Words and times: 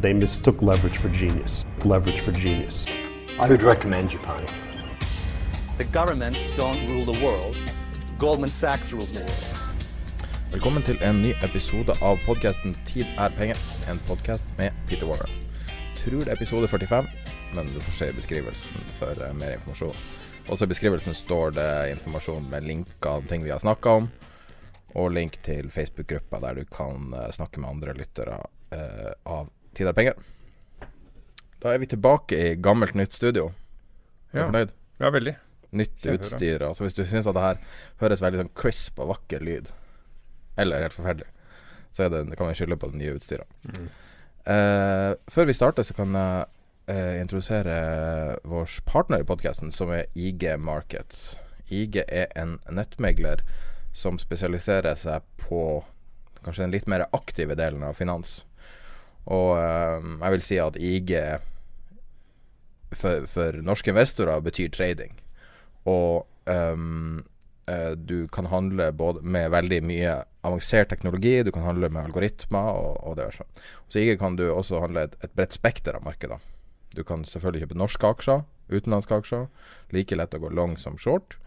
They 0.00 0.14
mistook 0.14 0.62
leverage 0.62 0.96
for 0.96 1.10
genius. 1.10 1.66
Leverage 1.84 2.20
for 2.20 2.32
genius. 2.32 2.86
I 3.38 3.46
would 3.46 3.62
recommend 3.62 4.08
Japan. 4.08 4.46
The 5.76 5.84
governments 5.84 6.40
don't 6.56 6.88
rule 6.88 7.04
the 7.04 7.24
world. 7.24 7.56
Goldman 8.18 8.48
Sachs 8.48 8.94
rules 8.94 9.12
the 9.12 9.20
world. 9.20 9.44
Velkommen 10.52 10.82
til 10.82 10.96
en 11.04 11.20
ny 11.22 11.34
episode 11.44 11.92
av 12.02 12.16
podkasten 12.24 12.74
'Tid 12.86 13.04
er 13.18 13.28
penger', 13.28 13.60
en 13.90 14.00
podkast 14.08 14.44
med 14.58 14.72
Peter 14.86 15.06
Warren. 15.06 15.30
Tror 16.00 16.24
det 16.24 16.28
er 16.28 16.32
episode 16.32 16.68
45, 16.68 17.04
men 17.54 17.66
du 17.66 17.80
får 17.80 17.92
se 17.92 18.08
i 18.08 18.16
beskrivelsen 18.16 18.90
for 18.98 19.12
eh, 19.20 19.36
mer 19.36 19.52
informasjon. 19.52 19.96
Også 20.48 20.64
i 20.64 20.72
beskrivelsen 20.72 21.14
står 21.14 21.50
det 21.50 21.90
informasjon 21.90 22.50
med 22.50 22.64
linker 22.64 23.28
ting 23.28 23.44
vi 23.44 23.52
har 23.52 23.58
snakka 23.58 23.90
om, 24.00 24.10
og 24.94 25.12
link 25.12 25.42
til 25.42 25.70
Facebook-gruppa 25.70 26.40
der 26.40 26.54
du 26.54 26.64
kan 26.64 27.14
eh, 27.14 27.30
snakke 27.30 27.60
med 27.60 27.70
andre 27.70 27.92
lyttere 27.92 28.40
eh, 28.72 29.12
av 29.24 29.50
Tid 29.80 29.88
er 29.88 29.96
penger. 29.96 30.16
Da 31.60 31.70
er 31.72 31.78
vi 31.80 31.86
tilbake 31.88 32.36
i 32.36 32.48
gammelt, 32.60 32.92
nytt 32.98 33.14
studio. 33.16 33.46
Er 34.28 34.34
du 34.34 34.38
Ja. 34.42 34.50
fornøyd? 34.50 34.72
Ja, 35.00 35.10
veldig. 35.10 35.36
Nytt 35.72 36.04
utstyr. 36.04 36.60
Altså 36.66 36.84
Hvis 36.84 36.94
du 36.94 37.04
syns 37.06 37.26
at 37.26 37.34
det 37.34 37.42
her 37.42 37.58
høres 38.00 38.20
veldig 38.20 38.40
sånn 38.42 38.54
crisp 38.54 38.98
og 39.00 39.08
vakker 39.16 39.40
lyd, 39.40 39.70
eller 40.58 40.82
helt 40.82 40.92
forferdelig, 40.92 41.26
så 41.90 42.10
det, 42.10 42.28
det 42.28 42.36
kan 42.36 42.48
vi 42.48 42.54
skylde 42.58 42.76
på 42.76 42.90
det 42.92 42.98
nye 43.00 43.14
utstyret. 43.16 43.46
Eh, 44.44 45.14
før 45.30 45.46
vi 45.46 45.54
starter, 45.56 45.82
så 45.82 45.94
kan 45.96 46.12
jeg 46.12 46.44
eh, 46.88 47.20
introdusere 47.22 48.38
vår 48.44 48.80
partner 48.84 49.20
i 49.20 49.24
podkasten, 49.24 49.72
som 49.72 49.88
er 49.90 50.04
IG 50.14 50.44
Markets. 50.58 51.36
IG 51.70 52.02
er 52.06 52.28
en 52.36 52.58
nettmegler 52.68 53.40
som 53.94 54.18
spesialiserer 54.18 54.94
seg 54.94 55.22
på 55.38 55.84
kanskje 56.44 56.64
den 56.66 56.72
litt 56.72 56.86
mer 56.88 57.06
aktive 57.12 57.56
delen 57.56 57.82
av 57.82 57.94
finans. 57.94 58.44
Og 59.30 59.54
eh, 59.58 60.10
jeg 60.20 60.34
vil 60.34 60.44
si 60.44 60.60
at 60.62 60.76
IG 60.76 61.14
for, 62.90 63.26
for 63.30 63.60
norske 63.62 63.92
investorer 63.92 64.42
betyr 64.42 64.72
trading. 64.74 65.14
Og 65.90 66.26
eh, 66.50 67.94
du 67.94 68.26
kan 68.34 68.50
handle 68.50 68.90
både 68.92 69.22
med 69.22 69.52
veldig 69.54 69.82
mye 69.86 70.14
avansert 70.42 70.88
teknologi, 70.90 71.42
du 71.42 71.52
kan 71.52 71.62
handle 71.62 71.90
med 71.92 72.08
algoritmer 72.08 72.72
og, 72.72 72.96
og 73.06 73.18
diverse. 73.20 73.46
Så 73.88 74.02
ikke 74.02 74.18
kan 74.24 74.38
du 74.38 74.48
også 74.50 74.80
handle 74.82 75.06
et, 75.06 75.14
et 75.22 75.36
bredt 75.36 75.54
spekter 75.54 75.98
av 75.98 76.06
markeder. 76.06 76.40
Du 76.96 77.04
kan 77.06 77.22
selvfølgelig 77.24 77.68
kjøpe 77.68 77.78
norske 77.78 78.10
aksjer, 78.16 78.42
utenlandske 78.70 79.20
aksjer. 79.20 79.46
Like 79.94 80.18
lett 80.18 80.34
å 80.34 80.42
gå 80.42 80.50
long 80.54 80.74
som 80.80 80.98
short. 80.98 81.38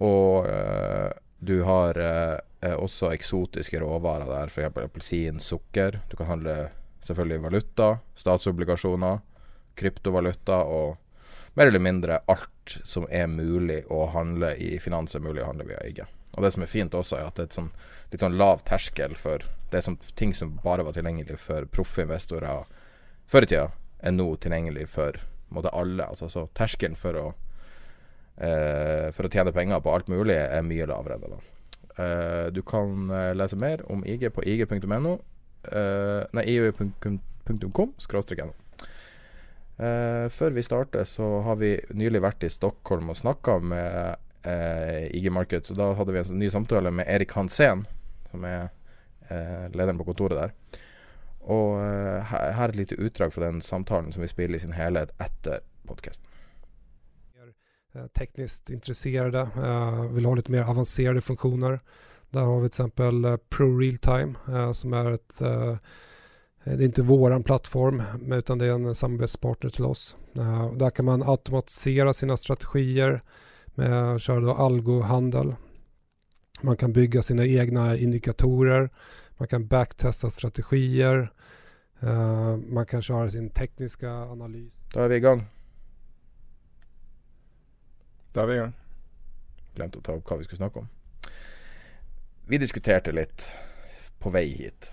Og 0.00 0.48
eh, 0.48 1.12
du 1.44 1.58
har 1.68 2.00
eh, 2.00 2.38
også 2.72 3.12
eksotiske 3.12 3.82
råvarer 3.82 4.30
der, 4.30 4.52
f.eks. 4.52 4.80
appelsin, 4.86 5.42
sukker. 5.44 6.00
Du 6.08 6.16
kan 6.16 6.30
handle 6.32 6.56
selvfølgelig 7.04 7.44
valuta, 7.44 7.88
statsobligasjoner, 8.18 9.22
kryptovaluta 9.78 10.60
og 10.70 10.96
mer 11.54 11.70
eller 11.70 11.82
mindre 11.82 12.20
alt 12.30 12.76
som 12.82 13.06
er 13.10 13.28
mulig 13.30 13.82
å 13.92 14.06
handle 14.14 14.54
i 14.58 14.76
finans, 14.82 15.14
er 15.14 15.22
mulig 15.24 15.44
å 15.44 15.50
handle 15.50 15.68
via 15.68 15.82
IG. 15.86 16.02
Og 16.34 16.42
det 16.42 16.50
som 16.54 16.64
er 16.64 16.70
fint 16.70 16.94
også, 16.94 17.18
er 17.18 17.28
at 17.28 17.36
det 17.38 17.44
er 17.44 17.50
et 17.50 17.58
sånn, 17.58 17.70
litt 18.10 18.24
sånn 18.24 18.38
lav 18.38 18.64
terskel 18.66 19.14
for 19.18 19.44
Det 19.70 19.78
er 19.78 19.86
sånn 19.86 19.98
ting 20.18 20.34
som 20.34 20.52
bare 20.62 20.84
var 20.86 20.94
tilgjengelig 20.94 21.38
for 21.42 21.66
proffe 21.66 22.04
investorer 22.04 22.66
før 23.26 23.46
i 23.46 23.48
tida, 23.50 23.68
er 23.98 24.12
nå 24.14 24.26
tilgjengelig 24.38 24.86
for 24.92 25.18
måte 25.54 25.72
alle. 25.74 26.06
Altså, 26.06 26.28
så 26.30 26.46
terskelen 26.54 26.94
for 26.98 27.18
å 27.18 27.24
eh, 28.36 29.10
for 29.14 29.26
å 29.26 29.32
tjene 29.32 29.54
penger 29.54 29.82
på 29.82 29.94
alt 29.94 30.10
mulig 30.12 30.36
er 30.36 30.62
mye 30.66 30.86
lavere 30.90 31.18
enn 31.18 31.24
det. 31.24 31.32
da. 31.34 31.54
Eh, 32.04 32.46
du 32.54 32.62
kan 32.66 33.10
eh, 33.10 33.32
lese 33.34 33.58
mer 33.58 33.84
om 33.90 34.04
IG 34.06 34.28
på 34.34 34.44
ig.no. 34.46 35.18
Uh, 35.70 36.24
nei, 36.36 36.44
eu.com 36.54 37.94
skråstrek 38.00 38.44
no. 38.44 38.54
Uh, 39.74 40.30
før 40.30 40.54
vi 40.54 40.62
starter, 40.62 41.04
så 41.08 41.40
har 41.42 41.58
vi 41.58 41.74
nylig 41.96 42.22
vært 42.22 42.46
i 42.46 42.52
Stockholm 42.52 43.10
og 43.10 43.18
snakka 43.18 43.58
med 43.58 44.14
uh, 44.46 45.02
IG 45.10 45.30
Market. 45.34 45.66
Så 45.66 45.76
da 45.78 45.90
hadde 45.98 46.14
vi 46.14 46.22
en 46.22 46.38
ny 46.38 46.50
samtale 46.52 46.92
med 46.94 47.10
Erik 47.10 47.34
Hansen, 47.34 47.84
som 48.30 48.46
er 48.46 48.68
uh, 49.30 49.66
lederen 49.74 49.98
på 49.98 50.06
kontoret 50.12 50.38
der. 50.38 50.80
Og 51.44 51.74
eh, 51.76 52.30
her 52.30 52.52
er 52.54 52.70
et 52.72 52.78
lite 52.78 52.96
utdrag 52.96 53.32
fra 53.34 53.50
den 53.50 53.60
samtalen 53.60 54.12
som 54.14 54.22
vi 54.24 54.30
spiller 54.30 54.56
i 54.56 54.62
sin 54.62 54.72
helhet 54.72 55.10
etter 55.20 55.60
podkasten. 55.84 56.24
Teknisk 58.16 58.72
intresserade, 58.72 59.44
vil 60.16 60.26
ha 60.26 60.32
litt 60.34 60.48
mer 60.50 60.70
avancerade 60.72 61.20
funktioner. 61.22 61.76
Där 62.34 62.40
har 62.40 62.60
vi 62.60 62.68
till 62.68 62.82
exempel 62.82 63.24
eh, 63.24 63.36
Pro 63.36 63.78
Real 63.78 63.98
Time 63.98 64.34
som 64.74 64.92
är 64.92 65.12
ett 65.12 65.40
eh, 65.40 65.76
det 66.64 66.70
är 66.70 66.82
inte 66.82 67.02
våran 67.02 67.42
plattform 67.42 68.02
utan 68.32 68.58
det 68.58 68.66
är 68.66 68.72
en 68.72 68.94
samarbetspartner 68.94 69.70
till 69.70 69.84
oss. 69.84 70.16
Eh, 70.34 70.72
där 70.72 70.90
kan 70.90 71.04
man 71.04 71.22
automatisera 71.22 72.14
sina 72.14 72.36
strategier 72.36 73.22
med 73.74 74.20
köra 74.20 74.40
då 74.40 74.54
algohandel. 74.54 75.54
Man 76.60 76.76
kan 76.76 76.92
bygga 76.92 77.22
sina 77.22 77.46
egna 77.46 77.96
indikatorer. 77.96 78.90
Man 79.36 79.48
kan 79.48 79.66
backtesta 79.66 80.30
strategier. 80.30 81.32
Eh, 82.00 82.56
man 82.56 82.86
kan 82.86 83.02
köra 83.02 83.30
sin 83.30 83.50
tekniska 83.50 84.10
analys. 84.10 84.72
Da 84.94 85.04
er 85.04 85.08
vi 85.08 85.16
igång. 85.16 85.44
Da 88.32 88.42
er 88.42 88.46
vi 88.46 88.54
i 88.54 88.58
gang. 88.58 88.72
Glemte 89.74 89.98
å 89.98 90.02
ta 90.02 90.12
opp 90.12 90.30
hva 90.30 90.38
vi 90.38 90.44
skulle 90.44 90.62
snakke 90.62 90.78
om. 90.78 90.93
Vi 92.46 92.58
diskuterte 92.60 93.12
litt 93.12 93.46
på 94.20 94.30
vei 94.32 94.46
hit. 94.52 94.90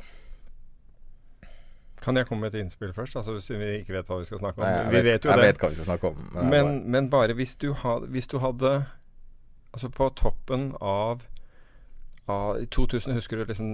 Kan 2.01 2.17
jeg 2.17 2.25
komme 2.25 2.47
med 2.47 2.56
et 2.56 2.63
innspill 2.63 2.94
først, 2.95 3.17
altså 3.19 3.35
siden 3.44 3.62
vi 3.62 3.73
ikke 3.81 3.94
vet 3.94 4.07
hva 4.09 4.17
vi 4.22 4.25
skal 4.29 4.39
snakke 4.41 4.62
om? 4.62 4.66
Nei, 4.66 4.78
jeg 4.78 4.88
vi 4.88 4.95
vet, 4.95 5.06
vet 5.06 5.28
jeg 5.29 5.44
vet 5.44 5.59
hva 5.62 5.69
vi 5.69 5.78
skal 5.78 5.89
snakke 5.91 6.09
om. 6.09 6.23
Men, 6.31 6.39
men, 6.39 6.51
bare... 6.51 6.79
men 6.95 7.09
bare 7.12 7.35
hvis 7.38 7.53
du, 7.62 7.67
ha, 7.84 8.00
hvis 8.07 8.31
du 8.31 8.39
hadde 8.44 8.81
Altså 9.72 9.88
på 9.88 10.09
toppen 10.19 10.73
av, 10.84 11.22
av 12.28 12.57
i 12.59 12.66
2000, 12.67 13.13
husker 13.15 13.39
du 13.39 13.45
liksom 13.48 13.69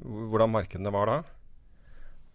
hvordan 0.00 0.54
markedene 0.54 0.92
var 0.94 1.10
da? 1.10 1.16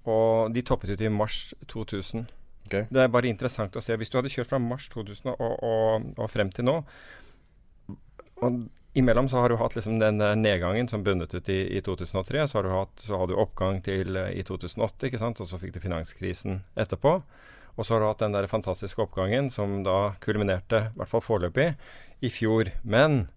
Og 0.06 0.54
de 0.54 0.62
toppet 0.62 0.94
ut 0.94 1.02
i 1.02 1.10
mars 1.10 1.56
2000. 1.74 2.28
Okay. 2.68 2.86
Det 2.94 3.02
er 3.02 3.10
bare 3.10 3.32
interessant 3.32 3.74
å 3.74 3.82
se. 3.82 3.98
Hvis 3.98 4.14
du 4.14 4.20
hadde 4.20 4.30
kjørt 4.30 4.52
fra 4.52 4.60
mars 4.62 4.86
2000 4.94 5.32
og, 5.32 5.56
og, 5.66 6.06
og 6.22 6.30
frem 6.30 6.54
til 6.54 6.70
nå 6.70 6.76
og 8.46 8.62
Imellom 8.94 9.30
så 9.30 9.38
har 9.38 9.50
du 9.50 9.56
hatt 9.56 9.76
liksom 9.76 10.00
den 10.02 10.22
eh, 10.22 10.36
nedgangen 10.36 10.88
som 10.88 11.04
bundet 11.04 11.34
ut 11.34 11.50
i, 11.50 11.78
i 11.78 11.82
2003. 11.82 12.48
Så 12.48 12.58
har 12.58 12.64
du 12.64 12.74
hatt 12.74 13.04
så 13.06 13.20
har 13.22 13.30
du 13.30 13.36
oppgang 13.38 13.84
til 13.86 14.18
eh, 14.18 14.32
i 14.40 14.44
2008, 14.44 15.08
ikke 15.08 15.22
sant? 15.22 15.42
og 15.42 15.50
så 15.50 15.60
fikk 15.62 15.76
du 15.76 15.84
finanskrisen 15.84 16.64
etterpå. 16.80 17.20
Og 17.78 17.86
så 17.86 17.96
har 17.96 18.02
du 18.02 18.08
hatt 18.10 18.24
den 18.24 18.34
der 18.34 18.50
fantastiske 18.50 19.04
oppgangen 19.06 19.52
som 19.54 19.84
da 19.86 20.16
kulminerte, 20.24 20.90
i 20.90 20.98
hvert 20.98 21.12
fall 21.12 21.24
foreløpig, 21.24 21.70
i 22.26 22.32
fjor. 22.34 22.74
Men 22.84 23.28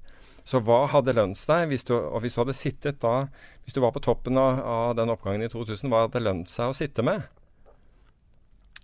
så 0.49 0.58
hva 0.64 0.87
hadde 0.90 1.14
lønt 1.14 1.38
seg? 1.38 1.69
hvis 1.70 1.84
du, 1.87 1.94
og 1.94 2.25
hvis 2.25 2.34
du 2.34 2.40
hadde 2.43 2.56
sittet 2.56 2.96
da 3.04 3.28
Hvis 3.62 3.76
du 3.76 3.78
var 3.78 3.93
på 3.94 4.02
toppen 4.02 4.34
av, 4.40 4.58
av 4.58 4.96
den 4.99 5.12
oppgangen 5.12 5.44
i 5.44 5.52
2000, 5.52 5.87
hva 5.93 6.08
hadde 6.08 6.25
lønt 6.25 6.50
seg 6.50 6.72
å 6.72 6.75
sitte 6.75 7.04
med? 7.06 7.28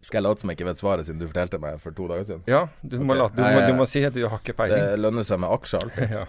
Skal 0.01 0.21
jeg 0.21 0.25
late 0.29 0.41
som 0.43 0.51
jeg 0.53 0.59
ikke 0.59 0.69
vet 0.69 0.81
svaret, 0.81 1.07
siden 1.09 1.19
du 1.21 1.27
fortalte 1.27 1.59
meg 1.63 1.81
for 1.83 1.95
to 1.97 2.07
dager 2.11 2.27
siden? 2.29 2.43
Ja, 2.51 2.67
du 2.83 2.99
må, 3.03 3.17
Ok. 3.17 3.19
la, 3.19 3.29
du, 3.35 3.43
må, 3.43 3.63
du 3.67 3.75
må 3.81 3.87
si 3.91 4.05
at 4.07 4.15
du 4.15 4.23
har 4.31 4.39
ikke 4.39 4.55
Det 4.71 4.99
lønner 5.01 5.27
seg 5.27 5.41
med 5.43 5.51
aksjer 5.51 5.83
alltid. 5.83 6.13
ja. 6.21 6.27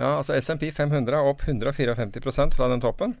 Ja, 0.00 0.10
altså 0.16 0.34
SMP 0.40 0.70
500 0.72 1.12
er 1.12 1.28
opp 1.28 1.42
154% 1.44 2.56
fra 2.56 2.68
den 2.72 2.80
toppen. 2.82 3.14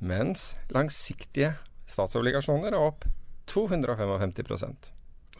Mens 0.00 0.54
langsiktige 0.72 1.54
statsobligasjoner 1.90 2.72
er 2.76 2.80
opp 2.80 3.04
255 3.50 4.90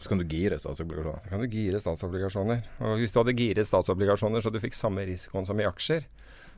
Så 0.01 0.09
kan 0.09 0.17
du 0.17 0.25
gire 0.25 0.57
statsobligasjoner. 0.59 1.21
Så 1.23 1.29
kan 1.29 1.39
du 1.43 1.47
gire 1.47 1.79
statsobligasjoner. 1.79 2.63
Og 2.81 2.97
hvis 2.99 3.13
du 3.13 3.19
hadde 3.21 3.35
giret 3.37 3.67
statsobligasjoner 3.69 4.41
så 4.43 4.51
du 4.51 4.59
fikk 4.59 4.75
samme 4.75 5.05
risikoen 5.07 5.45
som 5.47 5.59
i 5.61 5.67
aksjer, 5.69 6.07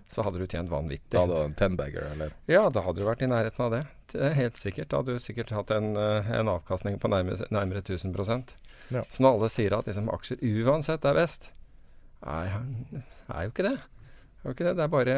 så 0.07 0.23
hadde 0.25 0.39
du 0.39 0.45
tjent 0.47 0.69
vanvittig. 0.69 1.09
Da 1.13 1.21
hadde 1.25 1.39
du 1.39 1.43
en 1.47 1.55
ten-bagger, 1.57 2.11
eller? 2.11 2.33
Ja, 2.47 2.69
da 2.69 2.81
hadde 2.85 3.01
du 3.01 3.07
vært 3.07 3.21
i 3.25 3.29
nærheten 3.31 3.65
av 3.65 3.71
det. 3.71 3.83
Helt 4.37 4.57
sikkert. 4.59 4.89
Da 4.89 4.97
hadde 5.01 5.15
du 5.15 5.19
sikkert 5.23 5.49
hatt 5.55 5.71
en, 5.71 5.95
eh, 5.97 6.31
en 6.39 6.47
avkastning 6.51 6.99
på 6.99 7.09
nærmere, 7.09 7.47
nærmere 7.49 7.81
1000 7.81 8.13
Ja. 8.91 9.03
Så 9.09 9.23
når 9.23 9.37
alle 9.39 9.49
sier 9.49 9.73
at 9.77 9.85
liksom, 9.85 10.09
aksjer 10.09 10.37
uansett 10.65 11.05
er 11.05 11.13
best, 11.13 11.49
Nei, 12.23 12.47
det 12.91 13.03
er 13.35 13.43
jo 13.43 13.51
ikke 13.51 13.63
det. 13.67 13.77
Det 13.77 14.45
er 14.47 14.53
ikke 14.53 14.63
det. 14.69 14.75
Det 14.77 14.83
er 14.83 14.87
bare 14.87 15.15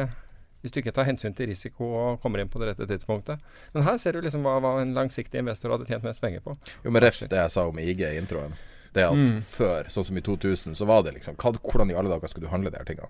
hvis 0.62 0.72
du 0.74 0.80
ikke 0.80 0.92
tar 0.96 1.04
hensyn 1.06 1.34
til 1.36 1.46
risiko 1.46 1.84
og 1.94 2.20
kommer 2.22 2.40
inn 2.42 2.48
på 2.50 2.58
det 2.58 2.72
rette 2.72 2.88
tidspunktet. 2.90 3.38
Men 3.74 3.84
her 3.86 3.98
ser 4.02 4.16
du 4.16 4.20
liksom 4.24 4.42
hva, 4.42 4.56
hva 4.58 4.80
en 4.82 4.94
langsiktig 4.96 5.38
investor 5.38 5.70
hadde 5.70 5.86
tjent 5.86 6.02
mest 6.02 6.18
penger 6.20 6.40
på. 6.42 6.56
Jo, 6.82 6.90
men 6.90 7.02
ref 7.04 7.20
det 7.20 7.38
jeg 7.38 7.52
sa 7.54 7.68
om 7.68 7.78
IG 7.78 8.02
i 8.02 8.16
introen. 8.18 8.56
Det 8.96 9.04
at 9.04 9.12
Mm. 9.14 9.38
før, 9.44 9.86
sånn 9.92 10.04
som 10.08 10.16
i 10.16 10.20
2000, 10.22 10.74
så 10.74 10.86
var 10.86 11.02
det 11.02 11.14
liksom 11.14 11.36
hva, 11.36 11.52
Hvordan 11.60 11.90
i 11.90 11.94
alle 11.94 12.08
dager 12.08 12.28
skulle 12.28 12.46
du 12.48 12.50
handle 12.50 12.70
de 12.70 12.78
her 12.78 12.84
tingene? 12.84 13.08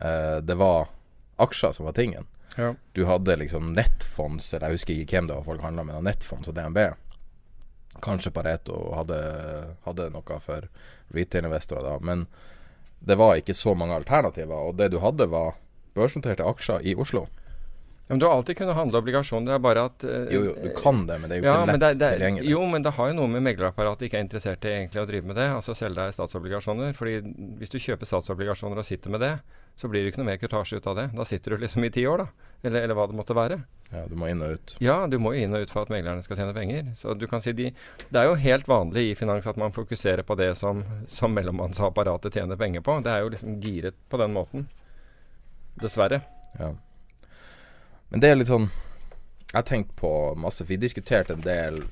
Eh, 0.00 0.38
det 0.44 0.54
var 0.60 0.88
aksjer 1.42 1.72
som 1.72 1.88
var 1.88 1.96
tingen. 1.98 2.28
Ja. 2.56 2.74
Du 2.92 3.04
hadde 3.08 3.36
liksom 3.36 3.72
nettfonds, 3.72 4.52
eller 4.54 4.68
jeg 4.68 4.80
husker 4.80 4.94
ikke 4.94 5.18
hvem 5.18 5.30
det 5.30 5.38
var 5.38 5.46
folk 5.46 5.64
handla 5.64 5.84
med, 5.88 6.02
nettfonds 6.04 6.50
og 6.50 6.56
DNB. 6.56 6.80
Kanskje 8.02 8.32
Pareto 8.32 8.76
hadde, 8.96 9.18
hadde 9.84 10.08
noe 10.12 10.40
for 10.40 10.68
retail-investorer 11.12 11.86
da, 11.86 11.96
men 12.00 12.26
det 13.04 13.18
var 13.18 13.36
ikke 13.36 13.56
så 13.56 13.74
mange 13.74 13.96
alternativer. 13.96 14.68
Og 14.68 14.76
det 14.78 14.92
du 14.92 15.00
hadde, 15.02 15.26
var 15.32 15.56
børsnoterte 15.96 16.46
aksjer 16.46 16.84
i 16.86 16.94
Oslo. 16.94 17.26
Men 18.12 18.18
du 18.20 18.26
har 18.26 18.34
alltid 18.36 18.56
kunnet 18.56 18.74
handle 18.76 18.98
obligasjoner. 19.00 19.46
Det 19.46 19.54
er 19.56 19.60
bare 19.64 19.82
at 19.88 20.04
uh, 20.04 20.10
Jo, 20.28 20.42
jo, 20.44 20.50
du 20.60 20.74
kan 20.76 20.98
det, 21.08 21.14
men 21.22 21.30
det 21.30 21.38
er 21.38 21.40
jo 21.40 21.46
ja, 21.46 21.52
ikke 21.62 21.72
lett 21.72 21.80
det, 21.80 21.88
det, 21.96 22.08
tilgjengelig. 22.12 22.50
Jo, 22.50 22.58
men 22.68 22.84
det 22.84 22.90
har 22.92 23.08
jo 23.08 23.14
noe 23.16 23.30
med 23.32 23.44
meglerapparatet 23.46 24.04
ikke 24.04 24.18
er 24.20 24.26
interessert 24.26 24.66
i 24.68 24.72
egentlig 24.74 25.00
å 25.00 25.06
drive 25.08 25.30
med 25.30 25.40
det. 25.40 25.46
Altså 25.54 25.72
selge 25.78 25.96
deg 25.96 26.12
statsobligasjoner. 26.12 26.92
Fordi 26.98 27.14
hvis 27.62 27.72
du 27.72 27.78
kjøper 27.80 28.10
statsobligasjoner 28.10 28.82
og 28.82 28.84
sitter 28.84 29.16
med 29.16 29.24
det, 29.24 29.30
så 29.80 29.88
blir 29.88 30.04
det 30.04 30.12
ikke 30.12 30.20
noe 30.20 30.28
mer 30.28 30.42
kurtasje 30.42 30.76
ut 30.76 30.90
av 30.92 31.00
det. 31.00 31.06
Da 31.16 31.26
sitter 31.32 31.56
du 31.56 31.64
liksom 31.64 31.88
i 31.88 31.92
ti 31.96 32.04
år, 32.12 32.26
da. 32.26 32.52
Eller, 32.60 32.84
eller 32.84 33.00
hva 33.00 33.08
det 33.08 33.16
måtte 33.22 33.38
være. 33.40 33.60
Ja, 33.96 34.04
du 34.12 34.14
må 34.20 34.28
inn 34.28 34.44
og 34.44 34.58
ut. 34.58 34.76
Ja, 34.84 34.98
du 35.08 35.16
må 35.16 35.32
inn 35.40 35.56
og 35.56 35.64
ut 35.64 35.72
for 35.72 35.88
at 35.88 35.96
meglerne 35.96 36.20
skal 36.28 36.36
tjene 36.36 36.52
penger. 36.52 36.92
Så 37.00 37.16
du 37.16 37.24
kan 37.32 37.40
si 37.40 37.56
de 37.56 37.72
Det 37.72 38.20
er 38.20 38.28
jo 38.28 38.36
helt 38.44 38.68
vanlig 38.68 39.08
i 39.08 39.16
finans 39.16 39.48
at 39.48 39.56
man 39.56 39.72
fokuserer 39.72 40.20
på 40.28 40.36
det 40.36 40.52
som, 40.60 40.84
som 41.08 41.32
mellommannsapparatet 41.32 42.36
tjener 42.36 42.60
penger 42.60 42.84
på. 42.84 43.00
Det 43.00 43.16
er 43.16 43.24
jo 43.24 43.32
liksom 43.32 43.56
giret 43.64 43.96
på 44.12 44.20
den 44.20 44.36
måten. 44.36 44.68
Dessverre. 45.80 46.20
Ja. 46.60 46.74
Men 48.12 48.20
det 48.20 48.28
er 48.28 48.36
litt 48.36 48.50
sånn 48.50 48.68
Jeg 48.68 49.56
har 49.56 49.68
tenkt 49.68 49.94
på 49.96 50.10
masse 50.40 50.66
Vi 50.68 50.76
diskuterte 50.80 51.36
en 51.36 51.44
del 51.44 51.82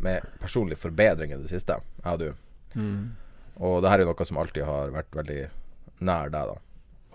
med 0.00 0.24
personlig 0.40 0.78
forbedring 0.80 1.32
i 1.34 1.36
det 1.42 1.50
siste, 1.52 1.74
jeg 2.00 2.12
og 2.14 2.20
du. 2.22 2.30
Og 3.60 3.82
det 3.84 3.90
her 3.92 4.00
er 4.00 4.08
noe 4.08 4.24
som 4.24 4.38
alltid 4.40 4.64
har 4.64 4.94
vært 4.94 5.12
veldig 5.12 5.40
nær 6.08 6.30
deg, 6.32 6.54
da. 6.54 6.54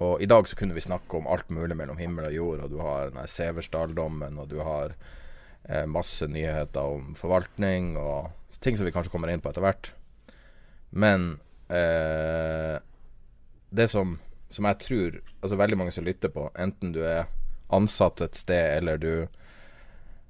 Og 0.06 0.22
i 0.22 0.28
dag 0.30 0.46
så 0.46 0.58
kunne 0.60 0.78
vi 0.78 0.84
snakke 0.86 1.18
om 1.18 1.26
alt 1.26 1.50
mulig 1.50 1.74
mellom 1.80 1.98
himmel 1.98 2.28
og 2.28 2.36
jord, 2.36 2.62
og 2.62 2.70
du 2.70 2.78
har 2.86 3.10
Seversdal-dommen, 3.26 4.38
og 4.38 4.52
du 4.52 4.60
har 4.62 4.94
eh, 5.64 5.88
masse 5.90 6.28
nyheter 6.30 6.92
om 6.94 7.16
forvaltning 7.18 7.96
og 7.98 8.60
ting 8.62 8.78
som 8.78 8.86
vi 8.86 8.94
kanskje 8.94 9.16
kommer 9.16 9.34
inn 9.34 9.42
på 9.42 9.50
etter 9.50 9.66
hvert. 9.66 9.90
Men 10.94 11.40
eh, 11.74 12.78
det 13.74 13.90
som, 13.90 14.20
som 14.54 14.70
jeg 14.70 14.82
tror 14.86 15.18
Altså 15.42 15.58
veldig 15.58 15.82
mange 15.82 15.98
som 15.98 16.06
lytter 16.06 16.30
på, 16.30 16.52
enten 16.54 16.94
du 16.94 17.02
er 17.02 17.26
ansatt 17.74 18.22
et 18.22 18.36
sted, 18.36 18.78
eller 18.78 18.98
du 19.02 19.28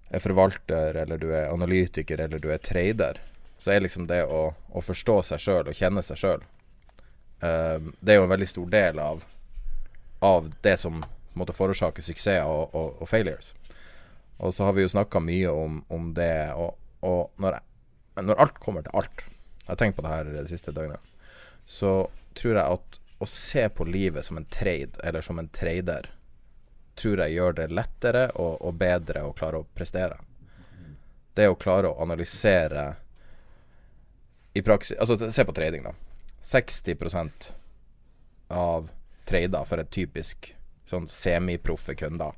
er 0.10 0.24
forvalter, 0.24 0.96
eller 0.96 1.18
du 1.18 1.32
er 1.34 1.52
analytiker, 1.52 2.22
eller 2.22 2.40
du 2.40 2.52
er 2.54 2.62
trader, 2.64 3.22
så 3.58 3.72
er 3.72 3.84
liksom 3.84 4.08
det 4.08 4.24
å, 4.26 4.50
å 4.54 4.84
forstå 4.84 5.22
seg 5.32 5.42
sjøl 5.42 5.72
og 5.72 5.78
kjenne 5.78 6.04
seg 6.04 6.20
sjøl 6.20 6.42
Det 7.40 8.12
er 8.12 8.18
jo 8.20 8.26
en 8.26 8.32
veldig 8.32 8.48
stor 8.50 8.68
del 8.72 9.00
av, 9.00 9.24
av 10.26 10.50
det 10.64 10.76
som 10.82 11.00
på 11.02 11.08
en 11.36 11.42
måte 11.42 11.56
forårsaker 11.56 12.04
suksess 12.06 12.44
og, 12.48 12.76
og, 12.76 13.00
og 13.04 13.10
failures. 13.10 13.54
Og 14.38 14.54
så 14.54 14.68
har 14.68 14.76
vi 14.76 14.86
jo 14.86 14.92
snakka 14.92 15.20
mye 15.24 15.52
om, 15.52 15.82
om 15.92 16.12
det, 16.16 16.52
og, 16.56 16.76
og 17.04 17.42
når, 17.44 17.60
når 18.22 18.44
alt 18.46 18.60
kommer 18.64 18.86
til 18.86 18.96
alt 18.96 19.26
Jeg 19.26 19.72
har 19.72 19.80
tenkt 19.82 19.98
på 19.98 20.06
det 20.06 20.14
her 20.14 20.32
det 20.32 20.46
siste 20.52 20.72
døgnet. 20.76 21.02
Så 21.66 22.06
tror 22.38 22.60
jeg 22.60 22.78
at 22.78 23.00
å 23.24 23.28
se 23.30 23.64
på 23.74 23.88
livet 23.88 24.28
som 24.28 24.38
en 24.38 24.48
trade, 24.52 25.00
eller 25.04 25.24
som 25.26 25.40
en 25.40 25.50
trader, 25.50 26.12
tror 26.96 27.20
jeg 27.24 27.36
gjør 27.36 27.58
det 27.60 27.68
lettere 27.74 28.28
og, 28.36 28.62
og 28.62 28.78
bedre 28.80 29.26
å 29.28 29.34
klare 29.36 29.62
å 29.62 29.68
prestere. 29.76 30.20
Det 31.36 31.48
å 31.52 31.58
klare 31.60 31.92
å 31.92 32.00
analysere 32.04 32.94
i 34.56 34.62
praksis 34.64 34.98
Altså, 35.00 35.30
se 35.30 35.46
på 35.46 35.52
trading, 35.52 35.84
da. 35.84 35.92
60% 36.46 37.50
av 38.56 38.90
trader 39.26 39.66
for 39.68 39.82
et 39.82 39.92
typisk 39.92 40.54
sånn 40.86 41.08
semiproffe 41.10 41.96
kunder 41.98 42.38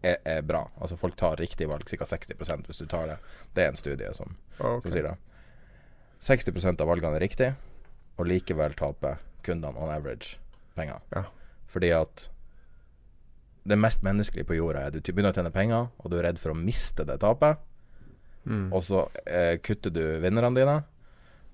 er, 0.00 0.16
er 0.24 0.42
bra. 0.46 0.62
Altså, 0.80 0.96
folk 0.96 1.18
tar 1.20 1.36
riktig 1.36 1.68
valg, 1.68 1.84
ca. 1.84 2.06
60 2.06 2.38
hvis 2.66 2.80
du 2.80 2.86
tar 2.88 3.10
det. 3.10 3.18
Det 3.54 3.66
er 3.66 3.74
en 3.74 3.80
studie 3.80 4.14
som, 4.16 4.36
okay. 4.56 4.86
som 4.86 4.94
sier 4.94 5.08
det. 5.10 5.16
60% 6.20 6.80
av 6.80 6.88
valgene 6.88 7.16
er 7.16 7.24
riktig, 7.24 7.50
og 8.16 8.28
likevel 8.28 8.76
taper 8.76 9.20
kundene 9.44 9.80
on 9.80 9.92
average 9.92 10.38
penger. 10.76 11.00
Ja. 11.12 11.24
Fordi 11.70 11.92
at 11.96 12.28
det 13.64 13.76
mest 13.76 14.02
menneskelige 14.02 14.46
på 14.48 14.56
jorda 14.56 14.86
er 14.86 14.94
du 14.94 15.00
begynner 15.12 15.34
å 15.34 15.36
tjene 15.36 15.52
penger, 15.52 15.90
og 15.98 16.10
du 16.10 16.16
er 16.18 16.30
redd 16.30 16.38
for 16.40 16.54
å 16.54 16.56
miste 16.58 17.04
det 17.06 17.18
tapet. 17.20 17.60
Mm. 18.48 18.70
Og 18.72 18.82
så 18.82 19.04
eh, 19.26 19.58
kutter 19.60 19.92
du 19.92 20.02
vinnerne 20.22 20.56
dine, 20.56 20.78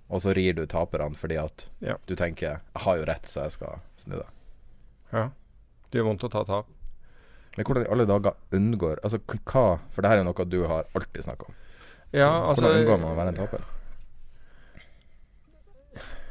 og 0.07 0.23
så 0.23 0.35
rir 0.37 0.55
du 0.55 0.63
taperne 0.71 1.19
fordi 1.19 1.39
at 1.43 1.69
Ja. 1.83 1.97
du 2.07 2.15
tenker 2.15 2.61
'Jeg 2.61 2.83
har 2.85 2.97
jo 2.97 3.05
rett, 3.05 3.27
så 3.27 3.43
jeg 3.43 3.53
skal 3.53 3.81
snu 3.97 4.15
det'. 4.15 4.31
Ja. 5.13 5.31
Det 5.91 5.99
gjør 5.99 6.09
vondt 6.13 6.25
å 6.25 6.31
ta 6.31 6.45
tap. 6.45 6.67
Men 7.57 7.65
hvordan 7.65 7.87
i 7.87 7.91
alle 7.91 8.07
dager 8.07 8.35
unngår 8.53 8.99
Altså 9.03 9.19
hva 9.19 9.79
For 9.91 10.03
det 10.03 10.11
her 10.11 10.19
er 10.19 10.25
noe 10.25 10.45
du 10.45 10.67
har 10.67 10.85
alltid 10.95 11.25
snakka 11.25 11.49
om. 11.49 11.55
Ja, 12.13 12.29
altså 12.49 12.63
hvordan 12.63 12.81
unngår 12.83 13.01
man 13.01 13.13
å 13.13 13.17
være 13.17 13.29
en 13.29 13.35
taper? 13.35 13.61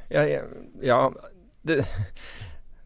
Ja, 0.10 0.22
ja, 0.24 0.44
ja 0.82 1.00
det, 1.66 1.86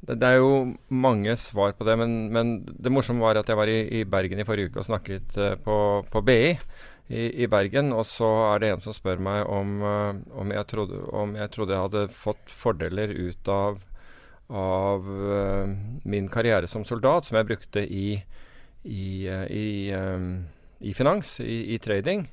det, 0.05 0.19
det 0.21 0.29
er 0.29 0.39
jo 0.39 0.53
mange 0.87 1.35
svar 1.39 1.73
på 1.77 1.87
det, 1.87 1.97
men, 1.99 2.15
men 2.33 2.53
det 2.67 2.93
morsomme 2.93 3.23
var 3.23 3.39
at 3.39 3.49
jeg 3.49 3.59
var 3.59 3.71
i, 3.71 3.81
i 3.99 4.05
Bergen 4.07 4.39
i 4.39 4.47
forrige 4.47 4.71
uke 4.71 4.81
og 4.81 4.87
snakket 4.87 5.35
uh, 5.39 5.55
på, 5.59 5.75
på 6.11 6.23
BI 6.25 6.39
i, 7.09 7.25
i 7.43 7.49
Bergen, 7.51 7.91
og 7.95 8.05
så 8.07 8.29
er 8.53 8.63
det 8.63 8.73
en 8.73 8.83
som 8.83 8.95
spør 8.95 9.21
meg 9.23 9.43
om, 9.49 9.79
uh, 9.83 10.13
om, 10.39 10.55
jeg, 10.55 10.67
trodde, 10.71 11.03
om 11.11 11.35
jeg 11.39 11.51
trodde 11.55 11.75
jeg 11.75 11.87
hadde 11.87 12.05
fått 12.15 12.53
fordeler 12.53 13.11
ut 13.11 13.51
av, 13.53 13.81
av 14.49 15.09
uh, 15.09 15.65
min 16.07 16.29
karriere 16.31 16.69
som 16.69 16.87
soldat, 16.87 17.27
som 17.27 17.41
jeg 17.41 17.51
brukte 17.51 17.83
i, 17.83 18.21
i, 18.83 19.89
eh, 19.91 20.19
i 20.79 20.93
finans, 20.93 21.39
i, 21.39 21.75
i 21.75 21.77
trading. 21.83 22.27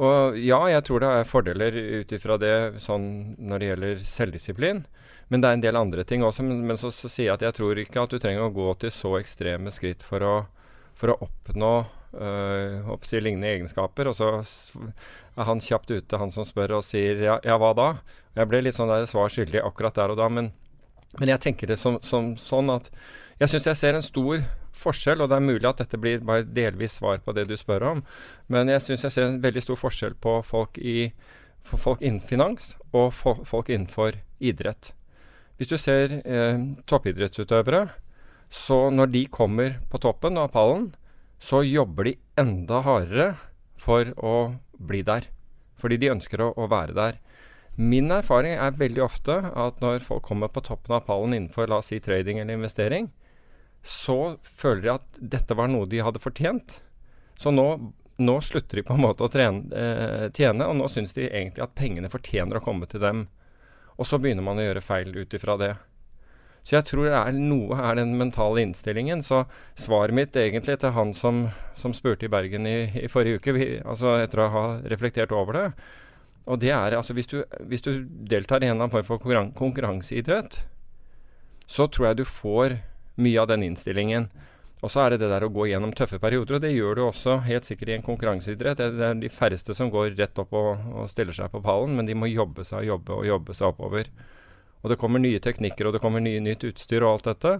Og 0.00 0.38
ja, 0.40 0.60
jeg 0.72 0.84
tror 0.86 1.02
det 1.02 1.10
er 1.12 1.28
fordeler 1.28 1.76
ut 2.00 2.12
ifra 2.16 2.38
det 2.40 2.80
sånn 2.80 3.36
når 3.38 3.60
det 3.60 3.70
gjelder 3.70 4.04
selvdisiplin. 4.08 4.84
Men 5.30 5.42
det 5.42 5.48
er 5.48 5.56
en 5.58 5.62
del 5.62 5.78
andre 5.78 6.02
ting 6.04 6.24
også. 6.26 6.42
Men, 6.46 6.64
men 6.66 6.78
så, 6.80 6.90
så 6.94 7.08
sier 7.10 7.28
jeg 7.30 7.36
at 7.38 7.44
jeg 7.46 7.56
tror 7.60 7.78
ikke 7.78 8.02
at 8.02 8.10
du 8.10 8.18
trenger 8.22 8.48
å 8.48 8.54
gå 8.54 8.68
til 8.82 8.90
så 8.94 9.14
ekstreme 9.20 9.70
skritt 9.74 10.02
for 10.06 10.24
å, 10.26 10.34
for 10.98 11.12
å 11.14 11.18
oppnå 11.28 11.72
øh, 12.18 12.90
si, 13.06 13.20
lignende 13.22 13.52
egenskaper. 13.54 14.10
Og 14.10 14.18
så 14.18 14.30
er 14.42 15.46
han 15.46 15.62
kjapt 15.62 15.92
ute, 15.94 16.18
han 16.20 16.34
som 16.34 16.46
spør 16.48 16.80
og 16.80 16.86
sier 16.86 17.22
ja, 17.28 17.38
ja 17.46 17.58
hva 17.62 17.70
da? 17.78 17.90
Jeg 18.36 18.50
ble 18.50 18.64
litt 18.66 18.74
sånn 18.76 18.90
der 18.90 19.06
svar 19.10 19.30
skyldig 19.30 19.62
akkurat 19.62 19.96
der 20.02 20.12
og 20.14 20.18
da. 20.18 20.26
Men, 20.32 20.50
men 21.18 21.32
jeg 21.36 21.42
tenker 21.46 21.70
det 21.70 21.78
som, 21.78 22.00
som 22.02 22.34
sånn 22.38 22.70
at 22.74 22.90
jeg 23.40 23.54
syns 23.54 23.70
jeg 23.70 23.78
ser 23.80 23.96
en 23.96 24.04
stor 24.04 24.42
forskjell, 24.76 25.22
og 25.22 25.30
det 25.30 25.38
er 25.38 25.46
mulig 25.46 25.66
at 25.70 25.80
dette 25.80 25.98
blir 25.98 26.20
bare 26.26 26.44
delvis 26.46 26.98
svar 27.00 27.22
på 27.24 27.32
det 27.36 27.46
du 27.48 27.54
spør 27.58 27.86
om, 27.88 28.02
men 28.52 28.68
jeg 28.70 28.82
syns 28.84 29.06
jeg 29.06 29.14
ser 29.14 29.24
en 29.26 29.40
veldig 29.42 29.62
stor 29.64 29.78
forskjell 29.80 30.14
på 30.22 30.34
folk, 30.46 30.76
i, 30.78 31.08
folk 31.66 32.04
innen 32.04 32.20
finans 32.22 32.74
og 32.92 33.08
fo- 33.16 33.40
folk 33.48 33.72
innenfor 33.72 34.20
idrett. 34.38 34.92
Hvis 35.60 35.68
du 35.68 35.76
ser 35.76 36.14
eh, 36.24 36.62
toppidrettsutøvere, 36.88 37.82
så 38.48 38.86
når 38.88 39.10
de 39.12 39.26
kommer 39.28 39.76
på 39.92 40.00
toppen 40.00 40.40
av 40.40 40.54
pallen, 40.54 40.86
så 41.36 41.60
jobber 41.60 42.08
de 42.08 42.14
enda 42.40 42.80
hardere 42.86 43.34
for 43.80 44.08
å 44.16 44.54
bli 44.80 45.02
der. 45.04 45.28
Fordi 45.76 45.98
de 46.00 46.14
ønsker 46.14 46.40
å, 46.40 46.54
å 46.56 46.68
være 46.72 46.96
der. 46.96 47.20
Min 47.76 48.08
erfaring 48.12 48.56
er 48.56 48.76
veldig 48.76 49.02
ofte 49.04 49.36
at 49.52 49.84
når 49.84 50.02
folk 50.04 50.24
kommer 50.26 50.48
på 50.52 50.62
toppen 50.64 50.96
av 50.96 51.04
pallen 51.06 51.36
innenfor 51.36 51.68
la 51.68 51.78
oss 51.80 51.92
si 51.92 52.00
trading 52.00 52.40
eller 52.40 52.56
investering, 52.56 53.10
så 53.84 54.36
føler 54.40 54.82
de 54.82 54.92
at 54.94 55.20
dette 55.36 55.56
var 55.56 55.68
noe 55.68 55.88
de 55.88 56.02
hadde 56.04 56.20
fortjent. 56.20 56.80
Så 57.40 57.52
nå, 57.52 57.66
nå 58.20 58.38
slutter 58.44 58.80
de 58.80 58.84
på 58.88 58.96
en 58.96 59.04
måte 59.04 59.24
å 59.24 59.32
trene, 59.32 59.68
eh, 59.76 60.26
tjene, 60.36 60.66
og 60.68 60.76
nå 60.80 60.88
syns 60.92 61.12
de 61.16 61.28
egentlig 61.28 61.64
at 61.64 61.76
pengene 61.76 62.12
fortjener 62.12 62.56
å 62.56 62.64
komme 62.64 62.88
til 62.90 63.04
dem. 63.04 63.28
Og 64.00 64.08
så 64.08 64.18
begynner 64.18 64.44
man 64.44 64.58
å 64.58 64.64
gjøre 64.64 64.84
feil 64.84 65.12
ut 65.12 65.36
ifra 65.36 65.58
det. 65.60 65.74
Så 66.64 66.76
jeg 66.76 66.86
tror 66.88 67.08
det 67.08 67.16
er 67.16 67.36
noe 67.36 67.76
er 67.76 67.96
den 68.00 68.14
mentale 68.20 68.62
innstillingen. 68.64 69.22
Så 69.24 69.42
svaret 69.78 70.16
mitt 70.16 70.36
egentlig 70.36 70.78
til 70.80 70.94
han 70.96 71.12
som, 71.16 71.46
som 71.76 71.94
spurte 71.96 72.28
i 72.28 72.32
Bergen 72.32 72.68
i, 72.68 72.78
i 73.00 73.08
forrige 73.12 73.40
uke, 73.40 73.56
vi, 73.56 73.68
altså 73.80 74.18
etter 74.20 74.44
å 74.44 74.52
ha 74.54 74.64
reflektert 74.92 75.32
over 75.36 75.56
det, 75.56 75.66
og 76.50 76.60
det 76.62 76.72
er 76.74 76.96
altså 76.96 77.14
hvis 77.14 77.28
du, 77.30 77.40
hvis 77.68 77.84
du 77.84 77.92
deltar 78.08 78.64
i 78.64 78.70
en 78.70 78.82
form 78.90 79.06
for 79.06 79.20
konkurran 79.20 79.52
konkurranseidrett, 79.56 80.62
så 81.70 81.86
tror 81.86 82.10
jeg 82.10 82.20
du 82.20 82.24
får 82.26 82.80
mye 83.20 83.42
av 83.42 83.50
den 83.52 83.62
innstillingen. 83.68 84.30
Og 84.80 84.88
så 84.88 85.02
er 85.02 85.12
det 85.12 85.20
det 85.20 85.28
der 85.28 85.44
å 85.44 85.52
gå 85.52 85.66
gjennom 85.68 85.92
tøffe 85.92 86.16
perioder, 86.22 86.56
og 86.56 86.62
det 86.64 86.72
gjør 86.72 86.96
du 86.96 87.02
også 87.04 87.36
helt 87.44 87.66
sikkert 87.68 87.90
i 87.90 87.96
en 87.98 88.04
konkurranseidrett. 88.04 88.80
Det 88.80 89.08
er 89.10 89.18
de 89.20 89.28
færreste 89.32 89.76
som 89.76 89.90
går 89.92 90.14
rett 90.16 90.40
opp 90.40 90.54
og, 90.56 90.86
og 90.94 91.10
stiller 91.12 91.36
seg 91.36 91.52
på 91.52 91.60
pallen, 91.64 91.98
men 91.98 92.08
de 92.08 92.16
må 92.16 92.30
jobbe 92.30 92.64
seg 92.64 92.86
og 92.86 92.94
jobbe 92.94 93.18
og 93.18 93.28
jobbe 93.28 93.56
seg 93.58 93.74
oppover. 93.74 94.08
Og 94.80 94.88
det 94.88 94.96
kommer 95.00 95.20
nye 95.20 95.42
teknikker, 95.42 95.86
og 95.86 95.96
det 95.96 96.00
kommer 96.00 96.24
nye, 96.24 96.40
nytt 96.40 96.64
utstyr 96.70 97.04
og 97.04 97.18
alt 97.18 97.28
dette. 97.28 97.58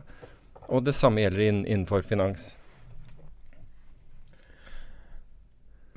Og 0.72 0.86
det 0.86 0.96
samme 0.96 1.20
gjelder 1.20 1.44
inn, 1.44 1.60
innenfor 1.66 2.06
finans. 2.08 2.54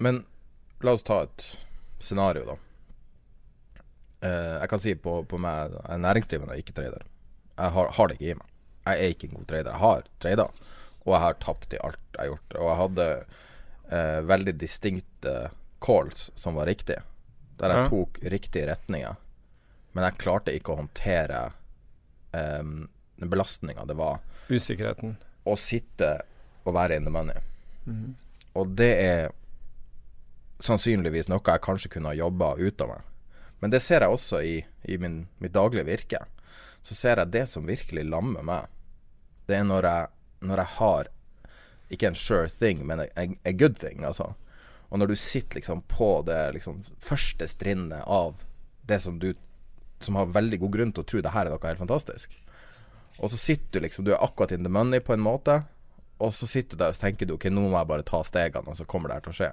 Men 0.04 0.26
la 0.84 0.98
oss 0.98 1.08
ta 1.08 1.22
et 1.24 1.48
scenario, 2.04 2.44
da. 2.52 2.60
Eh, 4.28 4.56
jeg 4.60 4.72
kan 4.72 4.82
si 4.82 4.96
på, 5.00 5.18
på 5.28 5.40
meg 5.42 5.72
Jeg 5.72 5.96
er 5.96 6.04
næringsdrivende, 6.04 6.56
og 6.56 6.64
ikke 6.64 6.76
trader. 6.76 7.06
Jeg 7.54 7.76
har, 7.78 7.92
har, 7.96 8.10
det 8.10 8.20
ikke 8.20 8.32
i 8.34 8.40
meg. 8.40 8.50
Jeg 8.84 9.00
er 9.00 9.14
ikke 9.16 9.30
en 9.30 9.38
god 9.38 9.48
trader. 9.52 9.72
Jeg 9.72 9.84
har 9.84 10.08
trada, 10.26 10.48
og 11.04 11.16
jeg 11.16 11.24
har 11.26 11.42
tapt 11.44 11.76
i 11.76 11.82
alt 11.84 12.00
jeg 12.14 12.22
har 12.22 12.32
gjort. 12.32 12.56
Og 12.60 12.70
jeg 12.70 12.80
hadde 12.82 13.08
eh, 13.90 14.20
veldig 14.30 14.56
distinkte 14.62 15.36
calls 15.84 16.30
som 16.40 16.56
var 16.60 16.70
riktige, 16.72 17.04
der 17.60 17.76
jeg 17.76 17.92
tok 17.92 18.20
riktige 18.32 18.70
retninger. 18.72 19.20
Men 19.94 20.08
jeg 20.08 20.20
klarte 20.24 20.56
ikke 20.56 20.74
å 20.74 20.82
håndtere 20.82 21.46
eh, 22.34 22.64
den 22.64 23.32
belastninga 23.32 23.86
det 23.90 23.98
var. 24.00 24.22
Usikkerheten. 24.50 25.18
Å 25.44 25.56
sitte 25.60 26.16
og 26.64 26.76
være 26.78 26.98
in 26.98 27.08
the 27.08 27.14
money. 27.14 27.40
Mm. 27.86 28.14
Og 28.60 28.76
det 28.78 28.92
er 29.04 29.32
sannsynligvis 30.64 31.28
noe 31.28 31.44
jeg 31.44 31.64
kanskje 31.66 31.92
kunne 31.96 32.14
ha 32.14 32.18
jobba 32.18 32.54
ut 32.60 32.84
av 32.84 32.94
meg. 32.94 33.10
Men 33.64 33.72
det 33.72 33.82
ser 33.84 34.04
jeg 34.04 34.12
også 34.12 34.42
i, 34.44 34.56
i 34.92 34.98
min, 35.00 35.26
mitt 35.44 35.54
daglige 35.56 35.88
virke. 35.88 36.24
Så 36.84 36.96
ser 36.96 37.20
jeg 37.22 37.32
det 37.32 37.46
som 37.52 37.68
virkelig 37.68 38.04
lammer 38.12 38.44
meg, 38.44 38.68
det 39.48 39.60
er 39.60 39.68
når 39.68 39.88
jeg, 39.88 40.10
når 40.44 40.64
jeg 40.64 40.76
har 40.78 41.10
ikke 41.94 42.10
en 42.10 42.18
sure 42.18 42.50
thing, 42.50 42.86
men 42.88 43.06
a, 43.06 43.52
good 43.52 43.78
thing, 43.80 44.04
altså. 44.06 44.34
Og 44.90 45.00
når 45.00 45.14
du 45.14 45.16
sitter 45.18 45.60
liksom 45.60 45.82
på 45.90 46.22
det 46.28 46.40
liksom, 46.58 46.84
første 47.02 47.48
strinnet 47.50 48.04
av 48.06 48.44
det 48.86 49.00
som 49.02 49.20
du 49.20 49.34
Som 50.04 50.16
har 50.20 50.26
veldig 50.36 50.58
god 50.60 50.72
grunn 50.72 50.90
til 50.92 51.00
å 51.00 51.08
tro 51.08 51.20
det 51.24 51.32
her 51.32 51.48
er 51.48 51.54
noe 51.54 51.64
helt 51.64 51.80
fantastisk. 51.80 52.34
Og 53.24 53.30
så 53.32 53.38
sitter 53.40 53.80
du 53.80 53.86
liksom 53.86 54.04
Du 54.04 54.12
er 54.12 54.24
akkurat 54.24 54.52
in 54.52 54.66
the 54.66 54.70
money 54.70 55.00
på 55.00 55.14
en 55.14 55.24
måte. 55.24 55.62
Og 56.20 56.34
så 56.36 56.48
sitter 56.48 56.76
du 56.76 56.84
der 56.84 56.92
og 56.92 57.00
tenker 57.00 57.26
du 57.26 57.38
ok, 57.38 57.48
nå 57.50 57.64
må 57.64 57.78
jeg 57.78 57.88
bare 57.88 58.04
ta 58.04 58.20
stegene, 58.28 58.68
og 58.68 58.76
så 58.78 58.86
kommer 58.86 59.10
det 59.10 59.16
her 59.16 59.24
til 59.24 59.34
å 59.34 59.38
skje. 59.38 59.50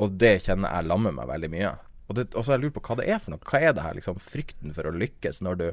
Og 0.00 0.16
det 0.20 0.32
kjenner 0.46 0.72
jeg 0.72 0.88
lammer 0.88 1.14
meg 1.16 1.28
veldig 1.28 1.50
mye. 1.52 1.74
Og, 2.08 2.16
det, 2.16 2.24
og 2.32 2.40
så 2.40 2.52
har 2.52 2.58
jeg 2.58 2.64
lurt 2.64 2.76
på 2.78 2.84
hva 2.88 2.96
det 3.00 3.06
er 3.12 3.20
for 3.22 3.34
noe. 3.34 3.44
Hva 3.44 3.60
er 3.60 3.76
det 3.76 3.84
her, 3.84 3.96
liksom? 3.98 4.18
Frykten 4.20 4.74
for 4.76 4.88
å 4.88 4.94
lykkes 4.96 5.42
når 5.44 5.60
du 5.60 5.68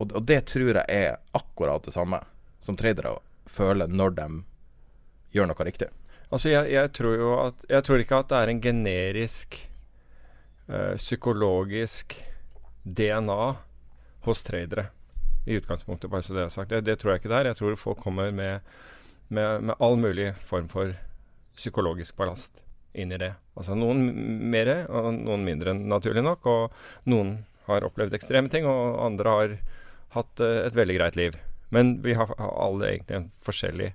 Og, 0.00 0.14
og 0.16 0.22
det 0.26 0.40
tror 0.50 0.72
jeg 0.80 0.86
er 0.88 1.18
akkurat 1.36 1.84
det 1.84 1.92
samme 1.94 2.18
som 2.64 2.78
tradere 2.78 3.12
føler 3.48 3.90
når 3.90 4.16
de 4.18 4.28
gjør 5.32 5.50
noe 5.50 5.66
riktig. 5.66 5.88
Altså, 6.32 6.48
jeg, 6.48 6.70
jeg 6.72 6.92
tror 6.96 7.14
jo 7.18 7.32
at 7.42 7.64
Jeg 7.68 7.84
tror 7.84 8.00
ikke 8.00 8.22
at 8.22 8.30
det 8.30 8.38
er 8.38 8.50
en 8.52 8.62
generisk 8.64 9.58
øh, 10.68 10.96
psykologisk 10.96 12.16
DNA 12.84 13.54
hos 14.24 14.42
tradere 14.42 14.88
i 15.46 15.56
utgangspunktet, 15.58 16.10
bare 16.10 16.22
så 16.22 16.34
det 16.34 16.44
er 16.44 16.52
sagt. 16.54 16.70
Det, 16.70 16.84
det, 16.86 16.98
tror 16.98 17.12
jeg 17.12 17.22
ikke 17.22 17.32
det 17.32 17.38
er. 17.38 17.50
Jeg 17.50 17.58
tror 17.58 17.76
folk 17.76 17.98
kommer 17.98 18.30
med, 18.30 18.60
med, 19.28 19.62
med 19.62 19.74
all 19.80 19.98
mulig 19.98 20.32
form 20.46 20.68
for 20.70 20.94
psykologisk 21.56 22.16
ballast 22.16 22.62
inn 22.94 23.12
i 23.12 23.18
det. 23.18 23.32
Altså 23.58 23.74
noen 23.76 24.04
mer 24.52 24.70
og 24.86 25.10
noen 25.16 25.44
mindre, 25.46 25.74
naturlig 25.74 26.22
nok. 26.24 26.46
Og 26.46 27.10
noen 27.10 27.40
har 27.66 27.86
opplevd 27.86 28.14
ekstreme 28.16 28.52
ting, 28.52 28.66
og 28.68 29.00
andre 29.02 29.34
har 29.36 29.56
hatt 30.16 30.44
uh, 30.44 30.62
et 30.66 30.76
veldig 30.76 30.98
greit 30.98 31.18
liv. 31.18 31.38
Men 31.72 31.96
vi 32.04 32.14
har 32.18 32.34
alle 32.38 32.90
egentlig 32.90 33.16
en 33.16 33.30
forskjellig 33.44 33.92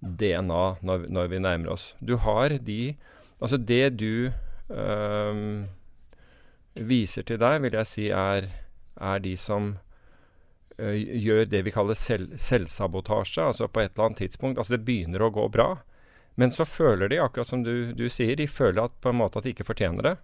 DNA 0.00 0.62
når, 0.86 1.08
når 1.12 1.32
vi 1.32 1.40
nærmer 1.42 1.74
oss. 1.74 1.92
Du 2.00 2.16
har 2.16 2.58
de 2.58 2.96
Altså 3.38 3.54
det 3.56 4.00
du 4.00 4.32
øh, 4.74 5.36
viser 6.74 7.22
til 7.22 7.38
deg, 7.38 7.60
vil 7.62 7.76
jeg 7.78 7.86
si 7.86 8.08
er, 8.10 8.48
er 8.98 9.20
de 9.22 9.36
som 9.38 9.76
øh, 10.78 10.96
gjør 10.98 11.44
det 11.46 11.60
vi 11.68 11.70
kaller 11.70 11.94
selv, 11.94 12.32
selvsabotasje. 12.34 13.44
Altså 13.44 13.68
på 13.68 13.84
et 13.84 13.92
eller 13.92 14.08
annet 14.08 14.24
tidspunkt 14.24 14.58
Altså 14.58 14.74
det 14.74 14.86
begynner 14.88 15.22
å 15.22 15.30
gå 15.30 15.46
bra. 15.54 15.68
Men 16.34 16.50
så 16.54 16.66
føler 16.66 17.10
de, 17.10 17.20
akkurat 17.22 17.46
som 17.46 17.62
du, 17.62 17.92
du 17.94 18.08
sier, 18.10 18.34
de 18.38 18.46
føler 18.50 18.88
at, 18.88 18.98
på 19.02 19.10
en 19.12 19.20
måte 19.22 19.38
at 19.38 19.46
de 19.46 19.54
ikke 19.54 19.66
fortjener 19.66 20.02
det. 20.06 20.16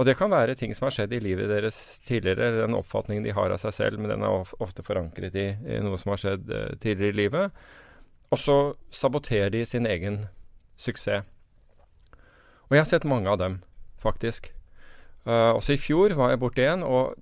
Og 0.00 0.06
det 0.08 0.14
kan 0.16 0.32
være 0.32 0.56
ting 0.56 0.72
som 0.72 0.86
har 0.86 0.94
skjedd 0.96 1.12
i 1.12 1.20
livet 1.20 1.50
deres 1.52 2.00
tidligere, 2.06 2.46
eller 2.48 2.64
den 2.64 2.78
oppfatningen 2.78 3.26
de 3.26 3.34
har 3.36 3.52
av 3.52 3.60
seg 3.60 3.74
selv, 3.76 4.00
men 4.00 4.14
den 4.14 4.24
er 4.24 4.54
ofte 4.64 4.84
forankret 4.86 5.36
i, 5.36 5.50
i 5.68 5.80
noe 5.84 5.98
som 6.00 6.14
har 6.14 6.22
skjedd 6.22 6.48
uh, 6.48 6.70
tidligere 6.80 7.12
i 7.12 7.18
livet. 7.18 7.58
Og 8.32 8.40
så 8.40 8.56
saboterer 8.88 9.52
de 9.52 9.66
sin 9.68 9.86
egen 9.88 10.22
suksess. 10.80 11.28
Og 12.70 12.78
jeg 12.78 12.86
har 12.86 12.88
sett 12.88 13.04
mange 13.04 13.28
av 13.28 13.36
dem, 13.42 13.58
faktisk. 14.00 14.48
Uh, 15.28 15.52
også 15.52 15.76
i 15.76 15.82
fjor 15.82 16.16
var 16.16 16.32
jeg 16.32 16.40
borti 16.40 16.64
en 16.66 16.80
og 16.82 17.12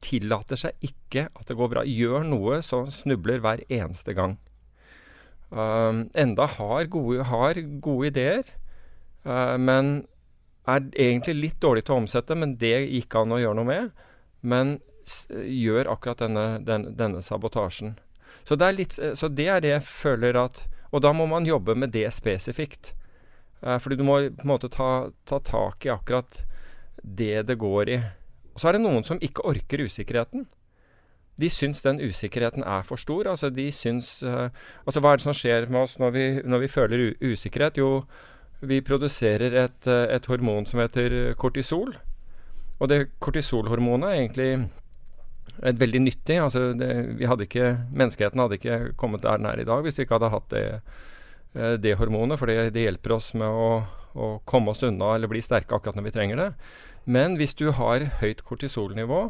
tillater 0.00 0.56
seg 0.60 0.86
ikke 0.86 1.26
at 1.34 1.50
det 1.50 1.58
går 1.58 1.72
bra. 1.74 1.82
Gjør 1.82 2.22
noe, 2.30 2.60
så 2.62 2.84
snubler 2.94 3.42
hver 3.42 3.64
eneste 3.66 4.14
gang. 4.14 4.38
Uh, 5.50 6.06
enda 6.14 6.46
har 6.46 6.86
gode, 6.94 7.26
har 7.26 7.58
gode 7.82 8.12
ideer, 8.14 8.54
uh, 9.26 9.58
men 9.58 10.04
er 10.70 10.86
egentlig 11.08 11.34
litt 11.36 11.58
dårlig 11.62 11.84
til 11.86 11.96
å 11.96 12.02
omsette. 12.04 12.36
Men 12.38 12.56
det 12.60 12.76
gikk 12.86 13.16
an 13.20 13.34
å 13.34 13.40
gjøre 13.40 13.58
noe 13.60 13.68
med. 13.68 14.06
Men 14.40 14.78
gjør 15.30 15.90
akkurat 15.92 16.22
denne, 16.22 16.46
den, 16.66 16.90
denne 16.98 17.22
sabotasjen. 17.24 17.96
Så 18.46 18.56
det, 18.56 18.70
litt, 18.76 18.94
så 18.96 19.28
det, 19.28 19.48
er 19.50 19.60
det 19.62 19.74
jeg 19.74 19.84
føler 19.84 20.38
at 20.38 20.62
Og 20.90 21.02
da 21.04 21.10
må 21.14 21.26
man 21.28 21.46
jobbe 21.46 21.74
med 21.78 21.92
det 21.94 22.08
spesifikt. 22.10 22.94
Eh, 23.62 23.78
fordi 23.78 24.00
du 24.00 24.02
må 24.02 24.16
på 24.26 24.42
en 24.42 24.50
måte 24.50 24.70
ta, 24.72 25.10
ta 25.24 25.38
tak 25.38 25.86
i 25.86 25.92
akkurat 25.92 26.40
det 27.02 27.44
det 27.46 27.54
går 27.60 27.92
i. 27.94 28.00
Så 28.58 28.68
er 28.68 28.74
det 28.74 28.82
noen 28.82 29.06
som 29.06 29.20
ikke 29.22 29.46
orker 29.46 29.84
usikkerheten 29.86 30.48
de 31.40 31.48
syns 31.50 31.82
den 31.84 32.00
usikkerheten 32.00 32.64
er 32.66 32.82
for 32.86 33.00
stor. 33.00 33.28
Altså, 33.30 33.50
de 33.50 33.70
syns 33.72 34.22
uh, 34.22 34.50
Altså, 34.86 35.00
hva 35.00 35.12
er 35.12 35.20
det 35.20 35.26
som 35.26 35.36
skjer 35.36 35.68
med 35.70 35.84
oss 35.84 35.98
når 36.00 36.14
vi, 36.16 36.26
når 36.44 36.64
vi 36.64 36.68
føler 36.68 37.06
usikkerhet? 37.20 37.80
Jo, 37.80 38.04
vi 38.60 38.80
produserer 38.84 39.56
et, 39.64 39.80
uh, 39.88 40.06
et, 40.12 40.26
hormon 40.30 40.66
som 40.68 40.82
heter 40.82 41.34
kortisol. 41.40 41.94
Og 42.80 42.88
det 42.90 43.10
kortisolhormonet 43.20 44.08
er 44.08 44.18
egentlig 44.18 44.50
et 45.66 45.80
veldig 45.80 46.02
nyttig. 46.06 46.38
Altså, 46.40 46.70
det, 46.76 46.90
hadde 47.28 47.46
ikke, 47.48 47.72
menneskeheten 47.92 48.40
hadde 48.40 48.60
ikke 48.60 48.80
kommet 49.00 49.24
der 49.24 49.40
den 49.40 49.50
er 49.50 49.60
i 49.60 49.68
dag 49.68 49.84
hvis 49.84 49.98
vi 49.98 50.06
ikke 50.06 50.18
hadde 50.18 50.34
hatt 50.34 50.48
det, 50.54 50.64
uh, 51.56 51.74
det 51.80 51.96
hormonet. 52.00 52.40
For 52.40 52.50
det, 52.50 52.72
hjelper 52.76 53.16
oss 53.18 53.32
med 53.38 53.48
å, 53.48 53.70
å 54.14 54.32
komme 54.48 54.74
oss 54.74 54.84
unna 54.86 55.14
eller 55.16 55.30
bli 55.30 55.44
sterke 55.44 55.76
akkurat 55.76 55.98
når 55.98 56.08
vi 56.08 56.16
trenger 56.16 56.44
det. 56.44 56.50
Men 57.10 57.38
hvis 57.40 57.56
du 57.56 57.70
har 57.76 58.04
høyt 58.20 58.44
kortisolnivå, 58.46 59.28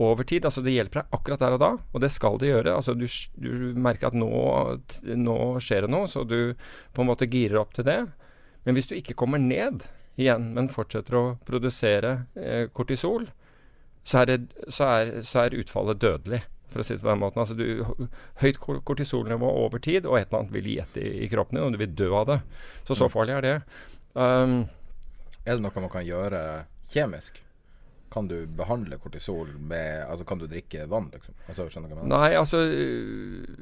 over 0.00 0.24
tid. 0.24 0.46
Altså 0.48 0.62
det 0.64 0.74
hjelper 0.74 1.02
deg 1.02 1.16
akkurat 1.16 1.42
der 1.42 1.56
og 1.56 1.60
da, 1.62 1.70
og 1.76 2.02
det 2.02 2.10
skal 2.14 2.38
det 2.40 2.50
gjøre. 2.50 2.74
Altså 2.74 2.94
du, 2.96 3.06
du 3.36 3.76
merker 3.76 4.10
at 4.10 4.16
nå, 4.16 4.30
nå, 5.20 5.36
skjer 5.62 5.86
det 5.86 5.92
noe, 5.92 6.08
så 6.10 6.24
du 6.24 6.54
på 6.94 7.04
en 7.04 7.10
måte 7.10 7.28
girer 7.30 7.60
opp 7.60 7.74
til 7.76 7.86
det. 7.88 8.00
Men 8.64 8.76
hvis 8.76 8.90
du 8.90 8.96
ikke 8.96 9.16
kommer 9.18 9.40
ned 9.40 9.86
igjen, 10.20 10.50
men 10.56 10.70
fortsetter 10.72 11.16
å 11.16 11.24
produsere 11.48 12.14
eh, 12.36 12.66
kortisol, 12.72 13.28
så 14.04 14.22
er, 14.22 14.30
det, 14.30 14.64
så, 14.68 14.88
er, 14.88 15.12
så 15.26 15.44
er, 15.44 15.58
utfallet 15.60 16.00
dødelig, 16.00 16.42
for 16.70 16.82
å 16.82 16.86
si 16.86 16.96
det 16.96 17.04
på 17.04 17.10
den 17.10 17.22
måten. 17.22 17.42
Altså 17.42 17.56
du, 17.58 18.10
høyt 18.42 18.60
kortisolnivå 18.60 19.52
over 19.64 19.82
tid, 19.82 20.08
og 20.08 20.18
et 20.18 20.28
eller 20.28 20.44
annet 20.44 20.56
vil 20.56 20.72
gjette 20.76 21.02
i, 21.02 21.12
i 21.24 21.30
kroppen 21.32 21.58
din, 21.58 21.66
og 21.66 21.76
du 21.76 21.80
vil 21.82 21.96
dø 21.98 22.10
av 22.16 22.28
det. 22.30 22.40
Så 22.84 22.94
så 22.94 23.08
mm. 23.08 23.14
farlig 23.14 23.36
er 23.36 23.46
det. 23.46 23.54
Um, 24.14 24.58
er 25.44 25.56
det 25.56 25.64
noe 25.64 25.84
man 25.84 25.92
kan 25.92 26.06
gjøre 26.06 26.42
kjemisk? 26.92 27.40
Kan 28.10 28.26
du 28.26 28.46
behandle 28.58 28.98
kortisol 28.98 29.52
med 29.54 30.02
Altså, 30.08 30.24
kan 30.26 30.40
du 30.40 30.48
drikke 30.50 30.86
vann, 30.90 31.10
liksom? 31.14 31.36
Altså, 31.46 31.68
skjønner 31.70 31.92
du 31.92 31.94
hva 31.94 32.00
jeg 32.00 32.08
mener? 32.08 32.18
Nei, 32.18 32.30
altså 32.40 32.64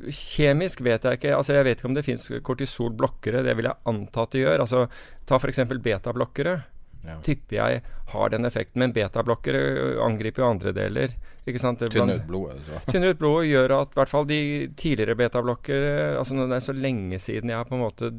Kjemisk 0.09 0.81
vet 0.87 1.05
jeg 1.05 1.21
ikke. 1.21 1.37
Altså, 1.37 1.59
jeg 1.59 1.69
vet 1.69 1.81
ikke 1.83 1.90
om 1.90 1.99
det 1.99 2.07
fins 2.07 2.25
kortisolblokkere. 2.47 3.45
Det 3.45 3.57
vil 3.59 3.69
jeg 3.69 3.81
anta 3.93 4.25
at 4.25 4.35
det 4.35 4.45
gjør. 4.45 4.64
Altså, 4.64 4.85
ta 5.28 5.40
f.eks. 5.40 5.64
betablokkere. 5.85 6.57
Ja. 7.05 7.19
Tipper 7.25 7.57
jeg 7.57 7.83
har 8.14 8.33
den 8.33 8.49
effekten. 8.49 8.81
Men 8.83 8.97
betablokkere 8.97 9.99
angriper 10.05 10.45
jo 10.45 10.49
andre 10.55 10.73
deler. 10.76 11.12
Ikke 11.49 11.61
sant? 11.62 11.85
Tynner 11.85 12.23
ut 12.23 12.26
blodet. 12.28 12.64
Så. 12.67 12.81
Tynner 12.93 13.12
ut 13.12 13.21
blodet 13.21 13.50
gjør 13.50 13.76
at 13.78 13.93
i 13.93 14.00
hvert 14.00 14.12
fall 14.12 14.26
de 14.28 14.40
tidligere 14.76 15.17
betablokkere 15.17 15.93
Altså 16.19 16.37
Det 16.40 16.57
er 16.57 16.67
så 16.67 16.76
lenge 16.76 17.21
siden 17.23 17.52
jeg 17.52 17.61
har 17.61 17.69
på 17.69 17.78
en 17.78 17.85
måte 17.85 18.11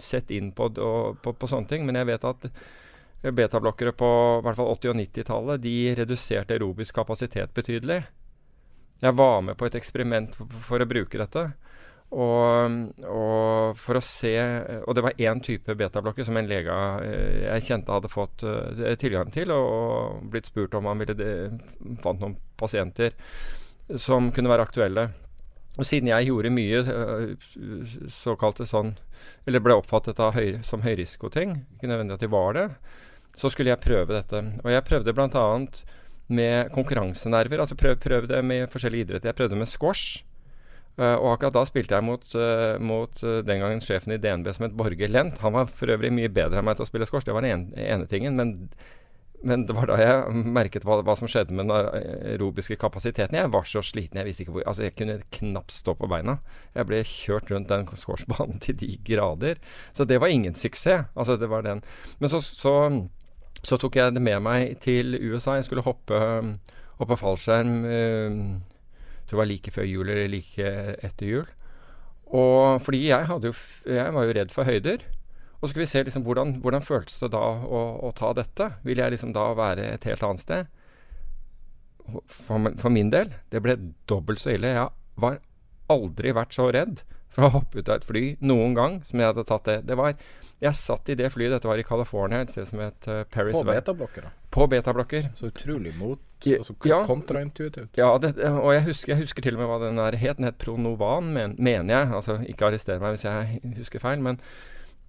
sett 0.00 0.32
inn 0.32 0.52
på, 0.56 0.70
på, 0.72 1.32
på 1.36 1.50
sånne 1.50 1.68
ting, 1.68 1.84
men 1.88 1.98
jeg 2.00 2.08
vet 2.12 2.24
at 2.28 2.48
betablokkere 3.22 3.94
på 3.94 4.08
hvert 4.42 4.58
fall 4.58 4.72
80- 4.74 4.90
og 4.90 4.98
90-tallet 4.98 5.62
de 5.62 5.76
reduserte 6.02 6.56
aerobisk 6.56 6.96
kapasitet 6.98 7.54
betydelig. 7.54 8.00
Jeg 9.02 9.18
var 9.18 9.42
med 9.42 9.58
på 9.58 9.66
et 9.66 9.76
eksperiment 9.78 10.34
for, 10.62 10.82
å 10.82 10.88
bruke 10.88 11.18
dette. 11.18 11.44
Og, 12.12 12.74
og, 13.08 13.78
for 13.80 13.96
å 13.96 14.02
se 14.04 14.34
Og 14.84 14.92
det 14.92 15.00
var 15.00 15.16
én 15.16 15.38
type 15.40 15.72
betablokker 15.80 16.26
som 16.28 16.36
en 16.36 16.50
lege 16.50 16.74
eh, 17.06 17.38
jeg 17.46 17.64
kjente 17.70 17.94
hadde 17.94 18.10
fått 18.12 18.44
uh, 18.44 18.92
tilgang 19.00 19.30
til, 19.32 19.48
og, 19.54 20.20
blitt 20.28 20.50
spurt 20.50 20.76
om 20.76 20.90
han 20.90 21.00
ville 21.00 21.16
de, 21.16 21.30
fant 22.04 22.20
noen 22.20 22.36
pasienter 22.60 23.16
som 23.96 24.28
kunne 24.34 24.52
være 24.52 24.68
aktuelle. 24.68 25.06
Og 25.80 25.88
siden 25.88 26.10
jeg 26.12 26.28
gjorde 26.28 26.52
mye 26.52 26.82
uh, 26.84 27.48
såkalte 28.12 28.68
sånn 28.68 28.92
Eller 29.48 29.64
ble 29.64 29.78
oppfattet 29.80 30.20
høy, 30.36 30.60
som 30.66 30.84
høyrisikoting, 30.84 31.62
ikke 31.78 31.88
nødvendig 31.88 32.18
at 32.18 32.26
de 32.26 32.32
var 32.36 32.58
det, 32.58 32.66
så 33.36 33.50
skulle 33.52 33.72
jeg 33.72 33.82
prøve 33.82 34.12
dette. 34.12 34.42
Og 34.62 34.70
jeg 34.72 34.84
prøvde 34.88 35.14
bl.a. 35.16 35.46
med 36.32 36.72
konkurransenerver. 36.74 37.64
Altså 37.64 37.78
prøv, 37.78 37.96
prøvde 38.02 38.42
med 38.44 38.68
forskjellige 38.72 39.08
idretter. 39.08 39.32
Jeg 39.32 39.40
prøvde 39.40 39.58
med 39.58 39.70
squash. 39.70 40.24
Uh, 41.00 41.16
og 41.16 41.30
akkurat 41.32 41.54
da 41.56 41.62
spilte 41.64 41.96
jeg 41.96 42.04
mot, 42.04 42.24
uh, 42.36 42.76
mot 42.76 43.22
uh, 43.24 43.38
den 43.40 43.62
gangen 43.62 43.78
sjefen 43.80 44.12
i 44.12 44.18
DNB 44.20 44.50
som 44.52 44.66
het 44.66 44.74
Borge 44.76 45.08
Lent. 45.08 45.38
Han 45.40 45.54
var 45.56 45.70
for 45.72 45.88
øvrig 45.94 46.10
mye 46.12 46.28
bedre 46.28 46.60
enn 46.60 46.66
meg 46.68 46.76
til 46.76 46.84
å 46.84 46.88
spille 46.90 47.08
squash, 47.08 47.24
det 47.24 47.32
var 47.32 47.46
den 47.46 47.70
ene 47.80 48.08
tingen. 48.10 48.36
Men, 48.36 48.50
men, 49.40 49.64
det 49.64 49.72
var 49.78 49.88
da 49.88 49.96
jeg 49.96 50.42
merket 50.52 50.84
hva, 50.84 50.98
hva, 51.00 51.14
som 51.16 51.30
skjedde 51.32 51.56
med 51.56 51.64
den 51.64 51.72
aerobiske 51.72 52.76
kapasiteten. 52.82 53.38
Jeg 53.40 53.54
var 53.54 53.64
så 53.70 53.80
sliten, 53.88 54.20
jeg 54.20 54.28
visste 54.28 54.44
ikke 54.44 54.58
hvor 54.58 54.68
Altså, 54.68 54.84
jeg 54.84 54.96
kunne 54.98 55.16
knapt 55.38 55.72
stå 55.72 55.96
på 55.96 56.12
beina. 56.12 56.36
Jeg 56.76 56.90
ble 56.90 57.00
kjørt 57.08 57.54
rundt 57.54 57.72
den 57.72 57.88
squashbanen 57.96 58.60
til 58.60 58.76
de 58.84 58.92
grader. 59.08 59.64
Så 59.96 60.04
det 60.04 60.20
var 60.20 60.34
ingen 60.34 60.52
suksess. 60.52 61.08
Altså, 61.16 61.40
det 61.40 61.48
var 61.48 61.64
den. 61.64 61.80
Men 62.20 62.34
så, 62.36 62.44
så, 62.44 62.76
så 63.62 63.78
tok 63.78 63.96
jeg 63.96 64.14
det 64.16 64.22
med 64.22 64.42
meg 64.42 64.76
til 64.82 65.14
USA. 65.20 65.56
Jeg 65.58 65.68
skulle 65.68 65.84
hoppe, 65.86 66.18
hoppe 66.98 67.18
fallskjerm 67.20 67.82
tror 69.32 69.40
det 69.40 69.40
var 69.40 69.48
like 69.48 69.72
før 69.72 69.88
jul 69.88 70.12
eller 70.12 70.28
like 70.28 70.68
etter 71.02 71.26
jul. 71.26 71.48
Og 72.32 72.80
fordi 72.84 73.06
jeg, 73.08 73.28
jo, 73.28 73.52
jeg 73.88 74.14
var 74.14 74.28
jo 74.28 74.36
redd 74.36 74.52
for 74.52 74.68
høyder. 74.68 75.04
Og 75.60 75.68
så 75.68 75.72
skulle 75.72 75.86
vi 75.86 75.92
se 75.92 76.02
liksom 76.04 76.24
hvordan, 76.26 76.56
hvordan 76.64 76.84
føltes 76.84 77.20
det 77.22 77.30
da 77.32 77.40
å, 77.40 77.82
å, 78.02 78.10
ta 78.16 78.32
dette. 78.36 78.68
Vil 78.84 79.00
jeg 79.00 79.14
liksom 79.14 79.32
da 79.32 79.52
være 79.56 79.92
et 79.94 80.06
helt 80.08 80.24
annet 80.26 80.42
sted? 80.42 80.70
For, 82.26 82.72
for 82.80 82.90
min 82.92 83.12
del, 83.12 83.30
det 83.52 83.62
ble 83.62 83.78
dobbelt 84.10 84.42
så 84.42 84.56
ille. 84.56 84.74
Jeg 84.74 85.22
var 85.22 85.38
aldri 85.92 86.32
vært 86.34 86.56
så 86.56 86.68
redd 86.74 87.04
for 87.32 87.46
å 87.46 87.52
hoppe 87.56 87.80
ut 87.80 87.88
av 87.88 88.00
et 88.00 88.06
fly 88.06 88.24
noen 88.44 88.74
gang 88.76 88.98
som 89.08 89.20
jeg 89.20 89.32
hadde 89.32 89.44
tatt 89.48 89.68
det. 89.68 89.78
Det 89.88 89.96
var 89.98 90.14
Jeg 90.62 90.78
satt 90.78 91.08
i 91.10 91.16
det 91.18 91.30
flyet, 91.34 91.50
dette 91.50 91.66
var 91.66 91.80
i 91.80 91.86
California, 91.86 92.42
et 92.44 92.52
sted 92.52 92.68
som 92.68 92.78
het 92.84 93.08
uh, 93.10 93.24
Paris 93.26 93.56
På 93.56 93.64
betablokker, 93.66 94.28
da? 94.28 94.30
På 94.52 94.66
betablokker. 94.70 95.32
Så 95.38 95.50
utrolig 95.50 95.94
mot 95.98 96.20
Altså 96.42 96.74
ja, 96.90 97.04
kontraintuitivt. 97.06 97.96
Ja, 97.98 98.16
det, 98.18 98.32
og 98.50 98.72
jeg 98.74 98.82
husker, 98.88 99.12
jeg 99.12 99.22
husker, 99.22 99.44
til 99.44 99.54
og 99.54 99.62
med 99.62 99.68
hva 99.70 99.76
den 99.84 100.00
der 100.00 100.16
het. 100.18 100.40
Den 100.40 100.48
het 100.48 100.58
Pronovan, 100.58 101.28
men, 101.34 101.54
mener 101.58 101.94
jeg. 101.94 102.08
Altså, 102.18 102.38
ikke 102.50 102.66
arrester 102.66 102.98
meg 103.02 103.14
hvis 103.14 103.26
jeg 103.28 103.60
husker 103.78 104.02
feil, 104.02 104.22
men, 104.24 104.40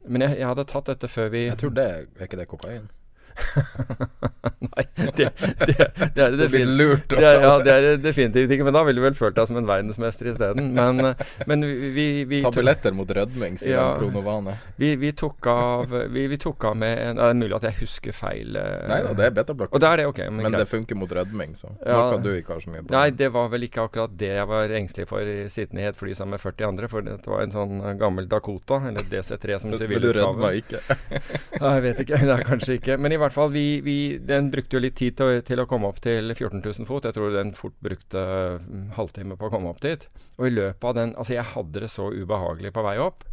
men 0.05 0.25
jeg, 0.27 0.37
jeg, 0.37 0.49
hadde 0.51 0.67
tatt 0.69 0.91
dette 0.91 1.09
før 1.09 1.31
vi 1.33 1.47
Jeg 1.47 1.57
tror 1.61 1.73
det 1.73 1.87
er 1.89 2.27
ikke 2.27 2.37
det 2.37 2.49
kokain? 2.51 2.85
Nei, 4.63 4.83
det, 4.95 5.29
det, 5.37 5.75
det, 6.15 6.23
er 6.23 6.35
det 6.35 7.19
er, 7.19 7.41
ja, 7.43 7.51
det 7.63 7.73
er 7.73 7.97
definitivt 8.01 8.51
ikke. 8.51 8.65
Men 8.67 8.75
da 8.75 8.83
ville 8.87 9.01
du 9.01 9.05
vel 9.05 9.15
følt 9.17 9.35
deg 9.37 9.49
som 9.49 9.59
en 9.59 9.67
verdensmester 9.67 10.29
isteden. 10.31 10.71
Men, 10.75 11.13
men 11.49 11.65
vi, 11.95 12.07
vi 12.29 12.41
Tabletter 12.45 12.95
mot 12.95 13.09
rødming, 13.09 13.57
sier 13.61 13.77
ja, 13.77 13.85
Pronovane. 13.97 14.55
Vi, 14.79 14.93
vi, 14.99 15.11
tok 15.17 15.47
av, 15.51 15.93
vi, 16.13 16.25
vi, 16.31 16.39
tok 16.41 16.69
av 16.71 16.77
med 16.79 16.95
en, 16.97 17.19
Det 17.19 17.29
er 17.29 17.39
mulig 17.39 17.57
at 17.59 17.67
jeg 17.69 17.79
husker 17.83 18.15
feil. 18.15 18.57
Eh, 18.59 18.87
Nei 18.89 18.99
da, 19.05 19.13
det 19.19 19.27
er 19.27 19.35
betablokk. 19.37 19.73
Og 19.73 19.83
det 19.83 19.91
er 19.91 20.01
det, 20.03 20.07
ok 20.11 20.23
Men, 20.29 20.47
men 20.47 20.57
det 20.57 20.67
funker 20.71 20.99
mot 20.99 21.11
rødming, 21.19 21.55
så 21.59 21.73
ja, 21.85 22.01
du 22.23 22.31
ikke 22.33 22.55
har 22.55 22.63
så 22.63 22.73
mye 22.73 22.85
på. 22.85 22.93
Nei, 22.95 23.07
det 23.19 23.29
var 23.35 23.51
vel 23.53 23.67
ikke 23.67 23.87
akkurat 23.87 24.17
det 24.19 24.31
jeg 24.33 24.49
var 24.49 24.75
engstelig 24.79 25.09
for 25.11 25.33
sittende 25.51 25.85
i 25.85 25.89
et 25.91 25.99
fly 25.99 26.15
sammen 26.17 26.37
med 26.37 26.43
40 26.43 26.69
andre. 26.69 26.89
For 26.91 27.05
det 27.05 27.19
var 27.29 27.45
en 27.45 27.53
sånn 27.53 27.83
gammel 27.99 28.29
Dakota, 28.31 28.81
eller 28.89 29.05
DC3 29.11 29.59
som 29.63 29.75
sivilutgave. 29.75 29.93
Men 29.93 30.03
du 30.03 30.19
rødma 30.19 30.53
ikke? 30.57 30.81
Nei, 31.63 31.73
jeg 31.77 31.85
vet 31.87 32.03
ikke. 32.05 32.21
Det 32.33 32.35
er 32.37 32.45
kanskje 32.47 32.77
ikke. 32.79 32.97
Men 33.01 33.15
i 33.15 33.19
hvert 33.23 33.35
fall, 33.35 33.51
vi, 33.53 33.81
vi, 33.85 33.97
den 34.21 34.49
brukte 34.53 34.77
jo 34.77 34.83
litt 34.83 34.95
tid 34.99 35.17
til, 35.19 35.41
til, 35.47 35.61
å 35.63 35.67
komme 35.69 35.89
opp 35.89 36.01
til 36.03 36.33
14 36.33 36.61
000 36.61 36.89
fot. 36.89 37.07
Jeg 37.07 37.17
tror 37.17 37.33
den 37.35 37.53
fort 37.57 37.75
brukte 37.83 38.23
mm, 38.63 38.89
halvtime 38.97 39.37
på 39.39 39.49
å 39.49 39.53
komme 39.53 39.71
opp 39.73 39.83
dit. 39.83 40.07
Og 40.37 40.49
i 40.49 40.53
løpet 40.53 40.89
av 40.89 40.97
den 40.97 41.13
Altså, 41.13 41.37
jeg 41.37 41.51
hadde 41.53 41.85
det 41.85 41.91
så 41.93 42.09
ubehagelig 42.11 42.73
på 42.75 42.83
vei 42.85 42.97
opp. 43.03 43.25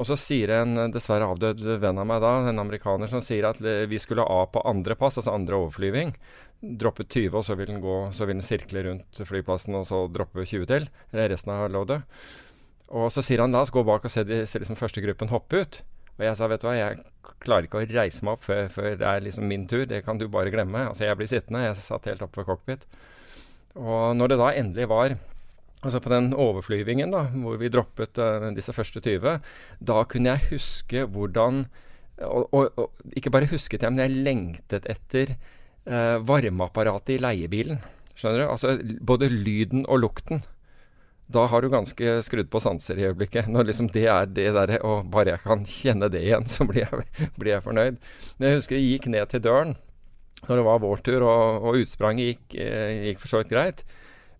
Og 0.00 0.08
så 0.08 0.16
sier 0.16 0.50
en 0.56 0.76
dessverre 0.90 1.26
avdød 1.28 1.60
venn 1.82 2.00
av 2.00 2.06
meg 2.08 2.22
da, 2.24 2.32
en 2.48 2.62
amerikaner, 2.62 3.10
som 3.10 3.20
sier 3.22 3.44
at 3.50 3.60
vi 3.60 4.00
skulle 4.00 4.24
av 4.24 4.48
på 4.54 4.62
andre 4.66 4.96
pass, 4.98 5.18
altså 5.20 5.34
andre 5.34 5.58
overflyving. 5.60 6.14
Droppe 6.80 7.04
20, 7.04 7.36
og 7.36 7.44
så 7.46 7.56
vil 7.58 7.68
den 7.68 7.82
gå, 7.84 7.98
så 8.14 8.26
vil 8.26 8.38
den 8.38 8.46
sirkle 8.46 8.86
rundt 8.86 9.20
flyplassen, 9.28 9.76
og 9.78 9.86
så 9.90 10.06
droppe 10.10 10.46
20 10.46 10.66
til. 10.70 10.88
Eller 11.12 11.34
resten 11.34 11.52
av 11.54 11.68
loadet. 11.70 12.00
Og 12.92 13.08
så 13.12 13.24
sier 13.24 13.44
han 13.44 13.54
la 13.54 13.62
oss 13.64 13.72
gå 13.72 13.84
bak 13.86 14.04
og 14.08 14.12
se, 14.12 14.24
de, 14.28 14.42
se 14.48 14.60
liksom 14.60 14.80
første 14.80 15.04
gruppen 15.04 15.32
hoppe 15.32 15.62
ut. 15.62 15.82
Og 16.18 16.26
jeg 16.26 16.38
sa 16.38 16.48
vet 16.50 16.62
du 16.62 16.68
hva, 16.68 16.76
jeg 16.76 17.00
klarer 17.42 17.66
ikke 17.66 17.80
å 17.80 17.86
reise 17.88 18.24
meg 18.26 18.36
opp 18.36 18.44
før, 18.46 18.66
før, 18.72 18.94
det 19.00 19.08
er 19.08 19.24
liksom 19.24 19.48
min 19.48 19.66
tur. 19.70 19.84
Det 19.88 20.02
kan 20.06 20.20
du 20.20 20.28
bare 20.30 20.52
glemme. 20.52 20.86
Altså 20.90 21.06
jeg 21.06 21.18
blir 21.18 21.30
sittende. 21.30 21.64
Jeg 21.66 21.78
satt 21.80 22.08
helt 22.10 22.24
oppe 22.24 22.42
ved 22.42 22.50
cockpit. 22.50 22.86
Og 23.80 24.12
når 24.18 24.32
det 24.32 24.42
da 24.42 24.50
endelig 24.62 24.88
var 24.92 25.16
Altså 25.82 25.98
på 25.98 26.12
den 26.12 26.28
overflyvingen 26.38 27.10
da, 27.10 27.24
hvor 27.42 27.56
vi 27.58 27.66
droppet 27.72 28.18
uh, 28.22 28.44
disse 28.54 28.70
første 28.70 29.00
20, 29.02 29.40
da 29.82 29.96
kunne 30.06 30.30
jeg 30.30 30.52
huske 30.52 31.00
hvordan 31.10 31.64
og, 32.22 32.54
og, 32.54 32.78
og, 32.78 33.02
ikke 33.18 33.32
bare 33.34 33.48
husket 33.50 33.82
jeg, 33.82 33.90
men 33.90 34.04
jeg 34.04 34.22
lengtet 34.22 34.86
etter 34.86 35.32
uh, 35.90 36.22
varmeapparatet 36.22 37.16
i 37.16 37.18
leiebilen. 37.24 37.82
Skjønner 38.14 38.44
du? 38.44 38.46
Altså 38.52 38.76
både 39.02 39.30
lyden 39.32 39.82
og 39.90 40.04
lukten 40.04 40.44
da 41.32 41.46
har 41.50 41.62
du 41.62 41.70
ganske 41.72 42.16
skrudd 42.26 42.50
på 42.52 42.60
sanser 42.62 43.00
i 43.00 43.06
øyeblikket. 43.08 43.48
Når 43.52 43.68
liksom 43.70 43.88
det 43.94 44.04
er 44.10 44.28
det 44.28 44.50
derre 44.56 44.78
Og 44.86 45.08
bare 45.12 45.34
jeg 45.34 45.44
kan 45.44 45.64
kjenne 45.68 46.10
det 46.12 46.22
igjen, 46.24 46.46
så 46.52 46.66
blir 46.68 46.84
jeg, 46.84 47.30
blir 47.38 47.56
jeg 47.56 47.64
fornøyd. 47.64 47.98
Men 48.36 48.48
jeg 48.48 48.60
husker 48.60 48.78
jeg 48.78 48.92
gikk 48.94 49.10
ned 49.14 49.32
til 49.32 49.44
døren 49.48 49.74
når 50.42 50.58
det 50.58 50.62
var 50.66 50.80
vår 50.82 51.02
tur, 51.06 51.22
og, 51.22 51.62
og 51.62 51.76
utspranget 51.84 52.32
gikk, 52.32 52.54
eh, 52.58 53.04
gikk 53.06 53.20
for 53.22 53.30
så 53.30 53.40
vidt 53.42 53.52
greit. 53.52 53.84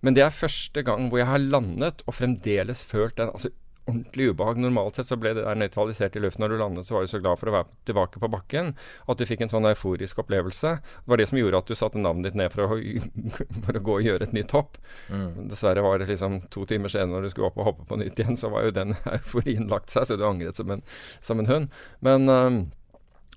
Men 0.02 0.16
det 0.16 0.24
er 0.24 0.34
første 0.34 0.82
gang 0.82 1.06
hvor 1.06 1.20
jeg 1.20 1.28
har 1.28 1.38
landet 1.38 2.02
og 2.08 2.16
fremdeles 2.16 2.82
følt 2.88 3.14
den 3.20 3.30
altså 3.30 3.52
ordentlig 3.84 4.28
ubehag. 4.30 4.58
Normalt 4.62 4.96
sett 4.96 5.08
så 5.08 5.16
ble 5.18 5.34
det 5.36 5.44
der 5.44 5.58
nøytralisert 5.58 6.16
i 6.16 6.22
luften 6.22 6.44
når 6.44 6.54
du 6.54 6.58
landet, 6.60 6.86
så 6.86 6.96
var 6.96 7.06
du 7.06 7.10
så 7.10 7.20
glad 7.22 7.40
for 7.40 7.50
å 7.50 7.54
være 7.56 7.68
tilbake 7.88 8.22
på 8.22 8.30
bakken 8.32 8.72
at 9.10 9.18
du 9.18 9.26
fikk 9.28 9.44
en 9.44 9.52
sånn 9.52 9.68
euforisk 9.70 10.22
opplevelse. 10.22 10.74
Det 10.82 11.12
var 11.12 11.20
det 11.20 11.28
som 11.30 11.40
gjorde 11.40 11.62
at 11.62 11.72
du 11.72 11.78
satte 11.78 12.02
navnet 12.02 12.30
ditt 12.30 12.38
ned 12.38 12.52
for 12.54 12.66
å, 12.66 12.78
for 13.66 13.78
å 13.78 13.84
gå 13.88 13.96
og 13.98 14.06
gjøre 14.06 14.28
et 14.28 14.36
nytt 14.36 14.54
hopp. 14.56 14.78
Mm. 15.08 15.48
Dessverre 15.50 15.84
var 15.84 16.02
det 16.02 16.10
liksom 16.12 16.42
to 16.54 16.66
timer 16.68 16.92
senere 16.92 17.16
når 17.16 17.26
du 17.26 17.34
skulle 17.34 17.50
opp 17.50 17.58
og 17.58 17.70
hoppe 17.72 17.88
på 17.88 17.98
nytt 18.02 18.22
igjen, 18.22 18.38
så 18.38 18.52
var 18.52 18.68
jo 18.68 18.76
den 18.76 18.94
euforien 19.16 19.68
lagt 19.72 19.94
seg, 19.94 20.06
så 20.08 20.18
du 20.18 20.26
angret 20.28 20.58
som 20.58 20.70
en, 20.74 20.86
som 21.20 21.42
en 21.42 21.50
hund. 21.50 21.82
Men 22.04 22.30
um, 22.30 22.62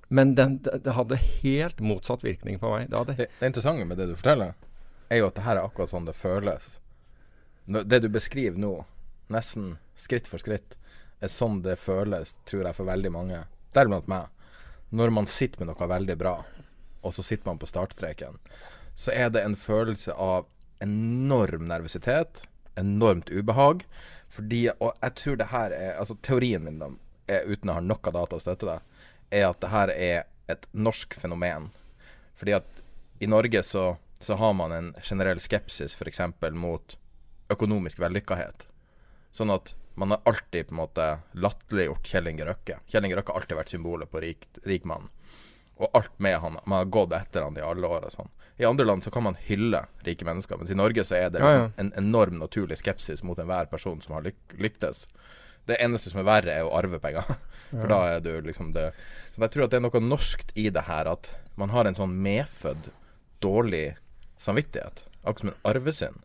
men 0.08 0.36
den, 0.38 0.60
det 0.62 0.93
hadde 0.93 1.17
helt 1.17 1.79
motsatt 1.81 2.21
virkning 2.23 2.60
på 2.62 2.69
meg. 2.69 2.91
Det, 2.91 3.15
det, 3.17 3.25
det 3.39 3.47
interessante 3.49 3.88
med 3.89 3.97
det 3.97 4.05
du 4.12 4.13
forteller, 4.13 4.53
er 5.10 5.21
jo 5.21 5.29
at 5.29 5.38
det 5.38 5.45
her 5.47 5.58
er 5.58 5.65
akkurat 5.65 5.89
sånn 5.89 6.05
det 6.05 6.13
føles. 6.13 6.75
Det 7.65 7.99
du 8.03 8.08
beskriver 8.13 8.62
nå, 8.62 8.75
nesten 9.34 9.73
skritt 9.95 10.27
for 10.27 10.41
skritt, 10.41 10.77
er 11.23 11.31
sånn 11.31 11.62
det 11.65 11.77
føles, 11.79 12.36
tror 12.47 12.65
jeg, 12.67 12.77
for 12.77 12.89
veldig 12.89 13.12
mange, 13.15 13.43
deriblant 13.75 14.10
meg. 14.12 14.31
Når 14.95 15.13
man 15.15 15.29
sitter 15.31 15.63
med 15.63 15.71
noe 15.71 15.89
veldig 15.89 16.17
bra, 16.19 16.36
og 17.05 17.13
så 17.13 17.23
sitter 17.23 17.49
man 17.49 17.62
på 17.62 17.69
startstreken, 17.69 18.38
så 18.95 19.12
er 19.12 19.31
det 19.34 19.43
en 19.43 19.58
følelse 19.60 20.13
av 20.13 20.47
enorm 20.84 21.67
nervøsitet, 21.69 22.45
enormt 22.75 23.29
ubehag. 23.29 23.86
Fordi, 24.29 24.67
og 24.79 24.95
jeg 25.01 25.15
tror 25.15 25.38
det 25.39 25.51
her 25.51 25.71
er 25.71 25.99
Altså 25.99 26.17
teorien 26.25 26.63
min, 26.65 26.79
da, 26.81 26.89
er, 27.27 27.45
uten 27.47 27.71
å 27.71 27.77
ha 27.77 27.84
noe 27.84 28.13
data 28.17 28.36
å 28.36 28.41
støtte 28.41 28.67
det, 28.67 28.79
er 29.31 29.47
at 29.49 29.62
det 29.62 29.71
her 29.71 29.91
er 29.93 30.17
et 30.51 30.67
norsk 30.73 31.15
fenomen. 31.17 31.69
Fordi 32.36 32.58
at 32.58 32.67
i 33.23 33.29
Norge 33.31 33.63
så, 33.63 33.95
så 34.19 34.36
har 34.36 34.53
man 34.58 34.73
en 34.75 34.91
generell 35.03 35.39
skepsis 35.39 35.95
f.eks. 35.95 36.21
mot 36.51 36.97
økonomisk 37.51 38.01
vellykkethet. 38.03 38.67
Sånn 39.31 39.53
at 39.53 39.73
man 39.95 40.12
har 40.12 40.21
alltid 40.23 40.67
på 40.67 40.75
en 40.75 40.81
måte 40.81 41.05
latterliggjort 41.31 42.08
Kjell 42.08 42.27
Inge 42.31 42.45
Røkke. 42.47 42.79
Kjell 42.91 43.08
Inge 43.08 43.19
Røkke 43.19 43.34
har 43.34 43.41
alltid 43.41 43.60
vært 43.60 43.73
symbolet 43.73 44.12
på 44.12 44.21
rik, 44.23 44.47
rikmannen. 44.63 45.10
mann. 45.10 45.25
Og 45.75 45.89
alt 45.93 46.19
med 46.23 46.38
han. 46.39 46.58
Man 46.65 46.77
har 46.77 46.86
gått 46.86 47.13
etter 47.13 47.43
han 47.43 47.58
i 47.58 47.63
alle 47.63 47.88
år 47.88 48.08
sånn. 48.13 48.29
I 48.58 48.65
andre 48.65 48.86
land 48.86 49.03
så 49.03 49.12
kan 49.12 49.25
man 49.25 49.36
hylle 49.47 49.81
rike 50.08 50.25
mennesker, 50.25 50.58
mens 50.58 50.71
i 50.71 50.77
Norge 50.79 51.03
så 51.03 51.17
er 51.17 51.29
det 51.29 51.41
liksom 51.41 51.65
ja, 51.65 51.65
ja. 51.67 51.71
en 51.84 51.91
enorm 51.99 52.39
naturlig 52.39 52.77
skepsis 52.79 53.23
mot 53.27 53.39
enhver 53.39 53.67
person 53.67 53.99
som 54.01 54.15
har 54.15 54.23
lyk 54.23 54.55
lyktes. 54.55 55.03
Det 55.67 55.79
eneste 55.84 56.13
som 56.13 56.21
er 56.21 56.27
verre, 56.29 56.53
er 56.53 56.67
å 56.67 56.75
arve 56.77 57.01
penger. 57.03 57.27
For 57.73 57.84
ja. 57.84 57.91
da 57.91 57.99
er 58.13 58.21
du 58.23 58.31
liksom 58.45 58.69
det 58.75 58.91
Så 59.34 59.41
jeg 59.41 59.51
tror 59.51 59.65
at 59.65 59.73
det 59.73 59.79
er 59.79 59.84
noe 59.84 60.01
norskt 60.03 60.53
i 60.55 60.69
det 60.71 60.86
her, 60.88 61.10
at 61.12 61.34
man 61.60 61.73
har 61.73 61.89
en 61.89 61.97
sånn 61.97 62.13
medfødt 62.23 62.91
dårlig 63.43 63.97
samvittighet. 64.39 65.03
Akkurat 65.25 65.43
som 65.43 65.51
en 65.51 65.62
arvesynd. 65.67 66.23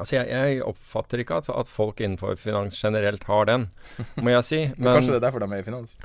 Altså 0.00 0.16
jeg, 0.16 0.28
jeg, 0.32 0.60
oppfatter 0.64 1.20
ikke 1.20 1.42
at, 1.42 1.50
at, 1.52 1.68
folk 1.68 2.00
innenfor 2.00 2.38
finans 2.40 2.78
generelt 2.80 3.26
har 3.28 3.48
den, 3.50 3.66
må 4.16 4.32
jeg 4.32 4.46
si. 4.48 4.60
Men, 4.80 4.96
Kanskje 4.96 5.12
det 5.12 5.18
er 5.20 5.26
derfor 5.26 5.44
de 5.44 5.50
er 5.52 5.64
i 5.64 5.66
finans? 5.66 5.96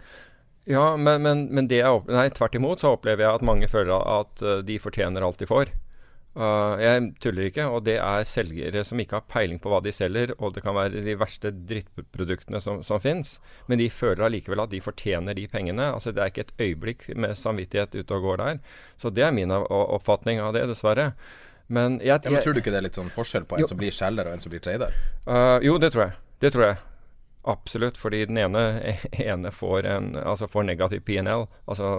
Ja, 0.67 0.97
men, 0.99 1.21
men, 1.23 1.45
men 1.55 1.67
det 1.71 1.77
jeg, 1.79 1.99
nei, 2.11 2.27
tvert 2.35 2.55
imot 2.59 2.81
så 2.83 2.97
opplever 2.97 3.23
jeg 3.23 3.39
at 3.39 3.43
mange 3.47 3.69
føler 3.71 4.01
at 4.03 4.41
uh, 4.43 4.57
de 4.67 4.75
fortjener 4.83 5.23
alt 5.23 5.39
de 5.39 5.47
får. 5.47 5.71
Uh, 6.37 6.75
jeg 6.77 7.05
tuller 7.23 7.47
ikke, 7.47 7.69
og 7.71 7.85
det 7.87 7.95
er 8.03 8.27
selgere 8.27 8.83
som 8.85 8.99
ikke 8.99 9.21
har 9.21 9.29
peiling 9.31 9.61
på 9.63 9.71
hva 9.71 9.79
de 9.81 9.93
selger, 9.95 10.35
og 10.35 10.53
det 10.53 10.65
kan 10.65 10.75
være 10.75 11.05
de 11.05 11.15
verste 11.17 11.53
drittproduktene 11.55 12.59
som, 12.61 12.83
som 12.85 12.99
fins, 13.01 13.37
men 13.71 13.79
de 13.79 13.87
føler 13.87 14.27
allikevel 14.27 14.65
at 14.65 14.75
de 14.75 14.83
fortjener 14.83 15.39
de 15.39 15.47
pengene. 15.49 15.87
Altså 15.95 16.11
Det 16.11 16.21
er 16.21 16.33
ikke 16.33 16.49
et 16.49 16.55
øyeblikk 16.67 17.07
med 17.15 17.39
samvittighet 17.39 17.95
ute 17.95 18.19
og 18.19 18.27
går 18.27 18.43
der. 18.43 18.63
Så 18.99 19.09
det 19.09 19.23
er 19.23 19.33
min 19.33 19.55
oppfatning 19.55 20.43
av 20.43 20.51
det, 20.57 20.67
dessverre. 20.67 21.13
Men, 21.67 21.99
jeg, 21.99 22.21
ja, 22.23 22.31
men 22.31 22.43
tror 22.43 22.55
du 22.55 22.61
ikke 22.61 22.71
det 22.71 22.79
er 22.79 22.87
litt 22.87 22.97
sånn 22.97 23.09
forskjell 23.11 23.47
på 23.47 23.57
en 23.57 23.65
jo. 23.65 23.71
som 23.71 23.79
blir 23.79 23.95
selger 23.95 24.29
og 24.29 24.37
en 24.37 24.43
som 24.43 24.53
blir 24.53 24.63
trader? 24.63 24.93
Uh, 25.27 25.57
jo, 25.65 25.75
det 25.81 25.91
tror 25.95 26.07
jeg. 26.07 26.21
Det 26.43 26.53
tror 26.55 26.69
jeg. 26.69 26.77
Absolutt, 27.47 27.97
fordi 27.97 28.25
den 28.25 28.37
ene, 28.37 28.61
ene 29.11 29.51
får, 29.55 29.85
en, 29.87 30.09
altså 30.19 30.49
får 30.51 30.65
negativ 30.67 31.03
PNL. 31.07 31.45
Altså 31.65 31.91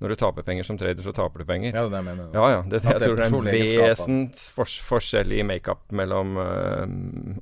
når 0.00 0.14
du 0.14 0.16
taper 0.20 0.46
penger 0.46 0.64
som 0.64 0.78
trader, 0.80 1.04
så 1.04 1.12
taper 1.16 1.44
du 1.44 1.48
penger. 1.48 1.74
Ja, 1.76 1.84
det 1.88 2.00
jeg 2.00 2.06
mener. 2.06 2.30
Ja, 2.32 2.46
ja. 2.54 2.62
Det, 2.68 2.80
jeg 2.84 3.02
tror 3.02 3.18
det 3.18 3.26
er 3.26 3.36
en 3.36 3.50
vesens 3.80 4.46
forskjell 4.56 5.36
i 5.36 5.42
makeup 5.44 5.84
mellom 5.92 6.38
uh, 6.40 6.86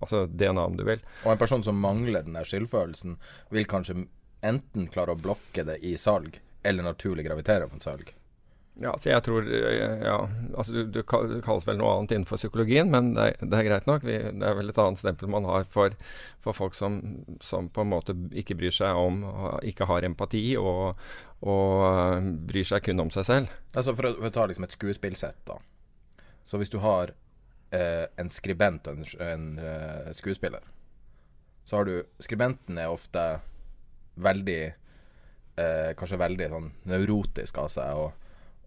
altså 0.00 0.24
DNA, 0.26 0.64
om 0.64 0.78
du 0.78 0.86
vil. 0.88 1.04
Og 1.22 1.34
en 1.34 1.42
person 1.42 1.62
som 1.62 1.78
mangler 1.78 2.26
den 2.26 2.38
der 2.38 2.48
skyldfølelsen, 2.48 3.18
vil 3.54 3.70
kanskje 3.70 4.04
enten 4.42 4.90
klare 4.90 5.14
å 5.14 5.22
blokke 5.22 5.62
det 5.66 5.78
i 5.86 5.94
salg, 5.98 6.40
eller 6.66 6.90
naturlig 6.90 7.26
gravitere 7.26 7.70
på 7.70 7.78
en 7.78 7.86
salg. 7.86 8.10
Ja, 8.80 8.94
så 8.96 9.10
jeg 9.10 9.20
tror 9.26 9.44
eh, 9.44 10.00
Ja, 10.00 10.16
altså 10.56 10.72
du, 10.72 10.86
du, 10.88 11.02
kalles 11.04 11.66
vel 11.68 11.76
noe 11.76 11.90
annet 11.92 12.14
innenfor 12.16 12.40
psykologien, 12.40 12.88
men 12.92 13.12
det, 13.18 13.34
det 13.42 13.58
er 13.58 13.66
greit 13.66 13.88
nok. 13.90 14.06
Vi, 14.06 14.16
det 14.16 14.48
er 14.48 14.56
vel 14.56 14.72
et 14.72 14.80
annet 14.80 15.00
stempel 15.00 15.28
man 15.32 15.48
har 15.48 15.66
for, 15.72 15.96
for 16.44 16.56
folk 16.56 16.78
som, 16.78 17.00
som, 17.44 17.68
på 17.68 17.84
en 17.84 17.92
måte 17.92 18.16
ikke 18.32 18.56
bryr 18.58 18.72
seg 18.72 18.96
om 18.96 19.20
Ikke 19.68 19.88
har 19.90 20.08
empati 20.08 20.54
og, 20.56 20.96
og 21.44 21.84
uh, 21.84 22.30
bryr 22.48 22.68
seg 22.68 22.86
kun 22.88 23.04
om 23.04 23.12
seg 23.12 23.28
selv. 23.28 23.52
Altså 23.74 23.96
For 23.98 24.08
å, 24.08 24.14
for 24.22 24.30
å 24.30 24.34
ta 24.38 24.48
liksom 24.48 24.68
et 24.68 24.78
skuespillsett, 24.78 25.42
da. 25.48 25.60
Så 26.48 26.58
hvis 26.58 26.72
du 26.72 26.80
har 26.82 27.12
eh, 27.70 28.06
en 28.18 28.30
skribent 28.32 28.88
og 28.90 28.98
en, 28.98 29.10
en 29.22 29.44
uh, 29.60 30.08
skuespiller, 30.16 30.64
så 31.64 31.78
har 31.78 31.86
du 31.86 32.00
Skribenten 32.18 32.80
er 32.80 32.90
ofte 32.90 33.20
veldig 34.18 34.62
eh, 34.66 35.92
Kanskje 35.98 36.18
veldig 36.20 36.48
sånn 36.50 36.68
nevrotisk 36.90 37.60
av 37.62 37.70
seg. 37.72 38.00
og 38.00 38.21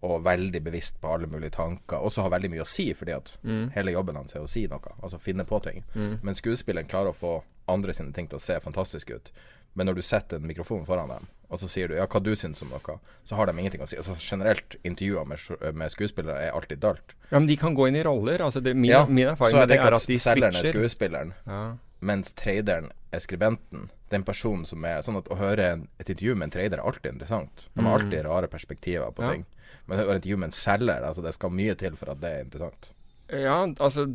og 0.06 0.24
veldig 0.26 0.62
bevisst 0.66 1.00
på 1.02 1.14
alle 1.16 1.28
mulige 1.32 1.56
tanker. 1.56 2.04
Også 2.04 2.26
har 2.26 2.34
veldig 2.34 2.52
mye 2.54 2.64
å 2.66 2.70
si, 2.70 2.90
fordi 2.98 3.16
at 3.16 3.32
mm. 3.44 3.70
hele 3.76 3.96
jobben 3.96 4.20
hans 4.20 4.36
er 4.36 4.44
å 4.44 4.50
si 4.50 4.66
noe. 4.70 4.96
Altså 5.02 5.20
finne 5.22 5.46
på 5.48 5.60
ting. 5.66 5.84
Mm. 5.96 6.18
Men 6.22 6.38
skuespilleren 6.38 6.90
klarer 6.90 7.14
å 7.14 7.18
få 7.18 7.36
andre 7.72 7.96
sine 7.96 8.14
ting 8.14 8.28
til 8.30 8.38
å 8.38 8.44
se 8.44 8.60
fantastisk 8.62 9.16
ut. 9.16 9.32
Men 9.76 9.90
når 9.90 9.98
du 9.98 10.06
setter 10.08 10.40
en 10.40 10.48
mikrofon 10.48 10.86
foran 10.88 11.10
dem, 11.12 11.26
og 11.52 11.60
så 11.60 11.68
sier 11.70 11.92
du 11.92 11.98
ja, 11.98 12.06
hva 12.10 12.22
du 12.24 12.32
syns 12.38 12.64
om 12.64 12.72
noe, 12.72 12.98
så 13.28 13.38
har 13.38 13.50
de 13.50 13.56
ingenting 13.60 13.84
å 13.84 13.88
si. 13.90 13.98
Altså 14.00 14.16
Generelt, 14.22 14.78
intervjuer 14.88 15.28
med, 15.28 15.42
med 15.76 15.92
skuespillere 15.94 16.48
er 16.48 16.56
alltid 16.56 16.80
dølt. 16.84 17.16
Ja, 17.30 17.38
men 17.38 17.50
de 17.50 17.58
kan 17.60 17.76
gå 17.76 17.90
inn 17.90 17.98
i 18.00 18.04
roller. 18.08 18.46
Altså 18.46 18.64
det, 18.64 18.74
min, 18.78 18.92
ja, 18.94 19.04
min 19.08 19.34
erfaring 19.34 19.60
med 19.60 19.74
det 19.74 19.82
er 19.82 19.98
at 19.98 20.00
de 20.00 20.16
switcher. 20.16 20.30
Selgeren 20.30 20.62
er 20.62 20.70
skuespilleren, 20.72 21.34
ja. 21.50 21.60
mens 22.08 22.32
traderen 22.40 22.90
er 23.12 23.24
skribenten. 23.24 23.90
Den 24.14 24.24
personen 24.24 24.64
som 24.70 24.84
er 24.86 25.02
Sånn 25.04 25.18
at 25.18 25.28
å 25.34 25.36
høre 25.40 25.66
en, 25.74 25.88
et 26.00 26.08
intervju 26.08 26.38
med 26.38 26.48
en 26.48 26.56
trader 26.56 26.80
er 26.80 26.88
alltid 26.88 27.12
interessant. 27.12 27.68
De 27.74 27.82
har 27.82 27.90
mm. 27.90 27.94
alltid 27.98 28.26
rare 28.30 28.50
perspektiver 28.52 29.12
på 29.12 29.26
ja. 29.26 29.34
ting. 29.34 29.46
Men 29.86 30.02
å 30.02 30.13
intervjue 30.15 30.41
med 30.41 30.52
en 30.52 30.58
selger, 30.58 31.06
altså 31.06 31.24
det 31.26 31.36
skal 31.36 31.54
mye 31.54 31.76
til 31.80 31.98
for 32.00 32.13
at 32.13 32.21
det 32.21 32.32
er 32.32 32.45
interessant. 32.48 32.91
Ja, 33.30 33.65
altså 33.80 34.06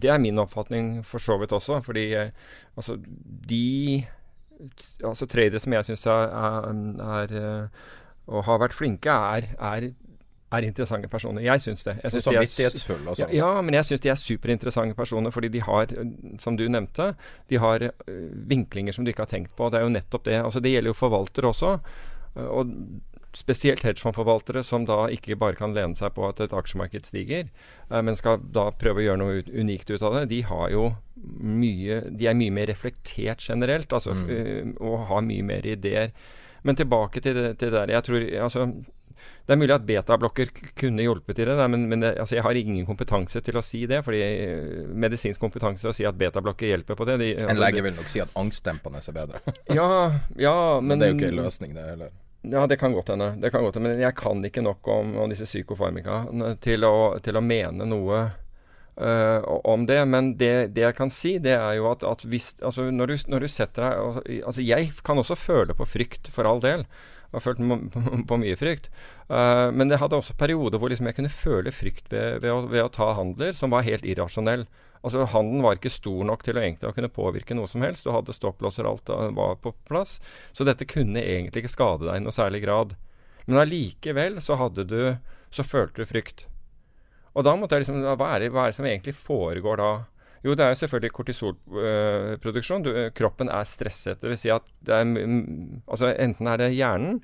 Det 0.00 0.10
er 0.10 0.18
min 0.18 0.38
oppfatning 0.38 1.04
for 1.06 1.22
så 1.22 1.38
vidt 1.38 1.52
også. 1.52 1.80
Fordi 1.82 2.12
eh, 2.14 2.30
altså 2.76 2.98
de 3.48 4.04
altså 5.04 5.26
tradere 5.26 5.60
som 5.60 5.72
jeg 5.72 5.84
syns 5.84 6.06
er, 6.06 6.12
er, 6.12 6.80
er, 7.16 7.34
eh, 7.40 7.88
og 8.26 8.44
har 8.44 8.60
vært 8.60 8.76
flinke, 8.76 9.10
er, 9.10 9.48
er, 9.56 9.90
er 10.52 10.66
interessante 10.66 11.08
personer. 11.08 11.42
Jeg 11.42 11.60
syns 11.60 11.84
det. 11.86 11.96
Jeg 12.02 12.12
synes 12.12 12.26
og 12.26 12.34
samvittighetsfulle 12.34 13.10
og 13.10 13.20
sånn. 13.20 13.34
Ja, 13.34 13.52
men 13.62 13.78
jeg 13.78 13.88
syns 13.88 14.04
de 14.04 14.12
er 14.12 14.20
superinteressante 14.20 14.98
personer 14.98 15.34
fordi 15.34 15.52
de 15.54 15.62
har, 15.64 15.94
som 16.42 16.58
du 16.58 16.66
nevnte, 16.68 17.12
de 17.48 17.62
har 17.62 17.86
uh, 17.86 17.92
vinklinger 18.50 18.96
som 18.96 19.06
du 19.06 19.14
ikke 19.14 19.24
har 19.26 19.32
tenkt 19.32 19.54
på. 19.56 19.70
Det 19.70 19.80
er 19.80 19.86
jo 19.86 19.94
nettopp 19.94 20.26
det. 20.26 20.40
Altså 20.42 20.62
Det 20.62 20.74
gjelder 20.74 20.92
jo 20.92 20.98
forvaltere 20.98 21.54
også. 21.54 21.76
Og 22.40 22.74
spesielt 23.36 23.84
hedgefondforvaltere 23.86 24.62
som 24.66 24.86
da 24.88 25.04
ikke 25.12 25.38
bare 25.38 25.58
kan 25.58 25.74
lene 25.76 25.98
seg 25.98 26.14
på 26.16 26.26
at 26.28 26.40
et 26.42 26.54
aksjemarked 26.56 27.06
stiger, 27.06 27.50
eh, 27.90 28.02
men 28.02 28.18
skal 28.18 28.40
da 28.54 28.70
prøve 28.74 29.02
å 29.02 29.06
gjøre 29.08 29.22
noe 29.22 29.42
unikt 29.50 29.90
ut 29.92 30.02
av 30.02 30.18
det, 30.18 30.28
de 30.34 30.42
har 30.48 30.70
jo 30.74 30.90
mye 31.20 31.98
De 32.16 32.30
er 32.30 32.36
mye 32.38 32.52
mer 32.54 32.70
reflektert 32.70 33.44
generelt, 33.44 33.92
altså, 33.92 34.14
mm. 34.16 34.30
Eh, 34.32 34.70
og 34.80 35.04
har 35.10 35.26
mye 35.26 35.44
mer 35.44 35.66
ideer. 35.68 36.14
Men 36.64 36.78
tilbake 36.78 37.20
til 37.20 37.36
det, 37.36 37.58
til 37.60 37.68
det 37.68 37.76
der. 37.76 37.92
Jeg 37.92 38.06
tror 38.06 38.24
altså 38.46 38.64
det 39.20 39.52
er 39.52 39.58
mulig 39.60 39.74
at 39.74 39.84
betablokker 39.84 40.48
kunne 40.78 41.04
hjulpet 41.04 41.36
til 41.36 41.50
det, 41.50 41.66
men, 41.72 41.84
men 41.90 42.04
det, 42.04 42.14
altså 42.22 42.38
jeg 42.38 42.44
har 42.46 42.56
ingen 42.56 42.86
kompetanse 42.88 43.42
til 43.44 43.58
å 43.58 43.62
si 43.64 43.82
det. 43.90 44.00
fordi 44.06 44.20
eh, 44.22 44.86
Medisinsk 44.88 45.42
kompetanse 45.42 45.84
til 45.84 45.92
å 45.92 45.96
si 45.96 46.06
at 46.08 46.18
betablokker 46.18 46.70
hjelper 46.70 46.98
på 46.98 47.08
det. 47.08 47.18
De, 47.20 47.30
altså, 47.34 47.52
en 47.52 47.62
lege 47.64 47.84
vil 47.84 47.96
nok 47.98 48.10
si 48.12 48.22
at 48.24 48.32
angstdempende 48.38 49.02
er 49.02 49.16
bedre. 49.16 49.42
ja, 49.68 49.90
ja, 50.40 50.56
men, 50.80 50.86
men 50.94 51.02
Det 51.02 51.08
er 51.08 51.14
jo 51.14 51.20
ikke 51.20 51.32
en 51.34 51.40
løsning, 51.42 51.76
det 51.76 51.88
heller. 51.88 52.14
Ja, 52.42 52.66
det 52.66 52.76
kan 52.80 52.92
godt 52.92 53.08
hende. 53.08 53.34
Det 53.36 53.50
kan 53.50 53.62
godt 53.62 53.76
hende. 53.76 53.90
Men 53.90 54.00
jeg 54.00 54.16
kan 54.16 54.44
ikke 54.44 54.64
nok 54.64 54.88
om, 54.88 55.16
om 55.20 55.32
disse 55.32 55.48
psykofarmikaene 55.48 56.54
til 56.64 56.86
til 57.24 57.36
å 57.36 57.44
mene 57.44 57.88
noe 57.88 58.20
uh, 58.96 59.40
om 59.68 59.84
det. 59.86 60.00
Men 60.08 60.34
det, 60.40 60.72
det, 60.74 60.86
jeg 60.86 60.96
kan 60.96 61.12
si, 61.12 61.36
det 61.42 61.56
er 61.58 61.76
jo 61.78 61.90
at, 61.92 62.04
at 62.06 62.24
hvis 62.24 62.54
Altså, 62.62 62.88
når 62.90 63.12
du, 63.12 63.16
når 63.34 63.44
du 63.44 63.48
setter 63.48 63.86
deg 63.86 64.42
altså, 64.48 64.64
jeg 64.64 64.92
kan 65.04 65.20
også 65.20 65.36
føle 65.36 65.76
på 65.76 65.88
frykt, 65.88 66.32
for 66.32 66.48
all 66.48 66.62
del. 66.64 66.86
Jeg 67.30 67.38
har 67.38 67.44
følt 67.44 67.60
på 68.30 68.40
mye 68.40 68.58
frykt. 68.58 68.88
Uh, 69.28 69.68
men 69.76 69.92
det 69.92 70.00
hadde 70.00 70.16
også 70.18 70.38
perioder 70.40 70.80
hvor 70.80 70.90
liksom 70.90 71.10
jeg 71.10 71.20
kunne 71.20 71.32
føle 71.32 71.74
frykt 71.74 72.08
ved, 72.08 72.40
ved, 72.40 72.52
å, 72.54 72.64
ved 72.72 72.86
å 72.86 72.94
ta 72.94 73.12
handler 73.20 73.52
som 73.56 73.76
var 73.76 73.84
helt 73.86 74.08
irrasjonell. 74.08 74.64
Altså 75.00 75.24
Handelen 75.32 75.64
var 75.64 75.78
ikke 75.78 75.92
stor 75.92 76.24
nok 76.28 76.42
til 76.44 76.58
å 76.58 76.62
egentlig 76.62 76.92
kunne 76.96 77.12
påvirke 77.12 77.56
noe 77.56 77.68
som 77.70 77.84
helst. 77.84 78.04
Du 78.04 78.12
hadde 78.12 78.36
stopplåser, 78.36 78.88
alt 78.88 79.08
var 79.08 79.56
på 79.62 79.72
plass. 79.88 80.18
Så 80.52 80.66
dette 80.68 80.88
kunne 80.88 81.22
egentlig 81.22 81.64
ikke 81.64 81.72
skade 81.72 82.08
deg 82.08 82.20
i 82.20 82.24
noe 82.24 82.36
særlig 82.36 82.62
grad. 82.66 82.94
Men 83.46 83.62
allikevel 83.62 84.38
så 84.44 84.58
hadde 84.60 84.84
du 84.86 85.00
Så 85.50 85.64
følte 85.66 86.04
du 86.04 86.06
frykt. 86.06 86.44
Og 87.34 87.42
da 87.42 87.56
måtte 87.58 87.74
jeg 87.74 87.86
liksom 87.86 88.04
Hva 88.04 88.34
er 88.34 88.44
det, 88.44 88.52
hva 88.54 88.66
er 88.66 88.70
det 88.70 88.76
som 88.78 88.86
egentlig 88.86 89.16
foregår 89.18 89.80
da? 89.80 89.90
Jo, 90.44 90.54
det 90.56 90.64
er 90.64 90.70
jo 90.72 90.80
selvfølgelig 90.80 91.12
kortisolproduksjon. 91.16 92.84
Du, 92.86 92.94
kroppen 93.16 93.50
er 93.52 93.66
stresset. 93.68 94.22
Det 94.22 94.30
vil 94.30 94.38
si 94.40 94.52
at 94.52 94.64
det 94.86 94.96
er 94.96 95.10
Altså 95.90 96.14
enten 96.14 96.48
er 96.48 96.62
det 96.62 96.72
hjernen 96.76 97.20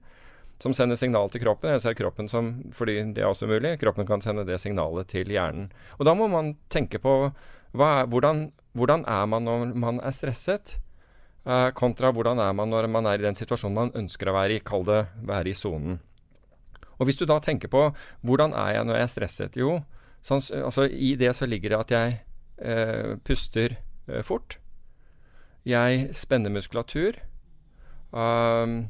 som 0.62 0.72
sender 0.72 0.96
signal 0.96 1.28
til 1.28 1.42
kroppen, 1.42 1.68
eller 1.68 1.82
så 1.82 1.90
er 1.90 1.96
det 1.96 2.00
kroppen 2.00 2.28
som 2.32 2.50
Fordi 2.72 2.96
det 3.16 3.22
er 3.22 3.28
også 3.28 3.48
mulig. 3.48 3.76
Kroppen 3.80 4.08
kan 4.08 4.24
sende 4.24 4.46
det 4.48 4.60
signalet 4.60 5.08
til 5.12 5.28
hjernen. 5.32 5.70
Og 5.98 6.06
da 6.08 6.14
må 6.16 6.28
man 6.32 6.54
tenke 6.72 7.00
på 7.00 7.16
er, 7.84 8.06
hvordan, 8.06 8.50
hvordan, 8.72 9.04
er 9.06 9.26
man 9.26 9.44
når 9.44 9.74
man 9.74 10.00
er 10.00 10.14
stresset, 10.14 10.76
uh, 11.46 11.70
kontra 11.74 12.12
hvordan 12.12 12.38
er 12.38 12.52
man 12.52 12.70
når 12.70 12.88
man 12.88 13.06
er 13.06 13.20
i 13.20 13.26
den 13.26 13.38
situasjonen 13.38 13.74
man 13.76 13.94
ønsker 13.94 14.30
å 14.30 14.36
være 14.36 14.58
i, 14.58 14.64
kall 14.64 14.86
det 14.86 15.06
være 15.26 15.50
i 15.50 15.56
sonen. 15.56 16.00
Og 16.98 17.06
Hvis 17.06 17.20
du 17.20 17.26
da 17.28 17.38
tenker 17.42 17.68
på 17.68 17.90
hvordan 18.24 18.54
er 18.56 18.78
jeg 18.78 18.88
når 18.88 19.00
jeg 19.00 19.06
er 19.06 19.14
stresset, 19.14 19.56
jo, 19.60 19.80
sånn, 20.24 20.42
altså 20.64 20.88
i 20.88 21.14
det 21.20 21.34
så 21.36 21.48
ligger 21.48 21.74
det 21.74 21.80
at 21.80 21.96
jeg 21.96 22.18
uh, 22.64 23.16
puster 23.24 23.78
uh, 24.08 24.22
fort. 24.24 24.58
Jeg 25.66 26.14
spenner 26.14 26.52
muskulatur. 26.54 27.18
Um, 28.12 28.86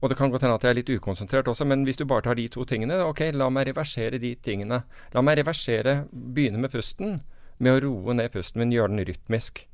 og 0.00 0.08
det 0.08 0.16
kan 0.16 0.30
godt 0.32 0.42
hende 0.42 0.56
at 0.56 0.64
jeg 0.64 0.72
er 0.72 0.78
litt 0.78 0.92
ukonsentrert 0.96 1.48
også, 1.52 1.66
men 1.68 1.84
hvis 1.84 2.00
du 2.00 2.06
bare 2.08 2.24
tar 2.24 2.38
de 2.38 2.46
to 2.48 2.64
tingene, 2.64 2.96
ok, 3.04 3.26
la 3.36 3.50
meg 3.52 3.68
reversere 3.68 4.18
de 4.20 4.32
tingene. 4.40 4.80
La 5.12 5.22
meg 5.24 5.38
reversere, 5.42 6.06
begynne 6.10 6.60
med 6.60 6.72
pusten 6.72 7.18
med 7.60 7.76
å 7.76 7.82
roe 7.86 8.16
ned 8.16 8.32
pusten 8.34 8.62
min, 8.62 8.72
gjøre 8.74 8.94
den 8.94 9.06
rytmisk. 9.08 9.66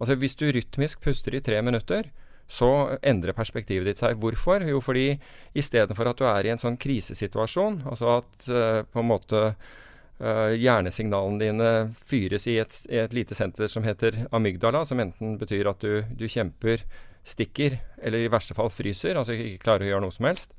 Altså 0.00 0.16
Hvis 0.20 0.36
du 0.38 0.46
rytmisk 0.52 1.02
puster 1.04 1.34
i 1.34 1.42
tre 1.44 1.58
minutter, 1.64 2.10
så 2.46 2.98
endrer 3.02 3.34
perspektivet 3.34 3.88
ditt 3.88 4.00
seg. 4.00 4.20
Hvorfor? 4.22 4.62
Jo, 4.62 4.80
fordi 4.84 5.16
istedenfor 5.58 6.12
at 6.12 6.20
du 6.20 6.28
er 6.30 6.46
i 6.46 6.52
en 6.52 6.62
sånn 6.62 6.78
krisesituasjon, 6.78 7.82
altså 7.90 8.20
at 8.20 8.48
uh, 8.52 8.84
på 8.86 9.02
en 9.02 9.08
måte 9.10 9.42
uh, 9.50 10.52
hjernesignalene 10.54 11.42
dine 11.42 11.72
fyres 12.06 12.46
i 12.50 12.58
et, 12.62 12.78
i 12.92 13.02
et, 13.02 13.16
lite 13.16 13.34
senter 13.34 13.70
som 13.72 13.86
heter 13.86 14.24
amygdala, 14.36 14.84
som 14.86 15.02
enten 15.02 15.34
betyr 15.40 15.72
at 15.72 15.82
du, 15.82 16.04
du, 16.14 16.28
kjemper, 16.30 16.86
stikker, 17.26 17.80
eller 17.98 18.22
i 18.22 18.30
verste 18.30 18.54
fall 18.54 18.70
fryser, 18.70 19.18
altså 19.18 19.34
ikke 19.34 19.64
klarer 19.64 19.88
å 19.88 19.90
gjøre 19.90 20.06
noe 20.06 20.14
som 20.14 20.30
helst, 20.30 20.54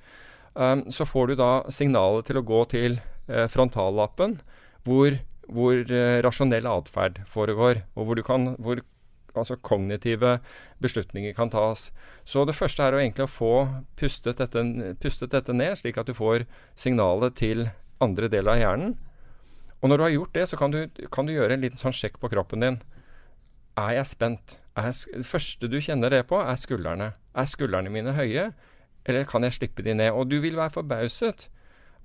um, 0.59 0.83
så 0.91 1.07
får 1.07 1.31
du 1.31 1.39
da 1.39 1.51
signalet 1.71 2.27
til 2.27 2.41
å 2.41 2.47
gå 2.51 2.65
til 2.75 2.99
uh, 3.31 3.47
frontallappen, 3.51 4.41
hvor 4.87 5.15
hvor 5.53 5.79
eh, 5.79 6.19
rasjonell 6.25 6.67
atferd 6.69 7.21
foregår, 7.31 7.83
og 7.95 8.09
hvor, 8.09 8.21
kan, 8.27 8.53
hvor 8.59 8.81
altså 9.37 9.57
kognitive 9.61 10.37
beslutninger 10.81 11.33
kan 11.37 11.49
tas. 11.49 11.91
Så 12.25 12.45
det 12.45 12.55
første 12.57 12.83
er 12.83 12.95
å 12.95 13.01
egentlig 13.01 13.27
å 13.27 13.31
få 13.31 13.53
pustet 13.99 14.41
dette, 14.41 14.63
pustet 15.01 15.33
dette, 15.33 15.55
ned, 15.55 15.77
slik 15.79 15.99
at 16.01 16.09
du 16.09 16.15
får 16.17 16.47
signalet 16.79 17.37
til 17.37 17.67
andre 18.03 18.29
deler 18.31 18.55
av 18.55 18.61
hjernen. 18.61 18.95
Og 19.81 19.91
når 19.91 19.97
du 19.97 20.03
har 20.03 20.15
gjort 20.15 20.37
det, 20.37 20.45
så 20.49 20.57
kan 20.57 20.73
du, 20.73 20.79
kan 21.13 21.27
du 21.27 21.35
gjøre 21.35 21.57
en 21.57 21.63
liten 21.63 21.81
sånn 21.81 21.95
sjekk 21.95 22.17
på 22.21 22.31
kroppen 22.33 22.65
din. 22.65 22.79
Er 23.77 23.99
jeg 23.99 24.09
spent? 24.09 24.57
Er 24.77 24.89
jeg, 24.89 25.21
det 25.21 25.29
første 25.29 25.69
du 25.69 25.77
kjenner 25.81 26.13
det 26.13 26.23
på, 26.29 26.39
er 26.41 26.57
skuldrene. 26.57 27.11
Er 27.37 27.49
skuldrene 27.49 27.93
mine 27.93 28.15
høye, 28.17 28.49
eller 29.07 29.29
kan 29.29 29.45
jeg 29.45 29.55
slippe 29.59 29.85
de 29.85 29.93
ned? 29.97 30.11
Og 30.17 30.31
du 30.31 30.39
vil 30.41 30.57
være 30.57 30.73
forbauset 30.73 31.47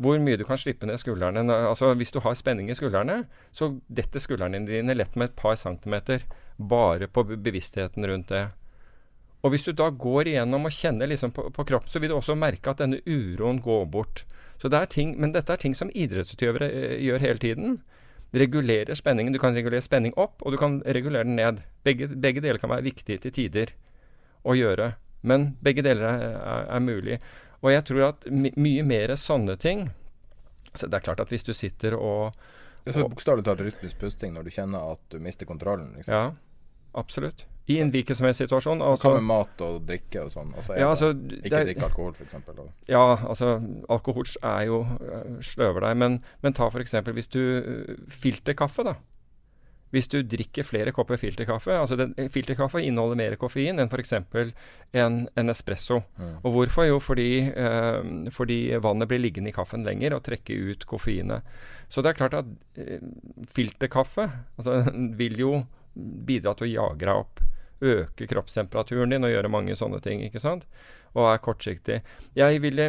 Hvor 0.01 0.19
mye 0.23 0.39
du 0.41 0.45
kan 0.49 0.59
slippe 0.59 0.87
ned 0.89 1.01
skuldrene. 1.01 1.45
Altså 1.53 1.93
Hvis 1.99 2.13
du 2.15 2.21
har 2.25 2.35
spenning 2.39 2.71
i 2.71 2.77
skuldrene, 2.77 3.25
så 3.53 3.75
detter 3.89 4.23
skuldrene 4.23 4.65
dine 4.67 4.97
lett 4.97 5.17
med 5.17 5.31
et 5.31 5.37
par 5.37 5.57
centimeter. 5.61 6.25
Bare 6.57 7.09
på 7.09 7.25
bevisstheten 7.33 8.07
rundt 8.09 8.33
det. 8.33 8.47
Og 9.43 9.51
hvis 9.51 9.67
du 9.67 9.73
da 9.75 9.89
går 9.91 10.31
igjennom 10.31 10.69
og 10.69 10.75
kjenner 10.75 11.11
liksom 11.11 11.33
på, 11.35 11.49
på 11.51 11.65
kroppen, 11.67 11.91
så 11.91 11.99
vil 11.99 12.13
du 12.13 12.17
også 12.17 12.39
merke 12.39 12.71
at 12.71 12.83
denne 12.83 13.03
uroen 13.07 13.59
går 13.63 13.89
bort. 13.91 14.25
Så 14.63 14.71
det 14.71 14.79
er 14.79 14.87
ting, 14.87 15.17
Men 15.21 15.33
dette 15.35 15.53
er 15.53 15.59
ting 15.59 15.75
som 15.75 15.91
idrettsutøvere 15.91 16.69
eh, 16.71 16.99
gjør 17.03 17.25
hele 17.25 17.43
tiden. 17.43 17.81
Regulerer 18.33 18.95
spenningen. 18.95 19.35
Du 19.35 19.41
kan 19.43 19.55
regulere 19.55 19.83
spenning 19.83 20.15
opp, 20.17 20.39
og 20.43 20.55
du 20.55 20.57
kan 20.57 20.81
regulere 20.87 21.27
den 21.27 21.37
ned. 21.37 21.65
Begge, 21.85 22.09
begge 22.09 22.41
deler 22.41 22.63
kan 22.63 22.71
være 22.71 22.87
viktige 22.87 23.19
til 23.19 23.35
tider 23.35 23.75
å 24.47 24.55
gjøre. 24.55 24.93
Men 25.27 25.57
begge 25.63 25.83
deler 25.83 26.07
er, 26.07 26.23
er, 26.39 26.69
er 26.77 26.87
mulig. 26.87 27.19
Og 27.63 27.71
jeg 27.71 27.85
tror 27.87 28.09
at 28.09 28.27
my 28.31 28.51
mye 28.57 28.83
mer 28.87 29.15
sånne 29.19 29.57
ting 29.61 29.89
så 30.75 30.89
Det 30.89 30.97
er 30.97 31.05
klart 31.05 31.21
at 31.21 31.29
hvis 31.29 31.45
du 31.45 31.53
sitter 31.53 31.93
og 31.99 32.33
så 32.89 33.05
bokstavelig 33.07 33.45
talt 33.45 33.61
rytmisk 33.61 33.99
pusting 34.01 34.33
når 34.35 34.47
du 34.49 34.51
kjenner 34.55 34.95
at 34.95 35.03
du 35.13 35.19
mister 35.23 35.47
kontrollen. 35.47 35.93
Liksom. 35.95 36.15
Ja, 36.15 36.23
absolutt. 36.99 37.45
I 37.71 37.77
en 37.79 37.93
hvilken 37.95 38.17
som 38.19 38.27
helst 38.27 38.41
situasjon. 38.43 38.81
Hva 38.83 38.89
Altså, 38.97 39.13
med 39.15 39.23
mat 39.29 39.61
og 39.63 39.85
drikke 39.87 40.25
og 40.25 40.33
sånn? 40.35 40.51
Altså, 40.57 40.75
Ja, 40.81 40.89
altså, 40.91 41.13
ikke 41.45 41.61
er- 41.61 41.69
drikke 41.69 41.85
alkohol, 41.87 42.15
f.eks. 42.19 42.35
Ja, 42.89 43.05
altså 43.23 43.53
alkohol 43.89 44.25
er 44.43 44.65
jo 44.67 44.81
øh, 44.83 45.39
sløver 45.45 45.81
deg. 45.87 45.97
Men, 45.97 46.19
men 46.43 46.53
ta 46.59 46.67
f.eks. 46.73 46.97
hvis 47.15 47.29
du 47.31 47.43
filter 48.11 48.55
kaffe, 48.59 48.83
da. 48.83 48.97
Hvis 49.93 50.09
du 50.09 50.19
drikker 50.25 50.65
flere 50.65 50.93
kopper 50.97 51.21
filterkaffe 51.21 51.75
altså 51.77 51.99
den, 52.01 52.15
Filterkaffe 52.33 52.81
inneholder 52.81 53.19
mer 53.21 53.37
koffein 53.41 53.81
enn 53.83 53.93
f.eks. 53.93 54.15
En, 54.97 55.19
en 55.29 55.53
espresso. 55.53 56.01
Mm. 56.17 56.33
Og 56.41 56.57
hvorfor? 56.57 56.89
Jo, 56.89 56.99
fordi, 57.03 57.29
øh, 57.53 58.31
fordi 58.33 58.59
vannet 58.83 59.11
blir 59.11 59.21
liggende 59.21 59.53
i 59.53 59.57
kaffen 59.57 59.85
lenger 59.85 60.17
og 60.17 60.25
trekke 60.25 60.57
ut 60.57 60.89
koffeinet. 60.89 61.45
Så 61.93 62.01
det 62.01 62.13
er 62.13 62.21
klart 62.23 62.39
at 62.41 62.49
øh, 62.81 63.05
filterkaffe 63.53 64.31
altså, 64.57 64.81
vil 65.21 65.39
jo 65.41 65.55
bidra 65.95 66.57
til 66.57 66.71
å 66.71 66.73
jage 66.73 67.05
deg 67.05 67.15
opp. 67.15 67.45
Øke 67.83 68.29
kroppstemperaturen 68.31 69.11
din 69.11 69.27
og 69.27 69.33
gjøre 69.33 69.51
mange 69.53 69.77
sånne 69.77 70.01
ting. 70.01 70.23
ikke 70.25 70.41
sant? 70.41 70.65
Og 71.13 71.27
er 71.29 71.41
kortsiktig. 71.45 72.01
Jeg 72.37 72.63
ville 72.63 72.89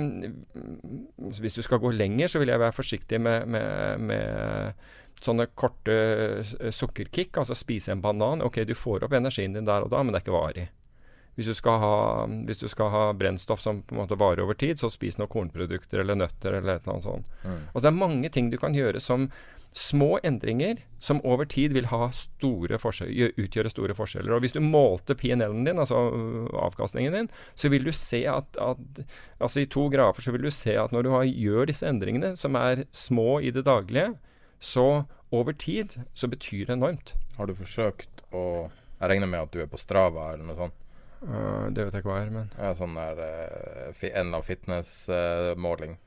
Hvis 1.41 1.57
du 1.57 1.61
skal 1.65 1.81
gå 1.83 1.91
lenger, 1.91 2.27
så 2.27 2.39
vil 2.39 2.53
jeg 2.53 2.61
være 2.61 2.75
forsiktig 2.77 3.19
med, 3.21 3.47
med, 3.47 3.99
med 3.99 4.73
sånne 5.25 5.47
korte 5.55 5.95
s- 6.43 6.55
sukkerkick. 6.77 7.37
Altså 7.41 7.55
spise 7.57 7.91
en 7.95 8.01
banan. 8.03 8.41
Ok, 8.45 8.61
du 8.67 8.73
får 8.77 9.03
opp 9.07 9.13
energien 9.17 9.53
din 9.57 9.65
der 9.69 9.85
og 9.87 9.91
da, 9.93 10.03
men 10.03 10.13
det 10.13 10.21
er 10.21 10.25
ikke 10.27 10.39
varig. 10.39 10.69
Hvis 11.33 11.47
du 11.49 11.55
skal 11.57 11.79
ha, 11.81 11.93
hvis 12.45 12.59
du 12.61 12.67
skal 12.69 12.91
ha 12.93 13.07
brennstoff 13.17 13.57
som 13.63 13.79
på 13.81 13.95
en 13.95 14.03
måte 14.03 14.17
varer 14.21 14.43
over 14.43 14.53
tid, 14.53 14.77
så 14.77 14.91
spis 14.93 15.17
noen 15.17 15.31
kornprodukter 15.33 16.03
eller 16.03 16.19
nøtter 16.19 16.59
eller 16.59 16.75
et 16.75 16.83
eller 16.85 16.93
annet 16.99 17.07
sånt. 17.07 17.31
Mm. 17.41 17.55
Altså 17.71 17.81
det 17.87 17.89
er 17.89 17.97
mange 18.03 18.29
ting 18.35 18.51
du 18.53 18.57
kan 18.61 18.75
gjøre 18.77 19.01
som 19.01 19.25
små 19.73 20.19
endringer 20.21 20.83
som 21.01 21.17
over 21.25 21.47
tid 21.49 21.73
vil 21.73 21.87
ha 21.89 22.11
store 22.13 22.77
utgjøre 22.77 23.71
store 23.73 23.95
forskjeller. 23.97 24.35
Og 24.35 24.43
hvis 24.45 24.53
du 24.53 24.59
målte 24.61 25.15
PNL-en 25.17 25.65
din, 25.65 25.79
altså 25.81 25.97
øh, 26.13 26.45
avkastningen 26.67 27.17
din, 27.17 27.29
så 27.57 27.71
vil 27.73 27.83
du 27.83 27.91
se 27.91 28.19
at, 28.29 28.45
at 28.61 29.01
altså 29.41 29.63
i 29.63 29.65
to 29.65 29.87
grafer 29.89 30.21
så 30.21 30.31
vil 30.35 30.45
du 30.45 30.51
se 30.53 30.77
at 30.77 30.93
når 30.93 31.01
du 31.03 31.09
har, 31.15 31.23
gjør 31.25 31.65
disse 31.73 31.89
endringene, 31.89 32.35
som 32.37 32.53
er 32.61 32.85
små 32.93 33.39
i 33.41 33.49
det 33.49 33.65
daglige, 33.65 34.11
så 34.63 34.87
over 35.33 35.55
tid 35.57 35.97
så 36.13 36.29
betyr 36.31 36.69
det 36.69 36.77
enormt. 36.77 37.15
Har 37.37 37.49
du 37.49 37.55
forsøkt 37.57 38.23
å 38.31 38.69
Jeg 39.01 39.09
regner 39.11 39.27
med 39.27 39.43
at 39.43 39.51
du 39.51 39.59
er 39.59 39.67
på 39.67 39.79
Strava 39.81 40.29
eller 40.31 40.47
noe 40.47 40.55
sånt? 40.55 40.79
Uh, 41.23 41.67
det 41.71 41.85
vet 41.85 41.95
jeg 41.95 42.03
ikke 42.03 42.11
hva 42.11 42.21
er, 42.21 42.31
men 42.31 42.49
Ja, 42.59 42.73
sånn 42.75 42.95
der 42.99 43.19
uh, 43.19 43.91
fi, 43.95 44.09
En 44.11 44.27
eller 44.27 44.39
annen 44.39 44.47
fitnessmåling. 44.47 45.97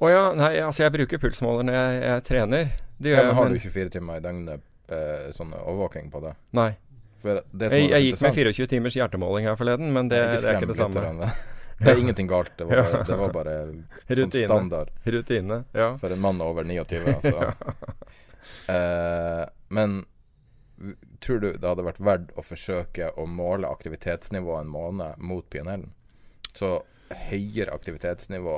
Å 0.00 0.08
ja, 0.08 0.24
nei, 0.36 0.54
altså 0.64 0.86
jeg 0.86 0.94
bruker 0.96 1.20
pulsmåler 1.20 1.66
når 1.68 1.76
jeg, 1.76 2.00
jeg 2.06 2.24
trener. 2.28 2.70
Det 2.96 3.12
gjør 3.12 3.20
ja, 3.20 3.26
men 3.28 3.36
har 3.36 3.48
men 3.50 3.56
du 3.56 3.64
24 3.66 3.92
timer 3.96 4.20
i 4.20 4.24
døgnet 4.24 4.62
eh, 4.92 5.26
sånn 5.36 5.52
overvåking 5.56 6.08
på 6.12 6.22
det? 6.24 6.32
Nei. 6.56 6.70
Jeg, 7.20 7.82
jeg 7.84 8.06
gikk 8.06 8.22
med 8.24 8.38
24 8.38 8.70
timers 8.70 8.96
hjertemåling 8.96 9.48
her 9.50 9.58
forleden, 9.60 9.90
men 9.92 10.08
det, 10.08 10.22
det 10.32 10.40
er 10.40 10.56
ikke 10.56 10.70
det 10.72 10.78
samme. 10.78 11.32
Det 11.80 11.90
er 11.94 11.98
ingenting 12.02 12.28
galt. 12.28 12.52
Det 12.60 12.66
var, 12.68 12.82
bare- 12.84 13.04
det 13.08 13.16
var 13.16 13.32
bare 13.32 13.54
sånn 14.20 14.34
standard 14.36 14.90
Rutine. 15.08 15.62
Ja. 15.72 15.94
for 16.00 16.12
en 16.12 16.20
mann 16.20 16.40
over 16.44 16.64
29. 16.68 17.00
Altså. 17.16 17.54
uh, 18.68 19.44
men 19.68 20.06
tror 21.20 21.40
du 21.42 21.48
det 21.56 21.68
hadde 21.68 21.84
vært 21.84 22.00
verdt 22.00 22.30
å 22.40 22.44
forsøke 22.44 23.10
å 23.20 23.26
måle 23.28 23.68
aktivitetsnivået 23.68 24.64
en 24.64 24.72
måned 24.72 25.18
mot 25.24 25.44
pionéren? 25.52 25.90
Så 26.56 26.78
høyere 27.30 27.74
aktivitetsnivå 27.76 28.56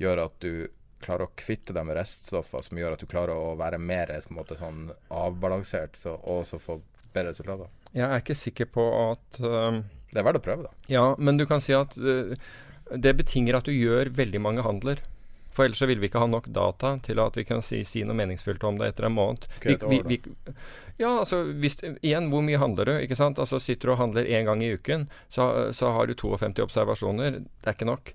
gjør 0.00 0.22
at 0.26 0.36
du 0.44 0.68
klarer 1.04 1.26
å 1.28 1.34
kvitte 1.36 1.74
deg 1.76 1.84
med 1.86 1.98
reststoffer 1.98 2.64
som 2.64 2.78
gjør 2.80 2.94
at 2.96 3.02
du 3.04 3.08
klarer 3.10 3.36
å 3.36 3.52
være 3.58 3.78
mer 3.78 4.12
på 4.24 4.32
en 4.32 4.38
måte, 4.38 4.56
sånn 4.58 4.86
avbalansert 5.12 5.96
så, 6.00 6.14
og 6.24 6.44
så 6.48 6.58
få 6.60 6.78
bedre 7.12 7.30
resultater. 7.34 7.68
Jeg 7.96 8.06
er 8.08 8.22
ikke 8.24 8.36
sikker 8.36 8.68
på 8.72 8.84
at 9.12 9.38
øhm, 9.44 9.82
Det 10.12 10.20
er 10.20 10.26
verdt 10.26 10.40
å 10.40 10.44
prøve, 10.44 10.68
da. 10.68 10.86
Ja, 10.92 11.06
men 11.18 11.40
du 11.40 11.46
kan 11.48 11.62
si 11.64 11.74
at 11.76 11.96
uh, 11.98 12.32
det 12.94 13.16
betinger 13.18 13.58
at 13.58 13.68
du 13.68 13.74
gjør 13.74 14.12
veldig 14.16 14.40
mange 14.42 14.64
handler. 14.66 15.02
For 15.56 15.64
ellers 15.64 15.80
så 15.80 15.88
vil 15.88 16.02
vi 16.02 16.10
ikke 16.10 16.20
ha 16.20 16.28
nok 16.28 16.50
data 16.52 16.92
til 17.04 17.20
at 17.22 17.36
vi 17.38 17.46
kan 17.48 17.62
si, 17.64 17.80
si 17.88 18.02
noe 18.04 18.16
meningsfylt 18.18 18.64
om 18.68 18.76
det 18.76 18.90
etter 18.92 19.08
en 19.08 19.16
måned. 19.16 19.46
Vi, 19.64 19.78
vi, 19.88 20.02
vi, 20.04 20.18
ja, 21.00 21.14
altså 21.14 21.40
hvis, 21.48 21.78
igjen, 22.04 22.28
hvor 22.32 22.44
mye 22.44 22.60
handler 22.60 22.90
du? 22.90 22.94
ikke 23.00 23.16
sant? 23.16 23.40
Altså 23.40 23.60
Sitter 23.62 23.88
du 23.88 23.94
og 23.94 24.02
handler 24.02 24.28
én 24.28 24.44
gang 24.48 24.60
i 24.60 24.74
uken, 24.76 25.08
så, 25.32 25.72
så 25.72 25.94
har 25.96 26.10
du 26.10 26.12
52 26.12 26.60
observasjoner. 26.66 27.40
Det 27.40 27.72
er 27.72 27.78
ikke 27.78 27.88
nok. 27.88 28.12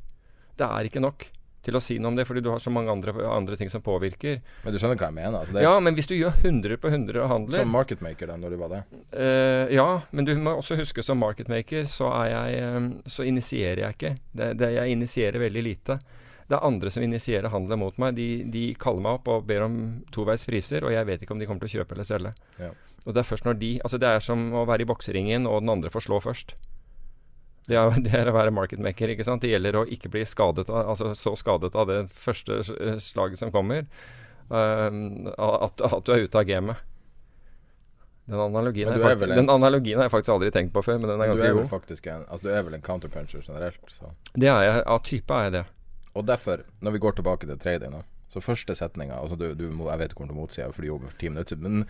Det 0.62 0.70
er 0.70 0.92
ikke 0.92 1.02
nok 1.02 1.32
til 1.65 1.78
å 1.78 1.82
si 1.84 1.97
noe 2.02 2.12
om 2.12 2.17
det, 2.17 2.26
fordi 2.30 2.43
du 2.43 2.50
har 2.52 2.62
så 2.62 2.74
mange 2.74 2.91
andre, 2.93 3.13
andre 3.30 3.58
ting 3.60 3.69
som 3.69 3.84
påvirker. 3.86 4.39
Men 4.63 4.74
du 4.74 4.80
skjønner 4.82 4.97
hva 5.00 5.10
jeg 5.12 5.17
mener? 5.17 5.38
Altså, 5.41 5.56
det 5.56 5.65
Ja, 5.65 5.74
men 5.84 5.97
hvis 5.97 6.10
du 6.10 6.15
gjør 6.17 6.34
100 6.41 6.80
på 6.82 6.89
100 6.89 7.28
handler 7.30 7.63
som 7.65 7.76
marketmaker 7.76 8.32
da 8.32 8.38
når 8.41 8.56
du 8.56 8.62
var 8.62 8.74
det. 8.74 8.82
Uh, 9.13 9.67
ja, 9.74 9.89
men 10.12 10.28
du 10.28 10.34
må 10.41 10.56
også 10.58 10.80
huske 10.80 11.06
som 11.06 11.21
marketmaker 11.21 11.86
så, 11.89 12.10
er 12.24 12.32
jeg, 12.32 12.63
eh, 12.65 12.89
så 13.12 13.28
initierer 13.28 13.86
jeg 13.86 13.97
ikke. 13.97 14.15
Det, 14.34 14.50
det, 14.60 14.74
jeg 14.78 14.97
initierer 14.97 15.45
veldig 15.45 15.65
lite. 15.65 16.00
Det 16.52 16.58
er 16.58 16.67
andre 16.67 16.91
som 16.91 17.04
initierer 17.06 17.54
handelen 17.54 17.80
mot 17.80 18.00
meg. 18.02 18.17
De, 18.17 18.30
de 18.52 18.65
kaller 18.80 19.06
meg 19.06 19.21
opp 19.21 19.30
og 19.32 19.45
ber 19.47 19.67
om 19.69 19.78
toveis 20.12 20.43
priser, 20.47 20.84
og 20.84 20.91
jeg 20.91 21.08
vet 21.08 21.24
ikke 21.24 21.36
om 21.36 21.39
de 21.39 21.47
kommer 21.47 21.63
til 21.63 21.71
å 21.71 21.82
kjøpe 21.82 21.95
eller 21.95 22.10
selge. 22.10 22.34
Ja. 22.60 22.74
Og 23.06 23.15
det 23.15 23.24
er 23.24 23.30
først 23.30 23.47
når 23.47 23.56
de 23.58 23.71
Altså 23.82 23.97
det 24.02 24.10
er 24.10 24.21
som 24.21 24.52
å 24.54 24.65
være 24.69 24.86
i 24.86 24.89
bokseringen 24.89 25.47
og 25.50 25.63
den 25.63 25.71
andre 25.74 25.93
får 25.93 26.06
slå 26.10 26.19
først. 26.21 26.54
Det 27.69 27.78
er, 27.78 27.91
det 28.06 28.13
er 28.17 28.30
å 28.32 28.36
være 28.36 28.54
marketmaker. 28.56 29.13
ikke 29.13 29.26
sant? 29.28 29.41
Det 29.43 29.52
gjelder 29.54 29.82
å 29.82 29.86
ikke 29.88 30.10
bli 30.13 30.24
skadet 30.28 30.69
av, 30.69 30.89
altså 30.95 31.12
så 31.17 31.36
skadet 31.39 31.76
av 31.78 31.88
det 31.91 32.00
første 32.10 32.62
slaget 33.02 33.38
som 33.41 33.52
kommer, 33.54 33.86
ehm, 34.50 35.28
at, 35.38 35.82
at 35.86 36.06
du 36.08 36.13
er 36.15 36.26
ute 36.26 36.41
av 36.41 36.47
gamet. 36.50 36.88
Den 38.32 38.39
analogien, 38.39 38.88
er 38.88 39.00
faktisk, 39.02 39.26
vel 39.26 39.32
en- 39.34 39.41
den 39.41 39.50
analogien 39.50 39.97
har 40.00 40.06
jeg 40.08 40.13
faktisk 40.13 40.34
aldri 40.36 40.52
tenkt 40.54 40.71
på 40.74 40.84
før, 40.86 41.00
men 41.02 41.10
den 41.10 41.19
er 41.21 41.28
du 41.28 41.34
ganske 41.34 41.50
er 41.50 41.54
god. 41.58 42.28
Altså 42.30 42.43
du 42.45 42.50
er 42.54 42.63
vel 42.63 42.78
en 42.78 42.82
counterpuncher 42.86 43.41
generelt. 43.43 43.80
Så. 43.91 44.12
Det 44.38 44.47
er 44.47 44.63
jeg. 44.63 44.84
Av 44.88 45.02
type 45.04 45.34
er 45.34 45.43
jeg 45.50 45.52
det. 45.58 45.65
Og 46.15 46.26
derfor, 46.28 46.63
når 46.82 46.91
vi 46.95 47.00
går 47.00 47.15
tilbake 47.17 47.47
til 47.50 47.58
trading, 47.60 47.91
da 47.97 48.04
så 48.32 48.39
første 48.39 48.71
setninga 48.80 49.17
altså 49.19 49.36
du, 49.36 49.54
du 49.60 49.65
må, 49.76 49.89
Jeg 49.91 50.00
vet 50.00 50.10
du 50.13 50.15
kommer 50.15 50.32
til 50.32 50.38
å 50.38 50.41
motsi 50.41 50.62
meg, 50.63 50.74
for 50.74 50.82
du 50.86 50.88
jobber 50.88 51.10
for 51.12 51.17
ti 51.19 51.28
minutter, 51.28 51.58
men 51.60 51.82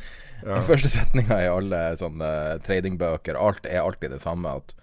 Ja. 0.42 0.56
den 0.56 0.64
første 0.72 0.90
setninga 0.90 1.38
i 1.38 1.50
alle 1.52 1.82
sånne 2.00 2.30
tradingbøker 2.66 3.38
Alt 3.38 3.68
er 3.70 3.84
alltid 3.84 4.10
det 4.16 4.22
samme. 4.24 4.56
At 4.58 4.74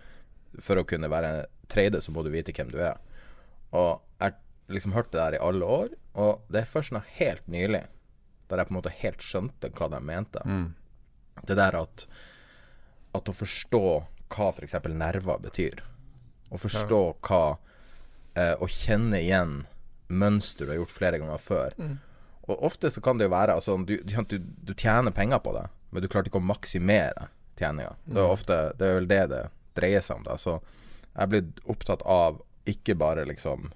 for 0.61 0.81
å 0.81 0.87
kunne 0.89 1.11
være 1.13 1.47
trader, 1.69 2.01
så 2.01 2.13
må 2.15 2.23
du 2.25 2.31
vite 2.33 2.55
hvem 2.57 2.71
du 2.73 2.79
er. 2.81 2.97
Og 3.77 4.01
jeg 4.19 4.33
har 4.33 4.75
liksom 4.75 4.95
hørt 4.97 5.13
det 5.13 5.21
der 5.21 5.37
i 5.39 5.43
alle 5.45 5.65
år, 5.69 5.93
og 6.19 6.43
det 6.53 6.63
er 6.63 6.71
først 6.73 6.93
nå 6.97 7.03
helt 7.19 7.47
nylig 7.49 7.85
der 8.49 8.63
jeg 8.63 8.69
på 8.69 8.73
en 8.73 8.79
måte 8.79 8.95
helt 9.03 9.21
skjønte 9.25 9.69
hva 9.77 9.91
de 9.93 9.99
mente. 10.01 10.41
Det 11.47 11.57
der 11.57 11.77
at 11.77 12.07
At 13.15 13.29
å 13.29 13.33
forstå 13.33 13.83
hva 14.29 14.47
f.eks. 14.53 14.75
nerver 14.93 15.39
betyr, 15.41 15.81
å 16.51 16.57
forstå 16.61 17.01
hva 17.29 17.59
eh, 18.37 18.55
Å 18.61 18.67
kjenne 18.69 19.21
igjen 19.21 19.67
mønster 20.09 20.65
du 20.65 20.73
har 20.73 20.79
gjort 20.81 20.93
flere 20.97 21.19
ganger 21.21 21.39
før. 21.41 21.75
Og 22.49 22.63
ofte 22.65 22.89
så 22.91 23.01
kan 23.05 23.19
det 23.19 23.27
jo 23.29 23.33
være 23.35 23.53
altså, 23.55 23.77
du, 23.85 23.99
du, 24.05 24.39
du 24.39 24.73
tjener 24.75 25.11
penger 25.13 25.39
på 25.45 25.53
det, 25.53 25.67
men 25.91 26.03
du 26.03 26.09
klarte 26.09 26.29
ikke 26.33 26.41
å 26.41 26.45
maksimere 26.49 27.29
tjeninga. 27.59 27.97
Det 28.07 28.21
er 28.23 28.33
ofte 28.33 28.59
Det 28.79 28.87
er 28.89 28.95
vel 29.01 29.09
det 29.09 29.23
det 29.35 29.43
dreier 29.79 30.05
seg 30.05 30.21
om. 30.21 30.29
da 30.29 30.37
Så 30.39 30.59
jeg 30.59 31.25
er 31.25 31.33
blitt 31.33 31.63
opptatt 31.67 32.05
av 32.07 32.43
ikke 32.69 32.99
bare 32.99 33.25
liksom 33.29 33.71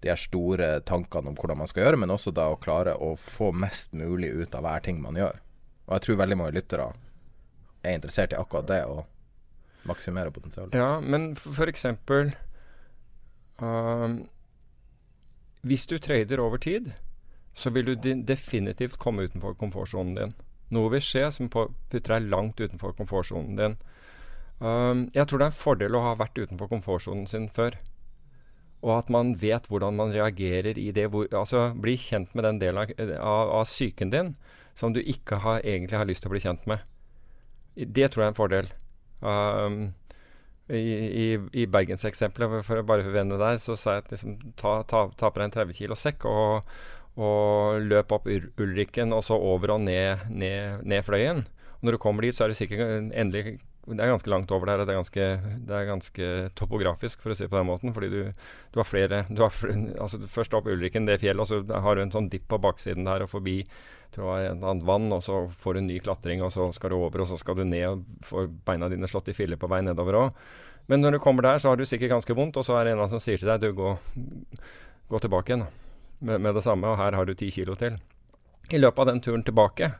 de 0.00 0.08
her 0.08 0.20
store 0.20 0.80
tankene 0.88 1.28
om 1.28 1.36
hvordan 1.36 1.60
man 1.60 1.68
skal 1.68 1.84
gjøre, 1.84 2.00
men 2.00 2.12
også 2.14 2.32
da 2.32 2.48
å 2.48 2.58
klare 2.60 2.94
å 2.96 3.12
få 3.20 3.50
mest 3.52 3.92
mulig 3.92 4.30
ut 4.32 4.54
av 4.56 4.64
hver 4.64 4.84
ting 4.86 5.00
man 5.02 5.18
gjør. 5.18 5.40
Og 5.88 5.96
jeg 5.96 6.06
tror 6.06 6.20
veldig 6.22 6.38
mange 6.40 6.56
lyttere 6.56 6.86
er 7.82 7.96
interessert 7.96 8.32
i 8.32 8.38
akkurat 8.38 8.68
det, 8.70 8.80
å 8.86 9.04
maksimere 9.88 10.32
potensialet. 10.32 10.76
Ja, 10.76 11.00
men 11.00 11.34
for 11.36 11.68
eksempel 11.70 12.34
ehm, 13.60 14.26
Hvis 15.60 15.86
du 15.86 15.98
trader 15.98 16.40
over 16.40 16.56
tid, 16.56 16.92
så 17.52 17.70
vil 17.70 17.90
du 17.90 17.94
definitivt 18.24 18.96
komme 18.96 19.26
utenfor 19.28 19.56
komfortsonen 19.60 20.14
din. 20.16 20.32
Noe 20.72 20.88
vil 20.94 21.02
skje 21.04 21.26
som 21.34 21.50
putter 21.52 22.14
deg 22.14 22.30
langt 22.32 22.60
utenfor 22.60 22.94
komfortsonen 22.96 23.58
din. 23.58 23.74
Ehm, 24.60 25.06
jeg 25.16 25.26
tror 25.26 25.40
det 25.40 25.46
er 25.46 25.52
en 25.52 25.56
fordel 25.56 25.96
å 25.96 26.04
ha 26.04 26.16
vært 26.20 26.38
utenfor 26.38 26.70
komfortsonen 26.70 27.26
sin 27.30 27.48
før. 27.52 27.78
Og 28.80 28.94
at 28.96 29.12
man 29.12 29.34
vet 29.40 29.68
hvordan 29.68 29.96
man 29.96 30.12
reagerer 30.14 30.78
i 30.80 30.90
det. 30.96 31.08
Hvor, 31.12 31.28
altså 31.36 31.70
bli 31.76 31.96
kjent 32.00 32.34
med 32.36 32.46
den 32.48 32.60
delen 32.62 32.80
av, 33.18 33.54
av, 33.60 33.64
psyken 33.68 34.12
din 34.12 34.34
som 34.78 34.94
du 34.96 35.00
ikke 35.02 35.40
har, 35.44 35.64
egentlig 35.64 35.98
har 36.00 36.08
lyst 36.08 36.24
til 36.24 36.30
å 36.30 36.34
bli 36.36 36.44
kjent 36.44 36.68
med. 36.70 36.84
Det 37.76 38.08
tror 38.08 38.24
jeg 38.24 38.28
er 38.28 38.32
en 38.32 38.38
fordel. 38.38 38.70
Um, 39.20 39.80
I 40.72 40.80
i, 40.80 41.26
i 41.60 41.66
Bergenseksempelet, 41.68 42.62
for 42.64 42.80
å 42.80 42.86
bare 42.86 43.12
vende 43.12 43.36
deg, 43.40 43.58
så 43.60 43.76
sa 43.76 43.98
jeg 43.98 44.06
at 44.06 44.12
liksom, 44.14 44.38
ta, 44.60 44.80
ta, 44.88 45.08
ta 45.12 45.28
på 45.28 45.40
deg 45.40 45.48
en 45.50 45.56
30 45.58 45.76
kilo 45.76 45.98
sekk 45.98 46.24
og, 46.30 46.68
og 47.20 47.82
løp 47.84 48.14
opp 48.16 48.30
Ulrikken 48.30 49.12
og 49.16 49.24
så 49.26 49.36
over 49.36 49.74
og 49.74 49.82
ned, 49.84 50.28
ned, 50.30 50.86
ned 50.88 51.04
Fløyen. 51.04 51.42
Og 51.80 51.88
når 51.88 51.98
du 51.98 52.02
kommer 52.06 52.24
dit, 52.24 52.36
så 52.36 52.46
er 52.46 52.54
du 52.54 52.56
sikkert 52.56 53.10
endelig 53.10 53.58
det 53.90 54.04
er 54.04 54.12
ganske 54.12 54.30
langt 54.30 54.52
over 54.54 54.70
der. 54.70 54.84
Det 54.84 54.94
er 54.94 55.00
ganske, 55.00 55.28
det 55.68 55.76
er 55.76 55.88
ganske 55.88 56.26
topografisk, 56.58 57.22
for 57.22 57.32
å 57.32 57.36
si 57.36 57.46
det 57.46 57.52
på 57.52 57.58
den 57.60 57.68
måten. 57.68 57.94
Fordi 57.96 58.10
du, 58.12 58.20
du 58.74 58.80
har 58.80 58.88
flere 58.88 59.24
du 59.28 59.42
har, 59.44 59.54
altså 60.00 60.20
Først 60.30 60.54
opp 60.56 60.68
Ulriken, 60.70 61.08
det 61.08 61.20
fjellet, 61.22 61.42
og 61.42 61.50
så 61.50 61.80
har 61.84 61.96
du 61.96 62.04
en 62.04 62.14
sånn 62.14 62.30
dipp 62.32 62.46
på 62.50 62.60
baksiden 62.62 63.08
der 63.08 63.26
og 63.26 63.32
forbi 63.32 63.62
tror 64.14 64.40
jeg, 64.40 64.50
et 64.50 64.64
annet 64.64 64.86
vann, 64.86 65.06
og 65.14 65.22
så 65.22 65.44
får 65.62 65.76
du 65.76 65.80
en 65.82 65.90
ny 65.90 65.98
klatring, 66.02 66.42
og 66.42 66.52
så 66.54 66.66
skal 66.74 66.92
du 66.92 66.98
over, 66.98 67.22
og 67.22 67.30
så 67.30 67.38
skal 67.38 67.60
du 67.60 67.64
ned 67.66 67.86
og 67.86 68.26
får 68.26 68.48
beina 68.66 68.88
dine 68.90 69.08
slått 69.10 69.30
i 69.30 69.36
filler 69.36 69.60
på 69.60 69.70
vei 69.70 69.82
nedover 69.86 70.18
òg. 70.24 70.40
Men 70.90 71.04
når 71.04 71.16
du 71.16 71.20
kommer 71.22 71.46
der, 71.46 71.60
så 71.62 71.70
har 71.70 71.78
du 71.78 71.86
sikkert 71.86 72.16
ganske 72.16 72.34
vondt, 72.34 72.58
og 72.58 72.66
så 72.66 72.80
er 72.80 72.88
det 72.88 72.96
en 72.96 73.04
som 73.12 73.22
sier 73.22 73.38
til 73.38 73.50
deg 73.50 73.62
du, 73.62 73.70
gå, 73.76 73.94
gå 75.12 75.22
tilbake 75.22 75.52
igjen 75.52 75.66
med, 76.18 76.40
med, 76.40 76.54
det 76.56 76.64
samme, 76.66 76.90
og 76.90 76.98
her 76.98 77.14
har 77.16 77.28
du 77.28 77.36
ti 77.38 77.50
kilo 77.54 77.76
til. 77.78 78.00
I 78.70 78.80
løpet 78.80 79.04
av 79.04 79.12
den 79.12 79.22
turen 79.22 79.46
tilbake, 79.46 79.92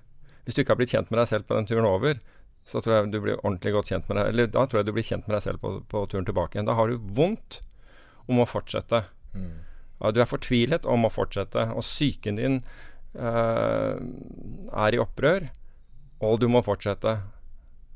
hvis 0.44 0.56
du 0.56 0.64
ikke 0.64 0.74
har 0.74 0.80
blitt 0.80 0.94
kjent 0.94 1.12
med 1.12 1.22
deg 1.22 1.30
selv 1.30 1.46
på 1.46 1.58
den 1.58 1.70
turen 1.70 1.88
over, 1.88 2.18
så 2.68 2.82
tror 2.82 2.96
jeg 2.96 3.10
du 3.12 3.18
blir 3.24 3.40
ordentlig 3.40 3.72
godt 3.74 3.90
kjent 3.90 4.06
med 4.08 4.18
deg 4.20 4.28
Eller 4.30 4.50
da 4.52 4.62
tror 4.68 4.80
jeg 4.80 4.86
du 4.86 4.92
blir 4.94 5.06
kjent 5.06 5.26
med 5.26 5.34
deg 5.34 5.42
selv 5.42 5.62
på, 5.62 5.72
på 5.90 6.04
turen 6.10 6.26
tilbake 6.28 6.56
igjen. 6.56 6.68
Da 6.68 6.76
har 6.78 6.90
du 6.90 7.10
vondt 7.16 7.60
om 8.30 8.42
å 8.42 8.48
fortsette. 8.48 9.02
Mm. 9.34 9.58
Du 10.14 10.20
er 10.22 10.28
fortvilet 10.28 10.86
om 10.88 11.04
å 11.04 11.12
fortsette, 11.12 11.66
og 11.76 11.84
psyken 11.84 12.38
din 12.38 12.60
uh, 13.18 13.96
er 14.00 14.96
i 14.96 15.00
opprør, 15.02 15.50
og 16.24 16.40
du 16.40 16.48
må 16.52 16.62
fortsette. 16.64 17.18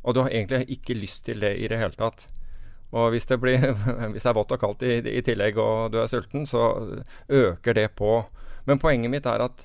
Og 0.04 0.16
du 0.16 0.20
har 0.24 0.32
egentlig 0.32 0.66
ikke 0.76 0.98
lyst 0.98 1.24
til 1.28 1.40
det 1.44 1.54
i 1.56 1.68
det 1.70 1.80
hele 1.80 1.96
tatt. 1.96 2.26
Og 2.94 3.10
hvis 3.14 3.26
det, 3.26 3.40
blir, 3.42 3.62
hvis 4.12 4.22
det 4.22 4.30
er 4.30 4.36
vått 4.36 4.52
og 4.54 4.60
kaldt 4.60 4.84
i, 4.86 4.98
i, 5.00 5.22
tillegg, 5.24 5.58
og 5.58 5.94
du 5.94 6.00
er 6.02 6.10
sulten, 6.10 6.44
så 6.46 6.66
øker 7.28 7.78
det 7.78 7.88
på. 7.98 8.18
Men 8.68 8.80
poenget 8.82 9.12
mitt 9.12 9.26
er 9.26 9.46
at, 9.46 9.64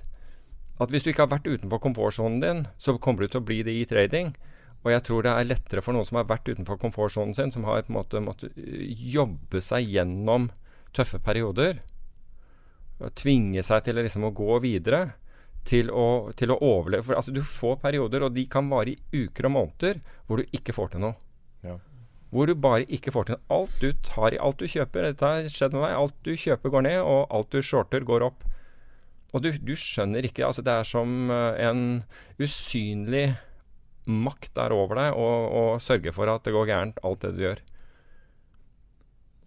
at 0.79 0.93
hvis 0.93 1.05
du 1.05 1.11
ikke 1.11 1.27
har 1.27 1.33
vært 1.35 1.49
utenfor 1.49 1.83
komfortsonen 1.83 2.39
din, 2.43 2.63
så 2.79 2.95
kommer 2.97 3.25
du 3.25 3.33
til 3.33 3.43
å 3.43 3.47
bli 3.51 3.59
det 3.67 3.75
i 3.75 3.85
trading. 3.89 4.31
Og 4.85 4.93
jeg 4.93 5.03
tror 5.05 5.25
det 5.25 5.31
er 5.35 5.47
lettere 5.47 5.83
for 5.83 5.95
noen 5.95 6.07
som 6.07 6.21
har 6.21 6.27
vært 6.29 6.47
utenfor 6.47 6.79
komfortsonen 6.79 7.35
sin, 7.35 7.51
som 7.51 7.65
har 7.67 7.83
på 7.83 7.91
en 7.91 7.97
måte 7.99 8.21
måttet 8.23 8.55
jobbe 8.55 9.61
seg 9.63 9.89
gjennom 9.91 10.47
tøffe 10.95 11.19
perioder, 11.21 11.81
og 12.99 13.11
tvinge 13.19 13.63
seg 13.63 13.83
til 13.85 13.99
liksom 13.99 14.27
å 14.27 14.35
gå 14.35 14.59
videre, 14.63 15.09
til 15.67 15.91
å, 15.91 16.31
til 16.39 16.53
å 16.53 16.59
overleve. 16.63 17.05
For 17.07 17.19
altså, 17.19 17.33
du 17.35 17.43
får 17.43 17.79
perioder, 17.83 18.25
og 18.25 18.35
de 18.35 18.45
kan 18.51 18.69
vare 18.71 18.95
i 18.95 19.25
uker 19.25 19.49
og 19.49 19.55
måneder, 19.55 19.99
hvor 20.27 20.39
du 20.39 20.55
ikke 20.55 20.75
får 20.75 20.93
til 20.93 21.03
noe. 21.03 21.15
Ja. 21.65 21.75
Hvor 22.31 22.47
du 22.47 22.55
bare 22.55 22.87
ikke 22.87 23.13
får 23.13 23.27
til 23.27 23.35
noe. 23.35 23.43
Alt 23.51 23.83
du 23.83 23.91
tar 24.05 24.35
i, 24.35 24.39
alt 24.39 24.61
du 24.61 24.69
kjøper 24.69 25.09
Dette 25.09 25.33
har 25.33 25.51
skjedd 25.51 25.75
med 25.75 25.83
meg. 25.83 25.97
Alt 25.97 26.15
du 26.25 26.31
kjøper, 26.33 26.73
går 26.73 26.87
ned, 26.87 27.01
og 27.03 27.35
alt 27.35 27.51
du 27.51 27.59
shorter, 27.65 28.05
går 28.07 28.25
opp. 28.29 28.47
Og 29.33 29.43
du, 29.43 29.51
du 29.61 29.75
skjønner 29.77 30.25
ikke 30.25 30.47
altså 30.47 30.63
Det 30.65 30.73
er 30.73 30.87
som 30.89 31.29
eh, 31.29 31.59
en 31.67 31.81
usynlig 32.41 33.27
makt 34.09 34.59
er 34.61 34.73
over 34.75 34.99
deg 34.99 35.17
og, 35.17 35.49
og 35.59 35.83
sørge 35.83 36.13
for 36.15 36.31
at 36.31 36.45
det 36.45 36.53
går 36.55 36.69
gærent, 36.69 37.01
alt 37.05 37.25
det 37.25 37.33
du 37.35 37.43
gjør. 37.45 37.61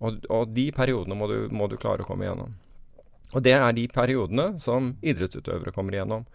Og, 0.03 0.25
og 0.35 0.51
de 0.55 0.67
periodene 0.75 1.17
må 1.19 1.29
du, 1.31 1.37
må 1.55 1.69
du, 1.71 1.79
klare 1.81 2.03
å 2.03 2.09
komme 2.09 2.27
igjennom. 2.27 2.57
Og 3.33 3.45
det 3.47 3.55
er 3.57 3.77
de 3.77 3.87
periodene 3.89 4.49
som 4.61 4.95
idrettsutøvere 5.01 5.73
kommer 5.75 5.97
igjennom. 5.97 6.27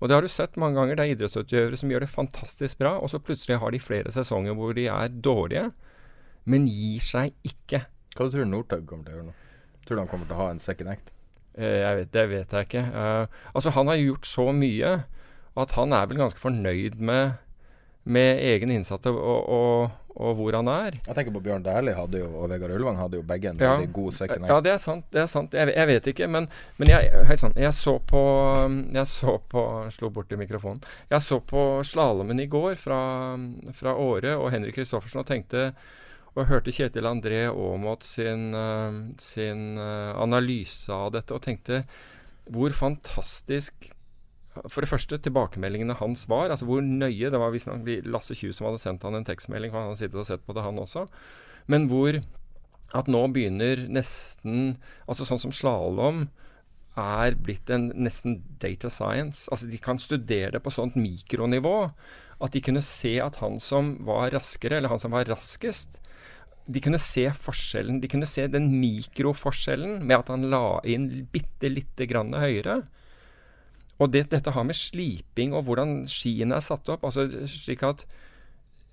Og 0.00 0.08
det 0.08 0.16
har 0.16 0.24
du 0.24 0.32
sett 0.32 0.56
mange 0.60 0.80
ganger. 0.80 0.96
Det 0.96 1.04
er 1.04 1.14
idrettsutøvere 1.14 1.78
som 1.78 1.92
gjør 1.92 2.06
det 2.06 2.10
fantastisk 2.12 2.80
bra, 2.80 2.96
og 2.96 3.12
så 3.12 3.20
plutselig 3.22 3.60
har 3.60 3.74
de 3.74 3.82
flere 3.82 4.12
sesonger 4.14 4.56
hvor 4.56 4.72
de 4.76 4.88
er 4.88 5.12
dårlige, 5.12 5.68
men 6.48 6.66
gir 6.70 7.04
seg 7.04 7.36
ikke. 7.46 7.84
Hva 8.16 8.26
tror 8.26 8.42
du 8.42 8.48
Northug 8.48 8.86
kommer 8.88 9.06
til 9.06 9.12
å 9.12 9.18
gjøre 9.18 9.28
nå? 9.28 9.36
Tror 9.84 9.98
du 9.98 10.02
han 10.02 10.10
kommer 10.10 10.30
til 10.30 10.38
å 10.38 10.40
ha 10.40 10.48
en 10.54 10.62
second 10.64 10.94
act? 10.94 11.12
Eh, 11.60 11.80
jeg 11.82 11.98
vet, 12.00 12.10
det 12.16 12.26
vet 12.30 12.56
jeg 12.56 12.68
ikke. 12.68 12.86
Uh, 12.94 13.42
altså, 13.52 13.74
han 13.76 13.92
har 13.92 14.00
gjort 14.00 14.26
så 14.30 14.48
mye 14.56 14.96
at 15.60 15.76
han 15.76 15.92
er 15.92 16.08
vel 16.08 16.22
ganske 16.22 16.40
fornøyd 16.40 17.00
med 17.04 17.36
med 18.04 18.40
egen 18.40 18.70
innsatte 18.72 19.12
og, 19.12 19.48
og, 19.52 19.90
og, 20.14 20.30
hvor 20.38 20.56
han 20.56 20.70
er. 20.72 20.96
Jeg 21.04 21.16
tenker 21.16 21.34
på 21.34 21.42
Bjørn 21.44 21.64
Dæhlie 21.64 21.94
og 21.98 22.46
Vegard 22.50 22.74
Ulvang 22.74 22.98
hadde 23.00 23.20
jo 23.20 23.26
begge 23.26 23.52
en 23.52 23.60
ja. 23.60 23.74
veldig 23.74 23.92
god 23.96 24.16
second 24.16 24.48
Ja, 24.48 24.58
det 24.64 24.72
er 24.72 24.80
sant. 24.82 25.06
Det 25.12 25.22
er 25.22 25.30
sant. 25.30 25.54
Jeg, 25.56 25.72
jeg 25.76 25.90
vet 25.90 26.10
ikke, 26.14 26.28
men, 26.32 26.48
men 26.80 26.92
jeg, 26.94 27.38
sant, 27.40 27.60
jeg, 27.60 27.76
så 27.76 27.98
på 28.00 28.24
Jeg 28.96 29.06
så 29.10 29.36
på 29.52 29.64
Slo 29.92 30.12
borti 30.14 30.38
mikrofonen. 30.40 30.82
Jeg 31.12 31.24
så 31.26 31.40
på 31.44 31.64
slalåmen 31.86 32.40
i 32.40 32.48
går 32.50 32.76
fra, 32.80 33.00
fra 33.76 33.96
Åre 33.96 34.36
og 34.38 34.50
Henrik 34.54 34.78
Kristoffersen 34.80 35.24
og 35.24 35.28
tenkte 35.28 35.72
og 36.38 36.46
hørte 36.46 36.70
Kjetil 36.70 37.08
André 37.10 37.48
Aamodt 37.50 38.04
sin, 38.06 38.54
sin 39.18 39.80
analyse 39.82 40.94
av 40.94 41.10
dette 41.16 41.34
og 41.34 41.42
tenkte 41.42 41.80
hvor 42.50 42.70
fantastisk 42.74 43.90
for 44.68 44.84
det 44.84 44.90
første, 44.90 45.18
tilbakemeldingene 45.22 45.96
hans 46.00 46.26
var. 46.28 46.50
Altså 46.50 46.66
hvor 46.68 46.82
nøye 46.84 47.30
Det 47.32 47.40
var 47.40 47.54
visstnok 47.54 47.86
Lasse 48.10 48.36
Kjus 48.36 48.58
som 48.58 48.68
hadde 48.68 48.82
sendt 48.82 49.06
han 49.06 49.16
en 49.16 49.26
tekstmelding, 49.26 49.72
han 49.72 49.88
hadde 49.88 50.00
sittet 50.02 50.20
og 50.20 50.28
sett 50.28 50.44
på 50.46 50.56
det, 50.56 50.64
han 50.66 50.80
også. 50.80 51.06
Men 51.70 51.88
hvor 51.90 52.20
at 52.96 53.06
nå 53.06 53.22
begynner 53.30 53.86
nesten 53.86 54.76
Altså 55.06 55.26
sånn 55.28 55.42
som 55.42 55.54
slalåm 55.54 56.28
er 56.98 57.36
blitt 57.38 57.70
en 57.70 57.92
nesten 57.94 58.40
data 58.60 58.90
science. 58.90 59.46
Altså 59.54 59.70
De 59.70 59.78
kan 59.80 60.00
studere 60.02 60.56
det 60.56 60.62
på 60.64 60.72
sånt 60.74 60.98
mikronivå 60.98 61.76
at 62.40 62.54
de 62.56 62.62
kunne 62.64 62.82
se 62.84 63.18
at 63.22 63.38
han 63.42 63.58
som 63.60 63.94
var 64.04 64.32
raskere, 64.34 64.78
eller 64.78 64.90
han 64.90 65.00
som 65.00 65.12
var 65.12 65.28
raskest, 65.28 66.00
de 66.70 66.80
kunne 66.82 67.00
se 67.02 67.26
forskjellen. 67.34 68.00
De 68.00 68.08
kunne 68.10 68.28
se 68.28 68.46
den 68.50 68.70
mikroforskjellen 68.80 70.00
med 70.06 70.16
at 70.18 70.32
han 70.32 70.48
la 70.52 70.80
inn 70.88 71.08
bitte 71.32 71.70
lite 71.72 72.06
grann 72.10 72.32
høyere. 72.36 72.80
Og 74.00 74.10
det, 74.14 74.26
dette 74.32 74.54
har 74.54 74.66
med 74.66 74.78
sliping 74.78 75.54
og 75.56 75.66
hvordan 75.68 76.02
skiene 76.08 76.56
er 76.56 76.64
satt 76.64 76.88
opp, 76.92 77.04
altså 77.04 77.28
slik 77.48 77.84
at 77.86 78.06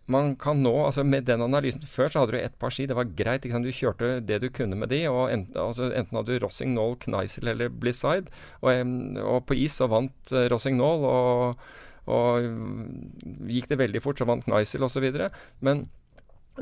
man 0.08 0.36
kan 0.40 0.62
nå 0.64 0.72
altså 0.86 1.04
Med 1.04 1.26
den 1.28 1.42
analysen 1.44 1.84
Før 1.84 2.08
så 2.08 2.22
hadde 2.22 2.38
du 2.38 2.40
ett 2.40 2.56
par 2.60 2.72
ski, 2.72 2.86
det 2.88 2.96
var 2.96 3.10
greit. 3.12 3.44
Du 3.44 3.72
kjørte 3.76 4.22
det 4.24 4.40
du 4.40 4.48
kunne 4.50 4.78
med 4.80 4.90
de. 4.90 5.02
og 5.12 5.32
enten, 5.32 5.58
altså, 5.60 5.92
enten 5.92 6.16
hadde 6.16 6.32
du 6.32 6.46
Rossing 6.46 6.72
Knoll, 6.72 6.96
Kneisel 7.04 7.52
eller 7.52 7.68
Blizzide. 7.68 8.32
Og, 8.62 8.72
og, 9.20 9.42
på 9.48 9.58
is 9.60 9.76
så 9.76 9.90
vant 9.92 10.32
Rossing 10.52 10.80
Knoll, 10.80 11.04
og, 11.04 11.60
og 12.08 13.52
gikk 13.52 13.68
det 13.68 13.82
veldig 13.84 14.04
fort, 14.04 14.20
så 14.20 14.30
vant 14.30 14.48
Kneisel 14.48 14.88
osv. 14.88 15.10
Men 15.60 15.90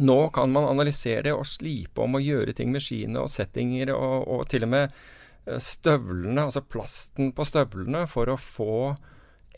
nå 0.02 0.18
kan 0.34 0.50
man 0.52 0.66
analysere 0.72 1.28
det 1.30 1.36
og 1.38 1.46
slipe 1.46 2.02
om 2.02 2.18
og 2.18 2.26
gjøre 2.26 2.58
ting 2.58 2.74
med 2.74 2.82
skiene 2.82 3.22
og 3.22 3.30
settinger, 3.30 3.94
og, 3.94 4.26
og 4.26 4.50
til 4.50 4.66
og 4.66 4.74
med 4.74 4.90
Eh, 4.90 5.15
støvlene, 5.62 6.48
altså 6.48 6.64
plasten 6.66 7.32
på 7.36 7.46
støvlene, 7.48 8.06
for 8.10 8.32
å 8.32 8.40
få 8.40 8.96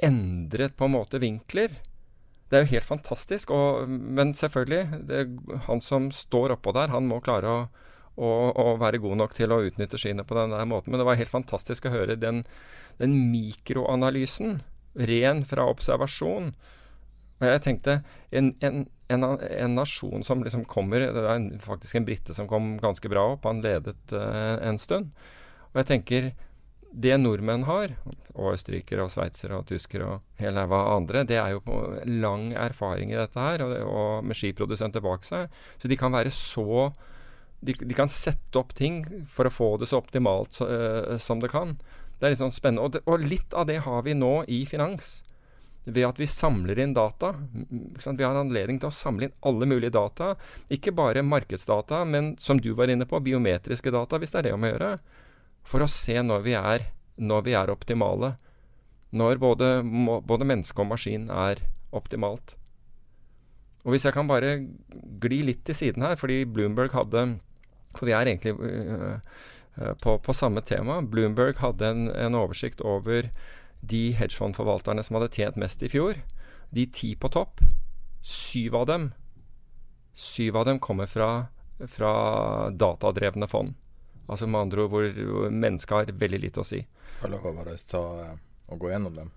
endret 0.04 0.76
på 0.78 0.88
en 0.88 0.96
måte 0.98 1.22
vinkler. 1.22 1.78
Det 2.48 2.58
er 2.58 2.64
jo 2.64 2.74
helt 2.76 2.88
fantastisk. 2.88 3.52
Og, 3.56 3.90
men 3.90 4.34
selvfølgelig, 4.38 5.02
det, 5.10 5.26
han 5.68 5.84
som 5.84 6.12
står 6.16 6.56
oppå 6.58 6.74
der, 6.78 6.94
han 6.94 7.10
må 7.10 7.20
klare 7.24 7.52
å, 7.52 7.60
å, 8.16 8.32
å, 8.52 8.68
være 8.82 9.02
god 9.04 9.22
nok 9.24 9.36
til 9.38 9.54
å 9.54 9.62
utnytte 9.68 10.00
skiene 10.00 10.26
på 10.28 10.38
den 10.38 10.56
der 10.56 10.68
måten. 10.70 10.94
Men 10.94 11.02
det 11.02 11.08
var 11.10 11.20
helt 11.20 11.34
fantastisk 11.34 11.88
å 11.88 11.94
høre 11.94 12.20
den, 12.20 12.44
den 13.02 13.18
mikroanalysen, 13.32 14.62
ren 14.98 15.44
fra 15.48 15.68
observasjon. 15.70 16.54
Og 17.38 17.46
jeg 17.46 17.64
tenkte 17.66 18.00
en, 18.34 18.54
en, 18.66 18.86
en, 19.14 19.26
en, 19.38 19.76
nasjon 19.78 20.24
som 20.26 20.42
liksom 20.42 20.64
kommer 20.66 21.04
Det 21.14 21.22
er 21.22 21.44
faktisk 21.62 22.00
en 22.00 22.08
brite 22.08 22.34
som 22.34 22.48
kom 22.50 22.78
ganske 22.82 23.12
bra 23.12 23.28
opp. 23.36 23.46
Han 23.46 23.62
ledet 23.62 24.16
uh, 24.16 24.58
en 24.66 24.80
stund. 24.82 25.12
Og 25.78 25.84
jeg 25.84 25.90
tenker 25.92 26.32
det 26.98 27.14
nordmenn 27.22 27.68
har, 27.68 27.92
og 28.34 28.56
østerrikere 28.56 29.04
og 29.04 29.12
sveitsere 29.14 29.60
og 29.60 29.68
tyskere 29.70 30.08
og 30.08 30.40
hele 30.42 30.64
av 30.66 30.74
andre, 30.74 31.22
det 31.30 31.38
er 31.38 31.52
jo 31.54 31.62
på 31.62 31.76
lang 32.10 32.48
erfaring 32.58 33.12
i 33.14 33.20
dette 33.20 33.38
her, 33.38 33.62
og, 33.62 33.76
og 33.86 34.26
med 34.26 34.40
skiprodusenter 34.40 35.04
bak 35.06 35.28
seg. 35.28 35.54
Så 35.78 35.92
de 35.92 36.00
kan 36.00 36.16
være 36.16 36.34
så 36.34 36.88
de, 37.60 37.74
de, 37.78 37.94
kan 37.94 38.10
sette 38.10 38.58
opp 38.58 38.74
ting 38.78 39.04
for 39.30 39.46
å 39.46 39.54
få 39.54 39.70
det 39.82 39.90
så 39.90 40.02
optimalt 40.02 40.58
så, 40.58 40.66
uh, 40.66 41.14
som 41.22 41.42
det 41.42 41.52
kan. 41.54 41.76
Det 42.18 42.26
er 42.26 42.34
litt 42.34 42.42
sånn 42.42 42.54
spennende. 42.54 42.86
Og, 42.86 42.96
det, 42.98 43.04
og, 43.06 43.22
litt 43.22 43.54
av 43.54 43.70
det 43.70 43.80
har 43.86 44.02
vi 44.06 44.18
nå 44.18 44.34
i 44.50 44.64
finans. 44.70 45.20
Ved 45.86 46.04
at 46.04 46.18
vi 46.18 46.28
samler 46.30 46.82
inn 46.82 46.98
data. 46.98 47.36
Vi 47.70 48.26
har 48.26 48.38
anledning 48.42 48.82
til 48.82 48.90
å 48.90 48.94
samle 48.94 49.30
inn 49.30 49.38
alle 49.46 49.70
mulige 49.70 49.94
data. 49.94 50.34
Ikke 50.74 50.94
bare 50.98 51.26
markedsdata, 51.26 52.02
men 52.10 52.34
som 52.42 52.62
du 52.62 52.74
var 52.78 52.90
inne 52.94 53.06
på, 53.10 53.22
biometriske 53.24 53.94
data, 53.94 54.18
hvis 54.18 54.34
det 54.34 54.42
er 54.42 54.50
det 54.50 54.58
om 54.58 54.66
å 54.66 54.74
gjøre 54.74 54.92
for 55.68 55.84
å 55.84 55.90
se 55.92 56.16
når 56.24 56.46
vi 56.46 56.56
er, 56.58 56.88
når 57.18 57.44
vi 57.48 57.56
er 57.60 57.74
optimale. 57.74 58.36
Når 59.18 59.40
både, 59.42 59.68
både 60.28 60.48
menneske 60.48 60.84
og 60.84 60.92
maskin 60.92 61.30
er 61.32 61.62
optimalt. 61.96 62.56
Og 63.86 63.94
hvis 63.94 64.08
jeg 64.08 64.16
kan 64.16 64.28
bare 64.28 64.58
gli 65.24 65.42
litt 65.48 65.64
til 65.68 65.78
siden 65.78 66.04
her, 66.04 66.18
fordi 66.20 66.42
Bloomberg 66.44 66.92
hadde 66.92 67.38
For 67.96 68.06
vi 68.06 68.14
er 68.14 68.28
egentlig 68.28 68.52
eh, 68.60 69.94
på, 70.04 70.18
på, 70.20 70.34
samme 70.36 70.62
tema. 70.62 71.00
Bloomberg 71.02 71.58
hadde 71.64 71.88
en, 71.88 72.10
en 72.12 72.36
oversikt 72.36 72.84
over 72.84 73.30
de 73.82 74.02
hedgefondforvalterne 74.18 75.02
som 75.06 75.18
hadde 75.18 75.32
tjent 75.34 75.58
mest 75.58 75.82
i 75.82 75.90
fjor. 75.90 76.20
De 76.76 76.84
ti 76.92 77.14
på 77.16 77.32
topp, 77.32 77.64
syv 78.22 78.76
av 78.76 78.92
dem 78.92 79.10
Syv 80.18 80.56
av 80.58 80.66
dem 80.66 80.80
kommer 80.82 81.06
fra, 81.06 81.46
fra 81.86 82.12
datadrevne 82.74 83.46
fond. 83.48 83.76
Altså 84.28 84.48
med 84.48 84.60
andre 84.60 84.86
ord 84.86 84.94
hvor, 84.94 85.50
mennesket 85.50 85.96
har 85.96 86.14
veldig 86.24 86.40
lite 86.44 86.64
å 86.64 86.68
si. 86.68 86.82
Får 87.18 87.28
jeg 87.28 87.34
lov 87.36 87.50
å 87.50 87.58
bare 87.58 87.76
ta 87.90 88.04
og 88.68 88.80
gå 88.82 88.92
gjennom 88.92 89.16
dem? 89.16 89.34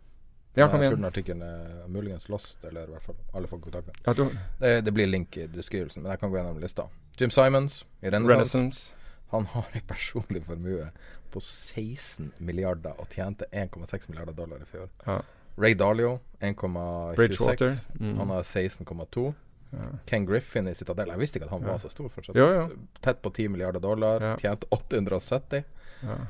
Ja, 0.59 0.67
kom 0.67 0.83
jeg 0.83 0.91
tror 0.91 0.99
den 0.99 1.07
artikkelen 1.07 1.43
er 1.47 1.91
muligens 1.95 2.27
lost, 2.29 2.65
eller 2.67 2.89
i 2.89 2.95
hvert 2.97 3.05
fall 3.07 3.19
alle 3.39 3.51
får 3.51 3.61
kontakt 3.63 3.87
med 3.87 4.01
ja, 4.03 4.15
det, 4.59 4.73
det, 4.83 4.93
blir 4.97 5.07
link 5.07 5.37
i 5.39 5.45
beskrivelsen, 5.47 6.03
men 6.03 6.11
jeg 6.11 6.23
kan 6.25 6.33
gå 6.33 6.41
gjennom 6.41 6.59
lista. 6.59 6.89
Jim 7.21 7.31
Simons 7.31 7.85
i 8.01 8.11
Renaissance. 8.11 8.35
Renaissance. 8.35 8.95
Han 9.31 9.47
har 9.53 9.69
en 9.79 9.87
personlig 9.87 10.43
formue 10.49 10.89
på 11.31 11.41
16 11.41 12.33
milliarder 12.43 12.99
og 12.99 13.15
tjente 13.15 13.47
1,6 13.53 14.11
milliarder 14.11 14.35
dollar 14.35 14.65
i 14.65 14.67
fjor. 14.67 14.91
Ja. 15.07 15.21
Ray 15.61 15.77
Dalio 15.79 16.19
1,26. 16.41 17.79
Mm. 18.01 18.17
Han 18.19 18.35
har 18.35 18.43
16,2. 18.43 19.33
Ja. 19.71 19.87
Ken 20.07 20.27
Griffin 20.27 20.69
i 20.69 20.75
Citadel. 20.75 21.13
Jeg 21.15 21.23
visste 21.23 21.39
ikke 21.39 21.47
at 21.51 21.55
han 21.55 21.65
var 21.67 21.79
så 21.79 21.91
stor 21.93 22.11
fortsatt. 22.11 22.37
Jo, 22.39 22.49
jo. 22.57 22.69
Tett 23.05 23.23
på 23.23 23.33
10 23.33 23.49
milliarder 23.55 23.83
dollar. 23.83 24.25
Tjente 24.41 24.67
870. 24.75 25.65
Ja. 26.03 26.21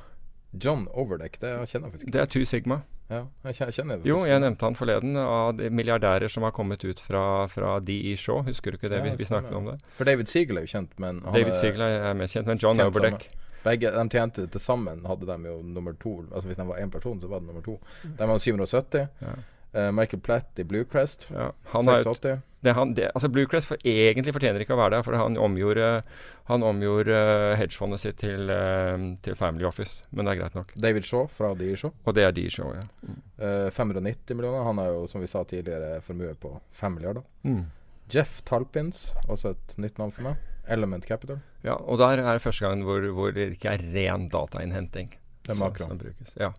John 0.51 0.89
Overdeck, 0.91 1.39
det 1.41 1.53
kjenner 1.71 1.89
jeg 1.89 1.93
faktisk 1.95 2.09
ikke. 2.09 2.15
Det 2.17 2.23
er 2.25 2.33
Two 2.35 2.45
Sigma. 2.49 2.81
Ja, 3.11 3.25
jeg 3.43 3.75
kjenner 3.75 3.99
det. 3.99 4.07
Jo, 4.07 4.21
jeg 4.27 4.39
nevnte 4.43 4.69
han 4.69 4.77
forleden, 4.79 5.17
av 5.19 5.59
milliardærer 5.75 6.31
som 6.31 6.45
har 6.47 6.53
kommet 6.55 6.85
ut 6.87 7.01
fra, 7.03 7.23
fra 7.51 7.79
DE 7.83 8.15
Shaw. 8.19 8.45
Husker 8.47 8.71
du 8.71 8.79
ikke 8.79 8.91
det? 8.93 9.01
Ja, 9.01 9.09
vi, 9.09 9.17
vi 9.19 9.27
snakket 9.27 9.57
om 9.59 9.67
det. 9.73 9.77
For 9.99 10.07
David 10.07 10.31
Siegel 10.31 10.61
er 10.61 10.67
jo 10.67 10.71
kjent, 10.77 10.93
men 11.03 11.19
David 11.27 11.57
Siegel 11.59 11.83
er 11.87 12.19
mest 12.19 12.39
kjent, 12.39 12.51
men 12.51 12.61
John 12.63 12.83
Overdeck 12.87 13.27
Begge, 13.61 13.91
De 13.93 14.05
tjente 14.09 14.47
til 14.49 14.63
sammen, 14.63 15.03
hadde 15.05 15.27
de 15.29 15.51
jo 15.51 15.59
nummer 15.61 15.93
to. 16.01 16.15
Altså 16.31 16.49
Hvis 16.49 16.57
de 16.57 16.65
var 16.71 16.79
én 16.81 16.93
person, 16.93 17.19
så 17.21 17.29
var 17.29 17.43
det 17.43 17.51
nummer 17.51 17.65
to. 17.67 17.75
De 18.05 18.29
var 18.31 18.39
770. 18.41 19.09
Ja. 19.21 19.35
Uh, 19.71 19.93
Michael 19.95 20.21
Platt 20.21 20.59
i 20.59 20.65
Bluecrest. 20.65 21.29
Ja, 21.31 21.53
han 21.71 21.85
680. 21.85 22.31
Har, 22.31 22.41
det 22.61 22.73
han, 22.73 22.95
det, 22.95 23.11
altså 23.15 23.29
Bluecrest 23.31 23.71
for, 23.71 23.81
egentlig 23.87 24.35
fortjener 24.35 24.65
ikke 24.65 24.75
å 24.75 24.81
være 24.81 24.97
der, 24.97 25.05
for 25.07 25.15
han 25.17 25.39
omgjorde, 25.41 25.91
han 26.51 26.65
omgjorde 26.67 27.15
uh, 27.15 27.55
hedgefondet 27.57 28.03
sitt 28.03 28.19
til, 28.21 28.51
uh, 28.51 28.99
til, 29.23 29.37
Family 29.39 29.65
Office. 29.69 30.03
Men 30.11 30.27
det 30.27 30.35
er 30.35 30.41
greit 30.43 30.59
nok. 30.59 30.75
David 30.75 31.07
Shaw 31.07 31.29
fra 31.33 31.53
DI 31.57 31.71
Shaw. 31.79 31.95
Og 32.03 32.19
det 32.19 32.27
er 32.27 32.35
DI 32.35 32.49
Shaw, 32.53 32.75
ja. 32.77 32.85
Mm. 33.07 33.21
590 33.73 34.37
millioner. 34.37 34.67
Han 34.67 34.83
har 34.83 34.91
jo, 34.91 35.07
som 35.09 35.23
vi 35.23 35.31
sa 35.31 35.45
tidligere, 35.49 36.03
formue 36.05 36.35
på 36.37 36.53
5 36.77 36.99
milliarder. 36.99 37.25
Mm. 37.47 37.63
Jeff 38.11 38.41
Talpins, 38.45 39.13
også 39.31 39.55
et 39.55 39.77
nytt 39.81 40.03
navn 40.03 40.13
for 40.13 40.27
meg. 40.29 40.47
Element 40.71 41.07
Capital. 41.07 41.39
Ja, 41.65 41.79
og 41.79 42.03
der 42.03 42.21
er 42.21 42.35
det 42.35 42.43
første 42.43 42.67
gang 42.67 42.83
hvor, 42.85 43.07
hvor 43.15 43.33
det 43.35 43.53
ikke 43.55 43.79
er 43.79 43.87
ren 43.95 44.29
datainnhenting. 44.31 45.15
Det 45.47 45.55
er 45.55 45.63
makro. 45.63 45.87
Som, 45.87 45.95
som 45.95 46.03
brukes. 46.03 46.35
Ja. 46.37 46.51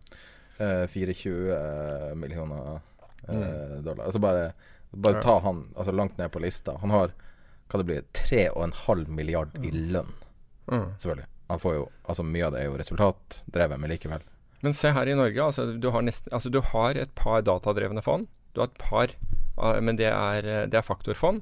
420 0.62 2.16
millioner 2.22 2.82
mm. 3.28 3.84
dollar. 3.86 4.06
Altså 4.06 4.20
bare, 4.20 4.52
bare 4.92 5.22
ta 5.24 5.40
han 5.40 5.66
altså 5.76 5.94
langt 5.96 6.18
ned 6.18 6.32
på 6.32 6.42
lista. 6.44 6.78
Han 6.82 6.94
har 6.94 7.14
hva 7.72 7.80
det 7.80 7.88
blir 7.88 8.08
3,5 8.18 9.08
milliard 9.08 9.56
i 9.64 9.72
lønn. 9.72 10.12
Mm. 10.72 10.90
Selvfølgelig. 10.98 11.28
Han 11.52 11.60
får 11.60 11.74
jo 11.76 11.88
Altså 12.08 12.24
Mye 12.24 12.46
av 12.48 12.54
det 12.56 12.62
er 12.62 12.70
jo 12.70 12.78
resultatdrevet, 12.80 13.80
men 13.80 13.92
likevel. 13.92 14.24
Men 14.62 14.76
se 14.78 14.92
her 14.94 15.10
i 15.10 15.16
Norge. 15.18 15.44
Altså 15.44 15.66
du, 15.74 15.90
har 15.90 16.04
nesten, 16.06 16.32
altså, 16.34 16.52
du 16.54 16.60
har 16.62 17.00
et 17.00 17.14
par 17.18 17.42
datadrevne 17.48 18.04
fond. 18.06 18.28
Du 18.54 18.62
har 18.62 18.70
et 18.70 18.82
par, 18.82 19.16
men 19.82 19.98
det 20.00 20.12
er, 20.12 20.48
det 20.70 20.78
er 20.78 20.86
faktorfond. 20.86 21.42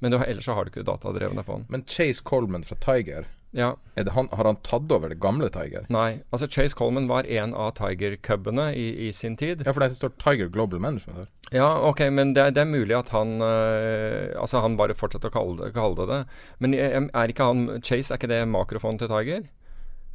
Men 0.00 0.16
har, 0.16 0.28
ellers 0.28 0.46
så 0.48 0.56
har 0.56 0.64
du 0.64 0.72
ikke 0.72 0.86
datadrevne 0.86 1.44
fond. 1.44 1.66
Men 1.68 1.84
Chase 1.88 2.24
Coleman 2.24 2.64
fra 2.64 2.78
Tiger 2.80 3.28
ja. 3.50 3.76
han, 3.96 4.28
har 4.32 4.44
han 4.44 4.58
tatt 4.66 4.92
over 4.92 5.10
det 5.10 5.18
gamle 5.20 5.48
Tiger? 5.50 5.86
Nei. 5.90 6.22
altså 6.30 6.46
Chase 6.46 6.76
Coleman 6.78 7.08
var 7.10 7.26
en 7.26 7.54
av 7.54 7.72
Tiger-cubene 7.78 8.70
i, 8.78 8.86
i, 9.08 9.12
sin 9.12 9.36
tid. 9.36 9.64
Ja, 9.66 9.72
for 9.72 9.82
det 9.82 9.96
står 9.98 10.14
Tiger 10.22 10.50
Global 10.52 10.80
Management 10.80 11.18
her. 11.18 11.30
Ja, 11.50 11.70
ok, 11.88 12.04
men 12.14 12.34
det, 12.34 12.52
det 12.54 12.62
er 12.62 12.70
mulig 12.70 12.94
at 12.94 13.08
han 13.10 13.40
øh, 13.42 14.30
Altså 14.38 14.60
han 14.62 14.76
bare 14.78 14.94
fortsetter 14.94 15.32
å 15.32 15.34
kalle 15.34 15.56
det, 15.58 15.72
kalle 15.74 15.98
det 15.98 16.06
det. 16.12 16.20
Men 16.62 16.76
er 16.78 17.32
ikke 17.32 17.48
han 17.50 17.80
Chase, 17.82 18.12
er 18.12 18.20
ikke 18.20 18.30
det 18.30 18.44
makrofond 18.48 19.02
til 19.02 19.10
Tiger? 19.10 19.48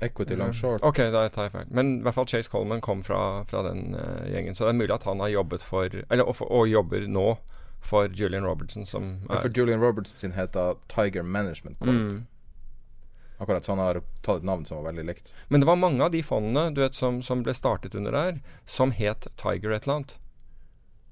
Equity 0.02 0.36
long 0.36 0.54
short. 0.54 0.84
Ok, 0.84 0.98
da 1.12 1.28
tar 1.32 1.48
jeg 1.48 1.54
feil. 1.54 1.68
Men 1.72 1.92
i 2.00 2.04
hvert 2.04 2.16
fall 2.18 2.28
Chase 2.28 2.52
Coleman 2.52 2.82
kom 2.84 3.04
fra, 3.04 3.44
fra 3.48 3.64
den 3.68 3.96
uh, 3.96 4.26
gjengen. 4.28 4.56
Så 4.56 4.68
det 4.68 4.74
er 4.74 4.80
mulig 4.80 4.96
at 4.96 5.08
han 5.08 5.24
har 5.24 5.32
jobbet 5.32 5.64
for 5.64 5.88
Eller 5.88 6.28
og, 6.28 6.42
og 6.52 6.68
jobber 6.68 7.08
nå 7.08 7.36
for 7.86 8.10
Julian 8.12 8.46
Robertson, 8.46 8.86
som 8.86 9.20
er 9.30 9.44
For 9.44 9.52
Julian 9.58 9.80
Robertson 9.80 10.16
sin 10.18 10.32
heter 10.34 10.76
Tiger 10.90 11.24
Management 11.24 11.80
Corp. 11.80 11.90
Mm. 11.90 12.26
Akkurat, 13.38 13.66
så 13.66 13.72
han 13.72 13.80
har 13.84 14.02
tatt 14.22 14.38
et 14.38 14.48
navn 14.48 14.66
som 14.66 14.80
var 14.80 14.92
veldig 14.92 15.06
likt. 15.10 15.32
Men 15.48 15.62
det 15.62 15.68
var 15.68 15.80
mange 15.80 16.04
av 16.04 16.12
de 16.12 16.22
fondene 16.24 16.70
du 16.76 16.82
vet, 16.82 16.96
som, 16.96 17.20
som 17.24 17.42
ble 17.44 17.56
startet 17.56 17.96
under 17.96 18.16
der, 18.16 18.38
som 18.66 18.94
het 18.96 19.28
Tiger 19.36 19.76
et 19.76 19.88
eller 19.88 20.00
annet. 20.00 20.16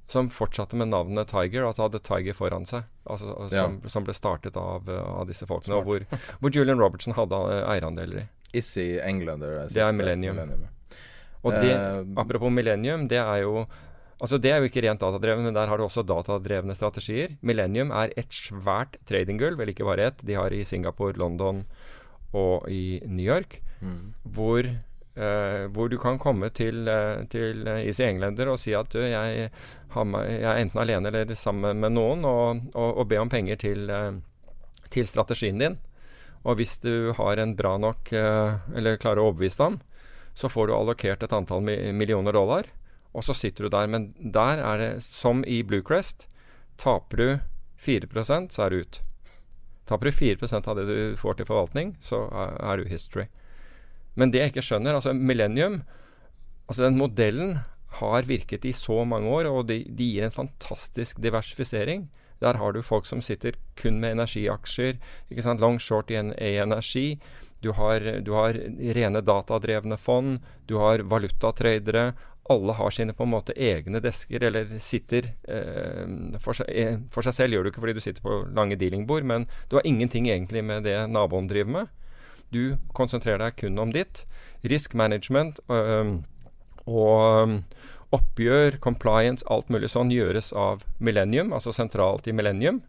Som 0.07 0.29
fortsatte 0.31 0.77
med 0.79 0.91
navnet 0.91 1.31
Tiger, 1.31 1.65
og 1.65 1.73
at 1.73 1.79
det 1.79 1.85
hadde 1.87 2.03
Tiger 2.07 2.37
foran 2.37 2.67
seg. 2.69 2.87
Altså, 3.03 3.33
ja. 3.51 3.65
som, 3.65 3.81
som, 3.91 4.07
ble 4.07 4.15
startet 4.15 4.59
av, 4.59 4.87
av 4.87 5.27
disse 5.27 5.47
folkene, 5.49 5.81
og 5.81 5.89
hvor, 5.89 6.05
hvor, 6.39 6.53
Julian 6.53 6.79
Robertson 6.79 7.15
hadde 7.17 7.39
eh, 7.51 7.63
eierandeler 7.75 8.23
i. 8.23 8.27
Issy 8.61 8.93
Englander. 9.01 9.65
Det 9.67 9.81
er 9.81 9.95
Millennium. 9.95 10.37
millennium. 10.37 10.69
Og 11.43 11.57
det, 11.59 11.73
uh, 11.75 12.05
apropos 12.21 12.53
Millennium, 12.53 13.09
det 13.11 13.19
er 13.19 13.43
jo 13.43 13.65
Altså 14.23 14.37
Det 14.39 14.53
er 14.53 14.61
jo 14.61 14.69
ikke 14.69 14.79
rent 14.85 15.01
datadrevet, 15.01 15.43
men 15.43 15.55
der 15.55 15.67
har 15.67 15.75
du 15.75 15.83
også 15.83 15.99
datadrevne 16.07 16.71
strategier. 16.77 17.33
Millennium 17.43 17.89
er 17.91 18.13
et 18.15 18.31
svært 18.31 18.95
tradinggulv, 19.09 19.59
eller 19.59 19.73
ikke 19.73 19.83
bare 19.83 20.05
ett. 20.07 20.23
De 20.23 20.37
har 20.37 20.53
i 20.55 20.61
Singapore, 20.63 21.17
London 21.19 21.65
og 22.33 22.67
i 22.71 22.99
New 23.05 23.25
York, 23.25 23.59
mm. 23.81 24.01
hvor, 24.35 24.65
eh, 24.65 25.63
hvor, 25.73 25.89
du 25.89 25.97
kan 26.01 26.19
komme 26.21 26.49
til, 26.55 26.87
uh, 26.89 27.23
til 27.29 27.67
Easy 27.75 28.03
Englander 28.05 28.51
og 28.53 28.59
si 28.61 28.73
at 28.77 28.89
du, 28.93 29.01
jeg, 29.03 29.49
med, 29.93 30.29
jeg, 30.31 30.49
er 30.49 30.61
enten 30.61 30.83
alene 30.83 31.11
eller 31.11 31.33
sammen 31.37 31.81
med 31.83 31.95
noen, 31.95 32.25
og, 32.25 32.69
og, 32.73 32.89
og 33.03 33.09
be 33.11 33.21
om 33.21 33.31
penger 33.31 33.61
til, 33.61 33.89
uh, 33.91 34.13
til, 34.89 35.07
strategien 35.09 35.61
din. 35.61 35.79
Og 36.43 36.59
hvis 36.59 36.75
du 36.83 37.13
har 37.15 37.39
en 37.39 37.53
bra 37.55 37.77
nok 37.79 38.09
Eller 38.11 38.97
klarer 38.99 39.21
å 39.21 39.29
overbevise 39.29 39.63
dem, 39.63 39.77
så 40.35 40.49
får 40.51 40.67
du 40.67 40.73
allokert 40.75 41.23
et 41.23 41.31
antall 41.31 41.63
millioner 41.63 42.35
dollar, 42.35 42.67
og 43.15 43.23
så 43.23 43.31
sitter 43.31 43.63
du 43.63 43.71
der. 43.71 43.87
Men 43.87 44.09
der 44.19 44.59
er 44.59 44.81
det, 44.81 44.89
som 45.05 45.45
i 45.47 45.61
Bluecrest, 45.63 46.27
taper 46.75 47.21
du 47.21 47.29
4 47.83 48.23
så 48.49 48.65
er 48.65 48.69
du 48.69 48.81
ut. 48.83 49.01
Taper 49.89 50.09
du 50.09 50.15
4% 50.15 50.69
av 50.71 50.79
det 50.79 50.85
du 50.87 51.19
får 51.19 51.39
til 51.39 51.49
forvaltning, 51.49 51.95
så 52.03 52.25
er 52.31 52.79
du 52.79 52.89
history. 52.89 53.27
Men 54.15 54.31
det 54.31 54.41
jeg 54.41 54.53
ikke 54.53 54.65
skjønner 54.65 54.95
altså 54.95 55.13
Millennium, 55.17 55.81
altså 56.69 56.85
den 56.85 56.99
modellen 56.99 57.57
har 57.99 58.27
virket 58.29 58.65
i 58.65 58.73
så 58.73 59.03
mange 59.05 59.29
år, 59.29 59.49
og 59.51 59.67
de, 59.69 59.83
de 59.85 60.09
gir 60.15 60.25
en 60.25 60.33
fantastisk 60.33 61.19
diversifisering. 61.21 62.07
Der 62.41 62.57
har 62.59 62.73
du 62.73 62.81
folk 62.83 63.05
som 63.07 63.21
sitter 63.21 63.57
kun 63.79 63.99
med 64.01 64.17
energiaksjer. 64.17 64.99
ikke 65.31 65.45
sant, 65.45 65.61
Long 65.61 65.79
short 65.79 66.11
i, 66.11 66.17
en, 66.19 66.33
i 66.33 66.57
energi. 66.61 67.19
Du 67.63 67.71
har, 67.77 68.03
du 68.25 68.33
har, 68.35 68.57
rene 68.97 69.21
datadrevne 69.23 69.97
fond. 69.97 70.41
Du 70.67 70.77
har 70.81 71.05
valutatradere 71.07 72.11
alle 72.49 72.73
har 72.73 72.91
sine 72.91 73.13
på 73.15 73.23
en 73.23 73.31
måte 73.31 73.55
egne 73.55 74.01
desker, 74.03 74.43
eller 74.43 74.67
sitter 74.81 75.29
eh, 75.47 76.37
for, 76.43 76.57
seg, 76.57 76.67
eh, 76.69 76.97
for, 77.13 77.23
seg, 77.23 77.37
selv 77.37 77.55
gjør 77.55 77.63
du 77.63 77.71
ikke 77.71 77.83
fordi 77.85 77.95
du 77.95 78.03
sitter 78.03 78.25
på 78.25 78.41
lange 78.55 78.75
dealingbord, 78.79 79.23
men 79.27 79.47
du 79.71 79.77
har 79.77 79.87
ingenting 79.87 80.27
egentlig 80.27 80.63
med 80.65 80.83
det 80.87 80.97
naboen 81.11 81.47
driver 81.51 81.77
med. 81.77 81.93
Du 82.53 82.75
konsentrerer 82.93 83.39
deg 83.45 83.57
kun 83.63 83.79
om 83.79 83.93
ditt. 83.95 84.25
Risk 84.67 84.93
management 84.93 85.59
øh, 85.71 86.19
og 86.85 87.61
oppgjør, 88.13 88.77
compliance, 88.83 89.45
alt 89.49 89.71
mulig 89.73 89.89
sånn 89.89 90.11
gjøres 90.13 90.51
av 90.53 90.83
Millennium, 90.99 91.53
altså 91.55 91.73
sentralt 91.73 92.27
i 92.27 92.35
Millennium. 92.35 92.83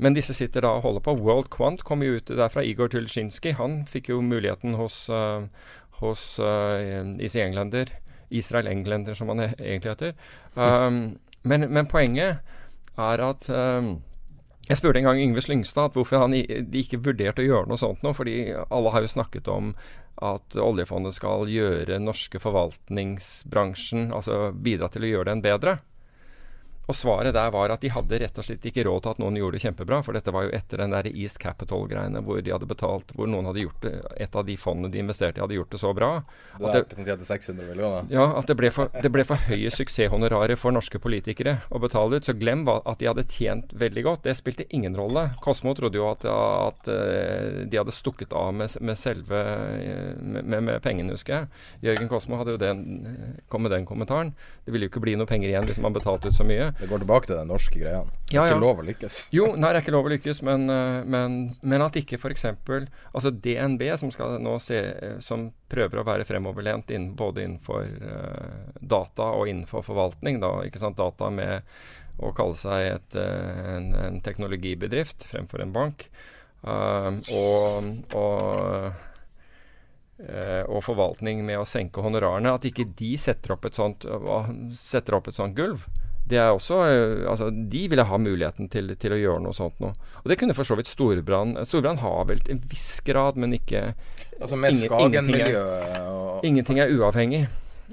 Men 0.00 0.16
disse 0.16 0.34
sitter 0.34 0.64
da 0.64 0.72
og 0.74 0.88
holder 0.88 1.04
på. 1.04 1.14
World 1.20 1.52
Quant 1.54 1.84
kom 1.86 2.02
jo 2.02 2.16
ut 2.16 2.32
derfra. 2.32 2.64
Igor 2.66 2.90
Tulsjinskij. 2.90 3.54
Han 3.60 3.84
fikk 3.86 4.10
jo 4.10 4.18
muligheten 4.24 4.74
hos, 4.74 5.04
øh, 5.06 5.46
hos 6.00 6.24
øh, 6.42 7.14
Easy 7.20 7.38
Englander 7.38 7.92
Israel 8.38 8.68
Englender, 8.70 9.16
som 9.18 9.30
han 9.32 9.46
egentlig 9.46 9.94
heter. 9.94 10.14
Um, 10.54 11.18
men, 11.42 11.68
men, 11.68 11.88
poenget 11.90 12.40
er 12.96 13.22
at 13.24 13.48
um, 13.50 13.96
jeg 14.68 14.80
spurte 14.80 15.00
en 15.00 15.08
gang 15.10 15.20
Yngve 15.20 15.42
Slyngstad 15.44 15.92
hvorfor 15.96 16.22
han 16.22 16.32
de 16.34 16.80
ikke 16.80 17.02
vurderte 17.04 17.42
å 17.42 17.48
gjøre 17.48 17.68
noe 17.68 17.80
sånt 17.80 18.04
nå. 18.04 18.14
fordi 18.16 18.54
alle 18.54 18.92
har 18.94 19.04
jo 19.04 19.12
snakket 19.12 19.50
om 19.52 19.74
at 20.24 20.56
oljefondet 20.62 21.16
skal 21.16 21.50
gjøre 21.50 21.98
norske 21.98 22.38
forvaltningsbransjen 22.38 24.12
Altså 24.14 24.52
bidra 24.54 24.88
til 24.92 25.04
å 25.04 25.10
gjøre 25.10 25.32
den 25.32 25.42
bedre. 25.44 25.78
Og 26.84 26.96
svaret 26.96 27.34
der 27.34 27.52
var 27.54 27.72
at 27.72 27.80
de 27.80 27.90
hadde 27.92 28.18
rett 28.20 28.38
og 28.38 28.44
slett 28.44 28.66
ikke 28.68 28.84
råd 28.84 29.04
til 29.04 29.14
at 29.14 29.20
noen 29.22 29.38
gjorde 29.38 29.56
det 29.56 29.64
kjempebra. 29.64 30.00
For 30.04 30.16
dette 30.16 30.32
var 30.34 30.46
jo 30.46 30.52
etter 30.56 30.82
den 30.82 30.92
der 30.92 31.08
East 31.08 31.40
Capital-greiene 31.40 32.20
hvor 32.24 32.42
de 32.44 32.52
hadde 32.52 32.68
betalt 32.68 33.12
Hvor 33.16 33.28
noen 33.30 33.48
hadde 33.48 33.62
gjort 33.64 33.84
det 33.84 33.92
Et 34.20 34.36
av 34.36 34.44
de 34.46 34.56
fondene 34.60 34.92
de 34.92 35.00
investerte 35.00 35.40
i, 35.40 35.42
hadde 35.44 35.56
gjort 35.56 35.72
det 35.72 35.80
så 35.80 35.92
bra. 35.96 36.10
Det 36.58 36.60
At 36.60 36.76
det, 36.76 36.82
representerte 36.84 37.28
600 37.28 37.68
millioner. 37.70 38.10
ja, 38.12 38.26
at 38.38 38.50
det 38.50 38.56
ble, 38.58 38.70
for, 38.74 38.92
det 39.02 39.10
ble 39.12 39.24
for 39.28 39.48
høye 39.48 39.72
suksesshonorarer 39.72 40.60
for 40.60 40.76
norske 40.76 41.00
politikere 41.00 41.56
å 41.70 41.80
betale 41.82 42.20
ut. 42.20 42.28
Så 42.28 42.36
glem 42.36 42.66
at 42.68 43.00
de 43.00 43.08
hadde 43.08 43.26
tjent 43.28 43.72
veldig 43.76 44.04
godt. 44.06 44.24
Det 44.28 44.36
spilte 44.36 44.68
ingen 44.74 44.96
rolle. 44.96 45.26
Kosmo 45.44 45.74
trodde 45.76 45.98
jo 46.00 46.06
at, 46.10 46.24
at 46.28 46.92
eh, 46.92 47.64
de 47.68 47.80
hadde 47.80 47.94
stukket 47.94 48.32
av 48.36 48.52
med, 48.56 48.76
med 48.84 49.00
selve 49.00 49.40
eh, 49.40 50.12
med, 50.20 50.44
med, 50.44 50.60
med 50.68 50.84
pengene, 50.84 51.16
husker 51.16 51.36
jeg. 51.38 51.50
Jørgen 51.88 52.12
Kosmo 52.12 52.38
hadde 52.40 52.56
jo 52.56 52.60
den, 52.60 52.84
kom 53.52 53.64
med 53.64 53.74
den 53.74 53.88
kommentaren. 53.88 54.34
Det 54.64 54.72
ville 54.74 54.88
jo 54.88 54.92
ikke 54.92 55.04
bli 55.04 55.16
noe 55.18 55.28
penger 55.28 55.50
igjen 55.50 55.68
hvis 55.68 55.80
man 55.82 55.96
betalte 55.96 56.30
ut 56.30 56.36
så 56.36 56.46
mye. 56.46 56.73
Det 56.80 56.88
går 56.90 56.98
tilbake 57.04 57.28
til 57.28 57.36
den 57.38 57.48
norske 57.48 57.78
greia. 57.78 58.02
Det 58.02 58.34
er 58.34 58.34
Ja, 58.34 58.44
ja. 58.48 58.54
ikke 58.56 58.64
lov 58.64 58.80
å 58.82 58.84
lykkes. 58.88 59.18
Jo, 59.34 59.46
nei, 59.54 59.70
det 59.70 59.78
er 59.78 59.84
ikke 59.84 59.94
lov 59.94 60.08
å 60.08 60.12
lykkes, 60.12 60.40
men, 60.46 60.64
eh, 60.72 61.04
men, 61.06 61.36
men 61.62 61.84
at 61.84 61.98
ikke 62.00 62.18
f.eks. 62.18 62.46
Altså 63.12 63.30
DNB, 63.30 63.84
som 64.00 64.10
se 64.62 64.80
eh, 64.80 65.18
Som 65.22 65.52
prøver 65.70 66.00
å 66.02 66.06
være 66.06 66.26
fremoverlent 66.26 66.90
inn, 66.94 67.12
både 67.18 67.44
innenfor 67.44 67.86
uh, 68.02 68.74
data 68.80 69.30
og 69.38 69.48
innenfor 69.50 69.82
forvaltning, 69.86 70.40
da, 70.42 70.50
data 70.98 71.30
med 71.30 71.62
å 72.22 72.30
kalle 72.34 72.54
seg 72.58 72.90
et, 72.92 73.16
uh, 73.18 73.74
en, 73.76 73.88
en 73.98 74.20
teknologibedrift 74.22 75.26
fremfor 75.30 75.62
en 75.64 75.74
bank. 75.74 76.08
uh, 76.62 77.10
og, 77.34 78.14
og 78.18 79.10
og 80.24 80.78
forvaltning 80.86 81.40
med 81.44 81.58
å 81.58 81.64
senke 81.66 82.00
honorarene. 82.00 82.52
At 82.54 82.64
ikke 82.68 82.84
de 82.96 83.16
setter 83.18 83.50
opp 83.56 83.64
et 83.66 83.74
sånt, 83.74 84.06
setter 84.78 85.16
opp 85.18 85.26
et 85.28 85.34
sånt 85.34 85.56
gulv. 85.58 85.88
Det 86.26 86.38
er 86.40 86.50
også, 86.54 86.78
eh, 86.88 87.26
altså 87.28 87.50
De 87.52 87.82
ville 87.92 88.04
ha 88.08 88.16
muligheten 88.18 88.70
til, 88.72 88.94
til 88.96 89.12
å 89.12 89.18
gjøre 89.20 89.42
noe 89.44 89.52
sånt 89.52 89.76
nå. 89.84 89.90
Og 90.22 90.28
det 90.30 90.38
kunne 90.40 90.54
for 90.56 90.64
så 90.64 90.76
vidt 90.78 90.88
Storbrann. 90.88 91.56
Storbrann 91.68 91.98
har 92.00 92.24
vel 92.30 92.40
til 92.40 92.54
en 92.56 92.62
viss 92.70 93.00
grad, 93.04 93.36
men 93.36 93.52
ikke 93.58 93.90
Altså 94.40 94.56
med 94.56 94.72
ingen- 94.72 94.88
ingenting 94.88 95.34
Skagen-miljøet 95.36 96.00
og 96.08 96.44
Ingenting 96.48 96.78
er 96.80 96.88
uavhengig. 96.96 97.42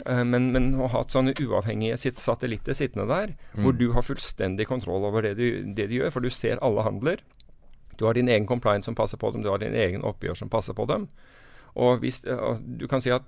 Eh, 0.05 0.23
Men, 0.23 0.51
men 0.53 0.69
å 0.79 0.87
ha 0.89 1.01
et 1.01 1.11
sånne 1.11 1.33
uavhengige 1.43 1.97
sitt 1.99 2.15
satellitter 2.15 2.73
sittende 2.73 3.07
der, 3.11 3.33
hvor 3.59 3.75
du 3.77 3.91
har 3.91 4.01
fullstendig 4.01 4.65
kontroll 4.67 5.03
over 5.05 5.21
det 5.21 5.35
du, 5.37 5.63
det 5.75 5.89
de 5.89 5.99
gjør, 5.99 6.11
for 6.11 6.21
du 6.21 6.29
ser 6.29 6.57
alle 6.63 6.81
handler. 6.87 7.17
Du 7.99 8.05
har 8.07 8.13
din 8.13 8.29
egen 8.31 8.47
compliance 8.47 8.85
som 8.87 8.95
passer 8.95 9.17
på 9.17 9.33
dem, 9.33 9.43
du 9.43 9.49
har 9.51 9.59
din 9.59 9.75
egen 9.75 10.01
oppgjør 10.01 10.37
som 10.37 10.49
passer 10.49 10.73
på 10.73 10.87
dem. 10.87 11.09
Og 11.75 11.99
hvis, 11.99 12.23
eh, 12.25 12.55
du 12.63 12.87
kan 12.87 13.01
si 13.01 13.11
at 13.11 13.23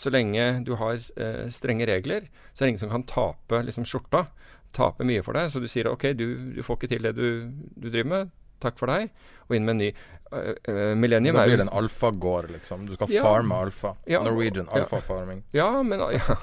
så 0.00 0.10
lenge 0.12 0.64
du 0.66 0.74
har 0.80 0.96
eh, 0.96 1.46
strenge 1.52 1.86
regler, 1.90 2.26
så 2.52 2.62
er 2.62 2.66
det 2.66 2.74
ingen 2.74 2.84
som 2.86 2.92
kan 2.92 3.06
tape 3.08 3.62
liksom, 3.66 3.84
skjorta. 3.88 4.26
Tape 4.76 5.04
mye 5.06 5.22
for 5.26 5.34
deg. 5.36 5.50
Så 5.50 5.60
du 5.62 5.66
sier 5.70 5.88
OK, 5.90 6.12
du, 6.18 6.26
du 6.56 6.62
får 6.62 6.78
ikke 6.78 6.90
til 6.94 7.08
det 7.08 7.16
du, 7.18 7.50
du 7.76 7.88
driver 7.90 8.10
med. 8.14 8.30
Takk 8.60 8.76
for 8.76 8.92
deg. 8.92 9.08
Og 9.48 9.54
inn 9.56 9.64
med 9.64 9.72
en 9.72 9.80
ny. 9.80 9.86
Uh, 10.30 10.52
uh, 10.68 10.92
Millennium 11.00 11.34
Da 11.34 11.42
er 11.42 11.48
blir 11.50 11.58
det 11.58 11.64
en 11.64 11.72
alfagård, 11.80 12.50
liksom. 12.52 12.84
Du 12.86 12.92
skal 12.94 13.10
Ja. 13.14 13.22
farme 13.24 13.56
alfa. 13.56 13.94
Ja. 14.06 14.20
Norwegian 14.22 14.68
Ja. 14.68 14.82
alfa 14.82 15.00
farming. 15.02 15.40
Ja, 15.56 15.82
men, 15.82 15.98
ja. 16.14 16.36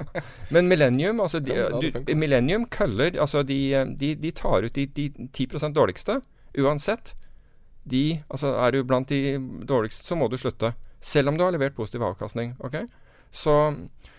men 0.51 0.67
Millennium 0.67 1.21
altså 1.23 1.39
de, 1.39 1.55
du. 1.55 2.15
Millennium 2.17 2.65
køller 2.73 3.15
altså 3.21 3.45
de, 3.47 3.59
de, 3.95 4.15
de 4.15 4.31
tar 4.35 4.65
ut 4.65 4.73
de, 4.75 4.87
de 4.97 5.07
10% 5.29 5.77
dårligste 5.77 6.17
uansett. 6.57 7.13
De, 7.87 8.19
altså 8.27 8.51
Er 8.59 8.71
du 8.75 8.83
blant 8.83 9.07
de 9.07 9.37
dårligste, 9.63 10.03
så 10.03 10.17
må 10.19 10.27
du 10.27 10.35
slutte. 10.41 10.73
Selv 10.99 11.29
om 11.29 11.37
du 11.37 11.45
har 11.45 11.53
levert 11.55 11.77
positiv 11.77 12.03
avkastning. 12.03 12.57
ok? 12.59 12.81
Så 13.31 13.75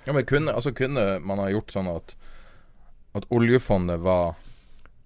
Ja, 0.06 0.12
men 0.12 0.24
kunne, 0.24 0.52
altså 0.54 0.72
kunne 0.72 1.18
man 1.20 1.38
ha 1.38 1.48
gjort 1.50 1.72
sånn 1.74 1.88
at 1.94 2.14
At 3.14 3.24
oljefondet 3.30 4.00
var 4.00 4.34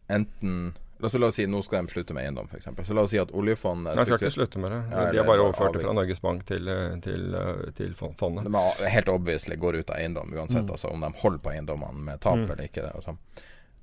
enten 0.09 0.74
La 1.03 1.07
oss, 1.07 1.14
la 1.18 1.26
oss 1.32 1.34
si 1.34 1.46
nå 1.50 1.59
skal 1.66 1.82
de 1.82 1.90
slutte 1.90 2.14
med 2.14 2.22
eiendom, 2.22 2.46
f.eks. 2.46 2.68
Så 2.86 2.94
la 2.94 3.03
oss 3.03 3.11
si 3.11 3.18
at 3.18 3.32
oljefondet 3.34 3.96
jeg 3.98 4.07
skal 4.07 4.20
ikke 4.20 4.30
slutte 4.36 4.61
med 4.62 4.70
det. 4.70 4.78
De 5.11 5.18
har 5.18 5.26
bare 5.26 5.42
overført 5.42 5.74
det 5.74 5.80
fra 5.82 5.94
Norges 5.98 6.20
Bank 6.22 6.44
til, 6.46 6.68
eh, 6.70 6.92
til, 7.03 7.34
eh, 7.34 7.72
til 7.74 7.96
fondet. 7.98 8.46
De 8.46 8.90
helt 8.92 9.09
obviously 9.11 9.57
går 9.59 9.80
ut 9.80 9.90
av 9.90 9.96
eiendom 9.98 10.30
uansett, 10.30 10.70
altså 10.70 10.92
om 10.92 11.00
de 11.03 11.11
holder 11.24 11.42
på 11.42 11.50
eiendommene 11.57 12.05
med 12.07 12.20
tap 12.22 12.36
Mm. 12.38 12.44
eller 12.53 12.68
ikke. 12.68 12.84
Og 12.94 13.03
sånn. 13.03 13.18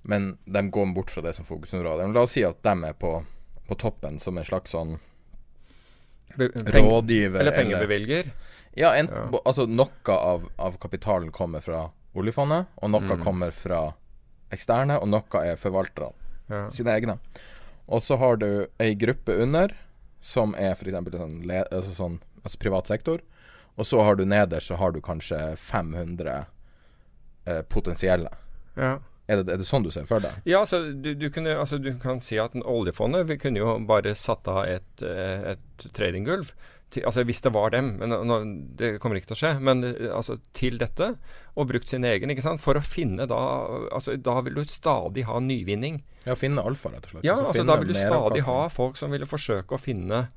Men 0.04 0.38
de 0.48 0.62
går 0.72 0.94
bort 0.96 1.10
fra 1.12 1.22
det 1.22 1.36
som 1.36 1.44
fokusområde. 1.44 2.08
La 2.14 2.22
oss 2.22 2.32
si 2.32 2.44
at 2.48 2.62
de 2.64 2.84
er 2.88 2.94
på, 2.94 3.12
på 3.68 3.76
toppen 3.76 4.18
som 4.18 4.38
en 4.38 4.46
slags 4.46 4.72
sånn 4.72 4.98
rådgiver 6.38 7.40
Eller 7.40 7.52
pengebevilger. 7.52 8.32
Ja, 8.78 8.94
en, 8.96 9.08
Ja. 9.08 9.30
altså 9.46 9.66
noe 9.68 9.90
av, 10.16 10.50
av 10.60 10.78
kapitalen 10.80 11.32
kommer 11.32 11.62
fra 11.62 11.90
oljefondet, 12.16 12.68
og 12.82 12.90
noe 12.92 13.02
Mm. 13.02 13.24
kommer 13.24 13.52
fra 13.52 13.94
eksterne, 14.52 15.00
og 15.02 15.08
noe 15.10 15.44
er 15.46 15.56
forvalterne 15.56 16.14
Ja. 16.50 16.70
sine 16.70 16.90
egne. 16.92 17.20
Og 17.88 18.02
så 18.02 18.18
har 18.18 18.38
du 18.38 18.68
ei 18.80 18.94
gruppe 18.96 19.30
under, 19.42 19.70
som 20.22 20.54
er 20.56 20.72
f.eks. 20.76 20.92
Sånn, 20.94 21.44
altså 21.72 21.94
sånn 21.96 22.20
altså 22.44 22.58
privat 22.60 22.88
sektor. 22.88 23.20
Og 23.78 23.86
så 23.86 24.04
har 24.04 24.16
du 24.16 24.26
nederst 24.26 24.68
så 24.68 24.76
har 24.78 24.92
du 24.92 25.00
kanskje 25.02 25.56
500 25.58 26.46
eh, 27.46 27.62
potensielle. 27.62 28.30
Ja. 28.76 29.00
Er 29.30 29.44
det, 29.44 29.54
er 29.54 29.58
det 29.58 29.66
sånn 29.68 29.84
du 29.84 29.92
ser 29.92 30.06
for 30.10 30.20
deg? 30.20 30.32
Ja, 30.46 30.60
altså 30.62 30.92
du, 31.02 31.14
du, 31.14 31.30
kunne, 31.30 31.54
altså 31.56 31.78
du 31.82 31.92
kan 32.02 32.20
si 32.20 32.38
at 32.42 32.52
oljefondet 32.66 33.28
Vi 33.28 33.38
kunne 33.38 33.60
jo 33.62 33.76
bare 33.86 34.16
satt 34.16 34.48
av 34.48 34.64
et, 34.66 35.02
eh, 35.06 35.52
et 35.54 35.86
tradinggulv. 35.94 36.52
Til, 36.90 37.04
altså 37.06 37.24
Hvis 37.24 37.42
det 37.46 37.52
var 37.54 37.70
dem. 37.70 37.98
Men 38.00 38.10
nå- 38.10 38.76
Det 38.78 39.00
kommer 39.00 39.16
ikke 39.20 39.28
til 39.34 39.38
å 39.38 39.42
skje. 39.44 39.52
Men 39.62 39.84
eh, 39.84 40.10
altså 40.16 40.40
til 40.54 40.78
dette. 40.82 41.12
Og 41.56 41.68
brukt 41.70 41.86
sin 41.88 42.04
egen. 42.04 42.30
ikke 42.34 42.42
sant? 42.46 42.62
For 42.62 42.74
å 42.80 42.82
finne 42.82 43.28
da 43.30 43.40
altså 43.92 44.16
Da 44.18 44.40
vil 44.42 44.56
du 44.56 44.64
stadig 44.66 45.26
ha 45.26 45.40
nyvinning. 45.40 46.02
Ja, 46.26 46.36
finne 46.36 46.64
alfa, 46.66 46.90
rett 46.90 47.06
og 47.06 47.12
slett. 47.12 47.24
Ja, 47.28 47.36
Altså 47.38 47.54
altså 47.62 47.68
Da 47.68 47.76
vil 47.78 47.88
du 47.94 47.94
stadig 48.00 48.44
ha 48.48 48.60
folk 48.70 48.98
som 48.98 49.12
ville 49.12 49.26
forsøke 49.30 49.78
å 49.78 49.80
finne 49.82 50.28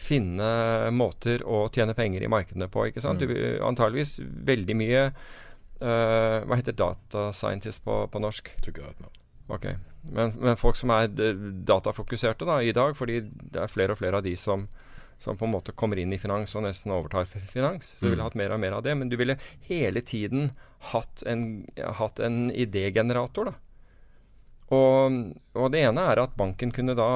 Finne 0.00 0.88
måter 0.96 1.42
å 1.44 1.66
tjene 1.68 1.92
penger 1.94 2.22
i 2.24 2.28
markedene 2.32 2.70
på. 2.72 2.86
ikke 2.88 3.02
sant? 3.04 3.20
Du, 3.20 3.34
antageligvis 3.66 4.14
veldig 4.48 4.76
mye 4.78 5.02
uh, 5.82 6.40
Hva 6.48 6.56
heter 6.56 6.72
data 6.72 7.26
scientist 7.36 7.82
på, 7.84 8.06
på 8.08 8.22
norsk? 8.22 8.48
Tror 8.62 8.72
ikke 8.72 8.80
det 8.80 8.88
er 8.88 8.94
et 8.96 9.02
navn. 9.04 9.16
Men, 10.14 10.32
men 10.40 10.56
folk 10.56 10.76
som 10.78 10.92
er 10.94 11.08
datafokuserte 11.10 12.46
da, 12.48 12.60
i 12.62 12.72
dag, 12.72 12.94
fordi 12.96 13.18
det 13.26 13.60
er 13.60 13.68
flere 13.72 13.92
og 13.92 13.98
flere 14.00 14.20
av 14.20 14.24
de 14.24 14.36
som, 14.38 14.68
som 15.20 15.36
på 15.36 15.44
en 15.44 15.52
måte 15.52 15.74
kommer 15.76 16.00
inn 16.00 16.12
i 16.12 16.18
finans 16.18 16.54
og 16.56 16.64
nesten 16.64 16.94
overtar 16.96 17.28
finans. 17.28 17.94
Du 18.00 18.08
ville 18.08 18.24
hatt 18.24 18.38
mer 18.38 18.54
og 18.54 18.60
mer 18.62 18.78
av 18.78 18.84
det, 18.86 18.94
men 18.96 19.10
du 19.12 19.18
ville 19.20 19.36
hele 19.68 20.00
tiden 20.00 20.50
hatt 20.92 21.22
en, 21.28 21.66
hatt 22.00 22.22
en 22.24 22.48
idégenerator. 22.50 23.52
da. 23.52 23.54
Og, 24.70 25.16
og 25.58 25.72
det 25.74 25.82
ene 25.82 26.04
er 26.12 26.22
at 26.22 26.36
banken 26.38 26.70
kunne 26.72 26.94
da 26.96 27.08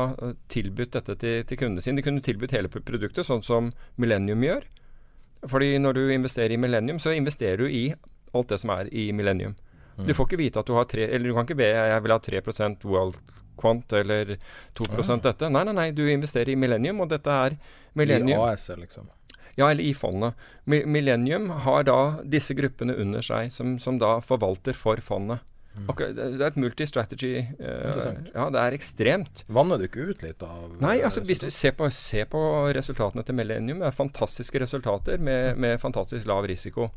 tilbudt 0.52 0.96
dette 0.98 1.16
til, 1.22 1.44
til 1.48 1.60
kundene 1.60 1.84
sine. 1.84 2.00
De 2.00 2.06
kunne 2.06 2.24
tilbudt 2.24 2.56
hele 2.56 2.70
produktet, 2.72 3.24
sånn 3.24 3.44
som 3.46 3.70
Millennium 3.96 4.42
gjør. 4.44 4.66
Fordi 5.48 5.76
når 5.78 5.96
du 5.96 6.02
investerer 6.12 6.56
i 6.56 6.60
Millennium, 6.60 6.98
så 7.00 7.14
investerer 7.14 7.62
du 7.62 7.70
i 7.70 7.86
alt 8.34 8.50
det 8.50 8.58
som 8.60 8.72
er 8.74 8.90
i 8.92 9.12
Millennium. 9.16 9.54
Du 9.96 10.10
får 10.14 10.26
ikke 10.26 10.40
vite 10.40 10.58
at 10.58 10.66
du 10.66 10.74
har 10.74 10.88
tre 10.90 11.04
Eller 11.06 11.30
du 11.30 11.36
kan 11.36 11.46
ikke 11.46 11.60
be 11.60 11.68
jeg 11.70 12.02
vil 12.02 12.10
ha 12.10 12.18
3 12.18 12.40
World 12.90 13.18
Quant 13.60 13.96
eller 13.96 14.36
2% 14.78 15.26
dette. 15.26 15.50
Nei, 15.52 15.64
nei, 15.68 15.76
nei. 15.76 15.88
Du 15.96 16.04
investerer 16.08 16.54
i 16.54 16.58
Millennium, 16.58 17.02
og 17.04 17.10
dette 17.12 17.30
er 17.46 17.58
Millennium. 17.98 18.38
I 18.38 18.52
AS-et, 18.52 18.80
liksom. 18.82 19.10
Ja, 19.54 19.68
eller 19.70 19.84
i 19.86 19.94
fondet. 19.94 20.34
Millennium 20.66 21.50
har 21.62 21.84
da 21.86 21.98
disse 22.26 22.56
gruppene 22.58 22.96
under 22.98 23.22
seg, 23.22 23.52
som, 23.54 23.76
som 23.78 24.00
da 24.02 24.16
forvalter 24.24 24.74
for 24.74 24.98
fondet. 25.04 25.44
Akkurat, 25.90 26.14
det 26.14 26.38
er 26.38 26.52
et 26.52 26.58
multi-strategy. 26.60 27.32
Mm. 27.58 27.62
Interessant. 27.88 28.28
ja, 28.30 28.44
det 28.54 28.60
er 28.62 28.76
ekstremt. 28.76 29.42
Vanner 29.50 29.80
du 29.80 29.88
ikke 29.88 30.06
ut 30.06 30.22
litt 30.22 30.42
av 30.46 30.76
Nei, 30.78 31.00
eh, 31.00 31.06
altså 31.08 31.24
hvis 31.26 31.42
du 31.42 31.48
ser 31.50 31.74
på, 31.78 31.88
ser 31.90 32.28
på 32.30 32.40
resultatene 32.76 33.24
til 33.26 33.34
Millennium, 33.34 33.82
det 33.82 33.90
er 33.90 33.96
fantastiske 33.96 34.62
resultater 34.62 35.18
med, 35.18 35.58
med 35.58 35.80
fantastisk 35.82 36.30
lav 36.30 36.46
risiko. 36.50 36.88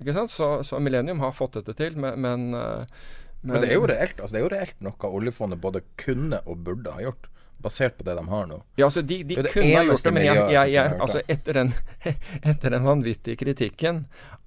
Ikke 0.00 0.14
sant? 0.16 0.32
Så, 0.32 0.50
så 0.64 0.80
Millennium 0.80 1.20
har 1.20 1.36
fått 1.36 1.58
dette 1.60 1.76
til, 1.76 1.98
men, 2.00 2.16
men, 2.24 2.48
eh, 2.56 3.04
Men 3.40 3.62
det 3.62 3.72
er 3.72 3.82
reelt 3.86 4.20
altså 4.20 4.34
det 4.34 4.40
er 4.40 4.46
jo 4.46 4.52
reelt 4.52 4.80
noe 4.84 5.10
oljefondet 5.18 5.60
både 5.62 5.82
kunne 6.00 6.40
og 6.44 6.64
burde 6.66 6.94
ha 6.94 7.04
gjort, 7.04 7.28
basert 7.62 7.96
på 7.98 8.06
det 8.06 8.16
de 8.18 8.24
har 8.30 8.48
nå. 8.50 8.58
Ja, 8.78 8.86
altså 8.86 9.02
de, 9.02 9.20
de 9.22 9.38
Det 9.38 9.44
det 9.48 9.52
kunne 9.54 9.74
ha 9.76 9.84
gjort 9.86 10.04
det, 10.06 10.12
men 10.14 10.26
jeg, 10.26 10.42
jeg, 10.54 10.72
jeg, 10.74 10.98
altså 11.06 11.22
etter 11.34 11.60
den, 11.60 11.72
etter 12.52 12.74
den 12.74 12.86
vanvittige 12.86 13.38
kritikken 13.38 14.04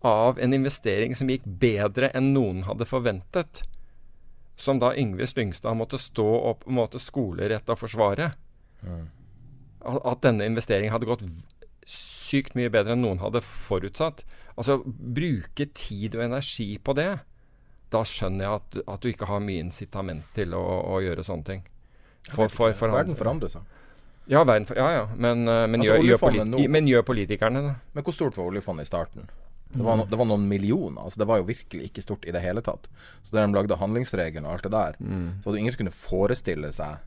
av 0.08 0.40
en 0.42 0.56
investering 0.58 1.16
som 1.16 1.32
gikk 1.32 1.46
bedre 1.46 2.12
enn 2.18 2.32
noen 2.36 2.66
hadde 2.68 2.88
forventet, 2.90 3.64
som 4.60 4.80
da 4.82 4.92
Yngve 4.98 5.28
Slyngstad 5.30 5.78
måtte 5.78 6.00
stå 6.02 6.28
opp 6.52 6.68
måtte 6.70 7.00
skolerett 7.02 7.70
og 7.72 7.80
forsvare, 7.82 8.32
at, 8.82 10.00
at 10.06 10.22
denne 10.26 10.46
investeringen 10.50 10.94
hadde 10.94 11.10
gått 11.10 11.26
sykt 11.90 12.56
mye 12.56 12.72
bedre 12.72 12.96
enn 12.96 13.04
noen 13.04 13.22
hadde 13.24 13.42
forutsatt. 13.44 14.24
Altså 14.60 14.80
bruke 14.86 15.68
tid 15.76 16.16
og 16.18 16.26
energi 16.28 16.76
på 16.84 16.96
det, 16.98 17.10
da 17.92 18.02
skjønner 18.08 18.46
jeg 18.46 18.62
at, 18.62 18.80
at 18.96 19.04
du 19.04 19.12
ikke 19.12 19.28
har 19.30 19.44
mye 19.44 19.66
incitament 19.66 20.26
til 20.36 20.56
å, 20.58 20.64
å 20.96 21.02
gjøre 21.04 21.26
sånne 21.28 21.48
ting. 21.48 21.62
For, 22.30 22.52
for, 22.54 22.74
for 22.78 22.94
Verden 22.94 23.18
forandrer 23.18 23.52
seg. 23.52 23.78
ja, 24.30 24.44
verden 24.46 24.68
ja, 24.78 24.90
ja. 24.94 25.06
Men, 25.16 25.48
eh, 25.50 25.64
men, 25.68 25.82
Altså, 25.82 25.98
gjør, 26.06 26.36
gjør, 26.38 26.68
men 26.70 26.88
gjør 26.88 27.06
politikerne 27.08 27.64
det? 27.66 27.74
Men 27.98 28.06
hvor 28.06 28.16
stort 28.16 28.38
var 28.38 28.52
oljefondet 28.52 28.88
i 28.88 28.92
starten? 28.92 29.32
Det 29.74 29.84
var, 29.84 29.98
no, 29.98 30.06
det 30.06 30.18
var, 30.20 30.28
noen 30.28 30.48
millioner. 30.52 31.02
Altså 31.02 31.22
det 31.22 31.28
var 31.30 31.40
jo 31.40 31.48
virkelig 31.48 31.88
ikke 31.88 32.04
stort 32.04 32.26
i 32.28 32.34
det 32.36 32.42
hele 32.44 32.62
tatt. 32.64 32.90
Så 33.24 33.36
da 33.36 33.46
de 33.46 33.56
lagde 33.56 33.78
handlingsregelen 33.80 34.48
og 34.48 34.58
alt 34.58 34.68
det 34.68 34.74
der, 34.76 34.98
mm. 35.00 35.28
så 35.40 35.50
hadde 35.50 35.62
ingen 35.62 35.74
som 35.76 35.82
kunne 35.84 35.96
forestille 35.96 36.72
seg 36.76 37.00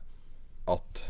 at 0.75 1.03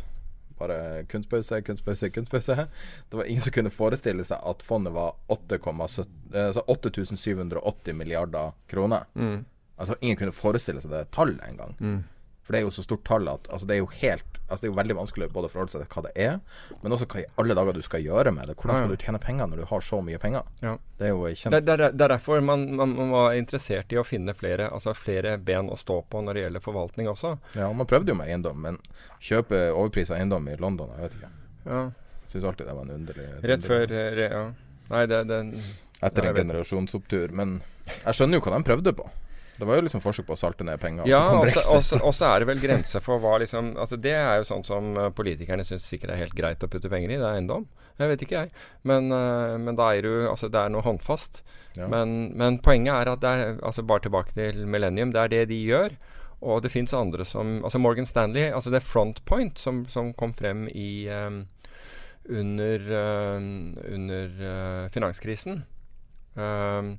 bare 0.60 1.04
kunstpause, 1.12 1.62
kunstpause, 1.68 2.10
kunstpause. 2.10 2.68
Det 3.10 3.18
var 3.18 3.26
ingen 3.26 3.42
som 3.42 3.56
kunne 3.56 3.72
forestille 3.72 4.24
seg 4.28 4.40
at 4.44 4.64
fondet 4.64 4.94
var 4.96 5.16
8780 5.32 6.36
altså 6.36 7.94
milliarder 7.94 8.52
kroner. 8.72 9.04
Mm. 9.16 9.46
Altså 9.76 9.98
Ingen 10.02 10.20
kunne 10.20 10.36
forestille 10.36 10.84
seg 10.84 10.94
det 10.94 11.08
tallet 11.16 11.42
engang. 11.48 11.76
Mm. 11.80 12.04
For 12.46 12.54
det 12.54 12.62
er 12.62 12.68
jo 12.68 12.74
så 12.76 12.86
stort 12.86 13.06
tall 13.08 13.28
at 13.32 13.48
altså, 13.50 13.66
det 13.66 13.78
er 13.78 13.82
jo 13.82 13.92
helt 13.98 14.36
Altså 14.46 14.62
Det 14.62 14.68
er 14.68 14.74
jo 14.76 14.78
veldig 14.78 14.96
vanskelig 15.00 15.28
både 15.34 15.48
å 15.50 15.50
forholde 15.50 15.74
seg 15.74 15.82
til 15.82 15.90
hva 15.90 16.02
det 16.06 16.12
er, 16.22 16.36
men 16.84 16.94
også 16.94 17.08
hva 17.10 17.22
i 17.24 17.26
alle 17.42 17.56
dager 17.58 17.74
du 17.74 17.82
skal 17.82 18.04
gjøre 18.06 18.30
med 18.36 18.46
det. 18.46 18.54
Hvordan 18.60 18.78
skal 18.78 18.92
du 18.92 19.02
tjene 19.02 19.22
penger 19.24 19.48
når 19.50 19.64
du 19.64 19.66
har 19.72 19.82
så 19.82 20.02
mye 20.06 20.20
penger? 20.22 20.52
Ja. 20.62 20.76
Det 21.00 21.08
er 21.08 21.16
jo 21.16 21.32
kjent... 21.32 21.56
Det, 21.56 21.62
det, 21.66 21.88
det, 21.98 22.04
er 22.06 22.12
derfor 22.14 22.44
man, 22.46 22.68
man, 22.78 22.94
man, 22.94 23.10
var 23.16 23.40
interessert 23.40 23.96
i 23.96 23.98
å 23.98 24.04
finne 24.06 24.36
flere, 24.38 24.68
altså 24.70 24.94
flere 24.94 25.40
ben 25.42 25.72
å 25.74 25.80
stå 25.82 25.98
på 26.14 26.22
når 26.22 26.38
det 26.38 26.44
gjelder 26.44 26.66
forvaltning 26.68 27.10
også. 27.10 27.34
Ja, 27.58 27.72
man 27.74 27.90
prøvde 27.90 28.14
jo 28.14 28.20
med 28.20 28.30
eiendom, 28.30 28.62
men 28.68 28.78
kjøpe 29.18 29.64
overpris 29.72 30.14
av 30.14 30.20
eiendom 30.20 30.46
i 30.54 30.60
London, 30.62 30.94
jeg 30.94 31.08
vet 31.08 31.18
ikke. 31.18 31.34
Ja. 31.66 31.82
Syns 32.30 32.46
alltid 32.52 32.70
det 32.70 32.78
var 32.78 32.86
en 32.86 32.96
underlig 33.00 33.28
Rett 33.50 33.66
før 33.66 33.98
Ja. 34.22 34.46
Nei, 34.94 35.06
det, 35.10 35.26
det 35.26 35.42
Etter 36.06 36.30
en 36.30 36.38
generasjonsopptur. 36.38 37.34
Men 37.34 37.64
jeg 38.04 38.14
skjønner 38.14 38.38
jo 38.38 38.46
hva 38.46 38.60
de 38.60 38.68
prøvde 38.70 38.94
på. 38.94 39.10
Det 39.58 39.68
var 39.68 39.80
jo 39.80 39.86
liksom 39.86 40.02
forsøk 40.04 40.28
på 40.28 40.36
å 40.36 40.40
salte 40.40 40.66
ned 40.68 40.80
penger. 40.82 41.08
Ja, 41.08 41.22
og 41.32 42.14
så 42.16 42.28
er 42.28 42.44
det 42.44 42.50
vel 42.50 42.60
grenser 42.60 43.04
for 43.04 43.22
hva 43.24 43.38
liksom 43.40 43.74
altså 43.80 43.98
Det 44.02 44.16
er 44.16 44.42
jo 44.42 44.48
sånn 44.50 44.66
som 44.68 44.92
uh, 44.98 45.08
politikerne 45.16 45.64
syns 45.68 45.88
sikkert 45.88 46.12
er 46.12 46.24
helt 46.26 46.36
greit 46.36 46.64
å 46.66 46.70
putte 46.72 46.92
penger 46.92 47.14
i. 47.14 47.20
Det 47.22 47.28
er 47.28 47.40
eiendom. 47.40 47.68
Jeg 47.96 48.12
vet 48.12 48.26
ikke, 48.26 48.44
jeg. 48.44 48.66
Men, 48.84 49.08
uh, 49.16 49.56
men 49.62 49.80
da 49.80 49.94
er 49.96 50.04
du 50.04 50.28
Altså, 50.28 50.50
det 50.52 50.60
er 50.60 50.74
noe 50.74 50.84
håndfast. 50.84 51.42
Ja. 51.80 51.88
Men, 51.92 52.36
men, 52.36 52.60
poenget 52.64 52.98
er 52.98 53.14
at 53.14 53.24
det 53.24 53.32
er 53.32 53.58
Altså, 53.62 53.86
bare 53.88 54.04
tilbake 54.08 54.36
til 54.36 54.66
Millennium. 54.68 55.16
Det 55.16 55.24
er 55.24 55.34
det 55.34 55.44
de 55.54 55.64
gjør. 55.64 55.96
Og 56.44 56.64
det 56.66 56.74
fins 56.74 56.94
andre 56.94 57.26
som 57.26 57.62
Altså 57.64 57.80
Morgan 57.80 58.06
Stanley, 58.06 58.50
altså 58.52 58.74
det 58.74 58.84
Front 58.84 59.24
Point 59.26 59.60
som, 59.60 59.86
som 59.90 60.12
kom 60.14 60.36
frem 60.36 60.68
i 60.68 61.08
um, 61.08 61.46
under, 62.28 62.90
um, 63.38 63.78
under 63.88 64.90
finanskrisen. 64.92 65.64
Um, 66.36 66.98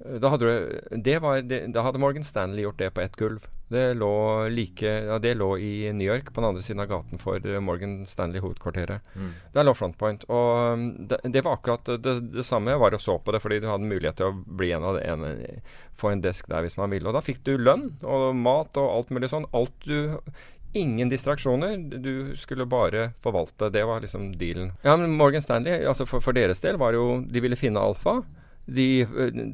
da 0.00 0.28
hadde, 0.32 0.80
det 0.96 1.18
var, 1.18 1.42
det, 1.42 1.66
da 1.74 1.82
hadde, 1.84 2.00
Morgan 2.00 2.24
Stanley 2.24 2.64
gjort 2.64 2.78
det 2.78 2.90
på 2.96 3.00
ett 3.00 3.16
gulv. 3.16 3.46
Det 3.70 3.94
lå, 3.94 4.48
like, 4.48 4.86
ja, 5.06 5.18
det 5.22 5.34
lå 5.34 5.58
i 5.58 5.92
New 5.92 6.06
York, 6.06 6.32
på 6.34 6.40
den 6.40 6.48
andre 6.48 6.62
siden 6.62 6.80
av 6.82 6.88
gaten 6.90 7.20
for 7.22 7.46
eh, 7.46 7.60
Morgan 7.60 8.06
Stanley-hovedkvarteret. 8.06 9.12
Mm. 9.14 9.32
Der 9.54 9.66
lå 9.66 9.74
Frontpoint. 9.76 10.24
Og 10.32 10.72
um, 10.72 10.86
det, 11.06 11.44
var 11.44 11.58
akkurat 11.58 11.92
det, 12.02 12.44
samme. 12.46 12.78
Var 12.80 12.96
å 12.96 13.02
så 13.02 13.18
på 13.20 13.34
det 13.34 13.42
fordi 13.44 13.60
du 13.62 13.68
hadde 13.70 13.90
mulighet 13.90 14.18
til 14.18 14.30
å 14.30 14.38
bli 14.60 14.72
en 14.74 14.88
av 14.88 14.96
det 14.98 15.04
ene, 15.12 15.34
få 16.00 16.14
en 16.14 16.24
desk 16.24 16.48
der 16.50 16.64
hvis 16.66 16.80
man 16.80 16.90
ville. 16.90 17.06
Og 17.06 17.14
da 17.14 17.22
fikk 17.24 17.44
du 17.46 17.54
lønn 17.60 17.92
og 18.00 18.32
mat 18.40 18.80
og 18.80 18.90
alt 18.96 19.14
mulig 19.14 19.30
sånn. 19.32 19.48
Alt 19.54 19.76
du 19.84 20.16
Ingen 20.72 21.08
distraksjoner. 21.10 21.78
Du 21.98 22.36
skulle 22.38 22.62
bare 22.66 23.08
forvalte. 23.18 23.72
Det 23.74 23.82
var 23.84 24.04
liksom 24.04 24.28
dealen. 24.38 24.72
Ja, 24.86 24.94
men 24.96 25.16
Morgan 25.18 25.42
Stanley, 25.42 25.82
altså 25.82 26.06
for, 26.06 26.22
for 26.22 26.36
deres 26.36 26.62
del, 26.62 26.78
var 26.78 26.94
jo 26.94 27.24
De 27.26 27.42
ville 27.42 27.58
finne 27.58 27.82
alfa. 27.82 28.20
De, 28.70 28.86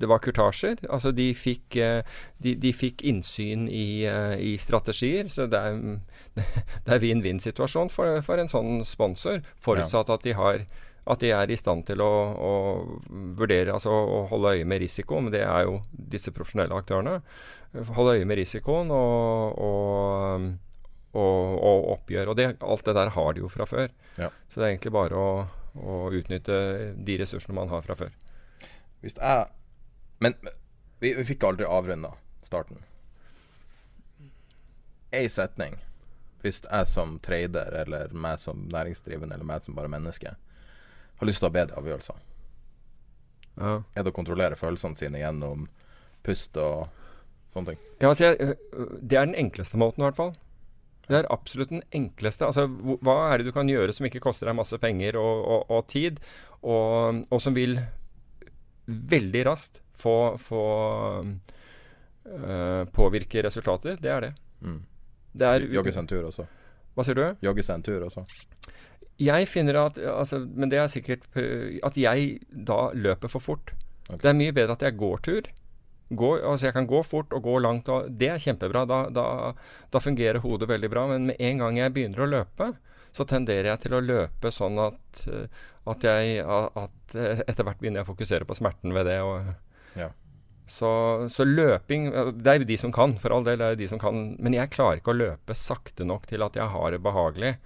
det 0.00 0.08
var 0.10 0.22
kurtasjer. 0.24 0.82
Altså 0.92 1.12
de 1.16 1.30
fikk, 1.36 1.78
eh, 1.80 2.18
de, 2.42 2.54
de 2.60 2.72
fikk 2.76 3.04
innsyn 3.08 3.66
i, 3.68 4.04
eh, 4.08 4.34
i, 4.52 4.56
strategier. 4.60 5.30
Så 5.32 5.48
det 5.50 5.60
er, 5.60 5.78
det 6.88 7.00
vinn-vinn-situasjon 7.04 7.92
for, 7.92 8.20
for, 8.26 8.42
en 8.42 8.52
sånn 8.52 8.82
sponsor, 8.88 9.40
forutsatt 9.64 10.12
at 10.12 10.26
de 10.26 10.36
har 10.36 10.66
at 11.06 11.22
de 11.22 11.30
er 11.30 11.50
i 11.54 11.58
stand 11.58 11.84
til 11.86 12.00
å, 12.02 12.12
å, 12.34 12.52
vurdere, 13.38 13.70
altså 13.76 13.92
å 13.94 14.24
holde 14.30 14.56
øye 14.56 14.66
med 14.66 14.82
risiko. 14.82 15.20
Men 15.22 15.34
det 15.34 15.44
er 15.46 15.68
jo 15.68 15.78
disse 15.92 16.32
profesjonelle 16.34 16.74
aktørene. 16.74 17.20
Holde 17.94 18.16
øye 18.18 18.26
med 18.26 18.40
risikoen 18.40 18.90
og, 18.90 19.60
og, 19.68 20.48
og, 21.14 21.52
og 21.54 21.86
oppgjør. 21.94 22.32
Og 22.32 22.40
det, 22.40 22.48
alt 22.58 22.90
det 22.90 22.96
der 22.98 23.14
har 23.14 23.36
de 23.36 23.44
jo 23.44 23.52
fra 23.52 23.68
før. 23.70 23.94
Ja. 24.18 24.32
Så 24.50 24.58
det 24.58 24.66
er 24.66 24.74
egentlig 24.74 24.96
bare 24.98 25.20
å, 25.22 25.30
å 25.78 26.00
utnytte 26.10 26.58
de 26.98 27.20
ressursene 27.22 27.54
man 27.54 27.70
har 27.70 27.86
fra 27.86 27.98
før. 28.02 28.10
Hvis 29.04 29.18
jeg 29.18 29.46
Men 30.18 30.34
vi, 31.00 31.12
vi 31.14 31.24
fikk 31.28 31.44
aldri 31.44 31.66
avrunda 31.68 32.14
starten. 32.46 32.78
Ei 35.12 35.28
setning. 35.28 35.76
Hvis 36.40 36.62
jeg 36.64 36.88
som 36.88 37.18
trader, 37.20 37.74
eller 37.82 38.14
meg 38.16 38.40
som 38.40 38.62
næringsdrivende, 38.72 39.34
eller 39.36 39.48
meg 39.48 39.66
som 39.66 39.76
bare 39.76 39.90
menneske, 39.92 40.32
har 41.16 41.28
lyst 41.28 41.42
til 41.42 41.50
å 41.50 41.52
be 41.52 41.58
bedre 41.58 41.80
avgjørelser, 41.80 42.22
ja. 43.60 43.74
er 43.92 44.04
det 44.04 44.12
å 44.12 44.16
kontrollere 44.16 44.56
følelsene 44.56 44.96
sine 44.96 45.20
gjennom 45.20 45.66
pust 46.24 46.56
og 46.60 46.88
sånne 47.52 47.74
ting? 47.74 47.86
Ja, 48.00 48.10
altså 48.10 48.30
jeg, 48.30 48.56
det 49.00 49.20
er 49.20 49.28
den 49.28 49.38
enkleste 49.46 49.80
måten, 49.80 50.00
i 50.00 50.08
hvert 50.08 50.20
fall. 50.20 50.34
Det 51.06 51.20
er 51.20 51.28
absolutt 51.30 51.70
den 51.70 51.84
enkleste. 51.94 52.48
Altså, 52.48 52.66
hva 53.04 53.16
er 53.30 53.38
det 53.38 53.48
du 53.48 53.54
kan 53.54 53.68
gjøre 53.70 53.94
som 53.94 54.08
ikke 54.08 54.22
koster 54.24 54.50
deg 54.50 54.58
masse 54.58 54.78
penger 54.82 55.18
og, 55.20 55.44
og, 55.44 55.70
og 55.76 55.86
tid, 55.92 56.18
og, 56.62 57.22
og, 57.30 57.38
som 57.42 57.54
vil 57.56 57.78
veldig 58.86 59.44
raskt 59.48 59.82
få, 59.98 60.36
få 60.40 60.64
uh, 61.22 62.82
påvirke 62.94 63.42
resultater, 63.46 63.98
det 64.00 64.12
er 64.12 64.28
det. 64.28 64.32
Mm. 64.60 64.80
det 65.36 65.48
er, 65.48 65.66
Jogge 65.74 65.92
seg 65.94 66.04
en 66.04 66.10
tur 66.10 66.28
også. 66.30 66.46
Hva 66.96 67.04
sier 67.04 67.18
du? 67.18 67.26
Jogge 67.44 67.64
seg 67.66 67.80
en 67.80 67.86
tur 67.86 68.06
også. 68.06 68.24
Jeg 69.20 69.48
finner 69.48 69.78
at 69.80 69.98
altså, 69.98 70.42
Men 70.44 70.68
det 70.72 70.78
er 70.80 70.90
sikkert 70.92 71.24
at 71.36 71.96
jeg 71.96 72.40
da 72.50 72.90
løper 72.92 73.32
for 73.32 73.40
fort. 73.40 73.72
Okay. 74.06 74.20
Det 74.22 74.30
er 74.30 74.36
mye 74.38 74.56
bedre 74.56 74.76
at 74.76 74.84
jeg 74.84 74.96
går 75.00 75.22
tur. 75.24 75.48
Går, 76.06 76.42
altså 76.46 76.68
jeg 76.68 76.76
kan 76.76 76.86
gå 76.86 77.00
fort 77.02 77.32
og 77.34 77.42
gå 77.42 77.56
langt, 77.58 77.88
og 77.90 78.10
det 78.14 78.28
er 78.30 78.42
kjempebra. 78.42 78.84
Da, 78.86 78.98
da, 79.10 79.24
da 79.90 80.02
fungerer 80.02 80.38
hodet 80.44 80.68
veldig 80.70 80.90
bra. 80.92 81.06
Men 81.10 81.30
med 81.32 81.40
en 81.42 81.64
gang 81.64 81.80
jeg 81.80 81.94
begynner 81.96 82.22
å 82.22 82.28
løpe, 82.30 82.70
så 83.16 83.24
tenderer 83.28 83.70
jeg 83.70 83.86
til 83.86 83.96
å 83.96 84.02
løpe 84.04 84.52
sånn 84.52 84.78
at, 84.82 85.22
at 85.88 86.04
jeg 86.04 86.42
at 86.44 87.16
etter 87.16 87.64
hvert 87.64 87.80
begynner 87.80 88.02
jeg 88.02 88.08
å 88.08 88.12
fokusere 88.12 88.48
på 88.48 88.56
smerten 88.58 88.92
ved 88.96 89.08
det. 89.08 89.16
Og, 89.24 89.48
ja. 89.96 90.10
så, 90.68 90.90
så, 91.32 91.46
løping 91.48 92.10
Det 92.36 92.52
er 92.52 92.60
jo 92.60 92.68
de 92.68 92.78
som 92.80 92.92
kan, 92.92 93.16
for 93.22 93.32
all 93.32 93.46
del. 93.46 93.64
er 93.64 93.78
de 93.78 93.88
som 93.88 94.02
kan, 94.02 94.34
Men 94.42 94.58
jeg 94.58 94.74
klarer 94.74 95.00
ikke 95.00 95.14
å 95.14 95.20
løpe 95.22 95.56
sakte 95.56 96.04
nok 96.04 96.28
til 96.28 96.44
at 96.44 96.58
jeg 96.60 96.68
har 96.74 96.92
det 96.92 97.00
behagelig. 97.04 97.56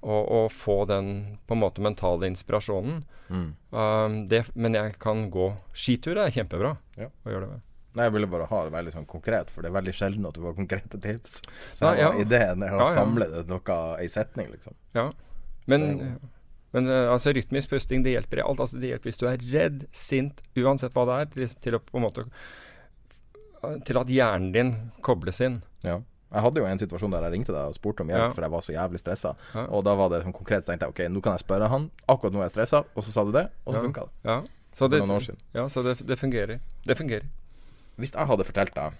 Og, 0.00 0.20
og 0.20 0.52
få 0.52 0.82
den 0.88 1.10
på 1.48 1.56
en 1.56 1.64
måte 1.64 1.84
mentale 1.84 2.28
inspirasjonen. 2.28 3.02
Mm. 3.28 3.48
Um, 3.70 4.14
det, 4.28 4.46
men 4.56 4.76
jeg 4.76 4.94
kan 5.00 5.28
gå 5.32 5.52
skitur. 5.72 6.16
Det 6.16 6.28
er 6.28 6.38
kjempebra 6.40 6.76
ja. 7.00 7.08
å 7.08 7.34
gjøre 7.34 7.46
det 7.46 7.52
med. 7.56 7.69
Nei, 7.96 8.04
Jeg 8.06 8.14
ville 8.14 8.28
bare 8.30 8.46
ha 8.50 8.58
det 8.66 8.74
veldig 8.74 8.92
sånn 8.94 9.06
konkret, 9.10 9.48
for 9.50 9.64
det 9.64 9.70
er 9.70 9.78
veldig 9.78 9.94
sjelden 9.96 10.28
at 10.28 10.36
du 10.36 10.44
får 10.44 10.58
konkrete 10.58 11.00
tips. 11.02 11.40
Så 11.74 11.88
Nei, 11.88 11.96
ja. 11.98 12.10
ideen 12.22 12.62
er 12.62 12.76
å 12.76 12.84
ja, 12.84 12.90
samle 12.94 13.26
det 13.32 13.46
noe 13.50 13.78
i 14.02 14.06
setning, 14.10 14.52
liksom. 14.52 14.76
Ja, 14.94 15.08
men, 15.70 15.88
men 16.74 16.90
eh, 16.90 17.08
altså, 17.10 17.34
rytmisk 17.34 17.72
pusting 17.72 18.04
det 18.06 18.14
hjelper 18.14 18.42
i 18.42 18.44
alt. 18.46 18.62
Altså, 18.62 18.78
det 18.80 18.92
hjelper 18.92 19.10
hvis 19.10 19.20
du 19.20 19.26
er 19.30 19.42
redd, 19.50 19.88
sint, 19.94 20.42
uansett 20.58 20.94
hva 20.94 21.06
det 21.08 21.18
er, 21.18 21.32
til, 21.34 21.56
til 21.66 21.80
å 21.80 22.02
måte 22.02 22.28
Til 23.86 24.00
at 24.00 24.14
hjernen 24.14 24.54
din 24.54 24.72
kobles 25.04 25.42
inn. 25.44 25.60
Ja. 25.86 25.98
Jeg 26.30 26.44
hadde 26.46 26.62
jo 26.62 26.66
en 26.68 26.78
situasjon 26.78 27.10
der 27.10 27.26
jeg 27.26 27.34
ringte 27.34 27.50
deg 27.50 27.72
og 27.72 27.74
spurte 27.74 28.04
om 28.04 28.10
hjelp, 28.12 28.28
ja. 28.28 28.30
for 28.36 28.46
jeg 28.46 28.54
var 28.54 28.62
så 28.62 28.74
jævlig 28.76 29.02
stressa. 29.02 29.34
Ja. 29.50 29.66
Og 29.74 29.82
da 29.86 29.96
var 29.98 30.12
det 30.12 30.22
sånn 30.22 30.36
konkret, 30.36 30.62
så 30.62 30.70
tenkte 30.70 30.86
jeg 30.86 30.94
ok, 30.94 31.02
nå 31.10 31.22
kan 31.26 31.34
jeg 31.34 31.42
spørre 31.42 31.66
han. 31.72 31.90
Akkurat 32.06 32.36
nå 32.36 32.44
er 32.44 32.46
jeg 32.46 32.54
stressa, 32.60 32.84
og 32.94 33.06
så 33.06 33.14
sa 33.16 33.26
du 33.26 33.34
det, 33.34 33.48
og 33.66 33.74
så 33.74 33.80
ja. 33.80 33.84
funka 33.88 34.06
det. 34.06 34.14
Ja. 34.30 34.38
Så 34.78 34.86
det. 34.86 35.00
Ja, 35.52 35.66
det, 35.66 35.96
det 36.06 36.16
fungerer. 36.16 36.60
Det 36.86 36.94
fungerer. 36.94 37.26
Hvis 38.00 38.14
jeg 38.16 38.28
hadde 38.30 38.46
fortalt 38.48 38.76
deg 38.76 38.98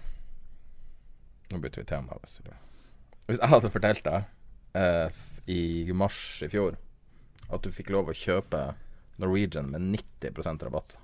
Nå 1.51 1.59
bytter 1.59 1.81
vi 1.81 1.87
tema. 1.89 2.15
Hvis 2.21 3.39
jeg 3.41 3.51
hadde 3.51 3.71
fortalt 3.73 4.05
deg 4.05 4.77
eh, 4.79 5.21
i 5.51 5.91
mars 5.97 6.19
i 6.45 6.47
fjor 6.51 6.77
at 7.51 7.65
du 7.65 7.73
fikk 7.75 7.89
lov 7.91 8.07
å 8.07 8.15
kjøpe 8.15 8.61
Norwegian 9.19 9.67
med 9.73 9.83
90% 9.97 10.63
rabatt, 10.63 10.95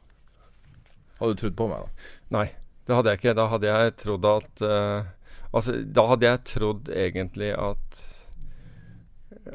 hadde 1.19 1.35
du 1.35 1.41
trodd 1.41 1.57
på 1.59 1.67
meg 1.67 1.83
da? 1.83 2.07
Nei, 2.37 2.45
det 2.87 2.95
hadde 2.95 3.11
jeg 3.11 3.19
ikke. 3.19 3.35
Da 3.35 3.47
hadde 3.51 3.73
jeg 3.73 3.95
trodd 3.99 4.27
at 4.29 4.63
uh, 4.63 5.09
Altså, 5.55 5.77
da 5.79 6.03
hadde 6.09 6.27
jeg 6.27 6.43
trodd 6.51 6.89
egentlig 6.91 7.53
at 7.55 7.99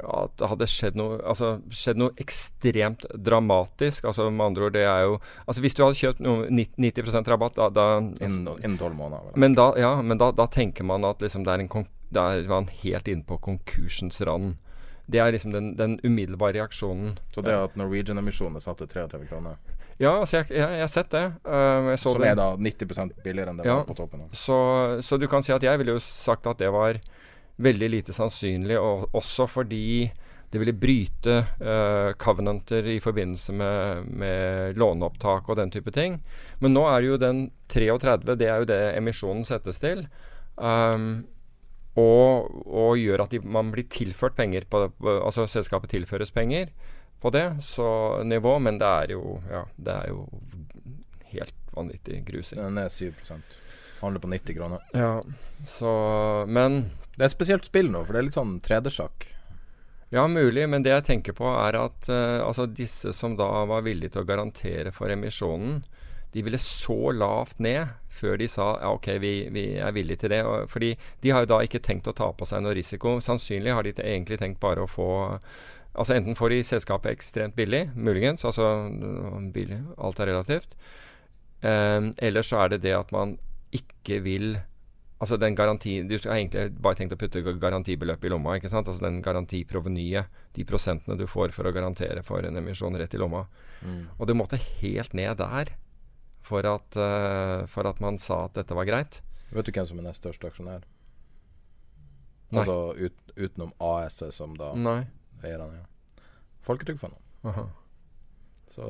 at 0.01 0.34
det 0.40 0.49
hadde 0.51 0.68
skjedd 0.70 0.99
noe, 0.99 1.18
altså, 1.28 1.55
skjedd 1.72 2.01
noe 2.01 2.14
ekstremt 2.22 3.07
dramatisk. 3.14 4.07
Altså, 4.09 4.28
med 4.30 4.47
andre 4.47 4.68
ord, 4.68 4.74
det 4.76 4.84
er 4.88 5.07
jo 5.07 5.18
altså, 5.47 5.64
Hvis 5.64 5.76
du 5.78 5.84
hadde 5.84 6.01
kjøpt 6.01 6.22
noe 6.24 6.49
90% 6.51 7.30
rabatt 7.32 7.59
da, 7.59 7.68
da 7.72 7.86
Innen 8.01 8.78
tolv 8.80 8.97
måneder. 8.99 9.36
Men, 9.36 9.57
da, 9.59 9.72
ja, 9.80 9.95
men 10.03 10.20
da, 10.20 10.32
da, 10.36 10.49
tenker 10.51 10.86
man 10.88 11.05
at 11.09 11.22
liksom, 11.24 11.47
det 11.47 11.55
er 11.55 11.64
en, 11.64 11.88
da 12.12 12.28
er 12.36 12.49
man 12.51 12.70
helt 12.82 13.09
inne 13.09 13.26
på 13.28 13.40
konkursens 13.43 14.20
rand. 14.26 14.57
Det 15.12 15.20
er 15.20 15.34
liksom 15.34 15.53
den, 15.53 15.72
den 15.76 15.99
umiddelbare 16.03 16.61
reaksjonen. 16.61 17.18
Så 17.34 17.45
det 17.45 17.55
at 17.57 17.74
Norwegian-emisjonene 17.76 18.62
satte 18.64 18.86
33 18.86 19.26
kroner? 19.28 19.59
Ja, 20.01 20.16
altså 20.18 20.40
jeg, 20.40 20.51
jeg, 20.55 20.66
jeg 20.78 20.82
har 20.82 20.90
sett 20.90 21.11
det. 21.12 21.24
Uh, 21.47 21.93
Som 22.01 22.24
er 22.26 22.36
da 22.38 22.53
90 22.57 23.12
billigere 23.24 23.53
enn 23.53 23.61
det 23.61 23.68
ja, 23.68 23.80
var 23.80 23.88
på 23.88 23.97
toppen? 23.99 24.24
Så, 24.34 24.57
så, 25.05 25.18
du 25.20 25.28
kan 25.30 25.45
si 25.45 25.55
at 25.55 25.62
jeg 25.62 25.80
ville 25.80 25.97
jo 25.97 26.03
sagt 26.03 26.49
at 26.51 26.62
det 26.62 26.70
var 26.74 26.99
veldig 27.62 27.88
lite 27.90 28.14
sannsynlig, 28.16 28.78
og 28.80 29.14
også 29.16 29.48
fordi 29.50 30.10
det 30.52 30.60
ville 30.60 30.74
bryte 30.76 31.38
uh, 31.64 32.12
covenanter 32.20 32.84
i 32.92 32.98
forbindelse 33.00 33.54
med, 33.56 34.08
med, 34.20 34.76
låneopptak 34.76 35.48
og 35.48 35.56
den 35.56 35.72
type 35.72 35.94
ting. 35.96 36.18
Men 36.60 36.76
nå 36.76 36.82
er 36.90 37.00
det 37.00 37.08
jo 37.08 37.20
den 37.22 37.46
33, 37.72 38.36
det 38.36 38.50
er 38.50 38.60
jo 38.60 38.68
det 38.68 38.80
emisjonen 38.98 39.46
settes 39.48 39.80
til. 39.80 40.04
Um, 40.60 41.24
og, 41.96 42.52
og, 42.68 42.98
gjør 43.00 43.24
at 43.24 43.32
de, 43.32 43.40
man 43.44 43.72
blir 43.72 43.88
tilført 43.92 44.36
penger 44.36 44.64
på, 44.68 44.86
på, 44.96 45.16
Altså 45.20 45.46
selskapet 45.48 45.92
tilføres 45.92 46.32
penger 46.32 46.70
på 47.20 47.32
det 47.32 47.46
så 47.64 48.20
nivå, 48.24 48.58
men 48.58 48.80
det 48.80 48.88
er 48.88 49.12
jo, 49.16 49.38
ja, 49.48 49.64
det 49.76 49.96
er 49.96 50.12
jo 50.12 50.26
helt 51.32 51.54
vanvittig 51.72 52.22
grusing. 52.28 52.60
Den 52.60 52.80
er 52.82 52.92
7 52.92 53.12
Handler 54.02 54.20
på 54.20 54.28
90 54.28 54.56
kroner. 54.58 54.84
Ja, 54.92 55.22
så 55.64 55.92
Men 56.48 56.90
Det 57.16 57.22
er 57.22 57.28
et 57.28 57.36
spesielt 57.36 57.68
spill 57.68 57.90
nå, 57.92 58.04
for 58.06 58.14
det 58.14 58.22
er 58.22 58.28
litt 58.28 58.38
sånn 58.38 58.58
3D-sjakk. 58.64 59.26
Ja, 60.12 60.26
mulig, 60.28 60.66
men 60.68 60.84
det 60.84 60.92
jeg 60.92 61.06
tenker 61.08 61.36
på, 61.36 61.48
er 61.48 61.76
at 61.80 62.08
uh, 62.12 62.44
altså 62.44 62.66
disse 62.68 63.14
som 63.16 63.36
da 63.38 63.48
var 63.68 63.84
villige 63.86 64.12
til 64.12 64.24
å 64.24 64.28
garantere 64.28 64.92
for 64.92 65.12
emisjonen, 65.12 65.80
de 66.32 66.44
ville 66.44 66.60
så 66.60 67.12
lavt 67.16 67.60
ned 67.64 67.92
før 68.12 68.38
de 68.40 68.48
sa 68.48 68.66
ja, 68.80 68.90
ok, 68.92 69.08
vi, 69.20 69.32
vi 69.52 69.64
er 69.80 69.92
villige 69.96 70.22
til 70.22 70.32
det. 70.32 70.40
Og, 70.48 70.66
fordi 70.72 70.92
de 71.24 71.32
har 71.32 71.44
jo 71.44 71.52
da 71.54 71.60
ikke 71.64 71.82
tenkt 71.84 72.08
å 72.08 72.16
ta 72.16 72.30
på 72.36 72.48
seg 72.48 72.64
noe 72.64 72.76
risiko. 72.76 73.18
Sannsynlig 73.24 73.74
har 73.76 73.84
de 73.84 73.94
egentlig 74.00 74.38
tenkt 74.40 74.60
bare 74.62 74.84
å 74.84 74.90
få 74.90 75.12
Altså 75.92 76.14
Enten 76.16 76.32
får 76.32 76.48
de 76.48 76.58
selskapet 76.64 77.12
ekstremt 77.12 77.52
billig, 77.52 77.82
muligens. 77.92 78.46
Altså 78.48 78.64
billig, 79.52 79.76
alt 80.00 80.22
er 80.24 80.30
relativt. 80.30 80.72
Um, 81.60 82.14
eller 82.16 82.46
så 82.48 82.62
er 82.62 82.72
det 82.72 82.78
det 82.86 82.94
at 82.96 83.12
man 83.12 83.34
ikke 83.76 84.22
vil 84.24 84.54
Altså 85.22 85.36
den 85.38 85.54
garanti 85.54 86.00
Du 86.02 86.16
har 86.16 86.34
egentlig 86.34 86.64
bare 86.82 86.98
tenkt 86.98 87.14
å 87.14 87.18
putte 87.20 87.42
garantibeløpet 87.46 88.26
i 88.26 88.32
lomma. 88.32 88.56
ikke 88.58 88.70
sant? 88.72 88.88
Altså 88.90 89.04
den 89.04 89.20
garantiprovenyet. 89.22 90.40
De 90.56 90.64
prosentene 90.66 91.16
du 91.18 91.28
får 91.30 91.54
for 91.54 91.68
å 91.68 91.74
garantere 91.74 92.24
for 92.26 92.42
en 92.42 92.58
emisjon 92.58 92.98
rett 92.98 93.14
i 93.14 93.20
lomma. 93.22 93.44
Mm. 93.86 94.08
Og 94.18 94.26
det 94.26 94.36
måtte 94.36 94.58
helt 94.58 95.14
ned 95.14 95.38
der 95.38 95.76
for 96.42 96.66
at, 96.66 96.98
uh, 96.98 97.62
for 97.70 97.86
at 97.86 98.00
man 98.02 98.18
sa 98.18 98.44
at 98.48 98.58
dette 98.58 98.74
var 98.74 98.88
greit. 98.88 99.20
Vet 99.52 99.68
du 99.68 99.70
hvem 99.70 99.86
som 99.86 100.00
er 100.00 100.08
nest 100.08 100.24
største 100.24 100.50
aksjonær? 100.50 100.82
Nei. 102.52 102.64
Altså 102.64 102.76
ut, 102.98 103.14
utenom 103.36 103.70
AS-et, 103.80 104.34
som 104.34 104.56
da 104.58 104.72
Nei. 104.76 105.04
eierne 105.44 105.70
er. 105.78 105.86
Folketrygdfondet. 106.66 107.22
Så 108.72 108.86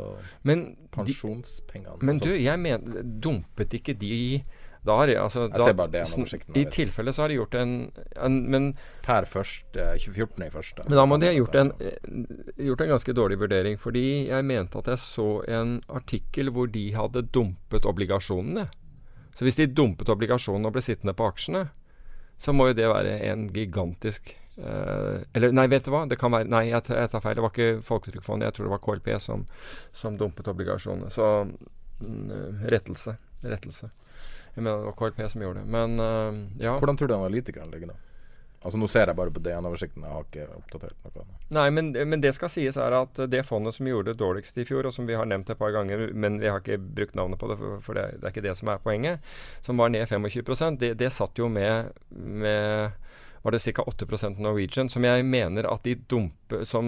men 0.46 0.76
pensjonspengene 0.94 2.04
Men 2.04 2.20
altså. 2.20 2.28
du, 2.28 2.36
jeg 2.38 2.60
mener 2.60 3.06
Dumpet 3.24 3.72
ikke 3.74 3.94
de 3.98 4.42
da 4.82 4.96
har 4.98 5.06
de, 5.06 5.14
altså, 5.22 5.44
jeg 5.46 5.62
ser 5.62 5.76
bare 5.78 5.92
det 5.92 6.02
oversikten. 6.02 6.56
I 6.58 6.64
tilfelle 6.74 7.12
så 7.14 7.22
har 7.22 7.30
de 7.30 7.36
gjort 7.38 7.54
en, 7.54 7.74
en 8.18 8.38
men, 8.50 8.64
Per 9.06 9.26
første, 9.30 9.84
2014 10.02 10.46
i 10.46 10.50
første. 10.50 10.86
Men 10.88 10.98
da 10.98 11.04
må 11.06 11.18
de 11.22 11.28
ha 11.30 11.36
gjort 11.36 11.58
en, 11.60 11.70
gjort 12.58 12.82
en 12.82 12.92
ganske 12.96 13.14
dårlig 13.14 13.38
vurdering. 13.38 13.78
Fordi 13.78 14.04
jeg 14.26 14.48
mente 14.48 14.82
at 14.82 14.90
jeg 14.90 15.02
så 15.04 15.28
en 15.46 15.76
artikkel 15.86 16.50
hvor 16.54 16.70
de 16.70 16.88
hadde 16.96 17.22
dumpet 17.34 17.86
obligasjonene. 17.86 18.66
Så 19.32 19.46
hvis 19.46 19.62
de 19.62 19.70
dumpet 19.70 20.10
obligasjonene 20.12 20.68
og 20.68 20.74
ble 20.74 20.84
sittende 20.84 21.14
på 21.16 21.30
aksjene, 21.30 21.68
så 22.42 22.54
må 22.54 22.72
jo 22.72 22.78
det 22.78 22.90
være 22.90 23.18
en 23.30 23.48
gigantisk 23.54 24.36
Uh, 24.52 25.22
eller 25.32 25.48
nei, 25.56 25.62
vet 25.72 25.86
du 25.86 25.88
hva? 25.94 26.02
Det 26.04 26.18
kan 26.20 26.28
være 26.34 26.44
Nei, 26.52 26.66
jeg, 26.68 26.84
jeg 26.92 27.08
tar 27.08 27.22
feil. 27.24 27.38
Det 27.38 27.44
var 27.44 27.54
ikke 27.54 27.84
Folketrygdfondet. 27.86 28.50
Jeg 28.50 28.56
tror 28.58 28.66
det 28.66 28.72
var 28.74 28.82
KLP 28.84 29.08
som, 29.24 29.46
som 29.96 30.18
dumpet 30.20 30.50
obligasjonene. 30.52 31.08
Så 31.08 31.28
uh, 31.48 32.66
rettelse. 32.68 33.16
Rettelse. 33.40 33.88
Jeg 34.54 34.64
mener 34.64 34.82
det 34.82 34.90
var 34.90 34.96
KLP 35.00 35.20
som 35.32 35.44
gjorde 35.44 35.62
det. 35.62 35.68
Men 35.72 36.00
uh, 36.00 36.40
ja. 36.62 36.76
Hvordan 36.76 36.98
tror 37.00 37.08
du 37.08 37.14
analytikerne 37.16 37.72
ligger 37.72 37.94
da? 37.94 38.00
Altså 38.62 38.78
Nå 38.78 38.86
ser 38.90 39.10
jeg 39.10 39.18
bare 39.18 39.32
på 39.34 39.40
DN-oversikten, 39.42 40.04
jeg 40.06 40.14
har 40.14 40.26
ikke 40.28 40.44
oppdatert 40.54 41.16
noe. 41.16 41.38
Nei, 41.56 41.64
men, 41.74 41.88
men, 41.98 42.20
det 42.22 42.30
skal 42.36 42.50
sies 42.52 42.76
er 42.78 42.94
at 42.94 43.18
det 43.30 43.42
fondet 43.48 43.74
som 43.74 43.88
gjorde 43.90 44.12
det 44.12 44.20
dårligst 44.22 44.60
i 44.62 44.66
fjor, 44.68 44.86
og 44.86 44.94
som 44.94 45.08
vi 45.08 45.16
har 45.18 45.26
nevnt 45.26 45.50
et 45.50 45.58
par 45.58 45.74
ganger, 45.74 46.04
men 46.14 46.38
vi 46.38 46.46
har 46.46 46.62
ikke 46.62 46.78
brukt 46.78 47.18
navnet 47.18 47.42
på 47.42 47.50
det, 47.50 47.58
for 47.82 47.98
det, 47.98 48.06
det 48.20 48.28
er 48.28 48.34
ikke 48.34 48.44
det 48.46 48.54
som 48.60 48.70
er 48.70 48.84
poenget, 48.84 49.34
som 49.66 49.82
var 49.82 49.90
ned 49.90 50.06
25 50.06 50.78
det, 50.78 50.92
det 51.00 51.10
satt 51.10 51.42
jo 51.42 51.50
med, 51.50 51.90
med 52.14 52.94
var 53.42 53.56
det 53.56 53.64
ca. 53.66 53.82
8% 53.82 54.38
Norwegian, 54.38 54.88
som 54.88 55.04
jeg 55.04 55.26
mener 55.26 55.66
at 55.66 55.82
de 55.82 55.96
dumpe, 55.98 56.62
som 56.68 56.86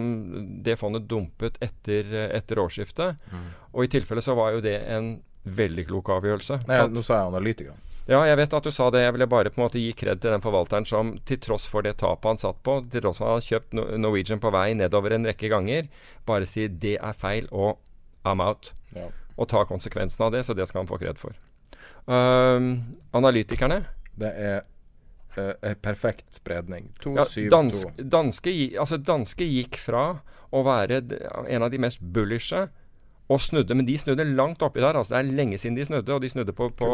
det 0.62 0.78
fondet 0.78 1.08
dumpet 1.10 1.58
etter, 1.58 2.06
etter 2.30 2.62
årsskiftet. 2.62 3.18
Mm. 3.32 3.48
Og 3.74 3.82
i 3.82 3.90
tilfelle 3.90 4.22
så 4.22 4.36
var 4.38 4.54
jo 4.54 4.62
det 4.62 4.76
en 4.94 5.16
veldig 5.44 5.86
klok 5.88 6.10
avgjørelse. 6.16 6.62
Nei, 6.68 6.80
nå 6.92 7.02
sa 7.04 7.20
jeg 7.20 7.32
analytikeren. 7.32 7.80
Ja, 8.04 8.18
jeg 8.28 8.36
vet 8.36 8.52
at 8.52 8.66
du 8.66 8.72
sa 8.74 8.90
det. 8.92 9.00
Jeg 9.00 9.14
ville 9.16 9.28
bare 9.32 9.50
på 9.52 9.60
en 9.60 9.64
måte 9.64 9.80
gi 9.80 9.94
kred 9.96 10.20
til 10.20 10.34
den 10.34 10.42
forvalteren 10.44 10.84
som 10.88 11.14
til 11.24 11.40
tross 11.40 11.64
for 11.70 11.86
det 11.86 11.96
tapet 12.02 12.34
han 12.34 12.40
satt 12.40 12.60
på, 12.66 12.76
til 12.92 13.04
tross 13.04 13.20
for 13.20 13.30
at 13.30 13.32
han 13.32 13.40
har 13.40 13.46
kjøpt 13.48 14.00
Norwegian 14.02 14.42
på 14.42 14.52
vei 14.52 14.66
nedover 14.76 15.16
en 15.16 15.24
rekke 15.30 15.48
ganger, 15.52 15.88
bare 16.28 16.48
sier 16.48 16.68
det 16.68 16.98
er 16.98 17.16
feil 17.16 17.48
og 17.48 17.80
I'm 18.28 18.44
out. 18.44 18.74
Ja. 18.92 19.08
Og 19.40 19.48
ta 19.50 19.64
konsekvensen 19.68 20.26
av 20.26 20.34
det, 20.36 20.44
så 20.44 20.56
det 20.56 20.68
skal 20.68 20.82
han 20.82 20.90
få 20.90 21.00
kred 21.00 21.20
for. 21.20 21.36
Uh, 22.04 22.84
analytikerne 23.16 23.86
Det 24.20 24.28
er 24.28 24.58
uh, 25.38 25.72
perfekt 25.80 26.36
spredning. 26.36 26.92
2, 27.00 27.16
ja, 27.16 27.24
7, 27.24 27.40
dansk, 27.52 27.96
2. 27.96 28.08
Danske, 28.12 28.54
altså 28.84 29.00
danske 29.00 29.48
gikk 29.48 29.80
fra 29.80 30.04
å 30.54 30.60
være 30.66 31.00
en 31.48 31.64
av 31.64 31.72
de 31.72 31.80
mest 31.80 32.04
bullishe 32.04 32.66
og 33.28 33.40
snudde, 33.40 33.74
men 33.74 33.86
de 33.86 33.96
snudde 33.98 34.24
langt 34.36 34.62
oppi 34.62 34.82
der. 34.82 34.96
altså 34.98 35.14
Det 35.14 35.20
er 35.22 35.36
lenge 35.36 35.58
siden 35.58 35.76
de 35.78 35.84
snudde, 35.84 36.12
og 36.12 36.20
de 36.20 36.28
snudde 36.28 36.52
på, 36.52 36.68
på 36.76 36.88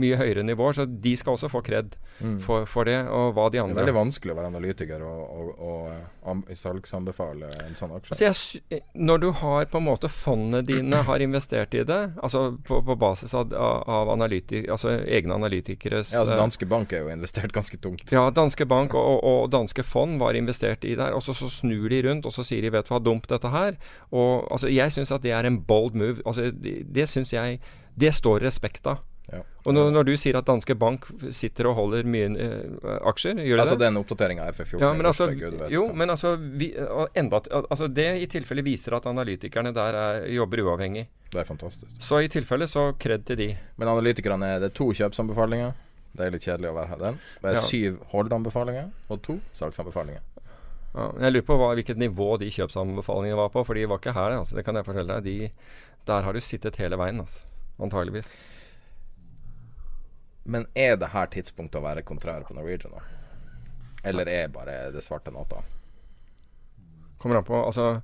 mye 0.00 0.16
høyere 0.16 0.42
nivåer. 0.42 0.72
Så 0.72 0.86
de 0.86 1.16
skal 1.16 1.36
også 1.36 1.50
få 1.52 1.60
kred 1.60 1.96
mm. 2.20 2.38
for, 2.40 2.64
for, 2.64 2.88
det, 2.88 2.96
og 3.12 3.34
hva 3.36 3.50
de 3.52 3.60
andre 3.60 3.74
Det 3.74 3.82
er 3.82 3.84
veldig 3.84 3.98
vanskelig 3.98 4.32
å 4.32 4.38
være 4.38 4.52
analytiker 4.54 5.04
og, 5.04 5.20
og, 5.36 5.50
og 5.68 6.30
um, 6.30 6.42
salgsanbefale 6.56 7.50
en 7.66 7.76
sånn 7.76 7.92
aksje. 7.98 8.16
Altså 8.16 8.60
jeg, 8.72 8.82
når 8.94 9.20
du 9.26 9.28
har 9.42 9.68
på 9.72 9.82
en 9.82 9.86
måte 9.90 10.08
fondene 10.12 10.62
dine 10.64 11.02
har 11.10 11.24
investert 11.24 11.76
i 11.76 11.84
det, 11.84 12.00
altså 12.24 12.46
på, 12.64 12.80
på 12.86 12.96
basis 12.96 13.36
av, 13.36 13.52
av 13.52 14.14
analytik, 14.14 14.70
altså 14.72 14.96
egne 15.04 15.36
analytikeres 15.36 16.14
Ja, 16.14 16.24
altså 16.24 16.40
Danske 16.40 16.70
Bank 16.70 16.96
er 16.96 17.04
jo 17.04 17.12
investert 17.12 17.52
ganske 17.52 17.76
tungt. 17.82 18.08
Ja, 18.14 18.24
Danske 18.32 18.64
Bank 18.68 18.96
og, 18.96 19.20
og 19.26 19.52
danske 19.52 19.84
fond 19.84 20.16
var 20.22 20.38
investert 20.38 20.88
i 20.88 20.96
der. 20.96 21.12
Og 21.12 21.22
så, 21.26 21.36
så 21.36 21.50
snur 21.52 21.90
de 21.92 22.00
rundt, 22.08 22.24
og 22.24 22.32
så 22.32 22.44
sier 22.46 22.64
de 22.64 22.72
vet 22.72 22.88
du 22.88 22.94
hva, 22.94 23.02
dumt 23.02 23.28
dette 23.28 23.52
her. 23.52 23.76
Og 24.16 24.48
altså 24.52 24.72
Jeg 24.72 24.94
syns 24.94 25.12
at 25.12 25.24
det 25.26 25.34
er 25.36 25.44
en 25.44 25.60
bold 25.66 25.98
move. 25.98 26.22
Altså, 26.24 26.50
det 26.50 26.78
det 26.94 27.08
syns 27.10 27.32
jeg 27.32 27.60
Det 27.96 28.12
står 28.12 28.42
respekt 28.44 28.86
av. 28.86 29.00
Ja. 29.32 29.40
Og 29.66 29.74
når, 29.74 29.88
når, 29.90 30.04
du 30.06 30.12
sier 30.20 30.36
at 30.38 30.46
Danske 30.46 30.76
Bank 30.78 31.08
sitter 31.34 31.66
og 31.66 31.74
holder 31.80 32.06
mye 32.06 32.28
uh, 32.36 32.90
aksjer, 33.10 33.40
gjør 33.42 33.58
det 33.58 33.64
altså, 33.64 33.78
det? 33.80 33.88
den 33.88 33.98
oppdateringa 33.98 34.44
av 34.44 34.54
FF14 34.54 34.84
ja, 34.84 34.90
men 34.94 35.08
altså, 35.10 35.26
Jo, 35.72 35.86
men 35.98 36.12
altså, 36.14 36.36
vi, 36.38 36.68
enda, 37.18 37.40
altså, 37.58 37.88
Det 37.90 38.06
i 38.22 38.28
tilfelle 38.30 38.62
viser 38.66 38.94
at 39.00 39.08
analytikerne 39.10 39.72
der 39.74 39.98
er, 40.02 40.28
jobber 40.30 40.62
uavhengig. 40.68 41.08
Det 41.32 41.42
er 41.42 41.48
fantastisk. 41.48 41.90
Så 41.98 42.22
i 42.22 42.30
tilfelle 42.30 42.70
så 42.70 42.92
kred 43.00 43.26
til 43.26 43.40
de. 43.40 43.48
Men 43.80 43.90
analytikerne 43.96 44.52
er 44.54 44.62
det 44.62 44.70
to 44.78 44.92
kjøpsanbefalinger. 44.94 45.74
Det 46.16 46.28
er 46.28 46.32
litt 46.32 46.46
kjedelig 46.46 46.70
å 46.70 46.78
være 46.78 46.92
her 46.94 47.02
den. 47.02 47.20
Det 47.42 47.50
er 47.50 47.58
ja. 47.58 47.66
syv 47.66 47.98
holdanbefalinger 48.14 48.88
og 49.10 49.22
to 49.26 49.40
salgsanbefalinger. 49.56 50.22
Ja, 50.96 51.10
jeg 51.20 51.34
lurer 51.34 51.44
på 51.44 51.56
hva, 51.60 51.72
hvilket 51.76 51.98
nivå 52.00 52.30
de 52.40 52.48
kjøpsanbefalingene 52.54 53.36
var 53.36 53.50
på, 53.52 53.64
for 53.68 53.76
de 53.76 53.84
var 53.88 54.00
ikke 54.00 54.16
her. 54.16 54.38
Altså, 54.38 54.56
det 54.56 54.64
kan 54.64 54.78
jeg 54.78 54.86
fortelle 54.86 55.18
deg. 55.18 55.26
De, 55.26 55.74
der 56.08 56.24
har 56.24 56.32
du 56.32 56.40
sittet 56.40 56.78
hele 56.80 56.96
veien, 56.96 57.20
altså, 57.20 57.44
antageligvis. 57.82 58.30
Men 60.48 60.64
er 60.78 60.96
det 60.96 61.12
her 61.12 61.28
tidspunktet 61.34 61.80
å 61.80 61.84
være 61.84 62.06
kontrær 62.06 62.46
på 62.48 62.56
Norwegian, 62.56 62.96
da? 62.96 63.04
Eller 64.06 64.30
er 64.30 64.52
bare 64.54 64.78
det 64.94 65.02
svarte 65.04 65.34
natta? 65.34 65.60
Kommer 67.18 67.40
an 67.40 67.48
på. 67.48 67.58
Altså 67.58 68.00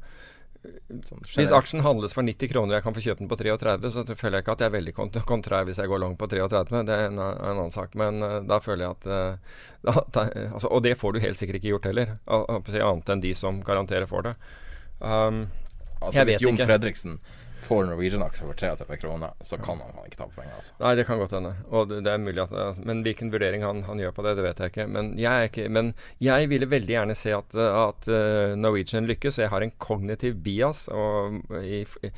Sånn 0.62 1.22
hvis 1.34 1.52
aksjen 1.54 1.82
handles 1.82 2.12
for 2.14 2.22
90 2.22 2.50
kroner 2.52 2.76
jeg 2.76 2.84
kan 2.84 2.94
få 2.94 3.02
kjøpt 3.02 3.22
den 3.24 3.30
på 3.30 3.38
33, 3.40 3.90
så 3.90 4.04
føler 4.14 4.38
jeg 4.38 4.44
ikke 4.44 4.54
at 4.54 4.62
jeg 4.62 4.70
er 4.70 4.74
veldig 4.76 4.94
kontrær 5.26 5.66
hvis 5.66 5.80
jeg 5.82 5.90
går 5.90 6.02
lang 6.04 6.14
på 6.20 6.28
33. 6.30 6.82
Det 6.86 6.94
er 6.94 7.08
en, 7.08 7.18
en 7.18 7.48
annen 7.50 7.74
sak. 7.74 7.96
Men 7.98 8.22
uh, 8.22 8.38
da 8.46 8.60
føler 8.62 8.86
jeg 8.86 8.96
at 8.96 9.08
uh, 9.10 9.56
da, 9.88 9.96
da, 10.14 10.26
altså, 10.52 10.70
Og 10.70 10.84
det 10.86 10.94
får 11.00 11.16
du 11.16 11.22
helt 11.24 11.40
sikkert 11.40 11.58
ikke 11.58 11.72
gjort 11.72 11.90
heller. 11.90 12.14
Annet 12.30 13.14
enn 13.14 13.24
de 13.24 13.34
som 13.38 13.58
garanterer 13.66 14.06
for 14.10 14.28
det. 14.28 14.36
Um, 15.02 15.48
altså, 15.98 16.26
hvis 16.28 16.44
Jon 16.44 16.60
Fredriksen 16.60 17.18
får 17.62 17.86
Norwegian-aksjer 17.88 18.50
for 18.50 18.58
33 18.58 19.00
kroner, 19.02 19.32
så 19.46 19.58
kan 19.62 19.80
han, 19.82 19.94
han 19.96 20.08
ikke 20.08 20.20
tape 20.20 20.36
penger. 20.36 20.58
Altså. 20.58 20.76
Nei, 20.82 20.92
det 20.98 21.06
kan 21.08 21.20
godt 21.22 21.34
hende. 21.36 21.54
Og 21.70 21.88
det, 21.90 22.02
det, 22.06 22.12
er 22.12 22.22
mulig 22.22 22.44
at 22.44 22.52
altså, 22.52 22.84
Men 22.88 23.02
hvilken 23.06 23.32
vurdering 23.32 23.66
han, 23.66 23.82
han, 23.88 24.02
gjør 24.02 24.14
på 24.16 24.26
det, 24.26 24.36
det 24.38 24.46
vet 24.46 24.62
jeg 24.62 24.74
ikke. 24.74 24.86
Men 24.92 25.12
jeg, 25.20 25.50
ikke, 25.50 25.66
men 25.72 25.92
jeg 26.22 26.52
ville 26.52 26.70
veldig 26.70 26.96
gjerne 26.96 27.18
se 27.18 27.34
at, 27.36 27.58
at 27.58 28.08
uh, 28.10 28.54
Norwegian 28.58 29.08
lykkes. 29.10 29.40
Jeg 29.42 29.52
har 29.52 29.64
en 29.64 29.74
kognitiv 29.82 30.40
bias 30.44 30.86
og 30.92 31.42
i, 31.62 31.84
i 32.04 32.12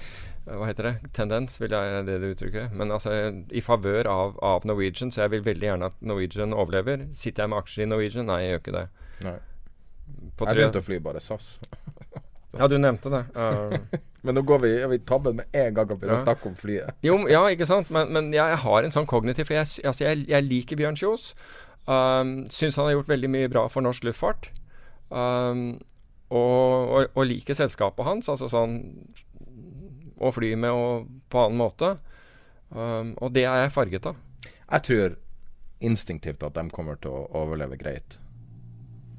hva 0.44 0.66
heter 0.68 0.90
det? 0.90 1.10
Tendens, 1.16 1.56
vil 1.60 1.72
jeg 1.72 2.04
det 2.04 2.18
det 2.20 2.34
uttrykket. 2.34 2.74
Men 2.76 2.92
altså 2.92 3.14
i 3.48 3.62
favør 3.64 4.08
av, 4.10 4.36
av, 4.44 4.66
Norwegian, 4.68 5.12
så 5.12 5.24
jeg 5.24 5.38
vil 5.38 5.46
veldig 5.46 5.70
gjerne 5.70 5.88
at 5.88 6.04
Norwegian 6.04 6.52
overlever. 6.52 7.06
Sitter 7.16 7.44
jeg 7.46 7.52
med 7.52 7.62
aksjer 7.62 7.86
i 7.86 7.88
Norwegian? 7.88 8.28
Nei, 8.28 8.42
jeg 8.44 8.52
gjør 8.52 8.62
ikke 8.64 8.76
det. 8.76 8.84
Nei. 9.24 9.38
jeg 10.44 10.58
begynte 10.58 10.82
å 10.82 10.84
fly 10.84 11.00
bare 11.06 11.22
SAS. 11.24 11.54
Ja, 12.58 12.68
du 12.70 12.76
nevnte 12.78 13.12
det. 13.12 13.22
Uh, 13.36 14.00
men 14.26 14.38
nå 14.38 14.44
går 14.46 14.62
vi, 14.64 14.72
vi 14.92 15.00
tabben 15.06 15.38
med 15.40 15.56
en 15.56 15.76
gang 15.76 15.90
og 15.90 15.98
begynner 15.98 16.18
ja. 16.18 16.24
snakke 16.24 16.50
om 16.50 16.56
flyet. 16.58 16.96
jo, 17.04 17.18
ja, 17.30 17.44
ikke 17.52 17.68
sant. 17.68 17.90
Men, 17.94 18.12
men 18.14 18.32
jeg 18.34 18.60
har 18.64 18.86
en 18.86 18.94
sånn 18.94 19.08
kognitiv 19.10 19.48
For 19.50 19.58
jeg, 19.58 19.70
altså, 19.84 20.06
jeg, 20.06 20.26
jeg 20.30 20.48
liker 20.48 20.80
Bjørn 20.80 20.98
Kjos. 21.00 21.32
Um, 21.84 22.36
Syns 22.52 22.78
han 22.80 22.88
har 22.88 22.98
gjort 22.98 23.12
veldig 23.12 23.32
mye 23.32 23.50
bra 23.52 23.66
for 23.72 23.84
norsk 23.84 24.06
luftfart. 24.08 24.50
Um, 25.10 25.82
og, 26.32 26.88
og, 26.88 27.12
og 27.12 27.28
liker 27.28 27.56
selskapet 27.56 28.06
hans, 28.06 28.30
altså 28.32 28.48
sånn 28.50 28.78
å 30.24 30.30
fly 30.32 30.54
med 30.58 30.72
og 30.72 31.08
på 31.30 31.42
annen 31.42 31.60
måte. 31.60 31.94
Um, 32.70 33.12
og 33.20 33.34
det 33.36 33.44
er 33.46 33.64
jeg 33.64 33.74
farget 33.74 34.08
av. 34.10 34.18
Jeg 34.64 34.86
tror 34.88 35.16
instinktivt 35.84 36.42
at 36.46 36.56
de 36.56 36.64
kommer 36.72 36.98
til 37.02 37.12
å 37.12 37.26
overleve 37.42 37.78
greit. 37.78 38.18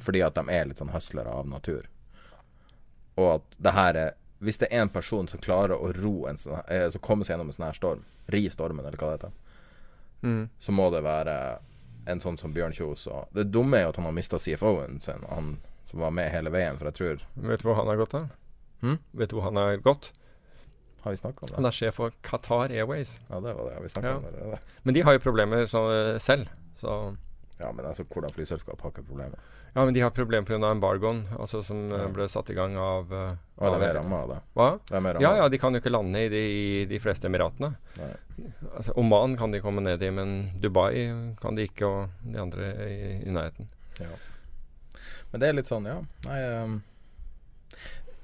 Fordi 0.01 0.23
at 0.25 0.37
de 0.37 0.43
er 0.51 0.69
litt 0.69 0.81
sånn 0.81 0.93
hustlere 0.93 1.31
av 1.31 1.47
natur. 1.49 1.85
Og 3.17 3.35
at 3.35 3.57
det 3.61 3.73
her 3.73 3.95
er 3.95 4.13
Hvis 4.43 4.57
det 4.59 4.67
er 4.69 4.81
en 4.83 4.89
person 4.89 5.27
som 5.31 5.39
klarer 5.39 5.71
å 5.79 5.87
ro 5.95 6.25
en 6.27 6.37
sånn 6.37 6.91
som 6.91 7.01
kommer 7.01 7.23
seg 7.25 7.33
gjennom 7.37 7.47
en 7.47 7.53
sånn 7.55 7.65
her 7.65 7.73
storm, 7.77 8.01
ri 8.29 8.41
stormen, 8.51 8.85
eller 8.85 8.97
hva 8.99 9.13
det 9.13 9.21
heter, 9.21 9.31
Mm. 10.23 10.49
så 10.59 10.71
må 10.71 10.89
det 10.91 11.01
være 11.03 11.59
en 12.07 12.19
sånn 12.19 12.37
som 12.37 12.53
Bjørn 12.53 12.73
Kjos. 12.73 13.07
Og 13.07 13.27
det 13.33 13.51
dumme 13.51 13.77
er 13.77 13.83
jo 13.83 13.89
at 13.89 13.95
han 13.95 14.05
har 14.05 14.11
mista 14.11 14.37
CFO-en 14.37 14.99
sin, 14.99 15.23
han 15.29 15.57
som 15.85 15.99
var 16.01 16.11
med 16.11 16.31
hele 16.31 16.49
veien, 16.51 16.77
for 16.77 16.85
jeg 16.91 16.93
tror 16.99 17.21
Vet 17.47 17.61
du 17.61 17.67
hvor 17.67 17.75
han 17.79 17.87
har 17.87 17.95
gått, 17.97 18.11
da? 18.11 18.27
Hmm? 18.81 18.99
Vet 19.13 19.29
du 19.29 19.35
hvor 19.37 19.43
han 19.47 19.55
har 19.55 19.77
gått? 19.77 20.11
Har 21.01 21.11
vi 21.11 21.17
snakka 21.17 21.41
om 21.45 21.47
det? 21.47 21.55
Han 21.55 21.65
er 21.65 21.71
sjef 21.71 21.93
for 21.95 22.11
Qatar 22.23 22.71
Airways. 22.71 23.19
Ja, 23.29 23.39
det 23.39 23.53
var 23.55 23.69
det. 23.69 23.73
Har 23.75 23.81
vi 23.81 23.87
snakka 23.89 24.07
Ja. 24.07 24.15
om 24.17 24.23
det 24.23 24.33
allerede? 24.33 24.59
Men 24.83 24.93
de 24.93 25.01
har 25.01 25.13
jo 25.13 25.19
problemer 25.19 25.65
så, 25.65 26.19
selv. 26.19 26.49
Så 26.75 27.15
Ja, 27.57 27.71
men 27.71 27.85
altså, 27.87 28.03
hvordan 28.03 28.33
flyselskap 28.35 28.81
har 28.83 28.91
ikke 28.91 29.05
problemer? 29.07 29.39
Ja, 29.75 29.83
men 29.85 29.93
de 29.93 30.01
har 30.03 30.11
problemer 30.11 30.47
pga. 30.47 30.71
embargoen, 30.71 31.25
altså 31.39 31.61
som 31.63 31.91
eh, 31.91 32.01
Ja. 32.01 32.07
ble 32.11 32.27
satt 32.27 32.49
i 32.49 32.53
gang 32.55 32.75
av 32.79 33.11
uh, 33.11 33.31
Og 33.57 33.79
det 33.79 33.89
er 33.89 33.95
ramma 33.95 34.21
av 34.23 34.29
det. 34.33 34.39
Hva? 34.55 34.67
det 34.89 34.99
er. 34.99 35.21
Ja, 35.23 35.31
ja, 35.37 35.47
de 35.49 35.57
kan 35.57 35.73
jo 35.73 35.79
ikke 35.79 35.91
lande 35.91 36.25
i 36.25 36.29
de, 36.29 36.43
i 36.81 36.85
de 36.85 36.99
fleste 36.99 37.27
emiratene. 37.27 37.73
Altså, 38.75 38.93
Oman 38.99 39.37
kan 39.39 39.51
de 39.51 39.61
komme 39.63 39.83
ned 39.83 40.03
i, 40.03 40.11
men 40.11 40.51
Dubai 40.59 41.07
kan 41.41 41.55
de 41.55 41.67
ikke, 41.69 41.87
og 41.87 42.09
de 42.23 42.39
andre 42.39 42.71
i, 42.87 42.99
i 43.23 43.31
nærheten. 43.35 43.71
Ja. 43.99 44.11
Men 45.31 45.39
det 45.43 45.47
er 45.49 45.57
litt 45.59 45.71
sånn, 45.71 45.87
ja. 45.87 46.01
Nei 46.27 46.39
um, 46.63 46.77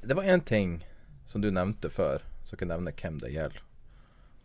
Det 0.03 0.15
var 0.15 0.27
én 0.27 0.43
ting 0.43 0.81
som 1.27 1.41
du 1.43 1.51
nevnte 1.51 1.89
før, 1.91 2.23
så 2.43 2.57
jeg 2.59 2.67
nevne 2.67 2.91
hvem 2.91 3.19
det 3.23 3.31
gjelder. 3.31 3.63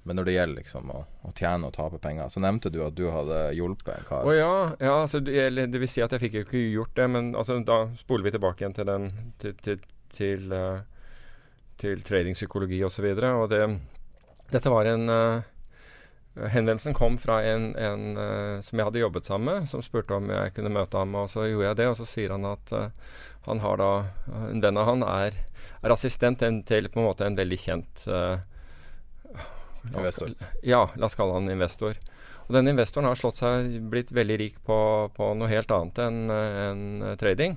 Men 0.07 0.21
når 0.21 0.29
det 0.29 0.35
gjelder 0.37 0.61
liksom 0.61 0.91
å, 0.95 1.01
å 1.27 1.33
tjene 1.35 1.67
og 1.67 1.75
tape 1.75 1.99
penger, 1.99 2.29
så 2.31 2.39
nevnte 2.43 2.71
du 2.71 2.79
at 2.87 2.95
du 2.95 3.09
hadde 3.11 3.41
hjulpet 3.59 3.91
en 3.97 4.05
kar. 4.07 4.23
Å 4.23 4.37
ja, 4.37 4.53
ja 4.79 4.93
altså, 5.01 5.19
det, 5.19 5.49
det 5.73 5.81
vil 5.83 5.91
si 5.91 6.05
at 6.05 6.15
jeg 6.15 6.23
fikk 6.23 6.37
ikke 6.45 6.63
gjort 6.63 6.95
det, 6.95 7.09
men 7.11 7.33
altså, 7.35 7.59
da 7.67 7.81
spoler 7.99 8.29
vi 8.29 8.37
tilbake 8.37 8.63
igjen 8.63 8.77
til 8.77 8.87
den 8.87 9.11
til, 9.43 9.59
til, 9.67 9.83
til, 10.15 10.47
uh, 10.55 10.79
til 11.83 12.07
tradingpsykologi 12.07 12.81
osv. 12.87 13.11
Og, 13.11 13.19
så 13.19 13.35
og 13.35 13.51
det, 13.51 13.61
dette 14.55 14.75
var 14.77 14.93
en 14.93 15.11
uh, 15.11 15.53
Henvendelsen 16.37 16.95
kom 16.95 17.19
fra 17.19 17.41
en, 17.49 17.73
en 17.75 18.09
uh, 18.15 18.63
som 18.63 18.79
jeg 18.79 18.87
hadde 18.87 19.03
jobbet 19.03 19.27
sammen 19.27 19.51
med, 19.51 19.71
som 19.75 19.83
spurte 19.83 20.15
om 20.15 20.31
jeg 20.31 20.55
kunne 20.55 20.71
møte 20.71 21.03
ham, 21.03 21.19
og 21.19 21.33
så 21.35 21.49
gjorde 21.51 21.73
jeg 21.73 21.83
det. 21.83 21.91
Og 21.91 21.99
så 21.99 22.13
sier 22.15 22.37
han 22.37 22.47
at 22.47 22.77
han 23.47 23.63
har 23.63 23.79
da 23.79 23.91
En 24.53 24.63
venn 24.63 24.79
av 24.79 24.87
han 24.87 25.03
er, 25.07 25.35
er 25.83 25.95
assistent 25.95 26.47
til 26.67 26.93
på 26.93 27.03
en 27.03 27.11
måte 27.11 27.27
en 27.27 27.39
veldig 27.39 27.59
kjent 27.59 28.07
oss 28.07 28.53
Investor. 29.93 30.33
Ja, 30.67 30.87
la 30.97 31.09
oss 31.09 31.19
kalle 31.19 31.37
han 31.39 31.51
investor. 31.53 31.99
Og 32.47 32.55
denne 32.55 32.71
investoren 32.73 33.09
har 33.09 33.19
slått 33.19 33.41
seg 33.41 33.81
blitt 33.91 34.13
veldig 34.15 34.39
rik 34.39 34.59
på, 34.67 34.79
på 35.17 35.33
noe 35.35 35.51
helt 35.51 35.73
annet 35.75 35.99
enn 36.05 36.19
en 36.31 37.15
trading 37.19 37.57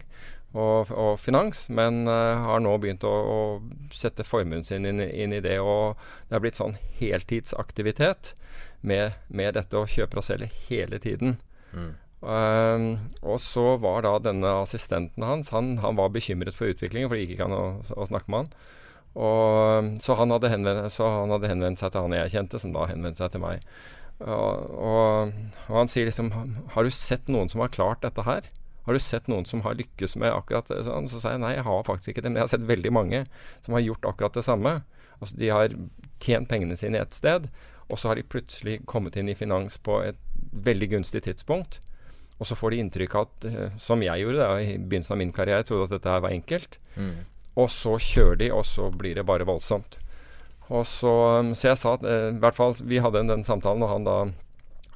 og, 0.57 0.89
og 0.89 1.19
finans, 1.21 1.67
men 1.69 2.07
uh, 2.09 2.41
har 2.41 2.61
nå 2.63 2.73
begynt 2.81 3.05
å, 3.05 3.11
å 3.13 3.93
sette 3.93 4.25
formuen 4.25 4.65
sin 4.65 4.87
inn, 4.89 5.01
inn 5.01 5.33
i 5.35 5.43
det. 5.45 5.59
Og 5.61 5.99
det 6.29 6.37
er 6.37 6.43
blitt 6.43 6.57
sånn 6.57 6.77
heltidsaktivitet 6.97 8.33
med, 8.81 9.19
med 9.27 9.53
dette 9.59 9.77
å 9.77 9.89
kjøpe 9.89 10.21
og 10.21 10.25
selge 10.25 10.49
hele 10.67 11.01
tiden. 11.03 11.37
Mm. 11.73 11.91
Um, 12.19 12.87
og 13.21 13.37
så 13.43 13.77
var 13.79 14.03
da 14.03 14.17
denne 14.19 14.49
assistenten 14.59 15.23
hans 15.23 15.53
Han, 15.53 15.77
han 15.79 15.95
var 15.95 16.09
bekymret 16.11 16.57
for 16.57 16.67
utviklingen, 16.67 17.07
for 17.07 17.15
det 17.15 17.23
gikk 17.23 17.37
ikke 17.37 17.47
an 17.47 17.55
å, 17.55 17.65
å 17.95 18.07
snakke 18.09 18.33
med 18.33 18.41
han. 18.41 18.49
Og, 19.17 19.89
så, 20.03 20.15
han 20.19 20.31
henvendt, 20.31 20.91
så 20.93 21.07
han 21.09 21.33
hadde 21.33 21.49
henvendt 21.49 21.81
seg 21.81 21.91
til 21.93 22.05
han 22.05 22.15
jeg 22.15 22.33
kjente, 22.35 22.61
som 22.61 22.75
da 22.75 22.85
henvendte 22.89 23.23
seg 23.23 23.33
til 23.33 23.43
meg. 23.43 23.65
Og, 24.19 24.69
og, 24.75 25.33
og 25.69 25.75
han 25.77 25.87
sier 25.87 26.09
liksom 26.09 26.27
Har 26.73 26.83
du 26.83 26.91
sett 26.91 27.29
noen 27.31 27.47
som 27.47 27.61
har 27.63 27.71
klart 27.71 28.03
dette 28.03 28.25
her? 28.27 28.49
Har 28.83 28.97
du 28.97 28.99
sett 28.99 29.29
noen 29.31 29.45
som 29.47 29.61
har 29.63 29.77
lykkes 29.79 30.17
med 30.19 30.33
akkurat 30.33 30.69
det? 30.71 30.81
Sånn, 30.87 31.07
så 31.11 31.21
sa 31.21 31.33
jeg 31.35 31.43
nei, 31.43 31.53
jeg 31.55 31.65
har 31.67 31.83
faktisk 31.87 32.13
ikke 32.13 32.25
det. 32.25 32.31
Men 32.33 32.41
jeg 32.41 32.47
har 32.47 32.53
sett 32.55 32.69
veldig 32.69 32.93
mange 32.95 33.25
som 33.65 33.77
har 33.77 33.85
gjort 33.85 34.07
akkurat 34.11 34.39
det 34.39 34.45
samme. 34.47 34.79
Altså 35.19 35.39
De 35.39 35.51
har 35.53 35.75
tjent 36.23 36.49
pengene 36.51 36.77
sine 36.79 36.99
et 36.99 37.15
sted, 37.15 37.47
og 37.89 37.99
så 37.99 38.11
har 38.11 38.19
de 38.19 38.27
plutselig 38.27 38.79
kommet 38.89 39.17
inn 39.19 39.31
i 39.31 39.37
finans 39.37 39.77
på 39.83 40.01
et 40.07 40.19
veldig 40.51 40.91
gunstig 40.95 41.23
tidspunkt. 41.27 41.79
Og 42.39 42.47
så 42.47 42.55
får 42.55 42.71
de 42.73 42.81
inntrykk 42.83 43.15
av 43.19 43.27
at, 43.27 43.47
eh, 43.49 43.77
som 43.81 44.01
jeg 44.03 44.23
gjorde 44.23 44.39
da, 44.39 44.51
i 44.63 44.77
begynnelsen 44.77 45.15
av 45.15 45.19
min 45.19 45.33
karriere, 45.35 45.61
jeg 45.61 45.69
trodde 45.69 45.89
at 45.89 45.95
dette 45.97 46.13
her 46.13 46.23
var 46.23 46.35
enkelt. 46.35 46.79
Mm. 46.95 47.17
Og 47.59 47.67
så 47.73 47.97
kjører 47.99 48.39
de, 48.39 48.51
og 48.55 48.63
så 48.67 48.89
blir 48.93 49.17
det 49.19 49.27
bare 49.27 49.47
voldsomt. 49.47 49.97
Og 50.69 50.85
så, 50.85 51.13
um, 51.41 51.55
så 51.57 51.71
jeg 51.71 51.79
sa 51.81 51.95
at 51.97 52.05
eh, 52.05 52.35
hvert 52.37 52.57
fall 52.57 52.75
Vi 52.85 52.99
hadde 53.01 53.23
den, 53.25 53.45
samtalen, 53.45 53.81
og 53.81 53.89
han 53.89 54.05
da 54.05 54.17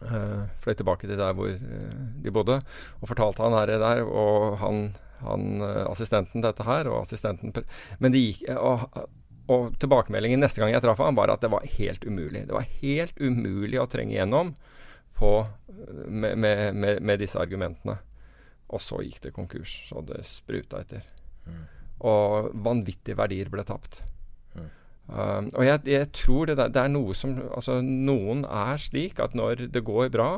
eh, 0.05 0.43
fløy 0.61 0.75
tilbake 0.77 1.09
til 1.09 1.17
der 1.17 1.33
hvor 1.37 1.49
eh, 1.49 1.95
de 2.23 2.33
bodde, 2.33 2.59
og 3.01 3.09
fortalte 3.09 3.41
han 3.41 3.57
her 3.57 3.73
der, 3.81 4.03
og 4.05 4.59
han, 4.61 4.85
han 5.23 5.65
eh, 5.65 5.81
assistenten 5.89 6.45
dette 6.45 6.67
her, 6.67 6.91
og 6.91 7.01
assistenten 7.01 7.55
Men 7.97 8.13
det 8.13 8.21
gikk 8.21 8.45
og, 8.53 8.85
og 9.51 9.73
tilbakemeldingen 9.81 10.39
neste 10.43 10.61
gang 10.61 10.71
jeg 10.71 10.85
traff 10.85 11.01
ham, 11.01 11.17
var 11.17 11.33
at 11.33 11.41
det 11.43 11.51
var 11.51 11.65
helt 11.75 12.05
umulig. 12.05 12.45
Det 12.47 12.55
var 12.55 12.69
helt 12.79 13.17
umulig 13.19 13.81
å 13.81 13.89
trenge 13.89 14.15
igjennom 14.15 14.53
på, 15.17 15.35
med, 16.07 16.37
med, 16.37 16.69
med, 16.77 17.01
med 17.01 17.19
disse 17.19 17.41
argumentene. 17.41 17.97
Og 18.73 18.81
så 18.81 19.01
gikk 19.03 19.19
det 19.25 19.33
konkurs, 19.35 19.73
så 19.89 20.01
det 20.05 20.23
spruta 20.25 20.79
etter. 20.85 21.03
Og 22.03 22.51
vanvittige 22.65 23.17
verdier 23.19 23.51
ble 23.51 23.63
tapt. 23.67 24.01
Um, 25.03 25.49
og 25.51 25.65
jeg, 25.67 25.81
jeg 25.91 26.07
tror 26.15 26.47
det, 26.47 26.55
der, 26.57 26.69
det 26.71 26.79
er 26.79 26.91
noe 26.93 27.11
som 27.11 27.33
Altså, 27.51 27.81
noen 27.83 28.45
er 28.47 28.79
slik 28.79 29.19
at 29.19 29.33
når 29.35 29.65
det 29.75 29.83
går 29.83 30.07
bra, 30.13 30.29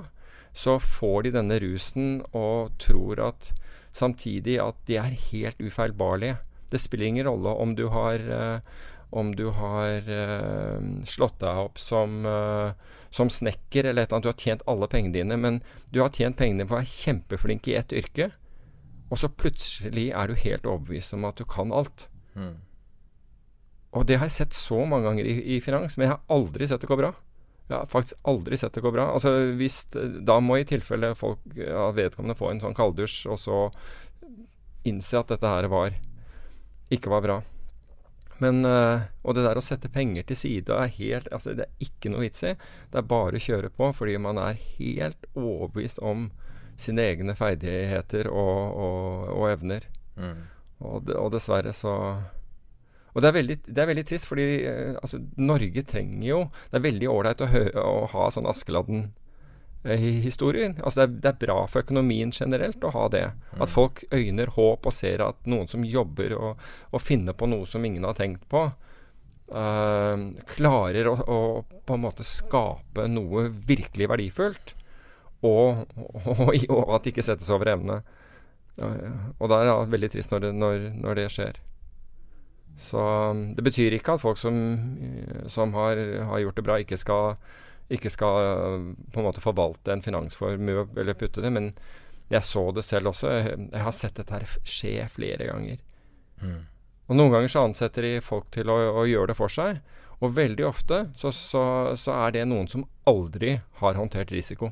så 0.57 0.80
får 0.82 1.28
de 1.28 1.36
denne 1.36 1.59
rusen 1.61 2.18
og 2.34 2.74
tror 2.82 3.22
at 3.28 3.51
samtidig 3.95 4.57
at 4.63 4.80
de 4.89 4.97
er 4.97 5.20
helt 5.30 5.61
ufeilbarlige. 5.61 6.39
Det 6.72 6.82
spiller 6.82 7.11
ingen 7.11 7.28
rolle 7.30 7.53
om 7.61 7.76
du 7.78 7.88
har 7.93 8.26
uh, 8.26 8.74
om 9.16 9.36
du 9.36 9.47
har 9.55 10.09
uh, 10.09 10.80
slått 11.07 11.38
deg 11.39 11.61
opp 11.61 11.80
som, 11.80 12.26
uh, 12.26 12.74
som 13.13 13.30
snekker 13.32 13.86
eller 13.86 14.03
et 14.03 14.09
eller 14.09 14.18
annet. 14.18 14.26
Du 14.26 14.32
har 14.34 14.41
tjent 14.41 14.66
alle 14.68 14.89
pengene 14.91 15.16
dine, 15.16 15.38
men 15.39 15.61
du 15.93 16.01
har 16.01 16.11
tjent 16.11 16.36
pengene 16.39 16.63
dine 16.63 16.70
på 16.70 16.76
å 16.76 16.82
være 16.82 16.91
kjempeflink 16.91 17.70
i 17.72 17.78
ett 17.80 17.95
yrke. 17.95 18.32
Og 19.11 19.21
så 19.21 19.29
plutselig 19.29 20.09
er 20.11 20.27
du 20.27 20.39
helt 20.39 20.65
overbevist 20.65 21.13
om 21.13 21.27
at 21.29 21.37
du 21.37 21.45
kan 21.49 21.73
alt. 21.75 22.07
Mm. 22.33 22.57
Og 23.95 24.05
det 24.09 24.17
har 24.19 24.27
jeg 24.27 24.39
sett 24.39 24.57
så 24.57 24.81
mange 24.85 25.07
ganger 25.07 25.29
i, 25.29 25.35
i 25.55 25.61
finans, 25.63 25.95
men 25.95 26.07
jeg 26.07 26.15
har 26.15 26.35
aldri 26.35 26.67
sett 26.67 26.83
det 26.83 26.89
gå 26.89 26.97
bra. 26.99 27.13
Jeg 27.65 27.77
har 27.77 27.89
faktisk 27.89 28.27
aldri 28.29 28.57
sett 28.59 28.75
det 28.77 28.83
gå 28.85 28.91
bra. 28.93 29.07
Altså 29.15 29.31
hvis, 29.57 29.85
Da 30.25 30.39
må 30.43 30.59
i 30.59 30.67
tilfelle 30.67 31.15
folk 31.17 31.41
ja, 31.57 31.87
vedkommende 31.95 32.37
få 32.37 32.51
en 32.51 32.61
sånn 32.61 32.77
kalddusj, 32.77 33.23
og 33.31 33.39
så 33.41 33.59
innse 34.85 35.17
at 35.17 35.31
dette 35.33 35.49
her 35.49 35.69
var 35.71 35.95
ikke 36.93 37.09
var 37.09 37.23
bra. 37.25 37.39
Men 38.43 38.65
øh, 38.67 39.07
Og 39.23 39.37
det 39.37 39.45
der 39.45 39.57
å 39.57 39.63
sette 39.63 39.89
penger 39.89 40.25
til 40.27 40.37
side 40.37 40.75
er 40.75 40.91
helt 40.97 41.29
altså 41.31 41.53
Det 41.55 41.69
er 41.69 41.85
ikke 41.87 42.11
noe 42.11 42.25
vits 42.25 42.43
i. 42.43 42.51
Det 42.91 42.99
er 42.99 43.07
bare 43.07 43.39
å 43.39 43.45
kjøre 43.45 43.71
på, 43.73 43.93
fordi 43.95 44.17
man 44.21 44.37
er 44.41 44.59
helt 44.75 45.29
overbevist 45.33 46.03
om 46.03 46.29
sine 46.78 47.01
egne 47.11 47.36
ferdigheter 47.38 48.28
og, 48.32 48.76
og, 48.76 49.30
og 49.36 49.51
evner. 49.51 49.82
Mm. 50.19 50.41
Og, 50.86 51.09
og 51.15 51.32
dessverre 51.32 51.73
så 51.76 51.93
Og 53.15 53.21
det 53.23 53.28
er 53.30 53.38
veldig, 53.38 53.57
det 53.67 53.80
er 53.80 53.88
veldig 53.88 54.05
trist, 54.07 54.28
fordi 54.28 54.65
eh, 54.67 54.95
altså, 54.99 55.17
Norge 55.39 55.84
trenger 55.88 56.28
jo 56.28 56.49
Det 56.67 56.76
er 56.80 56.84
veldig 56.84 57.09
ålreit 57.11 57.41
å, 57.43 57.45
å 57.80 58.05
ha 58.11 58.30
sånn 58.32 58.51
Askeladden-historier. 58.51 60.71
Altså 60.82 60.99
det, 60.99 61.05
er, 61.05 61.11
det 61.23 61.30
er 61.32 61.43
bra 61.45 61.59
for 61.71 61.80
økonomien 61.86 62.32
generelt 62.36 62.84
å 62.84 62.93
ha 62.95 63.05
det. 63.13 63.28
At 63.55 63.69
folk 63.71 63.95
øyner 64.11 64.47
håp 64.57 64.82
og 64.88 64.93
ser 64.95 65.17
at 65.23 65.38
noen 65.47 65.67
som 65.71 65.88
jobber 65.88 66.30
og, 66.36 66.51
og 66.91 66.99
finner 67.03 67.34
på 67.38 67.45
noe 67.51 67.65
som 67.69 67.86
ingen 67.88 68.07
har 68.07 68.15
tenkt 68.19 68.43
på, 68.51 68.61
eh, 69.51 70.17
klarer 70.55 71.05
å, 71.11 71.15
å 71.23 71.63
på 71.86 71.93
en 71.95 72.03
måte 72.03 72.23
skape 72.28 73.07
noe 73.11 73.49
virkelig 73.67 74.07
verdifullt. 74.11 74.67
Og, 75.43 75.83
og, 75.97 76.39
og 76.69 76.95
at 76.95 77.03
det 77.03 77.13
ikke 77.13 77.25
settes 77.25 77.51
over 77.53 77.73
evne. 77.73 77.99
Og 78.79 79.49
da 79.49 79.61
er 79.61 79.69
det 79.69 79.93
veldig 79.93 80.11
trist 80.11 80.33
når 80.33 80.47
det, 80.47 80.51
når, 80.55 80.89
når 81.03 81.19
det 81.19 81.31
skjer. 81.33 81.59
Så 82.77 82.99
um, 83.31 83.53
det 83.55 83.63
betyr 83.63 83.95
ikke 83.95 84.17
at 84.17 84.23
folk 84.23 84.39
som, 84.39 84.55
eh, 84.99 85.45
som 85.47 85.73
har, 85.77 85.99
har 86.27 86.41
gjort 86.43 86.57
det 86.59 86.65
bra, 86.67 86.79
ikke 86.83 86.99
skal, 86.99 87.38
ikke 87.88 88.11
skal 88.11 88.39
uh, 88.43 88.89
på 89.13 89.21
en 89.21 89.27
måte 89.29 89.43
forvalte 89.43 89.93
en 89.93 90.03
finansformue 90.03 90.88
eller 90.99 91.15
putte 91.15 91.43
det, 91.43 91.53
men 91.55 91.71
jeg 92.33 92.43
så 92.43 92.65
det 92.75 92.83
selv 92.83 93.13
også. 93.13 93.31
Jeg 93.31 93.83
har 93.86 93.95
sett 93.95 94.17
dette 94.19 94.33
her 94.33 94.47
skje 94.67 95.07
flere 95.13 95.47
ganger. 95.47 95.79
Mm. 96.41 96.63
Og 97.05 97.19
noen 97.19 97.36
ganger 97.36 97.53
så 97.53 97.63
ansetter 97.67 98.07
de 98.07 98.15
folk 98.25 98.49
til 98.51 98.71
å, 98.73 98.79
å 98.97 99.05
gjøre 99.07 99.31
det 99.31 99.38
for 99.39 99.53
seg, 99.53 99.79
og 100.23 100.33
veldig 100.36 100.65
ofte 100.65 101.03
så, 101.15 101.29
så, 101.31 101.63
så 101.99 102.15
er 102.25 102.33
det 102.33 102.47
noen 102.49 102.67
som 102.71 102.86
aldri 103.07 103.59
har 103.79 103.99
håndtert 103.99 104.33
risiko. 104.33 104.71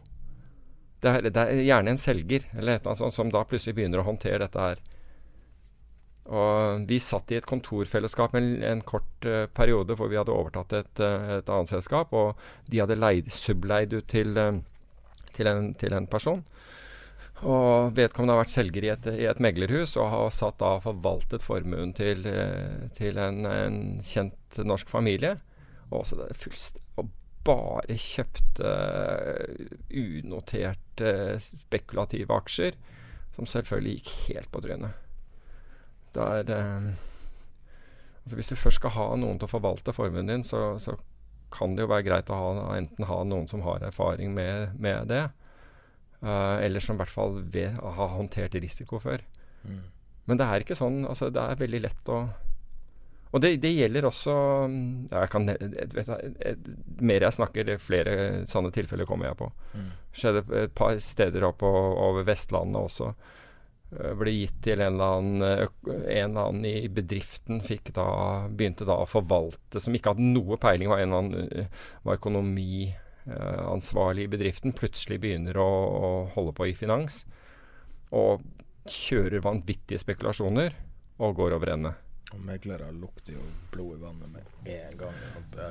Det 1.04 1.12
er, 1.12 1.30
det 1.30 1.42
er 1.42 1.64
gjerne 1.68 1.92
en 1.92 2.00
selger 2.00 2.46
eller 2.56 2.80
et 2.80 2.90
sånt 2.96 3.16
som 3.16 3.32
da 3.32 3.44
plutselig 3.48 3.76
begynner 3.76 4.00
å 4.00 4.08
håndtere 4.08 4.46
dette 4.46 4.68
her. 4.68 4.84
Og 6.32 6.86
vi 6.88 7.02
satt 7.04 7.34
i 7.34 7.38
et 7.38 7.48
kontorfellesskap 7.48 8.36
en, 8.40 8.56
en 8.64 8.82
kort 8.88 9.28
uh, 9.28 9.44
periode 9.52 9.98
hvor 10.00 10.08
vi 10.12 10.16
hadde 10.16 10.32
overtatt 10.32 10.76
et, 10.78 11.02
uh, 11.04 11.40
et, 11.40 11.50
annet 11.52 11.74
selskap, 11.74 12.14
og 12.16 12.40
de 12.72 12.80
hadde 12.80 12.96
leid, 12.96 13.28
subleid 13.34 13.96
ut 13.98 14.08
til, 14.08 14.38
uh, 14.40 14.62
til, 15.36 15.50
en, 15.52 15.74
til, 15.76 15.96
en, 15.98 16.08
person. 16.08 16.46
Og 17.44 17.92
vedkommende 17.98 18.38
har 18.38 18.46
vært 18.46 18.54
selger 18.54 18.88
i 18.88 18.94
et, 18.94 19.10
i 19.20 19.28
et 19.28 19.42
meglerhus 19.44 19.98
og 20.00 20.14
har 20.14 20.32
satt 20.32 20.62
da 20.62 20.78
forvaltet 20.80 21.44
formuen 21.44 21.92
til, 21.98 22.24
til 22.96 23.20
en, 23.20 23.44
en, 23.50 23.82
kjent 24.00 24.62
norsk 24.64 24.88
familie. 24.88 25.36
Og 25.90 26.06
også 26.06 26.22
det 26.22 26.30
fullst, 26.40 26.80
og 26.80 26.83
bare 27.44 27.98
kjøpte 28.00 28.74
unoterte 29.90 31.14
spekulative 31.44 32.36
aksjer, 32.36 32.78
som 33.36 33.50
selvfølgelig 33.50 33.98
gikk 34.00 34.12
helt 34.30 34.52
på 34.54 34.62
trynet. 34.64 35.00
Det 36.14 36.22
er 36.24 36.52
eh, 36.54 36.92
altså 38.24 38.38
Hvis 38.38 38.52
du 38.52 38.56
først 38.56 38.82
skal 38.82 38.94
ha 38.96 39.08
noen 39.18 39.40
til 39.40 39.50
å 39.50 39.54
forvalte 39.56 39.96
formuen 39.96 40.30
din, 40.30 40.46
så, 40.48 40.78
så 40.80 40.96
kan 41.54 41.76
det 41.76 41.86
jo 41.86 41.92
være 41.92 42.08
greit 42.08 42.32
å 42.34 42.38
ha, 42.38 42.52
enten 42.78 43.10
ha 43.10 43.20
noen 43.28 43.50
som 43.50 43.64
har 43.66 43.84
erfaring 43.86 44.34
med, 44.34 44.78
med 44.82 45.10
det, 45.12 45.26
uh, 46.24 46.58
eller 46.64 46.82
som 46.82 46.98
i 46.98 47.04
hvert 47.04 47.14
fall 47.14 47.42
ved, 47.54 47.78
har 47.78 48.16
håndtert 48.16 48.56
risiko 48.58 49.02
før. 49.04 49.22
Mm. 49.68 49.84
Men 50.30 50.40
det 50.40 50.48
er 50.48 50.64
ikke 50.64 50.78
sånn. 50.80 51.04
altså 51.06 51.30
Det 51.34 51.44
er 51.44 51.60
veldig 51.60 51.82
lett 51.84 52.10
å 52.10 52.24
og 53.34 53.42
det, 53.42 53.56
det, 53.64 53.72
gjelder 53.74 54.06
også 54.06 54.34
ja, 55.10 55.24
jeg 55.24 55.30
kan, 55.34 55.48
vet, 55.50 56.68
Mer 57.02 57.24
jeg 57.26 57.34
snakker, 57.34 57.66
det 57.66 57.82
flere 57.82 58.46
sånne 58.50 58.70
tilfeller 58.76 59.08
kommer 59.10 59.32
jeg 59.32 59.40
på. 59.40 59.48
Mm. 59.74 59.88
skjedde 60.14 60.44
et 60.62 60.76
par 60.78 60.94
steder 61.02 61.42
opp 61.50 61.66
over 61.66 62.22
Vestlandet 62.28 62.78
også. 62.78 63.10
Eh, 63.94 64.14
ble 64.18 64.32
gitt 64.36 64.62
til 64.66 64.82
en 64.82 64.94
eller 64.96 65.10
annen, 65.18 65.42
en 65.44 66.30
eller 66.30 66.44
annen 66.48 66.66
i 66.70 66.90
bedriften, 66.94 67.62
fikk 67.66 67.86
da, 67.98 68.06
begynte 68.50 68.86
da 68.88 68.96
å 69.02 69.06
forvalte, 69.10 69.80
som 69.82 69.94
ikke 69.96 70.10
hadde 70.14 70.34
noe 70.34 70.58
peiling, 70.62 70.90
var 70.92 71.00
en 71.02 71.10
eller 71.10 71.22
annen 71.24 71.38
eh, 71.64 71.70
var 72.06 72.18
økonomiansvarlig 72.22 74.24
i 74.28 74.34
bedriften, 74.38 74.78
plutselig 74.78 75.18
begynner 75.24 75.56
å, 75.62 75.66
å 75.66 76.30
holde 76.38 76.54
på 76.58 76.64
i 76.70 76.78
finans. 76.78 77.14
Og 78.14 78.32
kjører 78.90 79.46
vanvittige 79.46 80.00
spekulasjoner 80.02 80.72
og 81.24 81.36
går 81.38 81.52
over 81.58 81.68
ende. 81.74 81.92
Og 82.34 82.44
meglere 82.44 82.92
lukter 82.98 83.38
jo 83.38 83.48
blod 83.72 83.98
i 83.98 84.04
vannet 84.04 84.34
med 84.34 84.70
en 84.74 85.00
gang, 85.00 85.18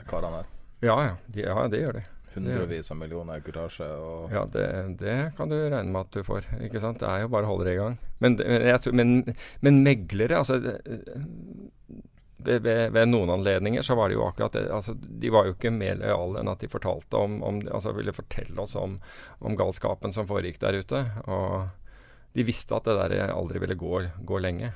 karene 0.09 0.43
her. 0.43 0.51
Ja, 0.83 0.97
ja, 1.05 1.15
de, 1.27 1.47
ja, 1.47 1.69
det 1.71 1.83
gjør 1.83 2.01
de 2.01 2.09
hundrevis 2.35 2.91
av 2.91 2.97
millioner 2.97 3.37
i 3.37 3.41
kurasje. 3.41 3.87
ja, 4.33 4.45
det, 4.53 4.67
det, 4.99 5.33
kan 5.37 5.49
du 5.49 5.57
regne 5.57 5.91
med 5.93 6.01
at 6.01 6.17
du 6.17 6.25
får. 6.25 6.49
ikke 6.65 6.81
sant? 6.81 7.01
Det 7.03 7.09
er 7.09 7.25
jo 7.25 7.33
bare 7.33 7.49
å 7.49 7.53
holde 7.53 7.69
det 7.69 7.77
i 7.77 7.81
gang. 7.81 7.99
Men, 8.25 8.39
men, 8.93 9.15
men, 9.61 9.83
meglere 9.85 10.39
altså 10.41 10.59
ved, 12.43 12.63
ved, 12.65 12.93
ved, 12.95 13.05
noen 13.11 13.31
anledninger 13.37 13.85
så 13.87 13.97
var 13.99 14.11
det 14.11 14.19
jo 14.19 14.27
akkurat 14.27 14.57
det. 14.57 14.65
Altså, 14.75 14.97
de 14.97 15.33
var 15.35 15.49
jo 15.49 15.57
ikke 15.57 15.75
mer 15.75 16.01
lojale 16.01 16.43
enn 16.43 16.53
at 16.53 16.65
de 16.65 16.73
fortalte 16.73 17.21
om, 17.21 17.41
om 17.47 17.61
altså 17.69 17.95
ville 17.97 18.17
fortelle 18.17 18.59
oss 18.65 18.75
om, 18.79 18.99
om, 19.41 19.59
galskapen 19.59 20.15
som 20.15 20.29
foregikk 20.31 20.61
der 20.63 20.81
ute. 20.83 21.05
Og 21.27 21.69
de 22.33 22.49
visste 22.49 22.77
at 22.77 22.89
det 22.89 22.97
der 22.99 23.35
aldri 23.35 23.61
ville 23.63 23.79
gå, 23.79 24.07
gå 24.25 24.41
lenge. 24.43 24.73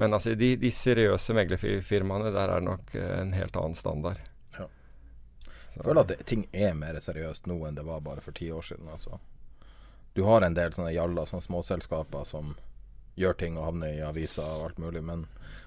Men 0.00 0.16
altså, 0.16 0.32
de, 0.34 0.54
de 0.56 0.70
seriøse 0.72 1.34
meglerfirmaene, 1.36 2.30
der 2.32 2.48
er 2.48 2.62
det 2.62 2.68
nok 2.70 2.94
en 2.96 3.34
helt 3.36 3.56
annen 3.60 3.76
standard. 3.76 4.22
Ja. 4.56 4.64
Jeg 5.74 5.84
føler 5.84 6.00
at 6.00 6.14
det, 6.14 6.22
ting 6.30 6.46
er 6.56 6.72
mer 6.78 6.96
seriøst 7.04 7.50
nå 7.50 7.58
enn 7.68 7.76
det 7.76 7.84
var 7.84 8.00
bare 8.06 8.24
for 8.24 8.36
ti 8.36 8.48
år 8.48 8.64
siden. 8.64 8.88
Altså. 8.88 9.20
Du 10.16 10.24
har 10.24 10.46
en 10.46 10.56
del 10.56 10.72
sånne 10.72 10.94
jalla, 10.96 11.26
sånne 11.28 11.44
småselskaper 11.44 12.24
som 12.24 12.54
gjør 13.20 13.36
ting 13.42 13.60
og 13.60 13.66
havner 13.68 13.92
i 13.98 14.00
aviser 14.08 14.46
og 14.46 14.70
alt 14.70 14.80
mulig, 14.80 15.04
men 15.04 15.26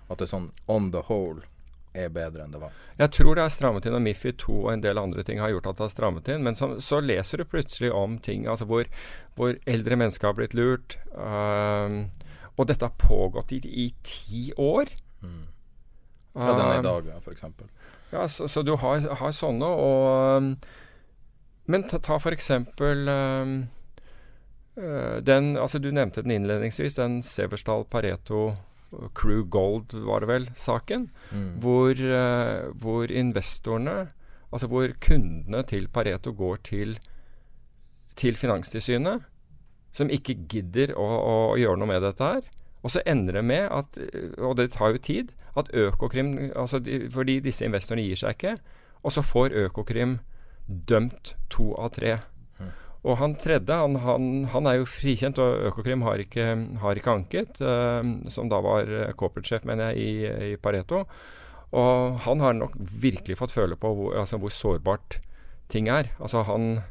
at 0.09 0.17
det 0.17 0.25
er 0.25 0.33
sånn 0.33 0.49
on 0.65 0.89
the 0.95 1.05
whole 1.05 1.45
er 1.93 2.09
bedre 2.09 2.47
enn 2.47 2.53
det 2.55 2.63
var. 2.63 2.73
Jeg 2.97 3.13
tror 3.13 3.37
det 3.37 3.45
er 3.45 3.53
strammet 3.53 3.85
inn, 3.85 3.95
og 3.99 4.01
Mifid 4.01 4.39
2 4.41 4.55
og 4.63 4.71
en 4.73 4.81
del 4.81 4.97
andre 4.97 5.23
ting 5.27 5.41
har 5.43 5.53
gjort 5.53 5.69
at 5.69 5.77
det 5.77 5.85
har 5.85 5.93
strammet 5.93 6.33
inn. 6.33 6.41
Men 6.45 6.57
så, 6.57 6.73
så 6.81 7.03
leser 7.05 7.41
du 7.41 7.45
plutselig 7.49 7.93
om 7.93 8.17
ting 8.17 8.47
altså 8.49 8.65
hvor, 8.69 8.89
hvor 9.37 9.59
eldre 9.69 9.99
mennesker 10.01 10.31
har 10.31 10.37
blitt 10.41 10.57
lurt. 10.57 10.97
Um, 11.13 12.07
og 12.57 12.69
dette 12.69 12.85
har 12.85 12.95
pågått 13.01 13.53
i, 13.55 13.59
i 13.63 13.87
ti 14.05 14.45
år. 14.59 14.91
Mm. 15.23 15.43
Ja, 16.33 16.49
den 16.57 16.65
er 16.65 16.79
i 16.79 16.85
dag, 16.85 17.07
ja, 17.09 17.19
f.eks. 17.21 17.45
Ja, 18.13 18.27
så, 18.27 18.47
så 18.47 18.61
du 18.65 18.75
har, 18.77 19.05
har, 19.19 19.31
sånne, 19.33 19.65
og 19.65 20.37
um, 20.37 20.49
Men 21.65 21.85
ta, 21.89 21.97
ta 22.03 22.19
eksempel 22.29 23.09
um, 23.09 23.55
uh, 24.77 25.17
den 25.25 25.55
Altså, 25.57 25.81
du 25.81 25.89
nevnte 25.91 26.21
den 26.25 26.35
innledningsvis, 26.35 26.99
den 26.99 27.21
Seversdal 27.25 27.85
Pareto 27.89 28.51
Crew 29.17 29.41
Gold, 29.49 29.95
var 30.05 30.21
det 30.21 30.29
vel, 30.29 30.49
saken. 30.53 31.07
Mm. 31.31 31.47
Hvor, 31.63 31.97
uh, 31.97 32.69
hvor, 32.77 33.09
investorene, 33.09 34.11
altså 34.53 34.69
hvor 34.69 34.93
kundene 35.01 35.63
til 35.65 35.87
Pareto 35.89 36.33
går 36.37 36.61
til, 36.69 36.97
til 38.15 38.37
Finanstilsynet, 38.37 39.25
som 39.93 40.11
ikke 40.11 40.35
gidder 40.49 40.95
å, 40.97 41.05
å, 41.05 41.37
gjøre 41.59 41.79
noe 41.79 41.91
med 41.91 42.03
dette 42.05 42.33
her. 42.35 42.49
Og 42.83 42.91
så 42.91 43.03
ender 43.07 43.39
det 43.39 43.45
med 43.47 43.69
at, 43.71 43.97
og 44.41 44.57
det 44.59 44.73
tar 44.73 44.95
jo 44.95 45.01
tid, 45.01 45.31
at 45.53 45.69
Økokrim 45.77 46.33
altså 46.57 46.79
de, 46.81 47.05
Fordi 47.13 47.37
disse 47.45 47.65
investorene 47.65 48.03
gir 48.07 48.17
seg 48.19 48.35
ikke. 48.35 48.55
Og 49.05 49.13
så 49.13 49.23
får 49.23 49.53
Økokrim 49.67 50.17
dømt 50.65 51.35
to 51.53 51.71
av 51.77 51.93
tre. 51.95 52.17
Mm. 52.57 52.71
Og 53.03 53.19
han 53.19 53.35
tredje, 53.39 53.77
han, 53.77 53.99
han, 54.01 54.27
han, 54.51 54.67
er 54.67 54.79
jo 54.79 54.89
frikjent, 54.89 55.39
og 55.39 55.67
Økokrim 55.69 56.03
har 56.07 56.23
ikke, 56.23 56.47
har 56.81 56.99
ikke 56.99 57.13
anket. 57.13 57.61
Eh, 57.61 58.09
som 58.33 58.49
da 58.51 58.59
var 58.65 58.89
corporate-sjef, 59.19 59.67
mener 59.69 59.93
jeg, 59.93 60.01
i, 60.01 60.53
i, 60.53 60.57
Pareto. 60.57 61.03
Og 61.73 62.19
han 62.25 62.41
har 62.43 62.57
nok 62.57 62.75
virkelig 62.79 63.37
fått 63.39 63.53
føle 63.53 63.77
på 63.79 63.93
hvor, 63.97 64.17
altså 64.23 64.39
hvor 64.41 64.53
sårbart 64.53 65.19
ting 65.73 65.89
er. 65.91 66.11
Altså 66.19 66.43
han 66.49 66.83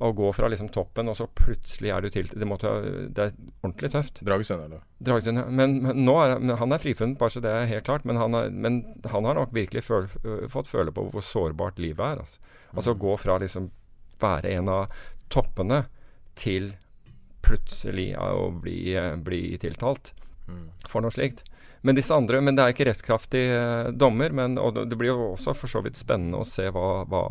å 0.00 0.12
gå 0.16 0.30
fra 0.32 0.48
liksom 0.48 0.70
toppen, 0.72 1.10
og 1.12 1.16
så 1.18 1.26
plutselig 1.36 1.90
er 1.92 2.04
du 2.04 2.08
til 2.12 2.30
Det, 2.32 2.46
måtte, 2.48 2.70
det 3.12 3.26
er 3.26 3.34
ordentlig 3.60 3.90
tøft. 3.92 4.22
Dragsund, 4.24 4.64
eller? 4.64 4.84
Dragsund. 5.04 5.42
Men, 5.52 5.76
men, 5.84 6.02
nå 6.06 6.14
er, 6.22 6.38
men 6.40 6.56
han 6.60 6.72
er 6.72 6.80
frifunnet, 6.80 7.18
bare 7.20 7.34
så 7.34 7.42
det 7.44 7.52
er 7.52 7.68
helt 7.68 7.84
klart. 7.88 8.06
Men 8.08 8.20
han, 8.20 8.36
er, 8.38 8.48
men 8.50 8.80
han 9.12 9.28
har 9.28 9.36
nok 9.36 9.52
virkelig 9.56 9.84
føl, 9.84 10.08
fått 10.48 10.70
føle 10.72 10.94
på 10.96 11.04
hvor 11.12 11.24
sårbart 11.24 11.80
livet 11.82 12.00
er. 12.06 12.24
Altså, 12.24 12.56
altså 12.72 12.96
mm. 12.96 13.00
gå 13.04 13.16
fra 13.20 13.38
liksom 13.44 13.68
være 14.20 14.56
en 14.56 14.72
av 14.72 14.96
toppene 15.32 15.84
til 16.38 16.72
plutselig 17.44 18.12
å 18.20 18.50
bli, 18.52 18.96
bli 19.24 19.44
tiltalt 19.60 20.12
mm. 20.48 20.66
for 20.88 21.04
noe 21.04 21.12
slikt. 21.12 21.44
Men 21.80 21.96
disse 21.96 22.14
andre, 22.14 22.42
men 22.44 22.56
det 22.56 22.64
er 22.64 22.74
ikke 22.74 22.86
rettskraftig 22.90 23.46
eh, 23.54 23.88
dommer. 23.96 24.32
Men, 24.36 24.58
og 24.60 24.80
det 24.88 24.96
blir 25.00 25.14
jo 25.14 25.32
også 25.34 25.56
for 25.56 25.72
så 25.72 25.84
vidt 25.84 26.00
spennende 26.00 26.40
å 26.40 26.48
se 26.48 26.68
hva, 26.72 27.04
hva 27.08 27.22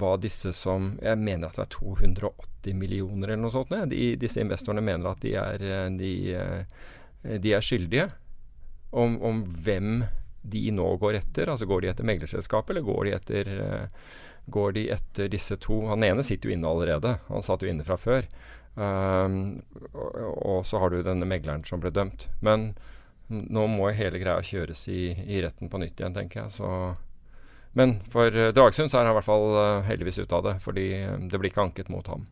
hva 0.00 0.16
disse 0.18 0.52
som 0.56 0.94
Jeg 1.02 1.18
mener 1.20 1.48
at 1.48 1.58
det 1.58 1.66
er 1.68 1.72
280 1.76 2.76
millioner 2.78 3.30
eller 3.30 3.44
noe 3.44 3.54
sånt. 3.54 3.72
De, 3.90 4.14
disse 4.18 4.42
investorene 4.42 4.82
mener 4.84 5.12
at 5.12 5.22
de 5.22 5.34
er, 5.38 5.62
eh, 5.62 5.86
de, 5.98 6.12
eh, 6.34 7.38
de 7.38 7.54
er 7.54 7.64
skyldige. 7.64 8.08
Om, 8.94 9.16
om, 9.26 9.42
hvem 9.66 10.04
de 10.42 10.64
nå 10.74 10.88
går 11.02 11.20
etter. 11.20 11.50
Altså 11.50 11.66
Går 11.66 11.82
de 11.82 11.92
etter 11.92 12.06
meglerselskapet, 12.06 12.74
eller 12.74 12.86
går 12.86 13.04
de 13.04 13.14
etter, 13.16 13.52
eh, 13.64 14.10
går 14.54 14.74
de 14.76 14.88
etter 14.94 15.30
disse 15.32 15.58
to? 15.62 15.80
Han 15.90 16.04
ene 16.06 16.26
sitter 16.26 16.50
jo 16.50 16.58
inne 16.58 16.70
allerede. 16.70 17.16
Han 17.30 17.46
satt 17.46 17.62
jo 17.62 17.70
inne 17.70 17.86
fra 17.86 17.98
før. 17.98 18.28
Um, 18.74 19.62
og, 19.92 20.14
og, 20.18 20.60
så 20.66 20.80
har 20.82 20.90
du 20.90 21.04
denne 21.06 21.28
megleren 21.30 21.62
som 21.66 21.82
ble 21.82 21.92
dømt. 21.94 22.26
Men 22.42 22.72
nå 23.30 23.66
må 23.70 23.92
hele 23.94 24.18
greia 24.20 24.42
kjøres 24.44 24.88
i, 24.90 25.12
i 25.14 25.40
retten 25.44 25.70
på 25.70 25.78
nytt 25.80 26.00
igjen, 26.00 26.16
tenker 26.16 26.44
jeg. 26.44 26.56
Så 26.58 26.70
men 27.78 27.98
for 28.10 28.30
uh, 28.30 28.50
Dragsund 28.54 28.90
så 28.90 29.00
er 29.00 29.06
han 29.06 29.12
i 29.12 29.18
hvert 29.18 29.26
fall 29.26 29.44
uh, 29.58 29.84
heldigvis 29.86 30.22
ute 30.22 30.38
av 30.38 30.46
det, 30.46 30.56
fordi 30.64 30.88
um, 31.10 31.28
det 31.30 31.40
blir 31.40 31.52
ikke 31.52 31.66
anket 31.66 31.90
mot 31.92 32.06
ham. 32.10 32.26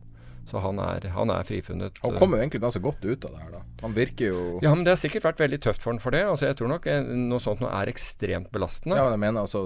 Så 0.49 0.59
han 0.59 0.80
er, 0.82 1.05
han 1.14 1.30
er 1.30 1.47
frifunnet. 1.47 2.01
Han 2.03 2.16
kommer 2.18 2.38
jo 2.38 2.45
egentlig 2.45 2.64
ganske 2.64 2.82
godt 2.82 3.05
ut 3.05 3.28
av 3.28 3.34
det 3.34 3.45
her, 3.45 3.53
da. 3.55 3.61
Han 3.84 3.95
virker 3.95 4.32
jo 4.32 4.40
Ja, 4.64 4.72
men 4.74 4.82
det 4.86 4.97
har 4.97 4.99
sikkert 4.99 5.28
vært 5.28 5.43
veldig 5.45 5.61
tøft 5.62 5.84
for 5.84 5.95
han 5.95 6.03
for 6.03 6.14
det. 6.14 6.24
Altså, 6.26 6.49
jeg 6.49 6.59
tror 6.59 6.72
nok 6.72 6.88
noe 7.07 7.43
sånt 7.43 7.62
noe 7.62 7.70
er 7.78 7.90
ekstremt 7.93 8.51
belastende. 8.55 8.99
Ja, 8.99 9.07
men 9.07 9.14
jeg 9.14 9.22
mener 9.22 9.47
altså 9.47 9.62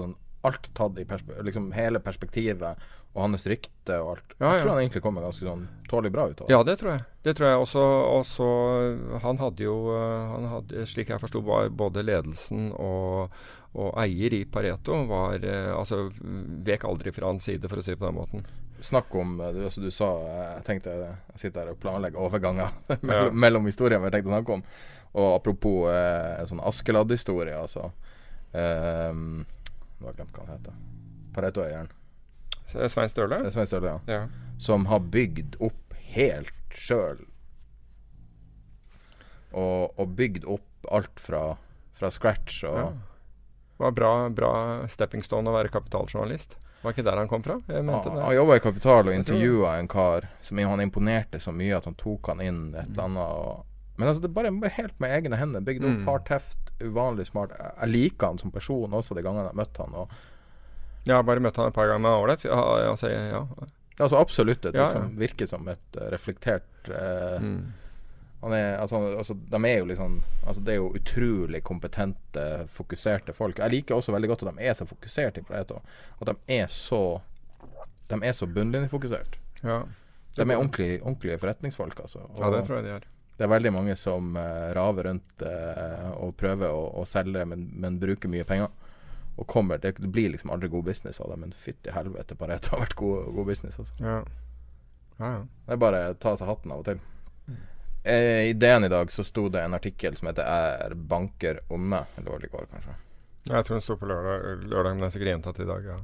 alt 0.47 0.69
tatt 0.77 1.01
i 1.01 1.05
perspe 1.07 1.43
liksom 1.45 1.71
hele 1.75 2.01
perspektivet 2.03 2.87
og 3.17 3.23
hans 3.23 3.47
rykte 3.49 3.97
og 3.97 4.11
alt. 4.13 4.35
Ja, 4.37 4.51
jeg 4.53 4.61
tror 4.61 4.71
han 4.75 4.81
egentlig 4.83 5.01
kommer 5.01 5.25
ganske 5.25 5.47
sånn 5.47 5.63
tålelig 5.89 6.13
bra 6.13 6.27
ut 6.29 6.41
av 6.41 6.47
det. 6.47 6.53
Ja, 6.53 6.59
det 6.67 6.75
tror 6.81 6.91
jeg. 6.93 7.05
Det 7.25 7.33
tror 7.37 7.47
jeg 7.49 7.61
også. 7.63 7.85
også 8.13 8.49
han 9.23 9.41
hadde 9.41 9.65
jo 9.65 9.77
han 9.95 10.45
hadde, 10.51 10.85
Slik 10.89 11.09
jeg 11.09 11.23
forsto, 11.23 11.41
var 11.47 11.71
både 11.73 12.05
ledelsen 12.05 12.69
og, 12.77 13.33
og 13.73 13.97
eier 14.03 14.37
i 14.37 14.43
Pareto 14.45 15.01
var 15.09 15.41
altså 15.73 16.05
vek 16.67 16.85
aldri 16.85 17.15
fra 17.15 17.31
hans 17.31 17.49
side, 17.49 17.65
for 17.65 17.81
å 17.81 17.85
si 17.85 17.95
det 17.95 18.01
på 18.03 18.09
den 18.09 18.19
måten. 18.19 18.45
Snakk 18.79 19.15
om 19.17 19.37
du, 19.37 19.63
altså, 19.65 19.81
du 19.81 19.89
sa 19.89 20.11
Jeg 20.27 20.65
tenkte 20.67 20.93
jeg 20.93 21.39
sitter 21.41 21.63
her 21.63 21.73
og 21.73 21.79
planlegger 21.81 22.21
overganger 22.21 22.75
mellom, 23.01 23.31
ja. 23.31 23.39
mellom 23.45 23.69
historiene 23.69 24.05
vi 24.05 24.13
tenkte 24.13 24.29
å 24.29 24.35
snakke 24.35 24.59
om. 24.59 24.65
Og 25.17 25.31
apropos 25.31 25.87
eh, 25.89 26.45
sånn 26.45 26.61
Askeladd-historie, 26.61 27.57
altså. 27.57 27.89
Um, 28.53 29.45
nå 29.97 30.07
har 30.07 30.13
jeg 30.13 30.19
glemt 30.21 30.37
hva 30.37 30.45
han 30.45 30.53
heter. 30.55 30.77
Pareto-eieren. 31.37 31.91
Svein 32.67 33.09
Støle? 33.09 33.41
Svein 33.51 33.67
Støle, 33.69 33.95
ja. 33.95 33.99
ja. 34.11 34.53
Som 34.61 34.87
har 34.91 35.03
bygd 35.13 35.57
opp 35.63 35.97
helt 36.13 36.53
sjøl. 36.73 37.23
Og, 39.51 39.93
og, 39.97 40.07
bygd 40.17 40.45
opp 40.45 40.89
alt 40.91 41.21
fra, 41.21 41.43
fra 41.97 42.11
scratch. 42.13 42.63
Og, 42.67 42.81
Ja. 42.81 42.89
Det 43.77 43.83
var 43.83 43.91
bra, 43.93 44.11
bra 44.33 44.51
stepping 44.89 45.21
stone 45.21 45.51
å 45.51 45.53
være 45.53 45.69
kapitaljournalist. 45.69 46.55
Var 46.81 46.95
ikke 46.95 47.03
der 47.05 47.19
han 47.21 47.27
kom 47.29 47.43
fra? 47.45 47.59
Jeg 47.69 47.85
mente 47.85 48.09
det. 48.09 48.23
han 48.25 48.33
jobba 48.33 48.55
i 48.57 48.61
Kapital 48.63 49.09
og 49.11 49.13
intervjua 49.13 49.75
en 49.77 49.89
kar 49.91 50.25
som 50.41 50.57
han 50.57 50.81
imponerte 50.81 51.37
så 51.39 51.53
mye 51.53 51.77
at 51.77 51.85
han 51.85 51.97
tok 51.97 52.31
han 52.31 52.41
inn 52.41 52.61
et 52.73 52.87
eller 52.87 53.03
annet. 53.03 53.35
Og, 53.37 53.66
men 53.97 54.07
altså, 54.07 54.21
det 54.21 54.29
er 54.29 54.33
bare, 54.37 54.51
bare 54.61 54.75
helt 54.77 54.99
med 54.99 55.11
egne 55.17 55.37
hender. 55.39 55.61
Bygd 55.65 55.83
opp 55.85 55.97
Mm. 55.97 56.05
hardt 56.07 56.27
heft, 56.29 56.71
uvanlig 56.81 57.25
smart. 57.27 57.51
Jeg, 57.57 57.89
liker 57.89 58.27
han 58.27 58.37
som 58.37 58.51
person 58.51 58.91
også, 58.93 59.15
de 59.17 59.23
gangene 59.25 59.47
jeg 59.49 59.55
har 59.55 59.59
møtt 59.65 59.77
han. 59.81 59.93
Og, 59.95 60.09
Jeg 61.07 61.15
har 61.15 61.23
bare 61.23 61.39
møtt 61.39 61.55
han 61.57 61.67
et 61.67 61.73
par 61.73 61.87
ganger, 61.87 62.03
men 62.03 62.11
ålreit. 62.11 62.43
Ja, 62.45 62.91
altså, 62.91 63.09
ja. 63.09 63.45
altså 63.99 64.17
absolutt 64.19 64.65
et, 64.65 64.75
Ja, 64.75 64.87
liksom, 64.87 65.15
virker 65.17 65.47
som 65.47 65.67
et 65.67 65.97
eh, 66.01 66.09
reflektert 66.11 66.89
eh, 66.89 67.39
Mm. 67.41 67.73
Han 68.43 68.53
er, 68.53 68.77
altså, 68.77 68.99
altså, 69.17 69.33
de 69.33 69.57
er 69.65 69.79
jo 69.79 69.85
liksom 69.89 70.21
altså, 70.45 70.61
Det 70.63 70.73
er 70.73 70.75
jo 70.77 70.91
utrolig 70.93 71.63
kompetente, 71.63 72.67
fokuserte 72.69 73.33
folk. 73.33 73.57
Jeg 73.57 73.71
liker 73.71 73.95
også 73.95 74.11
veldig 74.13 74.29
godt 74.29 74.43
at 74.43 74.55
de 74.59 74.63
er 74.67 74.73
så 74.77 74.85
fokuserte 74.85 75.41
i 75.41 75.43
Pareto. 75.47 75.81
At 76.21 76.27
de 76.29 76.35
er 76.59 76.67
så 76.69 77.19
De 78.09 78.19
er 78.23 78.31
så 78.37 78.45
bunnlinjefokusert. 78.45 79.37
ja. 79.63 79.81
De 80.37 80.43
er 80.43 80.55
ordentlige, 80.57 81.01
ordentlige 81.01 81.39
forretningsfolk, 81.39 81.99
altså. 81.99 82.19
Og 82.19 82.37
ja, 82.39 82.49
det 82.57 82.67
tror 82.67 82.75
jeg 82.77 82.83
de 82.85 82.89
er. 82.91 83.05
Det 83.37 83.45
er 83.45 83.51
veldig 83.51 83.71
mange 83.73 83.95
som 83.95 84.35
uh, 84.35 84.73
raver 84.73 85.11
rundt 85.11 85.43
uh, 85.45 86.09
og 86.17 86.35
prøver 86.39 86.73
å, 86.73 86.87
å 87.01 87.05
selge, 87.05 87.45
men, 87.45 87.67
men 87.77 87.99
bruker 88.01 88.31
mye 88.33 88.47
penger. 88.47 88.71
Og 89.37 89.45
kommer 89.47 89.77
Det, 89.77 89.91
det 90.01 90.09
blir 90.09 90.31
liksom 90.33 90.49
aldri 90.49 90.71
god 90.73 90.87
business 90.87 91.21
av 91.21 91.29
det, 91.29 91.37
men 91.43 91.53
fytti 91.53 91.93
helvete, 91.93 92.35
Pareto 92.35 92.73
har 92.73 92.87
vært 92.87 92.97
god, 92.97 93.29
god 93.35 93.51
business, 93.51 93.77
altså. 93.79 93.93
Ja. 94.01 94.17
Ja, 95.17 95.29
ja. 95.35 95.43
Det 95.65 95.75
er 95.75 95.81
bare 95.81 96.01
å 96.09 96.17
ta 96.17 96.33
av 96.33 96.39
seg 96.41 96.49
hatten 96.49 96.73
av 96.73 96.81
og 96.81 96.89
til. 96.89 97.03
Eh, 98.07 98.49
I 98.49 98.53
DN 98.53 98.87
i 98.87 98.89
dag 98.89 99.11
så 99.11 99.23
sto 99.25 99.47
det 99.53 99.61
en 99.61 99.73
artikkel 99.77 100.15
som 100.15 100.29
heter 100.29 100.43
'Er 100.43 100.93
banker 100.93 101.59
onde?' 101.69 102.05
Eller 102.17 102.31
var 102.31 102.39
det 102.39 102.47
i 102.47 102.55
går, 102.57 102.65
kanskje. 102.71 102.95
Jeg 103.43 103.65
tror 103.65 103.75
den 103.75 103.81
sto 103.81 103.95
på 103.97 104.05
lørdag, 104.05 104.63
lørdag 104.63 104.91
men 104.91 104.97
den 104.97 105.07
er 105.07 105.09
sikkert 105.09 105.33
gjentatt 105.33 105.59
i 105.59 105.65
dag. 105.65 105.85
Ja. 105.85 105.97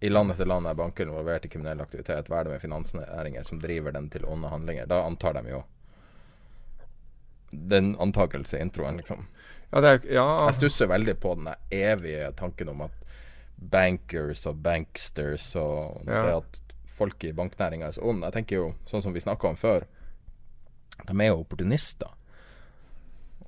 I 0.00 0.08
land 0.08 0.30
etter 0.30 0.46
land 0.46 0.66
er 0.66 0.74
banker 0.74 1.06
involvert 1.06 1.44
i 1.44 1.48
kriminell 1.48 1.80
aktivitet. 1.80 2.28
Hva 2.28 2.40
er 2.40 2.44
det 2.44 2.52
med 2.52 2.60
finansnæringer 2.60 3.44
som 3.46 3.60
driver 3.60 3.92
den 3.92 4.08
til 4.10 4.24
onde 4.24 4.48
handlinger? 4.48 4.86
Da 4.86 5.04
antar 5.06 5.32
de 5.32 5.48
jo 5.48 5.64
Den 7.52 7.94
antakelse 8.00 8.56
i 8.58 8.62
introen, 8.64 8.96
liksom. 8.96 9.26
Ja, 9.72 9.80
det 9.80 9.88
er, 9.88 10.06
ja, 10.14 10.26
Jeg 10.46 10.54
stusser 10.58 10.88
veldig 10.88 11.14
på 11.20 11.34
den 11.36 11.54
evige 11.72 12.32
tanken 12.36 12.68
om 12.72 12.82
at 12.86 12.92
bankers 13.56 14.46
og 14.50 14.56
banksters 14.62 15.54
og 15.56 16.02
Ja. 16.08 16.22
det 16.26 16.34
at 16.36 16.58
folk 16.86 17.24
i 17.24 17.32
banknæringa 17.32 17.86
er 17.88 17.92
så 17.92 18.02
onde. 18.02 18.26
Jeg 18.26 18.32
tenker 18.32 18.56
jo, 18.56 18.74
sånn 18.86 19.02
som 19.02 19.12
vi 19.14 19.20
snakka 19.20 19.48
om 19.48 19.56
før, 19.56 19.84
de 21.06 21.12
er 21.20 21.28
jo 21.28 21.40
opportunister. 21.40 22.08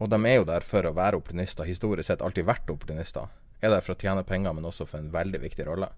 Og 0.01 0.09
de 0.11 0.17
er 0.27 0.37
jo 0.37 0.45
der 0.45 0.61
for 0.61 0.83
å 0.83 0.95
være 0.95 1.17
opportunister, 1.21 1.65
historisk 1.65 2.07
sett 2.09 2.23
alltid 2.23 2.47
vært 2.47 2.71
opportunister. 2.73 3.29
Er 3.63 3.71
der 3.71 3.81
for 3.81 3.95
å 3.95 3.99
tjene 4.01 4.25
penger, 4.27 4.53
men 4.53 4.65
også 4.65 4.87
for 4.87 4.99
en 4.99 5.11
veldig 5.13 5.41
viktig 5.41 5.67
rolle. 5.67 5.89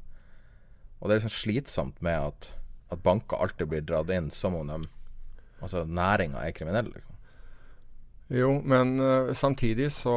Og 1.01 1.09
det 1.09 1.17
er 1.17 1.21
liksom 1.21 1.37
slitsomt 1.37 2.03
med 2.03 2.19
at, 2.29 2.51
at 2.91 3.03
banker 3.03 3.37
alltid 3.41 3.69
blir 3.69 3.81
dratt 3.87 4.11
inn 4.11 4.31
som 4.31 4.55
om 4.55 4.67
de 4.67 4.89
Altså 5.63 5.87
næringa 5.89 6.43
er 6.45 6.53
kriminell. 6.53 6.91
Liksom. 6.93 7.16
Jo, 8.29 8.63
men 8.65 9.01
uh, 9.01 9.33
samtidig 9.33 9.93
så, 9.93 10.17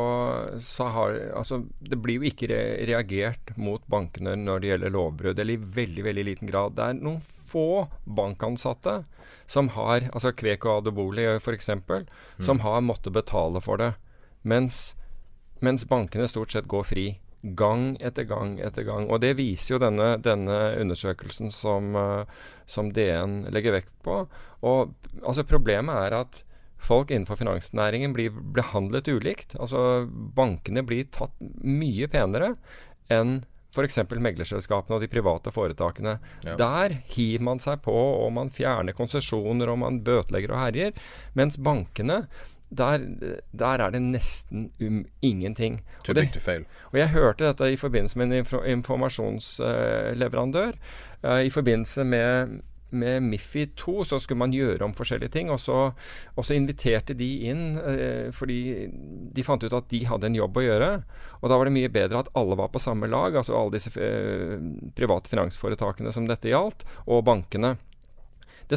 så 0.62 0.84
har 0.84 1.18
Altså, 1.38 1.62
det 1.80 2.00
blir 2.02 2.18
jo 2.18 2.30
ikke 2.32 2.48
re 2.50 2.62
reagert 2.90 3.52
mot 3.58 3.84
bankene 3.86 4.34
når 4.40 4.64
det 4.64 4.72
gjelder 4.72 4.96
lovbrudd, 4.96 5.40
eller 5.40 5.54
i 5.54 5.74
veldig, 5.78 6.06
veldig 6.08 6.26
liten 6.26 6.50
grad. 6.50 6.74
Det 6.78 6.88
er 6.88 6.98
noen 6.98 7.22
få 7.22 7.86
bankansatte 8.06 9.04
som 9.50 9.72
har 9.74 10.10
Altså 10.14 10.34
Kveko 10.34 10.80
Adoboli 10.80 11.26
f.eks., 11.38 11.70
som 12.42 12.60
har 12.66 12.82
måttet 12.82 13.14
betale 13.14 13.62
for 13.62 13.82
det. 13.82 13.94
Mens, 14.42 14.96
mens 15.62 15.86
bankene 15.86 16.28
stort 16.30 16.54
sett 16.54 16.70
går 16.70 16.86
fri. 16.90 17.08
Gang 17.42 17.94
etter 18.02 18.26
gang 18.30 18.58
etter 18.60 18.84
gang. 18.90 19.06
Og 19.10 19.22
det 19.22 19.36
viser 19.38 19.76
jo 19.76 19.84
denne, 19.86 20.16
denne 20.18 20.58
undersøkelsen 20.82 21.54
som, 21.54 21.94
uh, 21.94 22.26
som 22.66 22.90
DN 22.94 23.44
legger 23.54 23.78
vekt 23.78 23.94
på. 24.02 24.24
Og 24.66 24.94
altså 25.22 25.46
Problemet 25.46 26.10
er 26.10 26.22
at 26.24 26.44
folk 26.80 27.12
innenfor 27.12 27.38
finansnæringen 27.40 28.14
blir 28.16 28.32
behandlet 28.56 29.08
ulikt. 29.12 29.56
Altså 29.60 30.08
Bankene 30.10 30.84
blir 30.88 31.08
tatt 31.12 31.36
mye 31.64 32.08
penere 32.12 32.54
enn 33.12 33.42
f.eks. 33.70 34.00
meglerselskapene 34.10 34.96
og 34.98 35.04
de 35.04 35.08
private 35.12 35.52
foretakene. 35.54 36.16
Ja. 36.42 36.56
Der 36.58 36.96
hiver 37.14 37.44
man 37.46 37.60
seg 37.62 37.84
på, 37.86 37.94
og 37.94 38.32
man 38.34 38.50
fjerner 38.50 38.96
konsesjoner, 38.98 39.70
og 39.70 39.78
man 39.84 40.00
bøtelegger 40.02 40.56
og 40.56 40.64
herjer. 40.64 40.96
Mens 41.38 41.60
bankene, 41.62 42.24
der, 42.74 43.06
der 43.54 43.84
er 43.86 43.94
det 43.94 44.02
nesten 44.02 44.72
um, 44.82 45.04
ingenting. 45.22 45.80
Og 46.10 46.16
det- 46.16 46.26
og 46.92 46.98
jeg 46.98 47.10
hørte 47.14 47.46
dette 47.46 47.70
i 47.74 47.78
forbindelse 47.78 48.18
med 48.18 48.34
en 48.34 48.46
informasjonsleverandør. 48.78 50.74
Uh, 51.24 51.40
I 51.46 51.50
forbindelse 51.54 52.04
med, 52.04 52.62
med 52.90 53.24
Miffi 53.24 53.66
2 53.78 54.04
så 54.12 54.20
skulle 54.22 54.42
man 54.42 54.54
gjøre 54.56 54.86
om 54.86 54.96
forskjellige 54.98 55.34
ting. 55.36 55.52
Og 55.54 55.60
så, 55.62 55.80
og 56.36 56.46
så 56.46 56.58
inviterte 56.58 57.16
de 57.18 57.30
inn 57.50 57.64
eh, 57.80 58.30
fordi 58.36 58.90
de 59.36 59.46
fant 59.46 59.64
ut 59.64 59.76
at 59.76 59.90
de 59.92 60.04
hadde 60.10 60.30
en 60.30 60.40
jobb 60.40 60.62
å 60.62 60.66
gjøre. 60.66 60.92
Og 61.42 61.52
da 61.52 61.60
var 61.60 61.70
det 61.70 61.76
mye 61.78 61.92
bedre 61.94 62.24
at 62.24 62.32
alle 62.40 62.58
var 62.60 62.72
på 62.74 62.82
samme 62.84 63.10
lag, 63.12 63.38
altså 63.40 63.58
alle 63.58 63.78
disse 63.78 63.94
eh, 63.96 64.58
private 64.98 65.32
finansforetakene 65.32 66.14
som 66.16 66.30
dette 66.30 66.52
gjaldt, 66.52 66.88
og 67.08 67.26
bankene. 67.30 67.76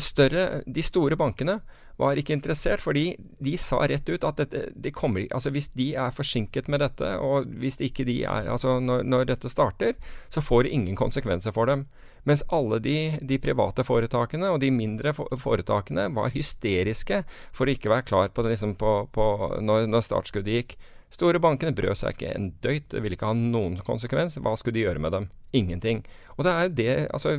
Større, 0.01 0.63
de 0.65 0.81
store 0.81 1.19
bankene 1.21 1.59
var 2.01 2.17
ikke 2.17 2.33
interessert, 2.33 2.81
fordi 2.81 3.13
de 3.45 3.57
sa 3.61 3.83
rett 3.85 4.09
ut 4.09 4.25
at 4.25 4.41
dette, 4.41 4.63
de 4.73 4.93
kommer, 4.95 5.27
altså 5.35 5.53
hvis 5.53 5.69
de 5.77 5.91
er 6.01 6.15
forsinket 6.17 6.71
med 6.73 6.81
dette, 6.81 7.11
og 7.21 7.51
hvis 7.61 7.77
ikke 7.85 8.07
de 8.09 8.23
er, 8.25 8.49
altså 8.49 8.79
når, 8.81 9.05
når 9.05 9.29
dette 9.35 9.53
starter, 9.53 9.93
så 10.33 10.41
får 10.41 10.65
det 10.65 10.73
ingen 10.79 10.97
konsekvenser 10.97 11.53
for 11.53 11.69
dem. 11.69 11.85
Mens 12.29 12.45
alle 12.55 12.79
de, 12.83 12.97
de 13.19 13.39
private 13.43 13.85
foretakene 13.87 14.53
og 14.53 14.61
de 14.63 14.71
mindre 14.75 15.13
foretakene 15.13 16.07
var 16.15 16.33
hysteriske 16.35 17.23
for 17.51 17.67
å 17.67 17.75
ikke 17.75 17.91
være 17.91 18.07
klar 18.07 18.31
på 18.31 18.45
det 18.45 18.55
liksom 18.55 18.77
på, 18.79 18.93
på 19.15 19.29
når, 19.61 19.89
når 19.91 20.07
startskuddet 20.07 20.59
gikk. 20.61 20.77
Store 21.13 21.43
bankene 21.43 21.75
brød 21.77 21.99
seg 21.99 22.15
ikke 22.15 22.33
en 22.33 22.49
døyt, 22.65 22.89
det 22.95 23.03
ville 23.05 23.19
ikke 23.19 23.29
ha 23.29 23.37
noen 23.37 23.77
konsekvens. 23.85 24.39
Hva 24.41 24.55
skulle 24.57 24.79
de 24.79 24.87
gjøre 24.87 25.03
med 25.03 25.13
dem? 25.13 25.29
Ingenting. 25.53 26.01
Og 26.39 26.47
det 26.47 26.53
er 26.53 26.69
jo 26.69 26.75
det 26.79 26.93
Altså 27.13 27.37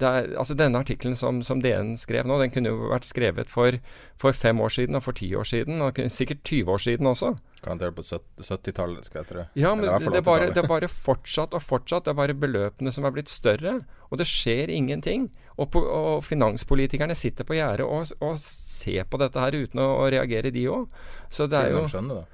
er, 0.00 0.30
altså 0.40 0.54
Denne 0.56 0.80
artikkelen 0.80 1.16
som, 1.18 1.42
som 1.44 1.60
DN 1.62 1.96
skrev 2.00 2.26
nå, 2.28 2.38
den 2.40 2.52
kunne 2.54 2.72
jo 2.72 2.90
vært 2.92 3.04
skrevet 3.08 3.50
for, 3.52 3.76
for 4.20 4.36
fem 4.36 4.60
år 4.64 4.72
siden 4.72 4.96
og 4.98 5.04
for 5.04 5.18
ti 5.18 5.28
år 5.36 5.44
siden, 5.48 5.82
og 5.84 6.00
sikkert 6.08 6.44
20 6.48 6.72
år 6.72 6.84
siden 6.86 7.10
også. 7.10 7.34
Garantert 7.62 7.94
på 7.94 8.02
70 8.02 8.48
70-tallet, 8.48 9.06
skal 9.06 9.20
jeg 9.22 9.28
tro. 9.28 9.44
Ja, 9.54 9.74
men 9.74 9.86
det, 9.86 10.12
det, 10.16 10.24
bare, 10.26 10.48
det 10.50 10.64
er 10.64 10.70
bare 10.70 10.88
fortsatt 10.90 11.54
og 11.54 11.62
fortsatt. 11.62 12.06
Det 12.06 12.14
er 12.14 12.18
bare 12.18 12.34
beløpene 12.34 12.92
som 12.94 13.06
er 13.06 13.14
blitt 13.14 13.30
større. 13.30 13.80
Og 14.10 14.18
det 14.18 14.26
skjer 14.28 14.72
ingenting. 14.72 15.28
Og, 15.56 15.68
på, 15.70 15.82
og 15.84 16.24
finanspolitikerne 16.24 17.14
sitter 17.14 17.46
på 17.46 17.56
gjerdet 17.58 17.86
og, 17.86 18.10
og 18.24 18.38
ser 18.40 19.04
på 19.08 19.20
dette 19.20 19.40
her 19.40 19.54
uten 19.54 19.82
å, 19.82 19.88
å 20.02 20.08
reagere, 20.12 20.50
de 20.50 20.64
òg. 20.72 20.88
Så 21.30 21.46
det 21.50 21.60
er 21.60 21.76
jo 21.76 21.84
skjønner 21.92 22.22
da. 22.22 22.24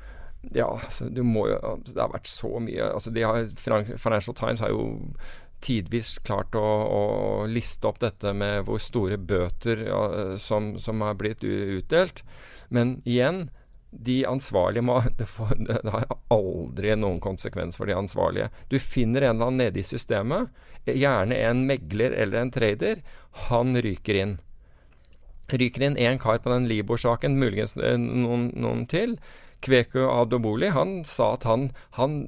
ja, 0.63 0.69
altså, 0.79 1.09
du 1.11 1.25
må 1.27 1.49
jo 1.51 1.59
Det 1.85 1.99
har 1.99 2.13
vært 2.15 2.31
så 2.31 2.51
mye 2.63 2.93
altså, 2.95 3.13
har, 3.13 3.51
Financial 3.99 4.37
Times 4.39 4.63
har 4.65 4.73
jo 4.73 4.87
tidvis 5.65 6.17
klart 6.27 6.55
å, 6.59 6.63
å 6.63 7.03
liste 7.51 7.89
opp 7.89 8.01
dette 8.03 8.33
med 8.37 8.65
hvor 8.69 8.81
store 8.83 9.19
bøter 9.19 9.87
ja, 9.89 10.03
som, 10.39 10.77
som 10.83 11.03
har 11.05 11.19
blitt 11.19 11.45
utdelt. 11.45 12.23
Men 12.69 12.99
igjen, 13.05 13.49
de 13.91 14.21
ansvarlige 14.29 14.85
må 14.85 15.01
det, 15.19 15.29
får, 15.31 15.55
det, 15.69 15.81
har 15.85 16.09
aldri 16.35 16.95
noen 16.97 17.21
konsekvens 17.25 17.79
for 17.81 17.91
de 17.91 17.97
ansvarlige. 17.97 18.51
Du 18.69 18.79
finner 18.79 19.25
en 19.25 19.37
eller 19.37 19.51
annen 19.51 19.65
nede 19.67 19.83
i 19.83 19.87
systemet, 19.87 20.53
gjerne 20.89 21.37
en 21.37 21.65
megler 21.69 22.15
eller 22.17 22.43
en 22.43 22.53
trader. 22.55 23.03
Han 23.49 23.77
ryker 23.77 24.23
inn 24.23 24.39
ryker 25.49 25.81
inn 25.87 25.97
én 25.97 26.19
kar 26.21 26.43
på 26.45 26.51
den 26.53 26.67
Libor-saken, 26.69 27.39
muligens 27.41 27.73
eh, 27.77 27.97
noen, 27.97 28.51
noen 28.53 28.85
til. 28.91 29.17
Kveku 29.65 30.03
Adoboli, 30.05 30.69
han 30.75 31.01
sa 31.09 31.33
at 31.39 31.47
han, 31.49 31.71
han 31.97 32.19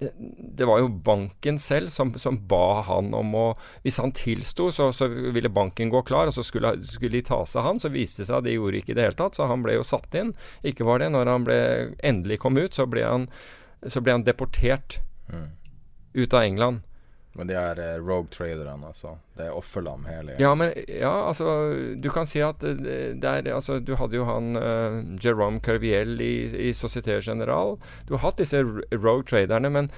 det 0.00 0.64
var 0.64 0.80
jo 0.80 0.88
banken 1.04 1.58
selv 1.60 1.90
som, 1.92 2.14
som 2.16 2.38
ba 2.48 2.80
han 2.86 3.10
om 3.14 3.34
å 3.36 3.44
Hvis 3.84 3.98
han 4.00 4.14
tilsto, 4.16 4.70
så, 4.72 4.88
så 4.96 5.08
ville 5.08 5.52
banken 5.52 5.92
gå 5.92 6.00
klar, 6.08 6.30
og 6.30 6.36
så 6.36 6.44
skulle, 6.46 6.72
skulle 6.88 7.18
de 7.18 7.22
ta 7.28 7.42
seg 7.44 7.66
han. 7.66 7.80
Så 7.82 7.92
viste 7.92 8.22
det 8.22 8.30
seg 8.30 8.38
at 8.38 8.48
de 8.48 8.56
gjorde 8.56 8.80
ikke 8.80 8.94
det 8.94 8.96
i 8.96 9.00
det 9.00 9.08
hele 9.10 9.18
tatt, 9.20 9.36
så 9.36 9.48
han 9.50 9.64
ble 9.66 9.76
jo 9.76 9.84
satt 9.86 10.16
inn. 10.16 10.32
Ikke 10.64 10.88
var 10.88 11.02
det. 11.02 11.10
Når 11.12 11.32
han 11.32 11.44
ble, 11.44 11.60
endelig 12.00 12.40
kom 12.40 12.56
ut, 12.56 12.72
så 12.76 12.88
ble 12.88 13.04
han, 13.04 13.28
så 13.86 14.00
ble 14.00 14.18
han 14.18 14.26
deportert 14.28 15.00
Mm. 15.30 15.46
ut 16.14 16.32
av 16.34 16.42
England. 16.42 16.80
Men 17.38 17.46
de 17.46 17.54
er 17.54 17.78
eh, 17.78 17.98
rogue 18.02 18.30
traderne, 18.34 18.88
altså. 18.90 19.14
Det 19.38 19.46
er 19.46 19.54
offerlam 19.54 20.02
hele 20.10 20.34
Ja, 20.42 20.50
men 20.58 20.72
ja, 20.88 21.12
altså 21.28 21.70
Du 22.02 22.10
kan 22.10 22.26
si 22.26 22.42
at 22.42 22.64
eh, 22.66 23.14
det 23.14 23.24
er 23.24 23.52
Altså, 23.54 23.78
du 23.78 23.94
hadde 24.00 24.18
jo 24.18 24.26
han 24.26 24.56
uh, 24.58 24.98
Jerome 25.22 25.60
Carviel 25.62 26.20
i, 26.20 26.34
i 26.68 26.72
Société 26.74 27.20
General. 27.22 27.76
Du 28.08 28.16
har 28.16 28.24
hatt 28.26 28.42
disse 28.42 28.64
rogue 28.64 29.24
traderne, 29.30 29.70
men 29.70 29.90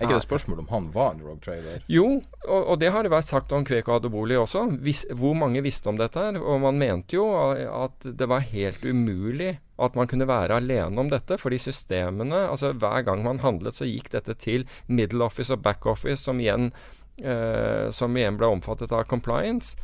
Er 0.00 0.08
ikke 0.08 0.16
det 0.16 0.24
spørsmål 0.24 0.60
om 0.62 0.68
han 0.70 0.86
var 0.94 1.10
en 1.12 1.18
rogue 1.20 1.42
trader? 1.44 1.82
Jo, 1.92 2.06
og, 2.46 2.60
og, 2.60 2.76
det 2.80 2.88
har 2.94 3.04
det 3.04 3.10
vært 3.12 3.28
sagt 3.28 3.50
om 3.52 3.66
Kveko 3.68 3.98
Adoboli 3.98 4.38
også. 4.40 4.62
Vis, 4.80 5.02
hvor 5.12 5.34
mange 5.36 5.60
visste 5.60 5.90
om 5.92 5.98
dette? 6.00 6.16
her, 6.16 6.38
Og 6.40 6.62
man 6.62 6.80
mente 6.80 7.18
jo 7.18 7.26
at 7.36 8.06
det 8.08 8.28
var 8.30 8.46
helt 8.48 8.80
umulig 8.80 9.58
at 9.76 9.98
man 10.00 10.08
kunne 10.08 10.28
være 10.28 10.56
alene 10.56 11.04
om 11.04 11.12
dette. 11.12 11.36
Fordi 11.36 11.60
systemene 11.60 12.46
altså 12.48 12.72
Hver 12.72 13.04
gang 13.04 13.26
man 13.26 13.44
handlet, 13.44 13.76
så 13.76 13.84
gikk 13.84 14.08
dette 14.16 14.38
til 14.40 14.64
middle 14.88 15.28
office 15.28 15.52
og 15.52 15.60
back 15.68 15.84
office, 15.84 16.24
som 16.24 16.40
igjen, 16.40 16.72
eh, 17.20 17.92
som 17.92 18.16
igjen 18.16 18.40
ble 18.40 18.48
omfattet 18.56 18.96
av 18.96 19.04
compliance. 19.04 19.76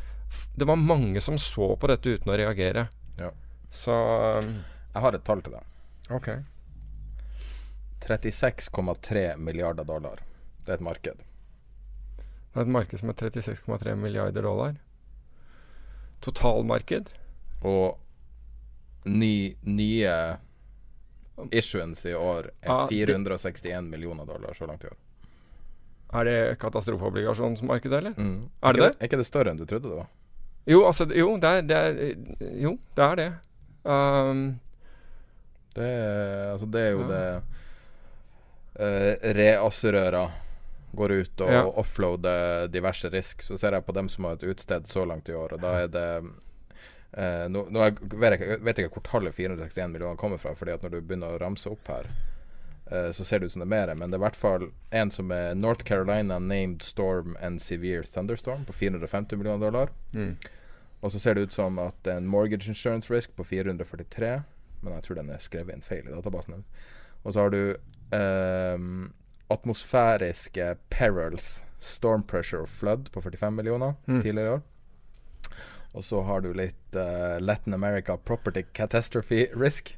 Det 0.57 0.65
var 0.65 0.81
mange 0.81 1.21
som 1.21 1.37
så 1.37 1.75
på 1.77 1.93
dette 1.93 2.17
uten 2.17 2.33
å 2.33 2.41
reagere. 2.41 2.89
Ja. 3.21 3.29
Så 3.69 3.93
Jeg 4.41 5.01
har 5.03 5.13
et 5.13 5.23
tall 5.29 5.45
til 5.45 5.59
deg. 5.59 5.73
Ok 6.09 6.31
36,3 8.03 9.37
milliarder 9.37 9.83
dollar. 9.83 10.19
Det 10.65 10.71
er 10.71 10.79
et 10.79 10.85
marked. 10.85 11.23
Det 12.17 12.59
er 12.61 12.65
et 12.65 12.73
marked 12.73 12.99
som 12.99 13.09
er 13.09 13.13
36,3 13.13 13.95
milliarder 13.95 14.41
dollar. 14.45 14.75
Totalmarked. 16.21 17.09
Og 17.65 17.97
ny, 19.05 19.55
nye 19.61 20.13
issuance 21.53 22.09
i 22.09 22.15
år 22.17 22.49
er 22.61 22.87
461 22.89 23.83
millioner 23.91 24.25
dollar 24.25 24.53
så 24.57 24.65
langt 24.69 24.83
i 24.83 24.87
år. 24.91 24.97
Er 26.17 26.23
det 26.25 26.37
katastrofeobligasjonsmarkedet, 26.61 27.97
eller? 27.97 28.13
Mm. 28.17 28.49
Er 28.63 28.73
det 28.73 28.81
det? 28.83 28.93
Er 28.99 29.09
ikke 29.09 29.19
det 29.19 29.27
større 29.27 29.51
enn 29.51 29.59
du 29.59 29.65
trodde 29.67 29.89
det 29.91 29.97
var? 29.99 30.07
Jo, 30.67 30.81
altså 30.87 31.05
Jo, 31.15 31.33
det 31.39 31.49
er, 31.49 31.61
det 31.67 31.77
er, 31.77 31.99
jo, 32.63 32.73
det, 32.95 33.03
er 33.05 33.15
det. 33.19 33.27
Um, 33.87 34.41
Det 35.75 35.89
altså 36.53 36.65
det 36.73 36.81
er 36.81 36.91
jo 36.95 37.01
Ja. 37.05 37.07
det 37.11 37.43
Reassurører 38.77 40.35
går 40.97 41.11
ut 41.11 41.41
og 41.41 41.51
Ja. 41.51 41.63
offloader 41.65 42.67
diverse 42.71 43.09
risk. 43.09 43.41
Så 43.41 43.57
ser 43.57 43.73
jeg 43.73 43.85
på 43.85 43.93
dem 43.93 44.09
som 44.09 44.25
har 44.25 44.37
et 44.37 44.43
utsted 44.43 44.87
så 44.87 45.05
langt 45.05 45.29
i 45.29 45.33
år, 45.33 45.53
og 45.53 45.61
da 45.61 45.79
er 45.83 45.87
det 45.87 46.07
Uh, 47.17 47.47
nå, 47.49 47.63
nå 47.71 47.81
jeg 47.85 47.95
vet 48.19 48.41
jeg 48.41 48.59
vet 48.67 48.79
ikke 48.81 48.99
hvor 48.99 49.05
tallet 49.07 49.33
461 49.33 49.93
millioner 49.93 50.19
kommer 50.19 50.37
fra, 50.37 50.51
Fordi 50.53 50.73
at 50.75 50.83
når 50.83 50.89
du 50.89 51.01
begynner 51.01 51.33
å 51.33 51.39
ramse 51.41 51.69
opp 51.71 51.87
her, 51.87 52.09
uh, 52.91 53.09
så 53.15 53.25
ser 53.25 53.39
det 53.39 53.47
ut 53.47 53.55
som 53.55 53.63
det 53.63 53.67
er 53.67 53.73
mer. 53.73 53.93
Men 53.95 54.11
det 54.11 54.17
er 54.17 54.21
i 54.21 54.25
hvert 54.25 54.35
fall 54.35 54.67
en 54.91 55.11
som 55.11 55.31
er 55.31 55.55
North 55.55 55.85
Carolina 55.87 56.37
Named 56.37 56.83
Storm 56.85 57.37
and 57.41 57.63
Severe 57.63 58.03
Thunderstorm 58.03 58.67
på 58.67 58.75
450 58.75 59.39
millioner 59.39 59.65
dollar. 59.65 59.89
mm. 60.13 60.35
Og 61.01 61.11
så 61.13 61.19
ser 61.21 61.35
det 61.35 61.41
ut 61.41 61.53
som 61.53 61.77
at 61.79 62.07
en 62.09 62.25
mortgage 62.27 62.67
insurance 62.67 63.13
risk 63.13 63.35
på 63.37 63.43
443, 63.45 64.31
men 64.81 64.93
jeg 64.93 65.03
tror 65.03 65.15
den 65.15 65.29
er 65.29 65.43
skrevet 65.45 65.75
inn 65.75 65.85
feil 65.85 66.07
i 66.07 66.11
databasen. 66.11 66.63
Og 67.25 67.33
så 67.33 67.39
har 67.45 67.49
du 67.49 67.75
um, 68.15 69.13
atmosfæriske 69.49 70.75
perils, 70.89 71.63
storm 71.79 72.23
pressure 72.23 72.61
og 72.65 72.69
flood 72.69 73.09
på 73.13 73.21
45 73.21 73.51
millioner 73.51 73.93
Mm. 74.07 74.21
tidligere 74.21 74.47
i 74.47 74.53
år. 74.57 74.61
Og 75.93 76.03
så 76.03 76.21
har 76.21 76.41
du 76.41 76.51
litt 76.53 76.95
uh, 76.95 77.37
Latin 77.39 77.73
America 77.73 78.17
property 78.17 78.63
catastrophe 78.73 79.47
risk. 79.55 79.97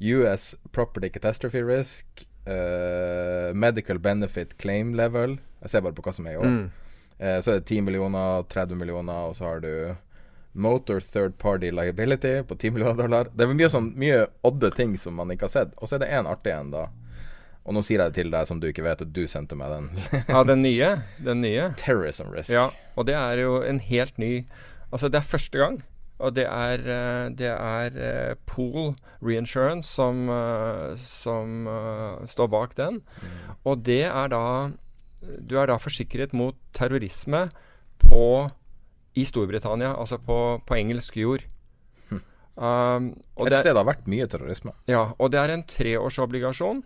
US 0.00 0.54
property 0.72 1.08
catastrophe 1.08 1.62
risk. 1.66 2.06
Uh, 2.46 3.52
medical 3.54 3.98
benefit 3.98 4.56
claim 4.58 4.94
level. 4.94 5.38
Jeg 5.62 5.70
ser 5.70 5.80
bare 5.80 5.92
på 5.94 6.02
hva 6.02 6.12
som 6.14 6.26
er 6.26 6.36
i 6.36 6.36
år. 6.36 6.44
Mm. 6.46 6.70
Uh, 7.20 7.38
så 7.42 7.50
er 7.50 7.60
det 7.60 7.66
10 7.66 7.80
millioner, 7.80 8.42
30 8.52 8.76
millioner, 8.76 9.12
og 9.30 9.36
så 9.36 9.44
har 9.44 9.60
du 9.64 9.94
Motor 10.56 11.00
Third 11.04 11.36
Party 11.38 11.70
Liability 11.70 12.42
på 12.48 12.56
10 12.56 12.70
millioner 12.74 13.02
dollar. 13.02 13.30
Det 13.32 13.44
er 13.44 13.52
mye 13.52 13.68
sånn 13.72 13.90
Mye 14.00 14.26
odde 14.46 14.70
ting 14.76 14.96
som 15.00 15.18
man 15.20 15.32
ikke 15.34 15.48
har 15.48 15.54
sett. 15.54 15.74
Og 15.76 15.88
så 15.88 15.96
er 15.96 16.04
det 16.04 16.12
én 16.16 16.28
artig 16.30 16.54
en, 16.54 16.72
da. 16.72 16.86
Og 17.66 17.74
nå 17.74 17.82
sier 17.82 17.98
jeg 17.98 18.12
det 18.14 18.20
til 18.20 18.30
deg 18.30 18.46
som 18.48 18.60
du 18.62 18.68
ikke 18.70 18.84
vet, 18.86 19.02
at 19.02 19.12
du 19.12 19.24
sendte 19.30 19.58
meg 19.58 19.72
den. 19.74 19.90
Ja, 20.32 20.44
den 20.46 20.62
nye. 20.62 20.92
Den 21.18 21.42
nye. 21.42 21.72
Terrorism 21.80 22.30
risk. 22.34 22.54
Ja, 22.54 22.70
og 22.94 23.08
det 23.08 23.18
er 23.18 23.42
jo 23.42 23.60
en 23.66 23.82
helt 23.82 24.18
ny 24.22 24.32
Altså, 24.94 25.08
det 25.10 25.18
er 25.18 25.26
første 25.26 25.58
gang. 25.58 25.80
Og 26.22 26.32
det 26.36 26.44
er, 26.46 26.80
eh, 26.88 27.28
det 27.36 27.48
er 27.50 27.96
eh, 28.00 28.34
Pool 28.46 28.94
Reinsurance 29.20 29.90
som, 29.90 30.28
eh, 30.30 30.94
som 30.96 31.66
står 32.24 32.48
bak 32.48 32.76
den. 32.78 33.02
Og 33.64 33.82
det 33.84 34.04
er 34.06 34.30
da 34.32 34.70
Du 35.26 35.56
er 35.58 35.66
da 35.66 35.74
forsikret 35.80 36.32
mot 36.32 36.54
terrorisme 36.72 37.48
på 37.98 38.46
i 39.16 39.24
Storbritannia, 39.24 39.94
altså 39.96 40.18
på, 40.22 40.38
på 40.66 40.76
engelsk 40.78 41.16
jord. 41.16 41.46
Um, 42.56 43.10
og 43.36 43.46
Et 43.46 43.52
det, 43.52 43.58
sted 43.60 43.74
det 43.74 43.80
har 43.82 43.84
vært 43.84 44.06
mye 44.08 44.26
terrorisme. 44.32 44.72
ja, 44.88 45.10
og 45.20 45.28
det 45.32 45.40
er 45.42 45.52
en 45.52 45.64
treårsobligasjon 45.68 46.78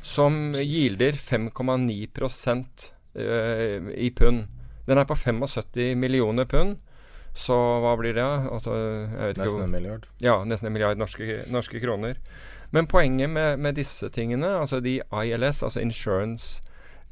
som 0.00 0.54
gilder 0.56 1.18
5,9 1.20 2.06
uh, 3.18 3.90
i 3.92 4.08
pund. 4.16 4.46
Den 4.88 4.98
er 4.98 5.04
på 5.04 5.16
75 5.16 5.92
millioner 6.00 6.48
pund. 6.48 6.78
Så 7.36 7.54
hva 7.54 7.92
blir 8.00 8.16
det? 8.16 8.24
Altså, 8.24 8.72
Nesten 9.36 9.66
en 9.66 9.70
milliard. 9.70 10.08
ja, 10.24 10.38
nesten 10.48 10.70
en 10.70 10.72
milliard 10.72 10.98
norske, 10.98 11.42
norske 11.52 11.80
kroner. 11.84 12.16
Men 12.72 12.88
poenget 12.88 13.30
med, 13.30 13.58
med 13.60 13.76
disse 13.76 14.08
tingene, 14.08 14.48
altså 14.60 14.80
de 14.80 14.98
ILS, 15.12 15.62
altså 15.62 15.80
Insurance 15.80 16.62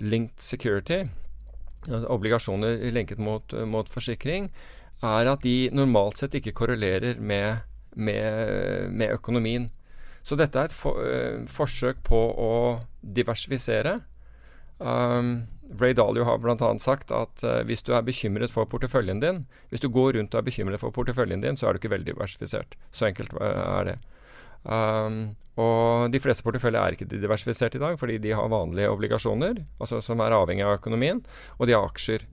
Linked 0.00 0.40
Security, 0.40 1.04
obligasjoner 1.88 2.82
lenket 2.94 3.20
mot, 3.22 3.54
mot 3.66 3.88
forsikring, 3.90 4.50
er 5.04 5.30
at 5.30 5.44
de 5.44 5.70
normalt 5.76 6.20
sett 6.20 6.36
ikke 6.38 6.54
korrelerer 6.56 7.20
med, 7.20 7.64
med, 7.94 8.90
med 8.90 9.12
økonomien. 9.16 9.68
Så 10.26 10.38
dette 10.38 10.58
er 10.58 10.70
et 10.70 10.74
for, 10.74 10.98
eh, 11.06 11.44
forsøk 11.46 12.02
på 12.06 12.18
å 12.18 12.54
diversifisere. 13.00 14.00
Um, 14.78 15.46
Ray 15.80 15.94
Dalio 15.96 16.24
har 16.26 16.40
bl.a. 16.42 16.56
sagt 16.82 17.12
at 17.14 17.44
uh, 17.46 17.62
hvis 17.66 17.82
du 17.86 17.94
er 17.96 18.04
bekymret 18.04 18.52
for 18.52 18.68
porteføljen 18.68 19.22
din 19.22 19.38
Hvis 19.70 19.80
du 19.80 19.88
går 19.88 20.12
rundt 20.18 20.34
og 20.34 20.38
er 20.38 20.44
bekymret 20.46 20.82
for 20.82 20.92
porteføljen 20.92 21.40
din, 21.40 21.56
så 21.56 21.66
er 21.66 21.72
du 21.72 21.80
ikke 21.80 21.94
veldig 21.94 22.12
diversifisert. 22.12 22.76
Så 22.90 23.08
enkelt 23.08 23.32
uh, 23.40 23.80
er 23.80 23.88
det. 23.88 23.96
Um, 24.66 25.36
og 25.56 26.12
de 26.12 26.20
fleste 26.20 26.44
porteføljer 26.44 26.82
er 26.82 26.96
ikke 26.96 27.08
diversifisert 27.08 27.78
i 27.78 27.80
dag, 27.80 27.96
fordi 28.00 28.18
de 28.20 28.34
har 28.36 28.50
vanlige 28.52 28.90
obligasjoner, 28.92 29.62
altså 29.80 30.02
som 30.04 30.20
er 30.20 30.34
avhengig 30.36 30.66
av 30.66 30.76
økonomien, 30.76 31.22
og 31.56 31.68
de 31.68 31.76
har 31.76 31.86
aksjer. 31.88 32.26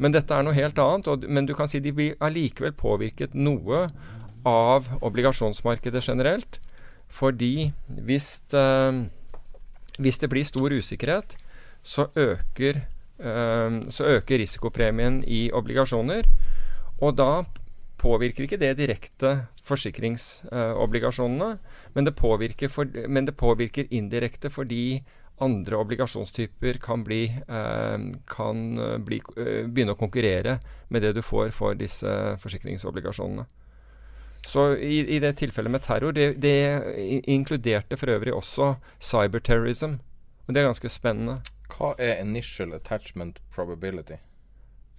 Men 0.00 0.14
dette 0.14 0.34
er 0.34 0.46
noe 0.46 0.56
helt 0.56 0.78
annet. 0.80 1.08
Og, 1.10 1.26
men 1.28 1.46
du 1.46 1.54
kan 1.58 1.70
si 1.70 1.82
de 1.82 1.92
blir 1.94 2.16
allikevel 2.24 2.74
påvirket 2.78 3.36
noe 3.36 3.86
av 4.48 4.88
obligasjonsmarkedet 5.04 6.02
generelt. 6.02 6.58
Fordi 7.12 7.70
hvis, 8.06 8.38
uh, 8.56 9.04
hvis 10.00 10.22
det 10.22 10.30
blir 10.32 10.48
stor 10.48 10.72
usikkerhet, 10.72 11.36
så 11.84 12.08
øker, 12.16 12.80
uh, 13.20 13.82
så 13.92 14.08
øker 14.16 14.40
risikopremien 14.40 15.20
i 15.28 15.50
obligasjoner. 15.52 16.26
Og 17.02 17.18
da 17.18 17.44
påvirker 18.02 18.44
ikke 18.44 18.58
det 18.60 18.74
direkte 18.80 19.30
forsikringsobligasjonene, 19.62 21.50
men, 21.94 22.10
men 23.08 23.28
det 23.28 23.36
påvirker 23.38 23.86
indirekte 23.94 24.50
fordi 24.50 25.02
andre 25.42 25.76
obligasjonstyper 25.76 26.78
kan, 26.82 27.04
bli, 27.04 27.24
eh, 27.48 27.98
kan 28.26 28.78
eh, 28.78 28.98
bli, 28.98 29.22
eh, 29.36 29.66
begynne 29.66 29.96
å 29.96 29.98
konkurrere 29.98 30.58
med 30.88 31.02
det 31.02 31.12
du 31.16 31.22
får 31.22 31.50
for 31.56 31.74
disse 31.78 32.08
forsikringsobligasjonene. 32.42 33.46
Så 34.46 34.72
i, 34.76 35.00
i 35.16 35.20
det 35.22 35.36
tilfellet 35.38 35.70
med 35.70 35.84
terror, 35.86 36.12
det, 36.12 36.32
det 36.42 37.22
inkluderte 37.30 37.96
for 37.98 38.10
øvrig 38.10 38.34
også 38.34 38.74
cyberterrorism. 38.98 40.00
Og 40.46 40.54
det 40.54 40.62
er 40.62 40.66
ganske 40.66 40.90
spennende. 40.90 41.38
Hva 41.70 41.94
er 41.98 42.18
initial 42.24 42.74
attachment 42.74 43.38
probability? 43.54 44.18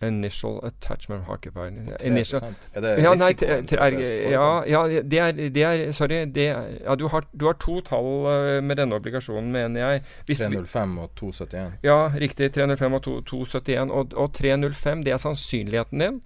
Initial 0.08 0.60
attachment. 0.66 1.26
3%. 1.28 2.04
Initial 2.04 2.44
Er 2.74 2.82
det 2.82 2.94
ja, 3.04 3.14
nei, 3.20 3.32
er, 3.42 3.98
ja, 4.32 4.48
ja, 4.68 4.84
det 5.02 5.20
er, 5.20 5.32
det 5.56 5.64
er 5.64 5.86
Sorry. 5.92 6.26
Det 6.26 6.48
er, 6.48 6.68
ja, 6.84 6.96
du, 6.96 7.08
har, 7.08 7.26
du 7.34 7.46
har 7.46 7.58
to 7.62 7.80
tall 7.86 8.28
eh, 8.32 8.60
med 8.64 8.78
denne 8.82 8.96
obligasjonen, 9.00 9.52
mener 9.54 9.82
jeg. 9.82 10.04
Hvis 10.28 10.44
305 10.44 10.98
og 11.04 11.10
271. 11.20 11.80
Ja, 11.84 11.98
riktig. 12.26 12.52
305 12.54 13.00
og 13.00 13.04
271. 13.32 13.92
Og, 13.92 14.14
og 14.16 14.34
305, 14.34 15.04
det 15.08 15.16
er 15.16 15.26
sannsynligheten 15.28 16.06
din. 16.06 16.22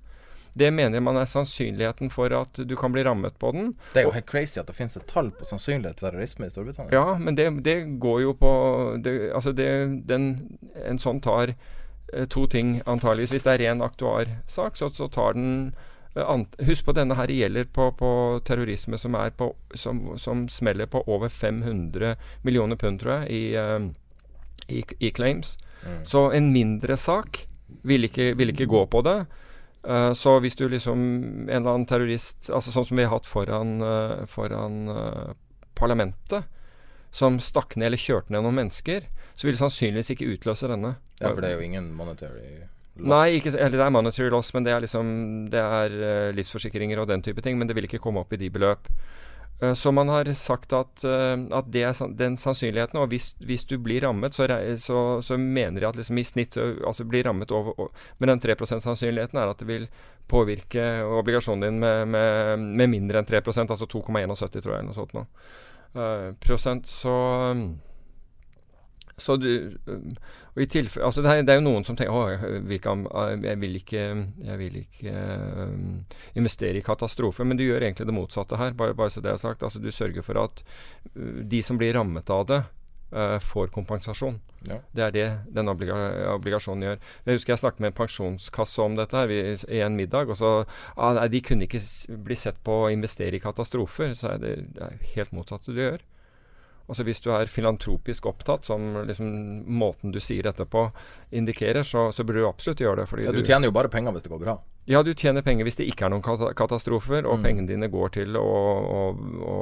Det 0.57 0.71
mener 0.73 0.99
man 0.99 1.17
er 1.17 1.25
sannsynligheten 1.29 2.09
for 2.09 2.33
at 2.33 2.57
du 2.65 2.75
kan 2.75 2.91
bli 2.91 3.03
rammet 3.05 3.35
på 3.37 3.51
den. 3.53 3.73
Det 3.93 4.01
er 4.01 4.07
jo 4.07 4.13
helt 4.15 4.29
crazy 4.29 4.57
at 4.59 4.69
det 4.69 4.75
finnes 4.77 4.97
et 4.97 5.05
tall 5.09 5.29
på 5.35 5.45
sannsynlighet 5.45 5.99
for 5.99 6.09
terrorisme 6.09 6.47
i 6.47 6.53
Storbritannia. 6.53 6.93
Ja, 6.97 7.17
men 7.21 7.37
det, 7.37 7.51
det 7.65 7.77
går 8.01 8.21
jo 8.23 8.33
på 8.39 8.51
det, 9.03 9.17
Altså, 9.37 9.53
det, 9.53 9.67
den, 10.09 10.31
en 10.85 11.01
sånn 11.01 11.21
tar 11.21 11.53
to 12.29 12.47
ting, 12.47 12.81
antageligvis. 12.85 13.33
Hvis 13.35 13.45
det 13.47 13.53
er 13.53 13.63
ren 13.65 13.83
aktuarsak, 13.85 14.77
så, 14.79 14.89
så 14.95 15.07
tar 15.11 15.33
den 15.37 15.73
eh, 16.15 16.43
Husk 16.67 16.85
på 16.85 16.95
denne 16.97 17.17
her 17.19 17.31
gjelder 17.31 17.67
på, 17.73 17.91
på 17.99 18.11
terrorisme 18.47 18.97
som, 18.97 19.15
er 19.15 19.33
på, 19.37 19.51
som, 19.75 20.17
som 20.17 20.47
smeller 20.49 20.89
på 20.89 21.03
over 21.07 21.29
500 21.29 22.15
millioner 22.43 22.75
pund, 22.75 23.01
tror 23.01 23.19
jeg, 23.19 23.29
i, 23.29 23.43
eh, 23.55 23.89
i, 24.67 24.85
i 24.99 25.11
claims. 25.11 25.57
Mm. 25.83 26.05
Så 26.05 26.29
en 26.31 26.51
mindre 26.53 26.97
sak 26.97 27.45
vil 27.87 28.07
ikke, 28.07 28.33
vil 28.37 28.53
ikke 28.53 28.69
gå 28.69 28.85
på 28.85 29.03
det. 29.05 29.19
Uh, 29.87 30.11
så 30.13 30.39
hvis 30.43 30.57
du 30.57 30.65
liksom 30.67 30.99
En 31.47 31.49
eller 31.49 31.69
annen 31.69 31.85
terrorist 31.87 32.49
altså 32.51 32.73
Sånn 32.73 32.87
som 32.89 32.97
vi 32.97 33.05
har 33.05 33.13
hatt 33.13 33.27
foran, 33.29 33.77
uh, 33.79 34.25
foran 34.27 34.89
uh, 34.89 35.29
parlamentet, 35.77 36.49
som 37.11 37.39
stakk 37.41 37.75
ned 37.77 37.91
eller 37.91 38.01
kjørte 38.01 38.33
ned 38.33 38.43
noen 38.45 38.59
mennesker, 38.61 39.07
så 39.35 39.47
vil 39.47 39.55
det 39.55 39.61
sannsynligvis 39.61 40.15
ikke 40.15 40.31
utløse 40.33 40.69
denne. 40.69 40.95
Ja, 41.19 41.29
for 41.29 41.41
det 41.41 41.51
er 41.51 41.61
jo 41.61 41.67
ingen 41.67 41.91
monetary 41.97 42.47
loss. 42.97 43.09
Nei, 43.13 43.37
ikke, 43.37 43.53
eller 43.53 43.77
det 43.77 43.85
er 43.85 43.93
monetary 43.93 44.31
loss, 44.33 44.51
men 44.55 44.65
det 44.65 44.73
er 44.73 44.83
liksom 44.83 45.07
Det 45.53 45.61
er 45.61 45.95
uh, 46.01 46.35
livsforsikringer 46.37 47.01
og 47.01 47.09
den 47.11 47.23
type 47.25 47.41
ting. 47.45 47.57
Men 47.57 47.69
det 47.69 47.77
vil 47.77 47.87
ikke 47.89 48.01
komme 48.01 48.23
opp 48.23 48.33
i 48.33 48.41
de 48.41 48.49
beløp. 48.53 48.89
Uh, 49.61 49.73
så 49.77 49.93
man 49.93 50.09
har 50.09 50.29
sagt 50.37 50.73
at, 50.73 51.05
uh, 51.05 51.37
at 51.57 51.69
det 51.73 51.85
er 51.85 52.17
den 52.17 52.37
sannsynligheten. 52.37 52.99
Og 53.01 53.09
hvis, 53.13 53.31
hvis 53.45 53.65
du 53.69 53.77
blir 53.81 54.01
rammet, 54.05 54.37
så, 54.37 54.49
så, 54.81 55.21
så, 55.21 55.37
mener 55.37 55.81
de 55.81 55.89
at 55.89 56.01
liksom 56.01 56.17
i 56.17 56.25
snitt 56.25 56.57
så, 56.57 56.71
altså 56.85 57.05
blir 57.05 57.29
rammet 57.29 57.53
over, 57.53 57.77
over 57.77 58.09
Men 58.17 58.35
den 58.35 58.45
3 58.45 58.57
%-sannsynligheten 58.57 59.37
er 59.37 59.53
at 59.53 59.61
det 59.61 59.69
vil 59.69 59.87
påvirke 60.27 61.05
obligasjonen 61.05 61.63
din 61.63 61.79
med, 61.79 62.07
med, 62.11 62.59
med 62.59 62.89
mindre 62.91 63.21
enn 63.21 63.29
3% 63.29 63.69
altså 63.71 63.87
2,71 63.87 64.59
tror 64.59 64.73
jeg, 64.73 64.81
eller 64.81 64.89
noe 64.89 64.97
sånt. 64.97 65.13
Nå. 65.15 65.27
Prosent, 66.43 66.87
så 66.87 67.15
så 69.17 69.33
du, 69.41 69.73
og 70.53 70.59
i 70.61 70.67
tilfelle, 70.69 71.07
altså 71.07 71.23
det, 71.25 71.31
er, 71.31 71.45
det 71.45 71.55
er 71.55 71.57
jo 71.57 71.65
noen 71.65 71.85
som 71.85 71.95
tenker 71.97 72.13
at 72.13 72.73
ikke, 72.75 72.93
jeg 73.47 73.59
vil 73.63 73.77
ikke, 73.79 74.03
jeg 74.45 74.57
vil 74.59 74.75
ikke 74.83 75.13
um, 75.57 75.87
investere 76.37 76.77
i 76.77 76.85
katastrofer. 76.85 77.47
Men 77.49 77.57
du 77.57 77.63
gjør 77.65 77.81
egentlig 77.87 78.05
det 78.05 78.13
motsatte 78.13 78.59
her, 78.61 78.75
bare, 78.77 78.93
bare 78.97 79.09
så 79.09 79.23
det 79.25 79.31
er 79.31 79.41
sagt. 79.41 79.65
Altså 79.65 79.81
Du 79.81 79.89
sørger 79.89 80.25
for 80.25 80.37
at 80.43 80.61
uh, 81.15 81.41
de 81.41 81.63
som 81.65 81.81
blir 81.81 81.97
rammet 81.97 82.29
av 82.29 82.45
det, 82.51 82.61
uh, 83.13 83.37
får 83.43 83.71
kompensasjon. 83.75 84.39
Ja. 84.67 84.79
Det 84.91 85.03
er 85.05 85.15
det 85.15 85.27
den 85.55 85.71
obliga 85.71 85.95
obligasjonen 86.33 86.83
gjør. 86.87 86.99
Jeg 87.25 87.39
husker 87.39 87.53
jeg 87.53 87.63
snakket 87.63 87.83
med 87.83 87.93
en 87.93 87.97
pensjonskasse 88.01 88.83
om 88.83 88.97
dette 88.97 89.17
her 89.17 89.31
i 89.31 89.81
en 89.85 89.95
middag. 89.95 90.29
og 90.29 90.37
så, 90.39 90.51
ah, 90.95 91.13
nei, 91.13 91.27
De 91.27 91.41
kunne 91.41 91.67
ikke 91.67 91.81
bli 92.27 92.35
sett 92.35 92.59
på 92.63 92.83
å 92.83 92.91
investere 92.91 93.37
i 93.37 93.43
katastrofer. 93.43 94.13
Så 94.17 94.33
er 94.33 94.43
det, 94.43 94.53
det 94.75 94.83
er 94.83 95.01
helt 95.15 95.35
motsatt 95.35 95.67
du 95.67 95.77
gjør. 95.77 96.03
Altså 96.87 97.03
Hvis 97.03 97.19
du 97.19 97.31
er 97.35 97.49
filantropisk 97.51 98.25
opptatt, 98.29 98.65
som 98.65 99.03
liksom 99.07 99.27
måten 99.67 100.13
du 100.15 100.21
sier 100.23 100.47
dette 100.47 100.63
på 100.65 100.85
indikerer, 101.35 101.83
så, 101.83 102.07
så 102.15 102.23
burde 102.23 102.45
du 102.45 102.47
absolutt 102.47 102.79
gjøre 102.79 103.03
det. 103.03 103.23
ja, 103.25 103.31
Du 103.35 103.43
tjener 103.43 103.67
jo 103.67 103.75
bare 103.75 103.91
penger 103.91 104.15
hvis 104.15 104.23
det 104.23 104.31
går 104.31 104.43
bra. 104.45 104.55
Ja, 104.87 105.01
du 105.03 105.11
tjener 105.13 105.43
penger 105.43 105.67
hvis 105.67 105.75
det 105.81 105.89
ikke 105.91 106.07
er 106.07 106.13
noen 106.15 106.23
katastrofer, 106.55 107.27
og 107.27 107.41
mm. 107.41 107.43
pengene 107.43 107.67
dine 107.67 107.89
går 107.91 108.13
til 108.15 108.39
å, 108.39 108.47
å, 108.87 109.01
å, 109.51 109.57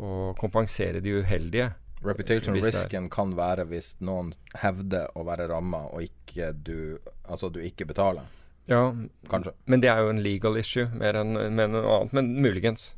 å 0.00 0.14
kompensere 0.40 1.04
de 1.04 1.18
uheldige. 1.20 1.74
Reputation 2.04 2.54
risken 2.62 3.08
kan 3.10 3.34
være 3.38 3.64
hvis 3.70 3.96
noen 4.04 4.30
hevder 4.62 5.10
å 5.18 5.24
være 5.26 5.48
ramma, 5.50 5.84
og 5.90 6.04
ikke 6.06 6.52
du, 6.54 6.98
altså 7.26 7.50
du 7.50 7.58
ikke 7.64 7.88
betaler. 7.88 8.28
Ja, 8.68 8.92
Kanskje. 9.30 9.54
men 9.64 9.80
det 9.80 9.88
er 9.88 10.04
jo 10.04 10.12
en 10.12 10.20
legal 10.22 10.58
issue 10.60 10.90
mer 10.92 11.16
enn 11.16 11.34
noe 11.34 11.82
annet. 11.96 12.12
Men 12.12 12.34
muligens. 12.44 12.92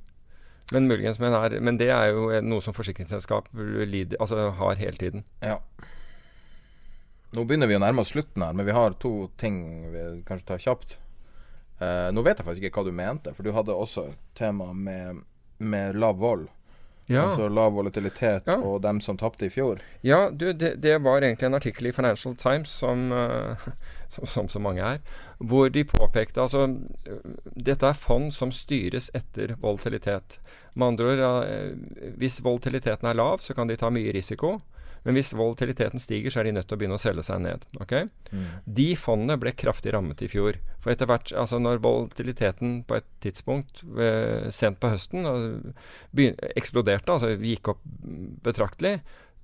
Men 0.74 0.89
muligens, 0.90 1.18
men, 1.22 1.35
er, 1.35 1.56
men, 1.62 1.78
det 1.78 1.89
er 1.94 2.10
jo 2.10 2.27
noe 2.47 2.62
som 2.62 2.74
forsikringsselskap 2.74 3.48
altså, 3.55 4.51
har 4.59 4.82
hele 4.82 4.98
tiden. 4.98 5.24
Ja. 5.43 5.59
Nå 7.35 7.44
begynner 7.47 7.70
vi 7.70 7.78
å 7.78 7.82
nærme 7.82 8.02
oss 8.02 8.12
slutten 8.14 8.43
her, 8.43 8.55
men 8.55 8.66
vi 8.66 8.74
har 8.74 8.98
to 9.02 9.31
ting 9.39 9.60
vi 9.94 10.05
kanskje 10.27 10.48
tar 10.51 10.62
kjapt. 10.62 10.97
Uh, 11.81 12.10
nå 12.12 12.22
vet 12.27 12.39
jeg 12.39 12.47
faktisk 12.47 12.66
ikke 12.66 12.82
hva 12.82 12.90
du 12.90 12.94
mente, 12.94 13.35
for 13.35 13.47
du 13.47 13.55
hadde 13.55 13.74
også 13.74 14.10
et 14.10 14.24
tema 14.39 14.72
med, 14.74 15.22
med 15.62 15.98
lav 15.98 16.18
vold. 16.20 16.48
Ja. 17.11 17.24
Altså 17.27 17.49
lav 17.51 17.73
volatilitet 17.74 18.47
ja. 18.47 18.55
og 18.62 18.82
dem 18.85 19.01
som 19.03 19.19
tapte 19.19 19.49
i 19.49 19.51
fjor. 19.51 19.81
Ja, 20.07 20.28
du, 20.31 20.53
det, 20.53 20.77
det, 20.82 21.01
var 21.03 21.24
egentlig 21.24 21.49
en 21.49 21.59
artikkel 21.59 21.91
i 21.91 21.93
Financial 21.93 22.37
Times 22.39 22.70
som, 22.70 23.11
uh, 23.11 23.66
som, 24.15 24.27
som, 24.27 24.49
så 24.49 24.62
mange 24.62 24.85
er, 24.87 25.01
hvor 25.39 25.73
de 25.74 25.85
påpekte 25.85 26.43
altså 26.43 26.69
Dette 27.57 27.91
er 27.91 27.99
fond 27.99 28.31
som 28.35 28.53
styres 28.55 29.11
etter 29.15 29.57
volatilitet. 29.59 30.39
Med 30.74 30.93
andre 30.93 31.15
ord, 31.16 31.24
uh, 31.51 32.12
hvis 32.20 32.39
volatiliteten 32.47 33.11
er 33.11 33.19
lav, 33.19 33.43
så 33.43 33.59
kan 33.59 33.66
de 33.70 33.78
ta 33.81 33.91
mye 33.91 34.15
risiko. 34.15 34.61
Men 35.06 35.16
hvis 35.16 35.32
volatiliteten 35.36 36.02
stiger, 36.02 36.32
så 36.32 36.43
er 36.43 36.48
de 36.48 36.55
nødt 36.59 36.68
til 36.68 36.77
å 36.77 36.81
begynne 36.81 36.98
å 36.98 37.02
selge 37.02 37.24
seg 37.27 37.40
ned. 37.44 37.64
Okay? 37.81 38.06
Mm. 38.31 38.44
De 38.81 38.89
fondene 39.01 39.39
ble 39.40 39.55
kraftig 39.56 39.94
rammet 39.94 40.20
i 40.24 40.28
fjor. 40.31 40.60
For 40.82 40.93
etter 40.93 41.09
hvert, 41.09 41.32
altså 41.32 41.60
når 41.62 41.81
volatiliteten 41.85 42.81
på 42.89 43.01
et 43.01 43.09
tidspunkt 43.24 43.82
eh, 43.97 44.51
sent 44.55 44.81
på 44.81 44.93
høsten 44.93 45.27
eksploderte, 46.56 47.16
altså 47.16 47.32
gikk 47.36 47.74
opp 47.74 47.85
betraktelig, 48.44 48.98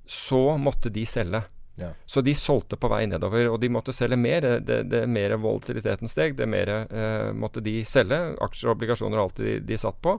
så 0.06 0.58
måtte 0.60 0.92
de 0.92 1.06
selge. 1.08 1.42
Ja. 1.76 1.90
Så 2.08 2.22
de 2.24 2.32
solgte 2.34 2.78
på 2.80 2.88
vei 2.88 3.02
nedover, 3.08 3.50
og 3.52 3.58
de 3.60 3.68
måtte 3.72 3.92
selge 3.92 4.16
mer. 4.20 4.44
Det, 4.64 4.82
det 4.88 5.02
mer 5.12 5.36
volatiliteten 5.40 6.08
steg, 6.08 6.36
det 6.38 6.48
mer 6.48 6.72
eh, 6.72 7.32
måtte 7.36 7.64
de 7.64 7.82
selge. 7.88 8.20
Aksjer 8.44 8.70
og 8.70 8.78
obligasjoner 8.78 9.20
og 9.20 9.28
alt 9.28 9.42
de, 9.42 9.58
de 9.64 9.80
satt 9.80 10.00
på. 10.04 10.16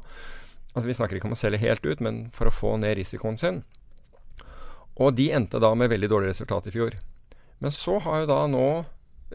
Altså 0.74 0.86
Vi 0.86 0.98
snakker 1.00 1.18
ikke 1.18 1.32
om 1.32 1.34
å 1.34 1.40
selge 1.40 1.64
helt 1.64 1.86
ut, 1.88 2.04
men 2.06 2.28
for 2.36 2.50
å 2.50 2.54
få 2.54 2.76
ned 2.82 3.00
risikoen 3.00 3.40
sin. 3.42 3.64
Og 5.04 5.14
de 5.18 5.30
endte 5.36 5.62
da 5.62 5.74
med 5.78 5.92
veldig 5.92 6.10
dårlig 6.10 6.34
resultat 6.34 6.70
i 6.70 6.74
fjor. 6.74 6.98
Men 7.62 7.74
så 7.74 7.98
har 8.06 8.24
jo 8.24 8.30
da 8.30 8.40
nå, 8.50 8.68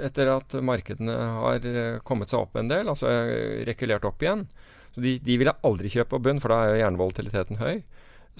etter 0.02 0.30
at 0.32 0.54
markedene 0.64 1.14
har 1.14 1.66
eh, 1.68 1.98
kommet 2.06 2.32
seg 2.32 2.46
opp 2.46 2.56
en 2.56 2.70
del, 2.70 2.88
altså 2.88 3.10
eh, 3.10 3.62
rekulert 3.68 4.06
opp 4.08 4.22
igjen 4.24 4.46
så 4.92 5.00
De, 5.00 5.16
de 5.24 5.36
ville 5.40 5.54
aldri 5.64 5.88
kjøpe 5.92 6.14
på 6.14 6.22
bunn, 6.26 6.40
for 6.40 6.52
da 6.52 6.58
er 6.62 6.74
jo 6.74 6.82
jernvolatiliteten 6.82 7.60
høy. 7.62 7.80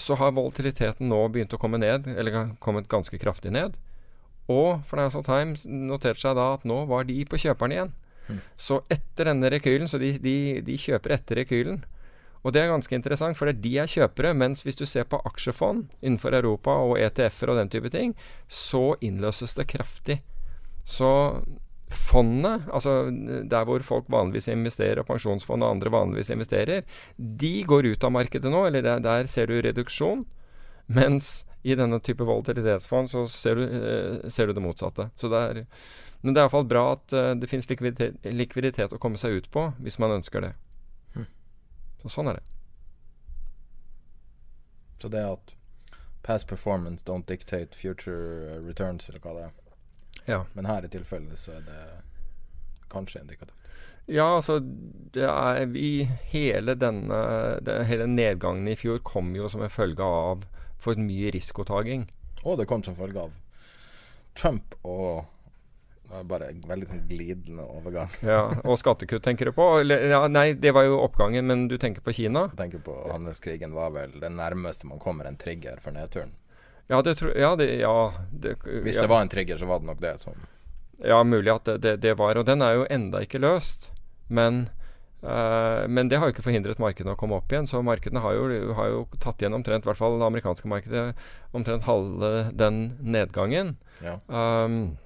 Så 0.01 0.17
har 0.21 0.35
volatiliteten 0.37 1.09
nå 1.09 1.21
begynt 1.33 1.55
å 1.57 1.61
komme 1.61 1.81
ned, 1.81 2.09
eller 2.13 2.53
kommet 2.61 2.91
ganske 2.93 3.17
kraftig 3.21 3.53
ned. 3.57 3.77
Og 4.53 4.83
Financial 4.89 5.25
Times 5.25 5.65
noterte 5.65 6.21
seg 6.21 6.37
da 6.37 6.53
at 6.59 6.67
nå 6.69 6.83
var 6.91 7.07
de 7.09 7.17
på 7.29 7.41
kjøperen 7.41 7.77
igjen. 7.77 7.93
Mm. 8.29 8.41
Så 8.61 8.83
etter 8.93 9.31
denne 9.31 9.51
rekylen, 9.53 9.89
så 9.89 10.01
de, 10.03 10.13
de, 10.23 10.37
de 10.65 10.79
kjøper 10.81 11.17
etter 11.17 11.41
rekylen. 11.41 11.83
Og 12.43 12.55
det 12.55 12.63
er 12.63 12.73
ganske 12.73 12.97
interessant, 12.97 13.39
for 13.39 13.47
det 13.47 13.57
er 13.57 13.63
de 13.65 13.73
er 13.85 13.91
kjøpere. 13.91 14.35
Mens 14.35 14.65
hvis 14.67 14.79
du 14.79 14.85
ser 14.89 15.07
på 15.07 15.21
aksjefond 15.29 15.87
innenfor 16.01 16.35
Europa 16.35 16.75
og 16.89 16.99
ETF-er 16.99 17.53
og 17.53 17.61
den 17.61 17.71
type 17.71 17.93
ting, 17.95 18.17
så 18.51 18.97
innløses 19.01 19.55
det 19.59 19.69
kraftig. 19.71 20.19
Så 20.83 21.13
fondet, 21.93 22.67
altså 22.73 23.13
der 23.51 23.67
hvor 23.69 23.85
folk 23.87 24.09
vanligvis 24.11 24.49
investerer, 24.49 25.03
og 25.03 25.07
pensjonsfond 25.07 25.63
og 25.63 25.77
andre 25.77 25.93
vanligvis 25.93 26.33
investerer, 26.35 26.87
de 27.17 27.55
går 27.69 27.93
ut 27.93 28.05
av 28.05 28.15
markedet 28.17 28.51
nå, 28.51 28.67
eller 28.67 28.83
der, 28.87 29.03
der 29.05 29.31
ser 29.31 29.47
du 29.47 29.61
reduksjon. 29.61 30.25
Mens 30.93 31.45
i 31.63 31.77
denne 31.79 32.01
type 32.03 32.27
volatilitetsfond 32.27 33.11
så 33.13 33.27
ser 33.31 33.61
du, 33.61 33.63
eh, 33.63 34.31
ser 34.31 34.49
du 34.49 34.57
det 34.57 34.65
motsatte. 34.65 35.11
Så 35.17 35.31
det 35.31 35.43
er, 35.43 35.63
men 36.23 36.35
det 36.35 36.41
er 36.41 36.49
iallfall 36.49 36.67
bra 36.71 36.85
at 36.97 37.15
uh, 37.15 37.33
det 37.39 37.49
finnes 37.51 37.69
likviditet, 37.71 38.19
likviditet, 38.31 38.95
å 38.95 39.01
komme 39.03 39.19
seg 39.19 39.39
ut 39.39 39.49
på, 39.51 39.69
hvis 39.83 39.99
man 40.03 40.19
ønsker 40.19 40.45
det. 40.47 40.53
Så 42.03 42.11
sånn 42.11 42.33
er 42.33 42.39
det. 42.41 42.45
Så 45.03 45.11
det 45.11 45.23
at 45.27 45.55
past 46.23 46.47
performance 46.51 47.05
don't 47.07 47.27
dictate 47.27 47.75
future 47.75 48.61
returns, 48.63 49.09
eller 49.09 49.23
hva 49.23 49.35
det 49.35 49.49
er. 49.49 49.59
Ja. 50.27 50.45
Men 50.55 50.69
her 50.71 50.87
i 50.87 50.91
tilfellet 50.91 51.39
så 51.39 51.57
er 51.57 51.67
det 51.67 51.81
kanskje 52.93 53.23
indikativt. 53.25 53.59
Ja, 54.11 54.27
altså 54.37 54.59
det 55.15 55.29
er 55.29 55.67
vi 55.71 56.09
Hele 56.33 56.75
denne 56.75 57.19
det, 57.63 57.85
Hele 57.87 58.09
nedgangen 58.11 58.67
i 58.69 58.75
fjor 58.79 58.99
kom 59.07 59.31
jo 59.37 59.47
som 59.51 59.63
en 59.63 59.71
følge 59.71 60.03
av 60.03 60.43
for 60.83 60.99
mye 60.99 61.31
risikotaking. 61.35 62.09
Og 62.43 62.59
det 62.59 62.67
kom 62.71 62.83
som 62.83 62.99
følge 62.99 63.29
av 63.29 63.37
Trump 64.35 64.75
og 64.83 65.29
bare 66.29 66.51
veldig 66.69 66.89
sånn 66.89 67.03
glidende 67.09 67.65
overgang. 67.65 68.11
ja, 68.33 68.43
Og 68.63 68.79
skattekutt 68.81 69.25
tenker 69.25 69.49
du 69.49 69.55
på? 69.57 69.69
Eller, 69.81 70.05
ja, 70.13 70.23
nei, 70.29 70.53
det 70.59 70.75
var 70.77 70.87
jo 70.89 71.01
oppgangen, 71.03 71.47
men 71.49 71.67
du 71.71 71.79
tenker 71.81 72.05
på 72.05 72.15
Kina? 72.17 72.47
Jeg 72.53 72.61
tenker 72.61 72.85
på 72.85 72.97
Handelskrigen 73.11 73.75
var 73.77 73.95
vel 73.97 74.15
det 74.21 74.33
nærmeste 74.35 74.91
man 74.91 75.03
kommer 75.03 75.29
en 75.31 75.41
trigger 75.41 75.81
for 75.83 75.97
nedturen. 75.97 76.35
Ja, 76.91 77.01
det 77.03 77.17
tror 77.21 77.33
ja, 77.39 77.55
det, 77.57 77.71
ja, 77.81 78.13
det, 78.33 78.57
Hvis 78.85 78.99
det 79.01 79.09
var 79.09 79.23
en 79.23 79.31
trigger, 79.33 79.57
så 79.57 79.67
var 79.67 79.81
det 79.81 79.89
nok 79.89 80.01
det 80.03 80.17
som 80.21 80.37
Ja, 80.99 81.23
mulig 81.25 81.51
at 81.55 81.71
det, 81.81 81.97
det, 82.03 82.15
var. 82.19 82.37
Og 82.37 82.47
den 82.47 82.63
er 82.63 82.77
jo 82.77 82.87
enda 82.91 83.25
ikke 83.25 83.43
løst. 83.43 83.91
Men 84.29 84.69
Uh, 85.23 85.87
men 85.87 86.09
det 86.11 86.19
har 86.19 86.27
jo 86.27 86.35
ikke 86.35 86.43
forhindret 86.43 86.81
markedene 86.83 87.13
å 87.15 87.19
komme 87.19 87.37
opp 87.39 87.53
igjen. 87.53 87.69
Så 87.71 87.79
markedene 87.87 88.19
har 88.25 88.35
jo, 88.35 88.73
har 88.75 88.89
jo 88.91 89.05
tatt 89.23 89.39
igjen 89.39 89.55
omtrent, 89.55 89.87
i 89.87 89.91
hvert 89.91 90.01
fall 90.01 90.17
det 90.19 90.27
amerikanske 90.27 90.67
markedet, 90.67 91.05
omtrent 91.55 91.87
halve 91.87 92.51
den 92.59 92.81
nedgangen. 92.99 93.77
Ja. 94.03 94.17
Um, 94.27 94.97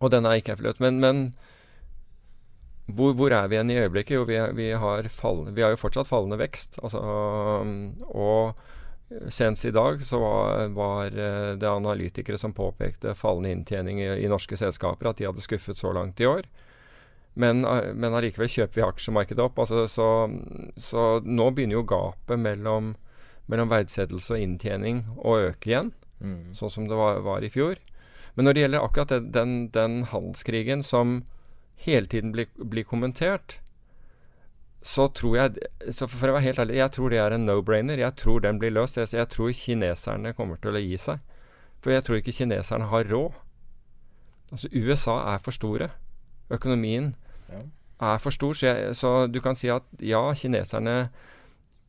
og 0.00 0.10
den 0.14 0.26
er 0.26 0.40
ikke 0.40 0.56
effluent. 0.56 0.80
Men, 0.82 1.00
men 1.00 1.24
hvor, 2.86 3.14
hvor, 3.16 3.32
er 3.32 3.48
vi 3.48 3.56
igjen 3.56 3.72
i 3.72 3.80
øyeblikket? 3.80 4.16
Jo, 4.18 4.24
vi, 4.28 4.38
vi, 4.58 4.70
har 4.76 5.08
fall, 5.08 5.46
vi, 5.54 5.62
har 5.64 5.72
jo 5.72 5.80
fortsatt 5.80 6.10
fallende 6.10 6.40
vekst. 6.40 6.76
Altså, 6.84 7.00
og 8.12 8.60
senest 9.32 9.64
i 9.64 9.72
dag 9.74 10.02
så 10.04 10.18
var, 10.20 10.68
var, 10.74 11.06
eh, 11.06 11.54
det 11.60 11.68
analytikere 11.68 12.38
som 12.38 12.52
påpekte 12.52 13.14
fallende 13.14 13.52
inntjening 13.52 14.00
i, 14.02 14.10
i, 14.24 14.28
norske 14.28 14.56
selskaper, 14.56 15.10
at 15.10 15.20
de 15.20 15.28
hadde 15.28 15.44
skuffet 15.44 15.80
så 15.80 15.92
langt 15.96 16.20
i 16.20 16.28
år. 16.28 16.48
Men, 17.34 17.64
eh, 17.64 17.92
men 17.94 18.14
allikevel 18.14 18.50
kjøper 18.50 18.80
vi 18.80 18.86
aksjemarkedet 18.86 19.44
opp. 19.44 19.58
Altså, 19.64 19.86
så, 19.90 20.08
så, 20.76 21.06
nå 21.24 21.50
begynner 21.54 21.78
jo 21.78 21.88
gapet 21.88 22.40
mellom, 22.40 22.94
mellom 23.46 23.72
verdsettelse 23.72 24.36
og 24.36 24.44
inntjening 24.44 25.04
å 25.16 25.38
øke 25.50 25.72
igjen, 25.72 25.92
mm. 26.20 26.54
sånn 26.58 26.72
som 26.72 26.88
det 26.90 27.00
var, 27.00 27.24
var 27.24 27.44
i 27.44 27.52
fjor. 27.52 27.80
Men 28.34 28.48
når 28.48 28.54
det 28.56 28.64
gjelder 28.64 28.84
akkurat 28.84 29.12
den, 29.12 29.28
den, 29.34 29.52
den 29.74 30.00
handelskrigen 30.10 30.82
som 30.82 31.20
hele 31.84 32.06
tiden 32.10 32.32
blir, 32.34 32.48
blir, 32.56 32.84
kommentert, 32.84 33.60
så 34.84 35.06
tror 35.08 35.36
jeg 35.38 35.92
så 35.96 36.08
For 36.10 36.28
å 36.28 36.34
være 36.36 36.44
helt 36.44 36.60
ærlig, 36.60 36.76
jeg 36.76 36.92
tror 36.92 37.12
det 37.12 37.20
er 37.22 37.34
en 37.36 37.46
no-brainer. 37.48 38.02
Jeg 38.02 38.16
tror 38.20 38.42
den 38.44 38.58
blir 38.60 38.74
løst. 38.74 38.98
Jeg, 39.00 39.14
jeg 39.16 39.30
tror 39.32 39.54
kineserne 39.56 40.34
kommer 40.36 40.60
til 40.60 40.76
å 40.76 40.82
gi 40.82 40.98
seg. 41.00 41.22
For 41.80 41.94
jeg 41.94 42.04
tror 42.04 42.20
ikke 42.20 42.34
kineserne 42.36 42.90
har 42.90 43.08
råd. 43.08 43.38
Altså 44.52 44.68
USA 44.72 45.16
er 45.34 45.40
for 45.44 45.56
store. 45.56 45.88
Økonomien 46.52 47.14
Ja. 47.48 47.62
er 48.00 48.18
for 48.18 48.30
stor. 48.30 48.52
Så, 48.52 48.66
jeg, 48.66 48.96
så 48.96 49.26
du 49.26 49.40
kan 49.40 49.56
si 49.56 49.70
at 49.72 49.84
ja, 50.00 50.20
kineserne 50.36 51.08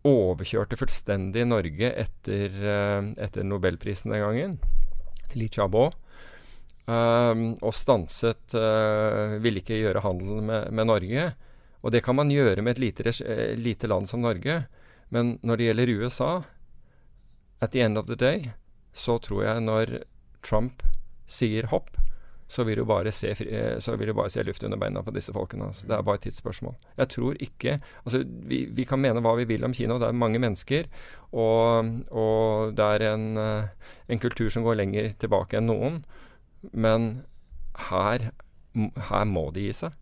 overkjørte 0.06 0.78
fullstendig 0.78 1.48
Norge 1.50 1.92
etter, 1.92 2.48
eh, 2.62 3.12
etter 3.18 3.44
nobelprisen 3.44 4.14
den 4.14 4.24
gangen. 4.24 4.58
Til 5.32 5.42
Li 5.42 5.50
Xiaobo. 5.50 5.90
Um, 6.86 7.56
og 7.66 7.74
stanset 7.74 8.54
uh, 8.54 9.40
Ville 9.42 9.64
ikke 9.64 9.80
gjøre 9.80 10.04
handel 10.06 10.44
med, 10.46 10.68
med 10.70 10.86
Norge. 10.86 11.24
Og 11.86 11.94
det 11.94 12.02
kan 12.06 12.18
man 12.18 12.34
gjøre 12.34 12.64
med 12.66 12.76
et 12.76 12.82
lite, 12.82 13.14
eh, 13.26 13.54
lite 13.58 13.88
land 13.88 14.10
som 14.10 14.22
Norge. 14.22 14.66
Men 15.14 15.38
når 15.46 15.58
det 15.58 15.66
gjelder 15.68 15.94
USA, 16.02 16.32
at 17.62 17.72
the 17.72 17.82
end 17.82 17.98
of 17.98 18.08
the 18.08 18.16
day, 18.16 18.50
så 18.94 19.20
tror 19.22 19.44
jeg 19.44 19.62
når 19.62 20.00
Trump 20.42 20.82
sier 21.28 21.70
hopp, 21.70 21.92
så 22.48 22.64
vil 22.66 22.82
du 22.82 22.86
bare 22.86 23.12
se, 23.14 23.36
eh, 23.38 23.78
så 23.78 23.96
vil 23.98 24.08
du 24.08 24.14
bare 24.14 24.30
se 24.30 24.44
luft 24.44 24.64
under 24.64 24.78
beina 24.78 25.04
på 25.04 25.14
disse 25.14 25.34
folkene. 25.34 25.70
Altså. 25.70 25.86
Det 25.86 25.94
er 25.94 26.02
bare 26.02 26.16
et 26.16 26.26
tidsspørsmål. 26.26 26.76
Jeg 26.98 27.08
tror 27.14 27.38
ikke 27.40 27.78
altså, 28.04 28.24
vi, 28.26 28.66
vi 28.66 28.86
kan 28.86 29.02
mene 29.02 29.22
hva 29.22 29.36
vi 29.38 29.46
vil 29.46 29.66
om 29.66 29.74
Kina, 29.74 30.00
det 30.02 30.10
er 30.10 30.18
mange 30.26 30.42
mennesker. 30.42 30.90
Og, 31.34 31.86
og 32.10 32.74
det 32.74 32.86
er 32.86 33.10
en, 33.14 33.38
en 34.10 34.20
kultur 34.22 34.50
som 34.50 34.66
går 34.66 34.82
lenger 34.82 35.14
tilbake 35.22 35.58
enn 35.58 35.70
noen. 35.70 36.02
Men 36.72 37.26
her, 37.90 38.30
her 39.10 39.30
må 39.30 39.50
de 39.56 39.68
gi 39.68 39.76
seg. 39.84 39.96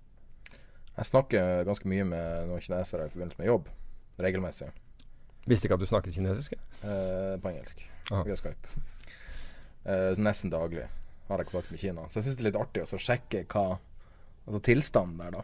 Jeg 0.93 1.09
snakker 1.09 1.63
ganske 1.65 1.89
mye 1.89 2.05
med 2.05 2.49
noen 2.51 2.61
kinesere 2.61 3.07
i 3.07 3.13
forbindelse 3.13 3.41
med 3.41 3.49
jobb, 3.49 3.69
regelmessig. 4.21 4.69
Visste 5.49 5.67
ikke 5.67 5.79
at 5.79 5.83
du 5.83 5.89
snakket 5.89 6.15
kinesisk? 6.15 6.53
Eh, 6.85 7.33
på 7.41 7.49
engelsk. 7.49 7.81
Aha. 8.11 8.21
Via 8.27 8.37
Skype. 8.37 8.83
Eh, 9.83 10.19
nesten 10.21 10.53
daglig 10.53 10.85
har 11.27 11.41
jeg 11.41 11.49
kontakt 11.49 11.73
med 11.73 11.81
Kina. 11.81 12.05
Så 12.07 12.19
jeg 12.19 12.27
syns 12.27 12.37
det 12.37 12.45
er 12.45 12.49
litt 12.51 12.61
artig 12.61 12.85
å 12.85 13.01
sjekke 13.01 13.47
hva 13.49 13.65
Altså 14.43 14.59
tilstanden 14.59 15.21
der, 15.21 15.37
da. 15.37 15.43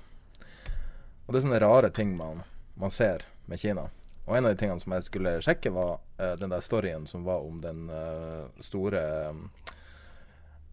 Og 1.24 1.32
det 1.32 1.40
er 1.40 1.44
sånne 1.46 1.62
rare 1.64 1.90
ting 1.96 2.10
man, 2.18 2.42
man 2.76 2.92
ser 2.92 3.24
med 3.48 3.62
Kina. 3.62 3.86
Og 4.26 4.38
en 4.38 4.46
av 4.46 4.54
de 4.54 4.60
tingene 4.60 4.82
som 4.82 4.94
jeg 4.94 5.06
skulle 5.08 5.38
sjekke, 5.42 5.72
var 5.74 6.02
eh, 6.20 6.36
den 6.42 6.52
der 6.52 6.66
storyen 6.66 7.08
som 7.08 7.24
var 7.24 7.46
om 7.48 7.62
den 7.64 7.88
eh, 7.90 8.44
store 8.66 9.00
eh, 9.30 9.40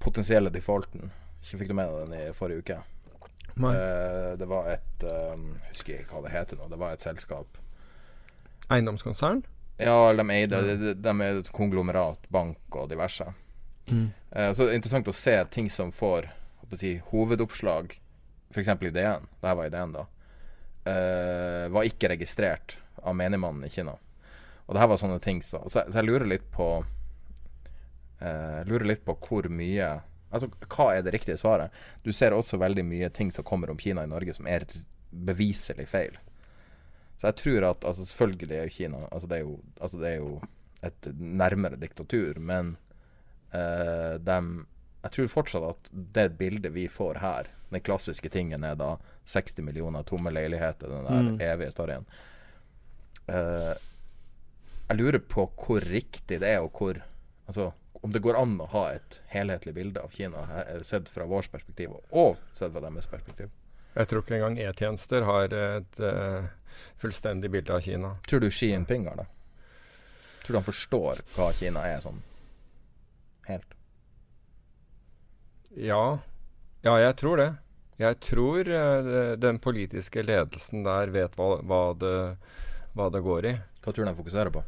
potensielle 0.03 0.53
defaulten. 0.53 1.11
Ikke 1.43 1.63
fikk 1.63 1.73
du 1.73 1.77
med 1.79 1.91
deg 1.91 2.07
den 2.07 2.19
i 2.19 2.37
forrige 2.37 2.65
uke? 2.65 2.79
Uh, 3.57 4.37
det 4.37 4.45
var 4.51 4.67
et 4.69 5.05
eh, 5.09 5.45
Husker 5.71 6.03
ikke 6.03 6.19
hva 6.19 6.27
det 6.27 6.33
heter 6.35 6.59
nå. 6.61 6.67
Det 6.69 6.77
var 6.77 6.93
et 6.93 7.01
selskap 7.01 7.57
Eiendomskonsern? 8.69 9.47
ja, 9.79 10.13
de 10.13 10.25
eide 10.33 10.61
de, 10.63 10.93
de 10.95 11.13
er 11.21 11.39
et 11.41 11.51
konglomerat, 11.53 12.23
bank 12.33 12.77
og 12.81 12.89
diverse. 12.91 13.27
Eh, 13.89 14.53
så 14.53 14.65
det 14.65 14.73
er 14.73 14.79
interessant 14.79 15.09
å 15.09 15.15
se 15.15 15.37
ting 15.53 15.69
som 15.71 15.93
får 15.95 16.31
si, 16.77 16.97
hovedoppslag, 17.13 17.95
f.eks. 18.51 18.73
i 18.73 18.93
DN. 18.95 19.29
Det 19.43 19.55
var 19.59 19.69
i 19.69 19.73
DN, 19.73 19.95
da. 19.97 20.07
Uh, 20.87 21.67
var 21.75 21.87
ikke 21.89 22.13
registrert 22.13 22.77
av 23.03 23.17
menigmannen 23.19 23.67
i 23.67 23.71
Kina. 23.73 23.97
Og 24.67 24.75
det 24.75 24.83
her 24.83 24.91
var 24.91 25.01
sånne 25.01 25.19
ting 25.23 25.41
så, 25.43 25.61
så, 25.67 25.83
så 25.83 25.99
jeg 25.99 26.07
lurer 26.07 26.29
litt 26.31 26.47
på 26.55 26.69
eh, 28.21 28.61
Lurer 28.69 28.87
litt 28.87 29.05
på 29.05 29.15
hvor 29.29 29.49
mye 29.53 30.01
Altså, 30.33 30.49
hva 30.69 30.89
er 30.97 31.03
det 31.07 31.13
riktige 31.15 31.37
svaret? 31.39 31.71
Du 32.03 32.11
ser 32.13 32.35
også 32.35 32.59
veldig 32.59 32.83
mye 32.85 33.09
ting 33.15 33.31
som 33.33 33.45
kommer 33.47 33.71
om 33.71 33.79
Kina 33.79 34.03
i 34.05 34.11
Norge 34.11 34.35
som 34.35 34.47
er 34.51 34.65
beviselig 35.11 35.87
feil. 35.89 36.17
Så 37.17 37.29
jeg 37.31 37.37
tror 37.41 37.65
at 37.71 37.85
altså 37.87 38.05
Selvfølgelig 38.05 38.57
er 38.59 38.65
jo 38.67 38.75
Kina 38.75 38.99
altså 39.13 39.29
det, 39.31 39.37
er 39.39 39.45
jo, 39.47 39.55
altså 39.81 40.01
det 40.03 40.11
er 40.11 40.17
jo 40.19 40.41
et 40.85 41.09
nærmere 41.17 41.79
diktatur, 41.81 42.39
men 42.43 42.75
eh, 43.55 44.19
dem 44.21 44.67
Jeg 45.07 45.15
tror 45.15 45.27
fortsatt 45.39 45.69
at 45.71 45.91
det 46.19 46.27
bildet 46.39 46.75
vi 46.75 46.89
får 46.91 47.23
her, 47.23 47.47
den 47.71 47.81
klassiske 47.87 48.29
tingen 48.29 48.65
er 48.67 48.75
da 48.77 48.97
60 49.31 49.63
millioner 49.63 50.03
tomme 50.07 50.31
leiligheter, 50.35 50.91
den 50.91 51.07
der 51.07 51.23
Mm. 51.23 51.41
evige 51.41 51.71
storyen. 51.73 52.05
Eh, 53.29 53.75
jeg 54.89 54.97
lurer 54.99 55.19
på 55.23 55.47
hvor 55.57 55.81
riktig 55.81 56.41
det 56.43 56.51
er, 56.51 56.61
og 56.67 56.73
hvor 56.77 57.01
Altså 57.49 57.73
om 58.03 58.13
det 58.13 58.23
går 58.25 58.39
an 58.39 58.57
å 58.61 58.69
ha 58.73 58.85
et 58.95 59.21
helhetlig 59.33 59.75
bilde 59.77 60.03
av 60.03 60.13
Kina 60.15 60.45
eh, 60.63 60.83
sett 60.87 61.09
fra 61.09 61.27
vårt 61.29 61.51
perspektiv, 61.53 61.95
og 62.11 62.37
sett 62.55 62.73
fra 62.73 62.83
deres 62.85 63.09
perspektiv. 63.11 63.53
Jeg 63.97 64.11
tror 64.11 64.23
ikke 64.23 64.37
engang 64.37 64.59
E-tjenester 64.61 65.25
har 65.25 65.53
et 65.57 66.01
uh, 66.05 66.49
fullstendig 67.01 67.49
bilde 67.55 67.73
av 67.73 67.81
Kina. 67.81 68.11
Tror 68.29 68.43
du 68.45 68.51
Xi 68.53 68.69
Jinping 68.69 69.07
har 69.09 69.23
det? 69.23 69.25
Tror 70.45 70.53
du 70.53 70.59
han 70.59 70.67
forstår 70.67 71.23
hva 71.33 71.49
Kina 71.57 71.87
er 71.89 72.03
sånn 72.05 72.21
helt? 73.49 73.73
Ja. 75.77 76.19
ja, 76.85 76.99
jeg 77.01 77.17
tror 77.23 77.41
det. 77.41 77.49
Jeg 77.97 78.21
tror 78.21 78.69
uh, 78.69 79.33
den 79.41 79.63
politiske 79.65 80.25
ledelsen 80.29 80.85
der 80.85 81.13
vet 81.17 81.41
hva, 81.41 81.55
hva, 81.65 81.83
det, 81.97 82.17
hva 82.93 83.09
det 83.13 83.25
går 83.25 83.49
i. 83.49 83.57
Hva 83.81 83.97
tror 83.97 84.05
du 84.05 84.11
de 84.11 84.19
fokuserer 84.21 84.53
på? 84.53 84.67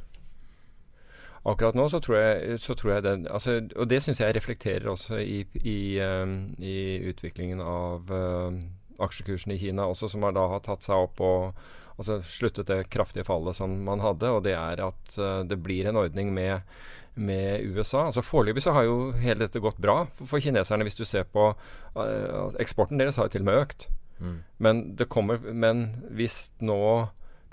Akkurat 1.47 1.77
nå 1.79 1.87
så 1.89 2.01
tror 2.03 2.19
jeg, 2.19 2.59
så 2.61 2.75
tror 2.75 2.93
jeg 2.97 3.05
den 3.07 3.27
altså, 3.31 3.61
Og 3.79 3.89
det 3.91 4.01
syns 4.03 4.21
jeg 4.21 4.35
reflekterer 4.37 4.89
også 4.91 5.21
i, 5.23 5.45
i, 5.63 5.79
um, 6.03 6.55
i 6.59 6.99
utviklingen 7.11 7.63
av 7.63 8.11
um, 8.11 8.61
aksjekursen 8.99 9.55
i 9.55 9.59
Kina, 9.61 9.87
også 9.87 10.11
som 10.11 10.27
har 10.27 10.35
da 10.35 10.49
har 10.51 10.65
tatt 10.67 10.87
seg 10.87 11.07
opp 11.07 11.23
og 11.23 11.61
altså, 11.97 12.19
sluttet 12.27 12.71
det 12.71 12.89
kraftige 12.91 13.27
fallet 13.29 13.57
som 13.57 13.77
man 13.87 14.03
hadde. 14.03 14.33
Og 14.35 14.43
det 14.47 14.57
er 14.59 14.83
at 14.89 15.19
uh, 15.21 15.45
det 15.47 15.61
blir 15.63 15.89
en 15.89 16.01
ordning 16.01 16.33
med, 16.35 16.67
med 17.15 17.63
USA. 17.71 18.09
Altså 18.09 18.25
Foreløpig 18.27 18.65
så 18.67 18.75
har 18.75 18.89
jo 18.89 18.99
hele 19.23 19.47
dette 19.47 19.63
gått 19.63 19.79
bra 19.83 20.03
for, 20.11 20.27
for 20.35 20.43
kineserne, 20.43 20.87
hvis 20.89 20.99
du 20.99 21.07
ser 21.07 21.29
på 21.31 21.53
uh, 21.55 22.59
Eksporten 22.59 22.99
deres 22.99 23.21
har 23.21 23.31
jo 23.31 23.37
til 23.37 23.47
og 23.47 23.51
med 23.53 23.63
økt. 23.63 23.89
Mm. 24.19 24.39
Men, 24.59 24.85
det 24.99 25.07
kommer, 25.15 25.39
men 25.39 25.89
hvis 26.19 26.49
nå 26.59 26.83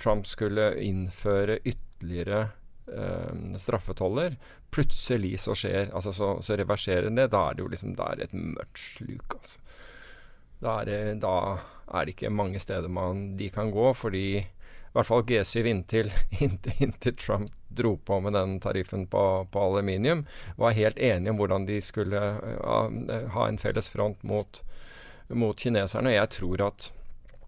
Trump 0.01 0.25
skulle 0.27 0.73
innføre 0.81 1.59
ytterligere 1.61 2.47
straffetoller, 3.57 4.35
plutselig 4.69 5.39
så 5.41 5.55
skjer 5.57 5.89
altså 5.89 6.11
så, 6.13 6.27
så 6.45 6.57
reverserer 6.59 7.09
det, 7.09 7.31
da 7.33 7.47
er 7.49 7.55
det 7.57 7.63
jo 7.63 7.69
liksom 7.71 7.95
Da 7.97 8.11
er 8.11 8.19
det 8.19 8.27
et 8.27 8.35
mørkt 8.37 8.81
sluk, 8.81 9.37
altså. 9.39 9.61
Da 10.61 10.79
er, 10.81 10.85
det, 10.85 10.99
da 11.21 11.33
er 11.93 12.05
det 12.05 12.15
ikke 12.15 12.31
mange 12.33 12.59
steder 12.61 12.89
man, 12.89 13.35
de 13.37 13.49
kan 13.53 13.71
gå, 13.73 13.89
fordi 13.93 14.25
i 14.39 14.95
hvert 14.95 15.09
fall 15.09 15.25
G7 15.27 15.67
inntil, 15.67 16.11
inntil, 16.45 16.77
inntil 16.79 17.15
Trump 17.19 17.51
dro 17.75 17.97
på 17.97 18.19
med 18.23 18.33
den 18.33 18.59
tariffen 18.63 19.07
på, 19.11 19.47
på 19.51 19.59
aluminium, 19.59 20.25
var 20.55 20.77
helt 20.77 20.97
enige 20.97 21.33
om 21.33 21.41
hvordan 21.41 21.65
de 21.67 21.81
skulle 21.83 22.21
eh, 22.21 23.25
ha 23.35 23.47
en 23.47 23.59
felles 23.59 23.89
front 23.91 24.23
mot, 24.23 24.61
mot 25.27 25.59
kineserne. 25.59 26.15
Jeg 26.15 26.31
tror 26.37 26.63
at 26.69 26.87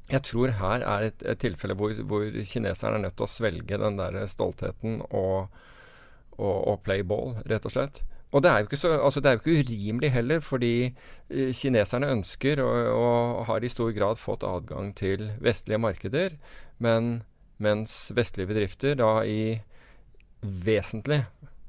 jeg 0.07 0.23
tror 0.23 0.53
her 0.59 0.83
er 0.87 1.09
et, 1.09 1.23
et 1.27 1.39
tilfelle 1.41 1.75
hvor, 1.75 1.95
hvor 2.07 2.27
kineserne 2.47 2.99
er 2.99 3.07
nødt 3.07 3.17
til 3.19 3.27
å 3.27 3.31
svelge 3.31 3.79
den 3.81 3.97
der 3.99 4.21
stoltheten 4.29 5.01
og, 5.09 5.49
og, 6.37 6.57
og 6.57 6.77
play 6.85 7.03
ball, 7.03 7.35
rett 7.49 7.67
og 7.67 7.73
slett. 7.73 7.99
Og 8.35 8.43
det 8.43 8.51
er 8.51 8.75
så, 8.75 8.91
altså 8.99 9.21
det 9.23 9.29
er 9.29 9.37
jo 9.37 9.41
ikke 9.43 9.63
urimelig 9.63 10.11
heller, 10.11 10.41
fordi 10.43 10.73
eh, 10.83 11.51
kineserne 11.55 12.11
ønsker 12.11 12.59
og, 12.63 12.75
og 12.91 13.45
har 13.47 13.63
i 13.63 13.71
stor 13.71 13.93
grad 13.95 14.19
fått 14.19 14.43
adgang 14.47 14.91
til 14.95 15.29
vestlige 15.43 15.79
markeder, 15.79 16.35
men 16.83 17.21
mens 17.63 18.11
vestlige 18.15 18.51
bedrifter 18.51 18.97
da 18.99 19.21
i 19.25 19.59
vesentlig, 20.41 21.23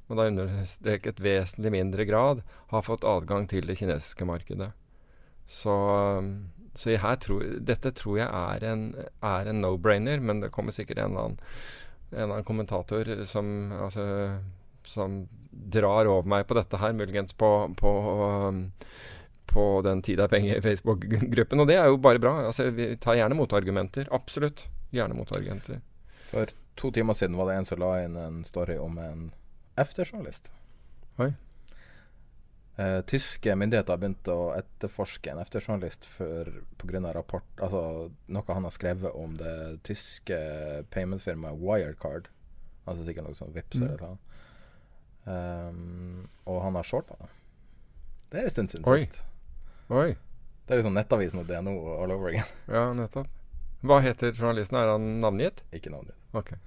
og 0.09 0.19
da 0.19 0.27
understreket 0.31 1.23
vesentlig 1.23 1.73
mindre 1.73 2.07
grad, 2.09 2.43
har 2.73 2.85
fått 2.85 3.07
adgang 3.07 3.47
til 3.49 3.67
det 3.69 3.79
kinesiske 3.79 4.27
markedet. 4.29 4.73
Så, 5.49 5.75
så 6.79 6.95
tror, 7.19 7.43
dette 7.59 7.91
tror 7.99 8.21
jeg 8.21 8.29
er 8.29 8.65
en, 8.71 8.83
er 9.27 9.51
en 9.51 9.63
no-brainer, 9.65 10.21
men 10.23 10.41
det 10.45 10.53
kommer 10.55 10.75
sikkert 10.75 11.01
en 11.03 11.11
eller 11.11 11.25
annen, 11.25 11.41
en 12.13 12.21
eller 12.23 12.35
annen 12.37 12.47
kommentator 12.47 13.11
som, 13.27 13.73
altså, 13.75 14.05
som 14.87 15.25
drar 15.51 16.07
over 16.07 16.29
meg 16.31 16.47
på 16.47 16.55
dette 16.55 16.79
her, 16.79 16.95
muligens 16.95 17.35
på, 17.35 17.51
på, 17.81 17.93
på 19.51 19.67
den 19.83 20.05
tid 20.07 20.23
er 20.23 20.31
penger 20.31 20.63
Facebook-gruppen. 20.63 21.65
Og 21.65 21.67
det 21.67 21.81
er 21.81 21.91
jo 21.91 21.99
bare 21.99 22.23
bra. 22.23 22.37
Altså, 22.47 22.71
vi 22.71 22.93
tar 23.03 23.19
gjerne 23.19 23.37
motargumenter. 23.39 24.07
Absolutt. 24.15 24.69
Gjerne 24.95 25.19
motargumenter. 25.19 25.83
For 26.31 26.55
to 26.79 26.93
timer 26.95 27.19
siden 27.19 27.37
var 27.37 27.51
det 27.51 27.59
en 27.59 27.69
som 27.69 27.83
la 27.83 27.93
inn 28.05 28.17
en 28.23 28.41
story 28.47 28.79
om 28.79 28.97
en 29.03 29.29
F-journalist. 29.83 30.53
Oi. 31.19 31.33
Eh, 32.79 33.01
tyske 33.11 33.55
myndigheter 33.59 33.91
har 33.93 33.99
begynt 33.99 34.29
å 34.31 34.53
etterforske 34.55 35.33
en 35.33 35.41
FT-journalist 35.43 36.05
pga. 36.79 37.01
rapport 37.15 37.43
Altså 37.59 38.13
noe 38.31 38.55
han 38.55 38.63
har 38.69 38.71
skrevet 38.71 39.15
om 39.19 39.35
det 39.37 39.81
tyske 39.83 40.39
payment-firmaet 40.95 41.59
Wirecard. 41.59 42.29
Altså 42.87 43.05
sikkert 43.05 43.27
noe 43.27 43.35
sånn 43.35 43.51
Vipps 43.53 43.81
Mm. 43.81 43.89
eller 43.89 43.99
noe. 44.07 44.19
Um, 45.29 46.29
og 46.47 46.63
han 46.63 46.75
har 46.79 46.87
shorta 46.87 47.17
det. 47.19 47.29
Det 48.31 48.41
er 48.41 48.45
en 48.45 48.51
stund 48.51 48.71
siden 48.71 48.87
Oi. 48.89 49.01
sist. 49.01 49.25
Oi. 49.91 50.15
Det 50.69 50.75
er 50.77 50.81
liksom 50.83 50.95
Nettavisen 50.95 51.41
og 51.41 51.49
DNO 51.49 51.75
all 52.03 52.13
over 52.13 52.29
again. 52.29 52.47
Ja, 52.69 52.93
nettopp. 52.95 53.27
Hva 53.83 54.01
heter 54.05 54.33
journalisten? 54.33 54.79
Er 54.79 54.93
han 54.95 55.21
navngitt? 55.21 55.63
Ikke 55.73 55.91
navngitt. 55.91 56.17
Okay. 56.35 56.59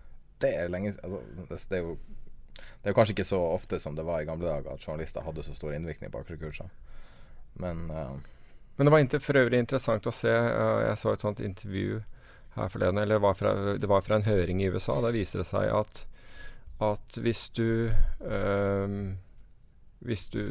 Det 0.42 0.52
er 0.58 0.70
lenge 0.74 0.94
siden. 0.94 1.06
Altså, 1.06 1.48
det, 1.50 1.60
det, 1.70 1.78
er 1.80 1.84
jo 1.86 1.98
Det 2.82 2.90
er 2.90 2.98
kanskje 2.98 3.14
ikke 3.16 3.28
så 3.30 3.40
ofte 3.54 3.80
som 3.80 3.96
det 3.96 4.06
var 4.08 4.22
i 4.22 4.28
gamle 4.30 4.48
dager 4.48 4.74
at 4.74 4.86
journalister 4.88 5.26
hadde 5.26 5.44
så 5.46 5.54
stor 5.54 5.76
innvirkning 5.76 6.12
på 6.12 6.24
aksjekurser. 6.24 6.70
Men 7.54 7.92
uh, 7.92 8.18
Men 8.76 8.86
det 8.86 8.92
var 8.92 9.20
for 9.20 9.38
øvrig 9.38 9.60
interessant 9.60 10.08
å 10.08 10.16
se. 10.16 10.32
Uh, 10.32 10.82
jeg 10.88 10.98
så 10.98 11.14
et 11.14 11.26
sånt 11.26 11.40
intervju 11.44 12.02
her 12.56 12.70
forleden, 12.72 12.98
eller 12.98 13.16
det 13.16 13.24
var, 13.24 13.36
fra, 13.38 13.52
det 13.78 13.88
var 13.88 14.02
fra 14.02 14.18
en 14.18 14.28
høring 14.28 14.62
i 14.64 14.70
USA. 14.72 14.98
Da 15.04 15.12
viser 15.14 15.44
det 15.44 15.48
seg 15.48 15.70
at, 15.72 16.06
at 16.84 17.20
hvis 17.22 17.50
du 17.56 17.92
uh, 18.26 18.96
Hvis 20.02 20.30
du 20.34 20.42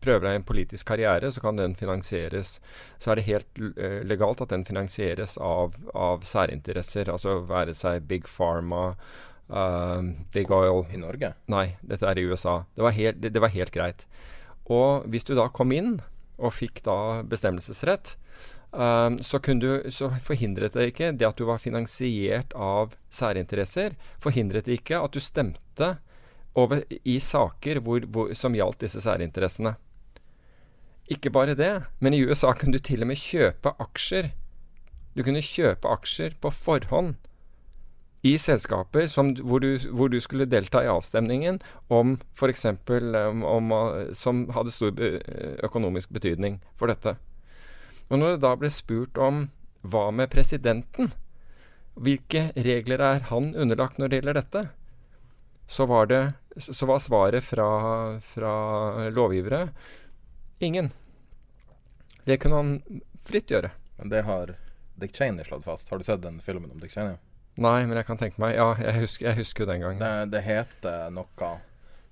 prøver 0.00 0.24
deg 0.24 0.38
en 0.38 0.46
politisk 0.48 0.88
karriere, 0.88 1.30
så 1.30 1.40
kan 1.40 1.56
den 1.56 1.74
finansieres 1.76 2.60
Så 2.98 3.10
er 3.10 3.16
det 3.16 3.26
helt 3.28 3.60
legalt 4.08 4.40
at 4.40 4.48
den 4.52 4.64
finansieres 4.64 5.36
av, 5.36 5.76
av 5.94 6.24
særinteresser, 6.24 7.12
altså 7.12 7.38
være 7.44 7.74
seg 7.76 8.08
Big 8.08 8.24
Pharma, 8.28 8.94
Big 10.32 10.50
Oil 10.50 10.86
I 10.90 10.98
Norge? 11.00 11.34
Nei, 11.52 11.66
dette 11.84 12.08
er 12.08 12.18
i 12.18 12.24
USA. 12.24 12.62
Det 12.74 12.84
var, 12.84 12.94
helt, 12.96 13.20
det, 13.20 13.34
det 13.34 13.42
var 13.42 13.52
helt 13.52 13.74
greit. 13.74 14.06
Og 14.72 15.04
hvis 15.12 15.26
du 15.28 15.34
da 15.36 15.50
kom 15.52 15.72
inn 15.76 15.98
og 16.40 16.54
fikk 16.56 16.82
da 16.86 17.22
bestemmelsesrett, 17.28 18.14
um, 18.72 19.20
så, 19.22 19.38
du, 19.60 19.84
så, 19.92 20.10
forhindret 20.24 20.74
det 20.74 20.88
ikke 20.90 21.12
det 21.12 21.28
at 21.28 21.38
du 21.38 21.44
var 21.48 21.62
finansiert 21.62 22.54
av 22.56 22.96
særinteresser, 23.12 23.98
forhindret 24.22 24.66
det 24.66 24.80
ikke 24.80 25.02
at 25.04 25.14
du 25.14 25.20
stemte 25.20 25.96
over, 26.54 26.84
i 26.88 27.18
saker 27.20 27.82
hvor, 27.84 28.06
hvor, 28.08 28.32
som 28.34 28.56
gjaldt 28.56 28.86
disse 28.86 29.02
særinteressene. 29.04 29.76
Ikke 31.12 31.28
bare 31.28 31.56
det, 31.58 31.84
men 32.00 32.16
i 32.16 32.22
USA 32.24 32.54
kunne 32.56 32.78
du 32.78 32.82
til 32.82 33.04
og 33.04 33.10
med 33.10 33.20
kjøpe 33.20 33.74
aksjer. 33.82 34.32
Du 35.14 35.20
kunne 35.22 35.44
kjøpe 35.44 35.90
aksjer 35.92 36.38
på 36.40 36.50
forhånd 36.50 37.18
i 38.24 38.38
selskaper 38.40 39.06
som, 39.12 39.34
hvor, 39.36 39.60
du, 39.60 39.76
hvor, 39.92 40.08
du, 40.08 40.16
skulle 40.24 40.48
delta 40.48 40.80
i 40.84 40.88
avstemningen 40.88 41.58
om 41.92 42.14
f.eks. 42.32 42.64
Um, 42.88 43.42
om, 43.44 43.74
som 44.16 44.46
hadde 44.56 44.72
stor 44.72 45.02
økonomisk 45.66 46.14
betydning 46.16 46.62
for 46.80 46.88
dette. 46.88 47.18
Og 48.08 48.20
når 48.20 48.34
det 48.34 48.44
da 48.46 48.54
ble 48.56 48.70
spurt 48.72 49.20
om 49.20 49.48
hva 49.84 50.06
med 50.16 50.32
presidenten, 50.32 51.12
hvilke 51.94 52.48
regler 52.56 53.04
er 53.04 53.28
han 53.28 53.52
underlagt 53.52 54.00
når 54.00 54.10
det 54.10 54.20
gjelder 54.20 54.40
dette, 54.40 54.64
så 55.66 55.86
var, 55.88 56.08
det, 56.08 56.22
så 56.56 56.88
var 56.88 57.04
svaret 57.04 57.44
fra, 57.44 57.68
fra 58.24 58.54
lovgivere 59.12 59.68
Ingen. 60.62 60.90
Det 62.24 62.36
kunne 62.40 62.56
han 62.56 63.00
fritt 63.26 63.50
gjøre. 63.50 63.72
Men 63.98 64.12
det 64.12 64.22
har 64.24 64.54
Dick 64.94 65.16
Cheney 65.16 65.44
slått 65.44 65.64
fast. 65.66 65.90
Har 65.90 65.98
du 65.98 66.04
sett 66.06 66.22
den 66.22 66.38
filmen 66.40 66.70
om 66.70 66.80
Dick 66.80 66.94
Cheney? 66.94 67.18
Nei, 67.54 67.84
men 67.86 67.96
jeg 68.00 68.08
kan 68.08 68.18
tenke 68.18 68.40
meg 68.42 68.56
Ja, 68.56 68.72
jeg 68.82 69.04
husker, 69.04 69.28
jeg 69.28 69.38
husker 69.44 69.64
jo 69.64 69.70
den 69.70 69.84
gangen. 69.84 70.02
Det, 70.02 70.32
det, 70.34 70.42
heter 70.42 71.12
noe 71.14 71.50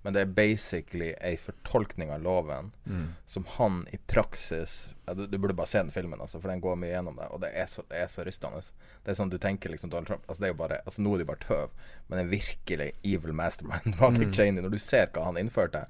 Men 0.05 0.15
det 0.15 0.23
er 0.23 0.35
basically 0.37 1.11
ei 1.19 1.35
fortolkning 1.39 2.13
av 2.15 2.23
loven 2.23 2.71
mm. 2.85 3.09
som 3.27 3.47
han 3.57 3.83
i 3.91 3.99
praksis 4.11 4.93
du, 5.13 5.27
du, 5.27 5.37
burde 5.39 5.55
bare 5.59 5.69
se 5.69 5.83
den 5.83 5.91
filmen, 5.93 6.21
altså, 6.23 6.41
for 6.41 6.49
den 6.49 6.63
går 6.63 6.79
mye 6.79 6.93
gjennom 6.95 7.19
det. 7.19 7.27
Og 7.35 7.43
det 7.43 7.51
er 7.59 7.67
så, 7.69 7.83
det 7.91 7.99
er 8.01 8.09
så 8.09 8.25
rystende. 8.25 8.63
Det 9.03 9.13
er 9.13 9.19
sånn 9.19 9.33
du 9.33 9.37
tenker 9.43 9.71
liksom 9.71 9.91
Donald 9.91 10.09
Trump 10.09 10.25
altså, 10.29 10.41
det 10.41 10.49
er 10.49 10.55
jo 10.55 10.61
bare 10.63 10.79
Altså 10.87 11.03
Nå 11.03 11.13
er 11.15 11.23
det 11.23 11.29
bare 11.29 11.45
tøv, 11.45 11.77
men 12.09 12.23
en 12.23 12.33
virkelig 12.33 12.93
evil 13.03 13.37
mastermind 13.37 13.95
var 14.01 14.17
Dick 14.17 14.31
mm. 14.31 14.37
Cheney. 14.39 14.65
Når 14.65 14.75
du 14.75 14.83
ser 14.83 15.11
hva 15.13 15.27
han 15.29 15.41
innførte 15.43 15.87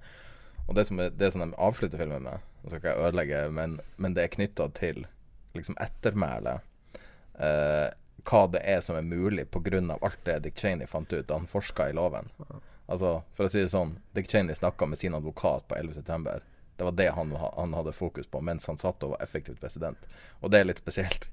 og 0.69 0.77
det 0.79 0.85
som, 0.89 1.01
er, 1.03 1.11
det 1.19 1.33
som 1.33 1.43
de 1.43 1.55
avslutter 1.59 2.01
filmen 2.01 2.23
med 2.27 2.45
Nå 2.63 2.71
skal 2.71 2.79
ikke 2.79 2.93
jeg 2.93 3.07
ødelegge, 3.09 3.39
men, 3.51 3.81
men 3.99 4.15
det 4.15 4.23
er 4.23 4.31
knytta 4.31 4.69
til 4.77 5.01
liksom 5.57 5.75
ettermælet. 5.83 6.63
Eh, 7.35 7.89
hva 8.29 8.47
det 8.53 8.63
er 8.69 8.81
som 8.85 8.97
er 8.97 9.07
mulig 9.07 9.49
pga. 9.51 9.99
alt 10.01 10.25
det 10.25 10.39
Dick 10.45 10.59
Cheney 10.59 10.87
fant 10.87 11.13
ut 11.13 11.27
da 11.29 11.39
han 11.39 11.47
forska 11.47 11.89
i 11.91 11.93
loven. 11.93 12.31
Altså, 12.87 13.23
for 13.33 13.47
å 13.47 13.53
si 13.53 13.63
det 13.63 13.73
sånn, 13.73 13.97
Dick 14.13 14.31
Cheney 14.31 14.55
snakka 14.55 14.87
med 14.87 14.99
sin 14.99 15.15
advokat 15.15 15.69
på 15.69 15.75
11.9. 15.75 16.41
Det 16.77 16.85
var 16.85 16.97
det 16.99 17.11
han, 17.15 17.33
han, 17.33 17.75
hadde 17.75 17.93
fokus 17.93 18.27
på 18.27 18.41
mens 18.41 18.67
han 18.67 18.79
satt 18.81 19.03
og 19.05 19.15
var 19.15 19.23
effektivt 19.23 19.61
president. 19.61 20.09
Og 20.41 20.51
det 20.51 20.61
er 20.61 20.69
litt 20.69 20.83
spesielt. 20.83 21.29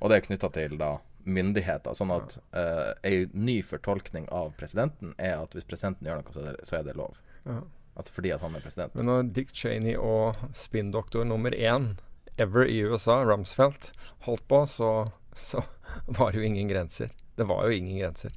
Og 0.00 0.10
det 0.10 0.18
er 0.18 0.26
knytta 0.26 0.50
til 0.54 0.76
da 0.80 0.98
myndigheter. 1.24 1.96
Sånn 1.96 2.12
at 2.14 2.38
uh, 2.56 2.92
ei 3.06 3.28
ny 3.32 3.60
fortolkning 3.64 4.28
av 4.34 4.52
presidenten 4.60 5.14
er 5.18 5.38
at 5.42 5.56
hvis 5.56 5.68
presidenten 5.68 6.08
gjør 6.08 6.22
noe, 6.22 6.34
så 6.34 6.44
er 6.44 6.56
det, 6.56 6.68
så 6.68 6.78
er 6.80 6.86
det 6.88 6.96
lov. 6.98 7.18
Ja. 7.44 7.60
Altså 8.00 8.14
fordi 8.16 8.32
at 8.32 8.44
han 8.44 8.56
er 8.56 8.64
president. 8.64 8.94
Men 8.96 9.10
når 9.10 9.32
Dick 9.36 9.52
Cheney 9.56 9.96
og 9.98 10.38
spinndoktor 10.56 11.26
nummer 11.28 11.54
én 11.54 11.94
ever 12.40 12.64
i 12.64 12.78
USA, 12.86 13.20
Rumsfeldt, 13.28 13.90
holdt 14.24 14.46
på, 14.48 14.62
så, 14.70 15.10
så, 15.32 15.62
var 16.18 16.32
det 16.32 16.38
jo 16.38 16.44
ingen 16.44 16.68
grenser. 16.68 17.10
Det 17.36 17.44
var 17.48 17.66
jo 17.66 17.76
ingen 17.76 17.98
grenser. 17.98 18.32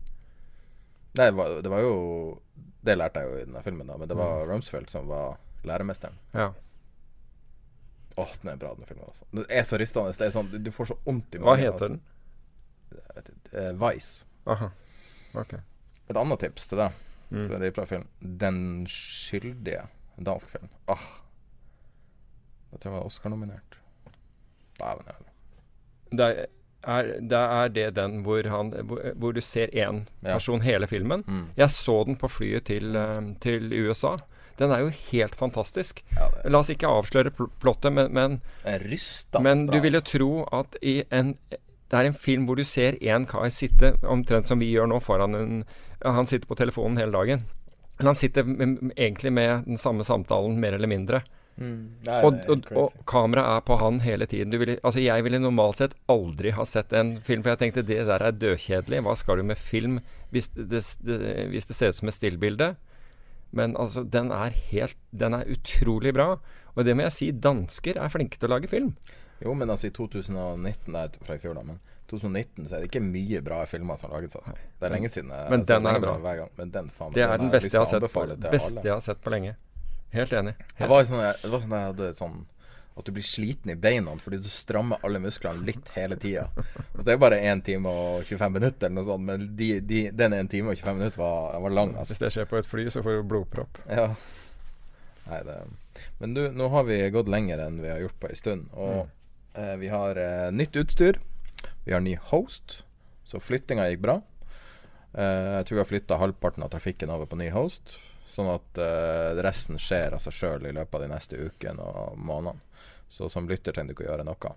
Nei, 1.13 1.25
det 1.25 1.37
var, 1.37 1.61
det 1.61 1.69
var 1.69 1.83
jo 1.85 1.97
Det 2.81 2.95
lærte 2.97 3.21
jeg 3.21 3.29
jo 3.29 3.35
i 3.37 3.43
denne 3.45 3.61
filmen, 3.63 3.87
da, 3.87 3.97
men 4.01 4.09
det 4.09 4.15
var 4.17 4.39
mm. 4.41 4.49
Rumsfeldt 4.49 4.89
som 4.91 5.07
var 5.07 5.37
læremesteren. 5.63 6.17
Ja. 6.33 6.49
Åh, 8.15 8.33
den 8.41 8.51
er 8.51 8.57
bra, 8.59 8.73
den 8.75 8.85
filmen. 8.85 9.05
altså 9.07 9.25
Det 9.31 9.45
er 9.49 9.63
så 9.63 9.77
rystende. 9.79 10.13
Det 10.17 10.27
er 10.27 10.33
sånn, 10.35 10.49
du 10.51 10.71
får 10.73 10.91
så 10.91 10.97
vondt 11.05 11.37
i 11.37 11.41
magen. 11.41 11.47
Hva 11.47 11.55
heter 11.61 11.93
den? 11.93 12.01
Altså. 13.15 13.69
Vice. 13.85 14.25
Aha. 14.49 14.69
Okay. 15.33 15.63
Et 16.11 16.19
annet 16.19 16.43
tips 16.43 16.67
til 16.69 16.81
deg 16.83 16.99
Mm. 17.33 17.45
Så 17.45 17.57
det 17.57 17.67
er 17.67 17.71
bra 17.73 17.85
film. 17.89 18.03
Den 18.21 18.57
skyldige. 18.87 19.87
En 20.17 20.27
dansk 20.27 20.49
film. 20.51 20.69
Ah. 20.85 21.07
Da 22.71 22.77
tror 22.77 22.91
jeg 22.91 22.93
var 22.93 23.07
Oscar-nominert. 23.07 23.79
Dæven 24.77 25.07
det 26.13 26.45
er, 26.83 27.09
da 27.19 27.41
er 27.63 27.73
det 27.73 27.87
den 27.97 28.21
hvor, 28.25 28.43
han, 28.49 28.71
hvor, 29.15 29.33
du 29.33 29.41
ser 29.41 29.71
én 29.71 30.03
person 30.23 30.61
ja. 30.61 30.73
hele 30.73 30.87
filmen. 30.87 31.23
Mm. 31.27 31.47
Jeg 31.57 31.73
så 31.73 32.03
den 32.07 32.19
på 32.19 32.29
flyet 32.31 32.67
til, 32.69 32.95
uh, 32.97 33.21
til, 33.43 33.71
USA. 33.87 34.17
Den 34.59 34.71
er 34.71 34.83
jo 34.83 34.91
helt 35.11 35.35
fantastisk. 35.35 36.03
Ja, 36.17 36.29
La 36.45 36.61
oss 36.61 36.69
ikke 36.69 36.91
avsløre 36.91 37.33
pl 37.33 37.49
plottet, 37.63 37.93
men, 37.95 38.11
men, 38.13 38.39
men 39.41 39.65
du 39.71 39.79
vil 39.81 39.97
jo 39.97 40.03
tro 40.05 40.31
at 40.53 40.77
i 40.81 41.01
en 41.09 41.35
det 41.93 41.99
er 41.99 42.07
en 42.09 42.15
film 42.17 42.47
hvor 42.49 42.57
du 42.57 42.63
ser 42.65 42.95
én 43.05 43.25
kar 43.29 43.45
sitte, 43.53 43.91
omtrent 44.09 44.49
som 44.49 44.57
vi 44.57 44.71
gjør 44.71 44.87
nå, 44.89 44.97
foran 45.03 45.35
en 45.37 45.59
Han 46.01 46.25
sitter 46.25 46.49
på 46.49 46.57
telefonen 46.57 46.97
hele 46.97 47.13
dagen. 47.13 47.43
Men 47.99 48.09
han 48.09 48.17
sitter 48.17 48.47
egentlig 48.97 49.31
med 49.31 49.67
den 49.67 49.77
samme 49.77 50.03
samtalen, 50.03 50.57
mer 50.59 50.73
eller 50.73 50.89
mindre. 50.89 51.21
Mm. 51.53 51.81
Nei, 52.07 52.19
og, 52.25 52.39
og, 52.49 52.69
og, 52.81 52.93
kameraet 53.09 53.59
er 53.59 53.65
på 53.67 53.77
han 53.81 53.99
hele 54.03 54.25
tiden. 54.29 54.55
Ville, 54.57 54.79
altså 54.81 55.03
jeg 55.03 55.25
ville 55.25 55.41
normalt 55.41 55.83
sett 55.83 55.93
aldri 56.11 56.53
ha 56.57 56.65
sett 56.65 56.93
en 56.97 57.15
film, 57.25 57.43
for 57.45 57.53
jeg 57.53 57.61
tenkte 57.61 57.85
det 57.85 57.99
der 58.09 58.25
er 58.25 58.35
dødkjedelig. 58.35 59.03
Hva 59.05 59.15
skal 59.19 59.39
du 59.39 59.47
med 59.51 59.61
film 59.61 59.99
hvis 60.33 60.49
det, 60.55 60.81
det, 61.05 61.19
hvis 61.53 61.69
det 61.69 61.77
ser 61.77 61.93
ut 61.93 61.99
som 62.01 62.09
et 62.09 62.17
stillbilde? 62.17 62.73
Men 63.53 63.77
altså, 63.77 64.01
den 64.01 64.31
er 64.33 64.55
helt 64.71 64.97
Den 65.13 65.35
er 65.37 65.45
utrolig 65.45 66.13
bra. 66.13 66.39
Og 66.73 66.85
det 66.85 66.95
må 66.97 67.05
jeg 67.05 67.13
si, 67.13 67.31
dansker 67.31 67.99
er 68.01 68.09
flinke 68.09 68.39
til 68.41 68.49
å 68.49 68.55
lage 68.55 68.69
film. 68.71 68.95
Jo, 69.43 69.53
men 69.53 69.69
altså 69.69 69.91
i 69.91 69.93
2019 69.93 70.93
Nei, 70.93 71.07
fra 71.21 71.37
i 71.37 71.41
fjor, 71.41 71.57
da. 71.59 71.65
Men 71.67 71.77
2019 72.09 72.67
så 72.67 72.77
er 72.77 72.83
det 72.83 72.89
ikke 72.89 73.03
mye 73.05 73.41
bra 73.45 73.61
filmer 73.69 73.99
som 73.99 74.13
lages. 74.13 74.35
Altså. 74.39 74.55
Det 74.79 74.87
er 74.87 74.95
lenge 74.95 75.11
siden. 75.11 75.29
Men 75.29 75.61
altså, 75.61 75.77
den 75.77 75.89
er 75.91 75.99
bra. 76.01 76.33
Gang. 76.39 76.51
Men 76.57 76.73
den, 76.73 76.89
faen, 76.93 77.13
det 77.13 77.25
er 77.25 77.37
den, 77.37 77.53
beste, 77.53 77.71
jeg 77.73 77.81
har, 77.81 77.89
sett 77.89 78.49
beste 78.49 78.83
jeg 78.85 78.93
har 78.93 79.05
sett 79.05 79.21
på 79.21 79.33
lenge. 79.33 79.55
Helt 80.13 80.33
enig. 80.33 80.55
Helt. 80.57 80.79
Det 80.79 80.89
var 80.91 81.05
sånn 81.09 81.23
det 81.23 81.53
var 81.53 81.63
sånn 81.63 81.77
jeg 81.77 81.91
hadde 81.91 82.09
sånn 82.17 82.41
at 82.93 83.07
du 83.07 83.11
blir 83.15 83.25
sliten 83.25 83.71
i 83.73 83.75
beina 83.79 84.13
fordi 84.21 84.37
du 84.37 84.49
strammer 84.53 85.01
alle 85.05 85.21
musklene 85.21 85.65
litt 85.65 85.89
hele 85.95 86.17
tida. 86.21 86.45
Det 86.93 87.15
er 87.15 87.21
bare 87.21 87.41
1 87.41 87.63
time 87.65 87.89
og 87.89 88.27
25 88.29 88.53
minutter, 88.53 88.85
eller 88.85 88.99
noe 88.99 89.07
sånt, 89.07 89.25
men 89.25 89.47
de, 89.57 89.69
de, 89.81 90.03
den 90.13 90.35
1 90.37 90.51
time 90.51 90.69
og 90.69 90.77
25 90.77 90.99
minutter 90.99 91.23
var, 91.23 91.57
var 91.65 91.73
lang. 91.73 91.95
Altså. 91.97 92.13
Hvis 92.13 92.21
det 92.21 92.31
skjer 92.35 92.49
på 92.51 92.59
et 92.61 92.69
fly, 92.69 92.85
så 92.93 93.01
får 93.05 93.17
du 93.17 93.27
blodpropp. 93.31 93.81
Ja. 93.89 94.11
Nei, 95.25 95.41
det 95.47 95.57
Men 96.19 96.37
du, 96.37 96.43
nå 96.53 96.69
har 96.73 96.85
vi 96.85 96.99
gått 97.13 97.31
lenger 97.31 97.65
enn 97.65 97.81
vi 97.81 97.89
har 97.89 98.01
gjort 98.03 98.19
på 98.21 98.29
ei 98.29 98.37
stund. 98.37 98.69
Og 98.77 99.03
mm. 99.03 99.19
Eh, 99.53 99.75
vi 99.77 99.89
har 99.91 100.17
eh, 100.17 100.49
nytt 100.49 100.75
utstyr. 100.81 101.19
Vi 101.85 101.93
har 101.93 102.01
ny 102.01 102.15
host, 102.31 102.79
så 103.21 103.37
flyttinga 103.37 103.85
gikk 103.91 103.99
bra. 104.01 104.15
Eh, 105.13 105.49
jeg 105.59 105.67
tror 105.67 105.77
vi 105.77 105.81
har 105.83 105.89
flytta 105.91 106.17
halvparten 106.17 106.65
av 106.65 106.71
trafikken 106.73 107.13
over 107.13 107.29
på 107.29 107.37
ny 107.37 107.51
host, 107.53 107.99
sånn 108.33 108.49
at 108.51 108.79
resten 109.45 109.77
skjer 109.81 110.17
av 110.17 110.21
seg 110.23 110.35
sjøl 110.35 110.67
i 110.69 110.73
løpet 110.75 110.97
av 110.97 111.03
de 111.05 111.09
neste 111.11 111.37
ukene 111.37 111.85
og 111.85 112.17
månedene. 112.17 112.61
Så 113.13 113.29
som 113.29 113.45
lytter 113.49 113.75
trenger 113.75 113.93
du 113.93 113.95
ikke 113.97 114.07
å 114.07 114.09
gjøre 114.09 114.25
noe. 114.25 114.53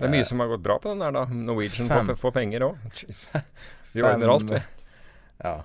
Det 0.00 0.08
er 0.08 0.12
mye 0.14 0.24
som 0.24 0.40
har 0.40 0.48
gått 0.48 0.62
bra 0.64 0.78
på 0.80 0.88
den 0.88 1.02
der, 1.04 1.12
da. 1.12 1.26
Norwegian 1.28 1.90
får, 1.92 2.14
får, 2.16 2.32
penger 2.32 2.64
òg. 2.70 3.00
Vi 3.92 4.04
ordner 4.06 4.32
alt, 4.32 4.52
vi. 4.54 4.60
Ja. 5.42 5.58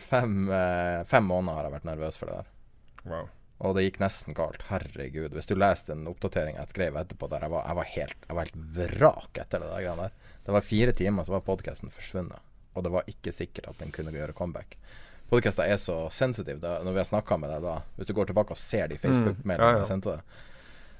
Fem, 0.00 0.48
fem 1.10 1.26
måneder 1.26 1.58
har 1.58 1.66
jeg 1.66 1.74
vært 1.74 1.86
nervøs 1.88 2.16
for 2.20 2.30
det 2.30 2.36
der. 2.38 2.52
Wow. 3.10 3.28
Og 3.64 3.76
det 3.76 3.84
gikk 3.86 4.00
nesten 4.02 4.36
galt. 4.36 4.64
Herregud. 4.68 5.34
Hvis 5.34 5.48
du 5.50 5.54
leste 5.58 5.94
en 5.94 6.06
oppdatering 6.10 6.58
jeg 6.58 6.72
skrev 6.72 6.96
etterpå 7.00 7.28
der, 7.32 7.46
jeg 7.46 7.54
var, 7.54 7.66
jeg 7.68 7.78
var, 7.78 7.90
helt, 7.94 8.26
jeg 8.28 8.38
var 8.38 8.50
helt, 8.50 8.66
vrak 8.78 9.40
etter 9.44 9.64
det 9.64 9.70
der. 9.72 10.00
der. 10.00 10.36
Det 10.46 10.56
var 10.56 10.66
fire 10.66 10.96
timer, 10.96 11.26
så 11.26 11.36
var 11.36 11.46
podkasten 11.46 11.92
forsvunnet. 11.94 12.52
Og 12.74 12.86
det 12.86 12.92
var 12.94 13.10
ikke 13.10 13.34
sikkert 13.34 13.70
at 13.70 13.82
den 13.82 13.92
kunne 13.94 14.14
gjøre 14.14 14.36
comeback. 14.36 14.78
Podkaster 15.30 15.68
er 15.68 15.78
så 15.82 15.96
sensitive. 16.14 16.60
Da, 16.62 16.78
når 16.84 16.96
vi 16.96 17.02
har 17.02 17.08
snakka 17.08 17.38
med 17.40 17.50
deg 17.50 17.64
da 17.64 17.78
Hvis 17.96 18.10
du 18.10 18.14
går 18.16 18.28
tilbake 18.28 18.54
og 18.54 18.60
ser 18.60 18.90
de 18.92 18.98
Facebook-mailene 19.00 19.70
mm, 19.76 19.80
jeg 19.84 19.92
sendte 19.94 20.18
deg, 20.18 20.42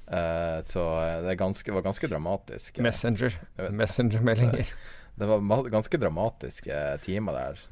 Uh, 0.05 0.61
så 0.61 0.81
det 1.25 1.33
ganske, 1.41 1.71
var 1.73 1.81
ganske 1.81 2.05
dramatisk. 2.05 2.75
Messenger. 2.77 3.39
Messenger-meldinger. 3.73 4.69
Det 5.17 5.25
var 5.25 5.69
ganske 5.73 5.97
dramatiske 5.97 6.81
timer 7.01 7.33
der 7.33 7.63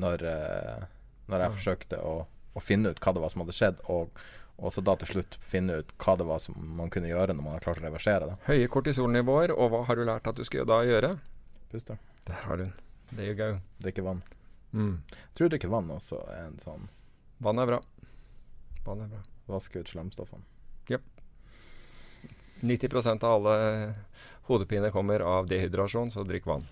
når, 0.00 0.24
uh, 0.24 0.86
når 1.28 1.44
jeg 1.44 1.54
forsøkte 1.58 1.98
å, 2.00 2.14
å 2.56 2.62
finne 2.64 2.94
ut 2.94 3.02
hva 3.04 3.12
det 3.12 3.24
var 3.26 3.34
som 3.34 3.44
hadde 3.44 3.56
skjedd, 3.58 3.84
og 3.92 4.16
og 4.56 4.70
så 4.72 4.84
da 4.86 4.94
til 5.00 5.10
slutt 5.16 5.36
finne 5.42 5.80
ut 5.82 5.92
hva 5.98 6.14
det 6.18 6.26
var 6.28 6.38
som 6.42 6.54
man 6.78 6.90
kunne 6.92 7.10
gjøre 7.10 7.34
når 7.34 7.42
man 7.42 7.56
har 7.56 7.64
klart 7.64 7.80
å 7.80 7.86
reversere 7.88 8.28
det. 8.30 8.36
Høye 8.46 8.70
kortisolnivåer, 8.70 9.50
og 9.50 9.72
hva 9.72 9.82
har 9.88 9.98
du 9.98 10.04
lært 10.06 10.30
at 10.30 10.38
du 10.38 10.44
skal 10.46 10.68
da 10.70 10.78
gjøre? 10.86 11.16
Puste. 11.72 11.98
Der 12.28 12.38
har 12.46 12.60
du 12.60 12.68
den. 12.68 12.74
There 13.10 13.26
you 13.26 13.34
go. 13.38 13.50
Drikke 13.82 14.06
vann. 14.06 14.22
Mm. 14.74 14.96
Tror 15.38 15.52
drikker 15.52 15.70
vann 15.70 15.92
også 15.94 16.18
en 16.34 16.58
sånn 16.58 16.88
Vann 17.44 17.60
er 17.62 17.68
bra. 17.68 17.78
Vann 18.84 19.04
er 19.04 19.10
bra. 19.12 19.22
vaske 19.46 19.82
ut 19.82 19.90
slemstoffene. 19.90 20.46
90% 22.64 23.24
av 23.24 23.46
alle 23.46 23.94
hodepiner 24.42 24.90
kommer 24.90 25.20
av 25.20 25.48
dehydrasjon, 25.48 26.10
så 26.10 26.24
drikk 26.24 26.46
vann. 26.46 26.64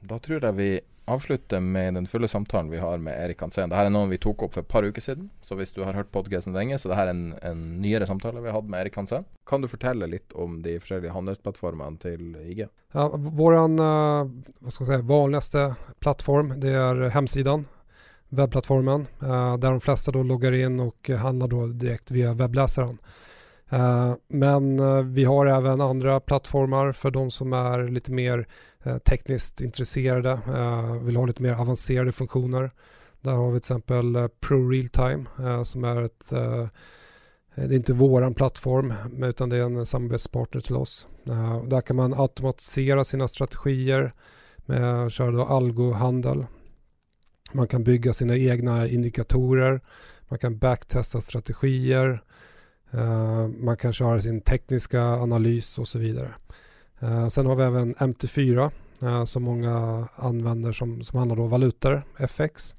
Da 0.00 0.18
tror 0.18 0.42
jeg 0.42 0.56
vi 0.56 0.70
avslutter 1.10 1.60
med 1.60 1.94
den 1.98 2.06
fulle 2.06 2.28
samtalen 2.28 2.70
vi 2.70 2.78
har 2.82 2.98
med 2.98 3.16
Erik 3.24 3.40
Hansen. 3.42 3.70
Dette 3.70 3.86
er 3.86 3.92
noen 3.92 4.10
vi 4.12 4.18
tok 4.22 4.44
opp 4.46 4.54
for 4.54 4.64
et 4.64 4.70
par 4.70 4.86
uker 4.86 5.04
siden, 5.04 5.30
så 5.42 5.58
hvis 5.58 5.74
du 5.76 5.82
har 5.84 5.96
hørt 5.98 6.12
podkasten 6.14 6.56
lenge, 6.56 6.78
så 6.78 6.90
dette 6.90 7.06
er 7.06 7.12
en, 7.12 7.24
en 7.42 7.64
nyere 7.82 8.08
samtale 8.08 8.42
vi 8.42 8.50
har 8.50 8.60
hatt 8.60 8.70
med 8.70 8.80
Erik 8.84 8.98
Hansen. 9.00 9.26
Kan 9.46 9.64
du 9.64 9.68
fortelle 9.70 10.08
litt 10.10 10.32
om 10.32 10.60
de 10.64 10.78
forskjellige 10.80 11.14
handelsplattformene 11.16 12.02
til 12.02 12.36
IG? 12.44 12.64
Ja, 12.94 13.08
vår 13.14 13.58
eh, 13.58 14.70
ska 14.70 14.88
man 15.02 15.76
plattform 16.00 16.54
det 16.60 16.74
er 16.74 17.06
hjemsiden, 17.10 17.66
webplattformen, 18.30 19.08
der 19.20 19.56
där 19.56 19.70
de 19.70 19.80
fleste 19.80 20.10
logger 20.10 20.52
loggar 20.52 20.86
og 20.86 21.08
handler 21.08 21.72
direkte 21.72 22.14
via 22.14 22.32
webleseren. 22.32 22.98
Eh, 23.70 24.14
Men 24.28 24.78
eh, 24.78 25.02
vi 25.02 25.24
har 25.24 25.46
även 25.46 25.80
andre 25.80 26.20
plattformer 26.20 26.92
for 26.92 27.10
de 27.10 27.30
som 27.30 27.52
er 27.52 27.88
litt 27.90 28.08
mer 28.08 28.38
eh, 28.38 28.46
tekniskt 29.04 29.60
intresserade, 29.60 30.30
eh, 30.30 31.02
vill 31.02 31.16
ha 31.16 31.26
lite 31.26 31.42
mer 31.42 31.54
avancerade 31.54 32.12
funktioner. 32.12 32.70
Där 33.20 33.32
har 33.32 33.50
vi 33.50 33.60
till 33.60 33.72
exempel 33.72 34.16
eh, 34.16 34.28
Pro 34.40 34.68
Realtime 34.68 35.24
eh, 35.38 35.62
som 35.62 35.84
är 35.84 36.02
ett 36.02 36.32
eh, 36.32 36.66
det 37.54 37.74
är 37.74 37.76
inte 37.76 37.92
våran 37.92 38.34
plattform 38.34 38.94
utan 39.22 39.48
det 39.48 39.56
är 39.56 39.62
en 39.62 39.86
samarbetspartner 39.86 40.60
till 40.60 40.76
oss. 40.76 41.06
Eh, 41.26 41.64
Där 41.64 41.80
kan 41.80 41.96
man 41.96 42.14
automatisera 42.14 43.04
sina 43.04 43.28
strategier 43.28 44.12
med 44.56 45.12
köra 45.12 45.30
då 45.30 45.44
algohandel. 45.44 46.46
Man 47.52 47.68
kan 47.68 47.84
bygga 47.84 48.12
sina 48.12 48.36
egna 48.36 48.88
indikatorer. 48.88 49.80
Man 50.28 50.38
kan 50.38 50.58
backtesta 50.58 51.20
strategier. 51.20 52.22
Eh, 52.90 53.48
Man 53.48 53.76
kan 53.76 53.92
köra 53.92 54.22
sin 54.22 54.40
tekniska 54.40 55.02
analys 55.02 55.78
och 55.78 55.88
så 55.88 55.98
vidare. 55.98 56.34
Eh, 57.00 57.28
Sen 57.28 57.46
har 57.46 57.56
vi 57.56 57.62
även 57.62 57.94
MT4 57.94 58.70
uh, 59.02 59.24
som 59.24 59.42
många 59.42 60.08
använder 60.16 60.72
som, 60.72 61.02
som 61.02 61.18
handlar 61.18 61.40
om 61.40 61.48
valutor, 61.48 62.02
FX. 62.18 62.74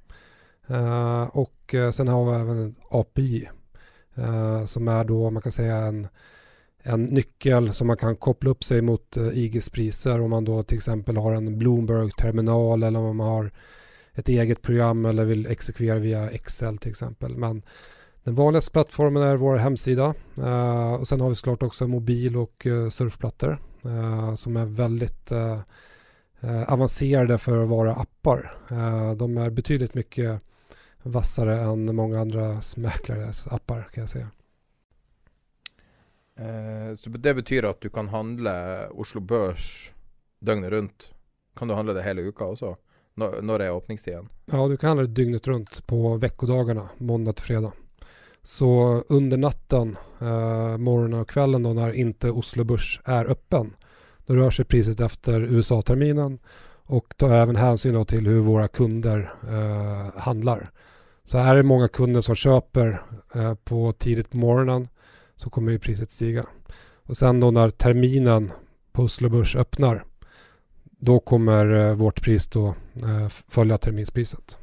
Uh, 0.71 1.37
Och 1.37 1.75
eh, 1.75 1.91
sen 1.91 2.07
har 2.07 2.25
vi 2.25 2.41
även 2.41 2.75
API 2.89 3.49
eh, 4.15 4.65
som 4.65 4.87
är 4.87 5.03
då 5.03 5.29
man 5.29 5.41
kan 5.41 5.51
säga 5.51 5.77
en, 5.77 6.07
en 6.83 7.03
nyckel 7.03 7.73
som 7.73 7.87
man 7.87 7.97
kan 7.97 8.15
koppla 8.15 8.49
upp 8.49 8.63
sig 8.63 8.81
mot 8.81 9.17
eh, 9.17 9.27
IGs 9.37 9.69
priser 9.69 10.21
om 10.21 10.29
man 10.29 10.45
då 10.45 10.63
till 10.63 10.77
exempel 10.77 11.17
har 11.17 11.31
en 11.33 11.57
Bloomberg-terminal 11.57 12.83
eller 12.83 12.99
om 12.99 13.17
man 13.17 13.27
har 13.27 13.51
ett 14.13 14.29
eget 14.29 14.61
program 14.61 15.05
eller 15.05 15.25
vill 15.25 15.45
exekvera 15.45 15.99
via 15.99 16.29
Excel 16.29 16.77
till 16.77 16.89
exempel. 16.89 17.35
Men 17.37 17.61
den 18.23 18.35
vanligaste 18.35 18.71
plattformen 18.71 19.23
är 19.23 19.35
vår 19.35 19.55
hemsida 19.57 20.13
eh, 20.37 20.93
och 20.93 21.07
sen 21.07 21.21
har 21.21 21.29
vi 21.29 21.35
såklart 21.35 21.63
också 21.63 21.87
mobil 21.87 22.37
och 22.37 22.67
eh, 22.67 22.89
surfplattor 22.89 23.51
eh, 23.51 23.57
som 24.35 24.57
är 24.57 24.65
väldigt 24.65 25.31
eh, 25.31 25.59
eh, 26.41 26.73
avancerade 26.73 27.37
för 27.37 27.63
att 27.63 27.69
vara 27.69 27.95
appar. 27.95 28.57
Eh, 28.71 29.11
de 29.11 29.37
är 29.37 29.49
betydligt 29.49 29.93
mycket 29.93 30.41
vassare 31.03 31.59
än 31.59 31.95
många 31.95 32.19
andra 32.19 32.61
mäklares 32.77 33.47
appar 33.47 33.89
kan 33.93 34.01
jag 34.01 34.09
säga. 34.09 34.27
Eh, 36.35 36.95
så 36.95 37.09
det 37.09 37.33
betyr 37.33 37.65
at 37.65 37.81
du 37.81 37.89
kan 37.89 38.07
handle 38.07 38.87
Oslo 38.87 39.21
Børs 39.21 39.93
døgnet 40.39 40.71
rundt. 40.71 41.13
Kan 41.55 41.67
du 41.67 41.73
handle 41.73 41.93
det 41.93 42.01
hele 42.01 42.21
uka 42.21 42.43
også? 42.43 42.75
Når, 43.13 43.41
når 43.41 43.59
er 43.59 43.71
åpningstiden? 43.71 44.29
Ja, 44.45 44.67
du 44.67 44.77
kan 44.77 44.87
handla 44.87 45.07
det 45.07 45.13
dygnet 45.13 45.47
rundt 45.47 45.87
på 45.87 46.15
ukedagene, 46.17 46.87
måndag 46.97 47.33
til 47.33 47.45
fredag. 47.45 47.71
Så 48.43 49.03
under 49.09 49.37
natten, 49.37 49.97
eh, 50.19 50.77
morgonen 50.77 51.19
och 51.19 51.29
kvällen 51.29 51.61
när 51.61 51.93
inte 51.93 52.31
Oslo 52.31 52.63
Börs 52.63 53.01
är 53.05 53.25
öppen, 53.25 53.73
då 54.25 54.35
rör 54.35 54.51
sig 54.51 54.65
priset 54.65 54.99
efter 54.99 55.41
USA-terminen 55.41 56.39
och 56.83 57.17
tar 57.17 57.29
även 57.29 57.55
hänsyn 57.55 57.93
då 57.93 58.05
till 58.05 58.29
våra 58.29 58.67
kunder 58.67 59.33
eh, 59.49 60.21
handlar. 60.21 60.71
Så 61.23 61.37
är 61.37 61.55
det 61.55 61.63
många 61.63 61.87
kunder 61.87 62.21
som 62.21 62.35
köper 62.35 63.01
eh, 63.35 63.53
på 63.53 63.91
tidigt 63.91 64.29
på 64.29 64.37
morgonen 64.37 64.87
så 65.35 65.49
kommer 65.49 65.71
ju 65.71 65.79
priset 65.79 66.11
stiga. 66.11 66.45
Och 67.03 67.17
sen 67.17 67.39
då 67.39 67.69
terminen 67.69 68.51
på 68.91 69.03
Oslo 69.03 69.29
Börs 69.29 69.55
öppnar 69.55 70.03
då 71.01 71.19
kommer 71.19 71.73
eh, 71.73 71.93
vårt 71.93 72.21
pris 72.21 72.47
då 72.47 72.67
eh, 72.95 73.29
följa 73.29 73.77
terminspriset. 73.77 74.57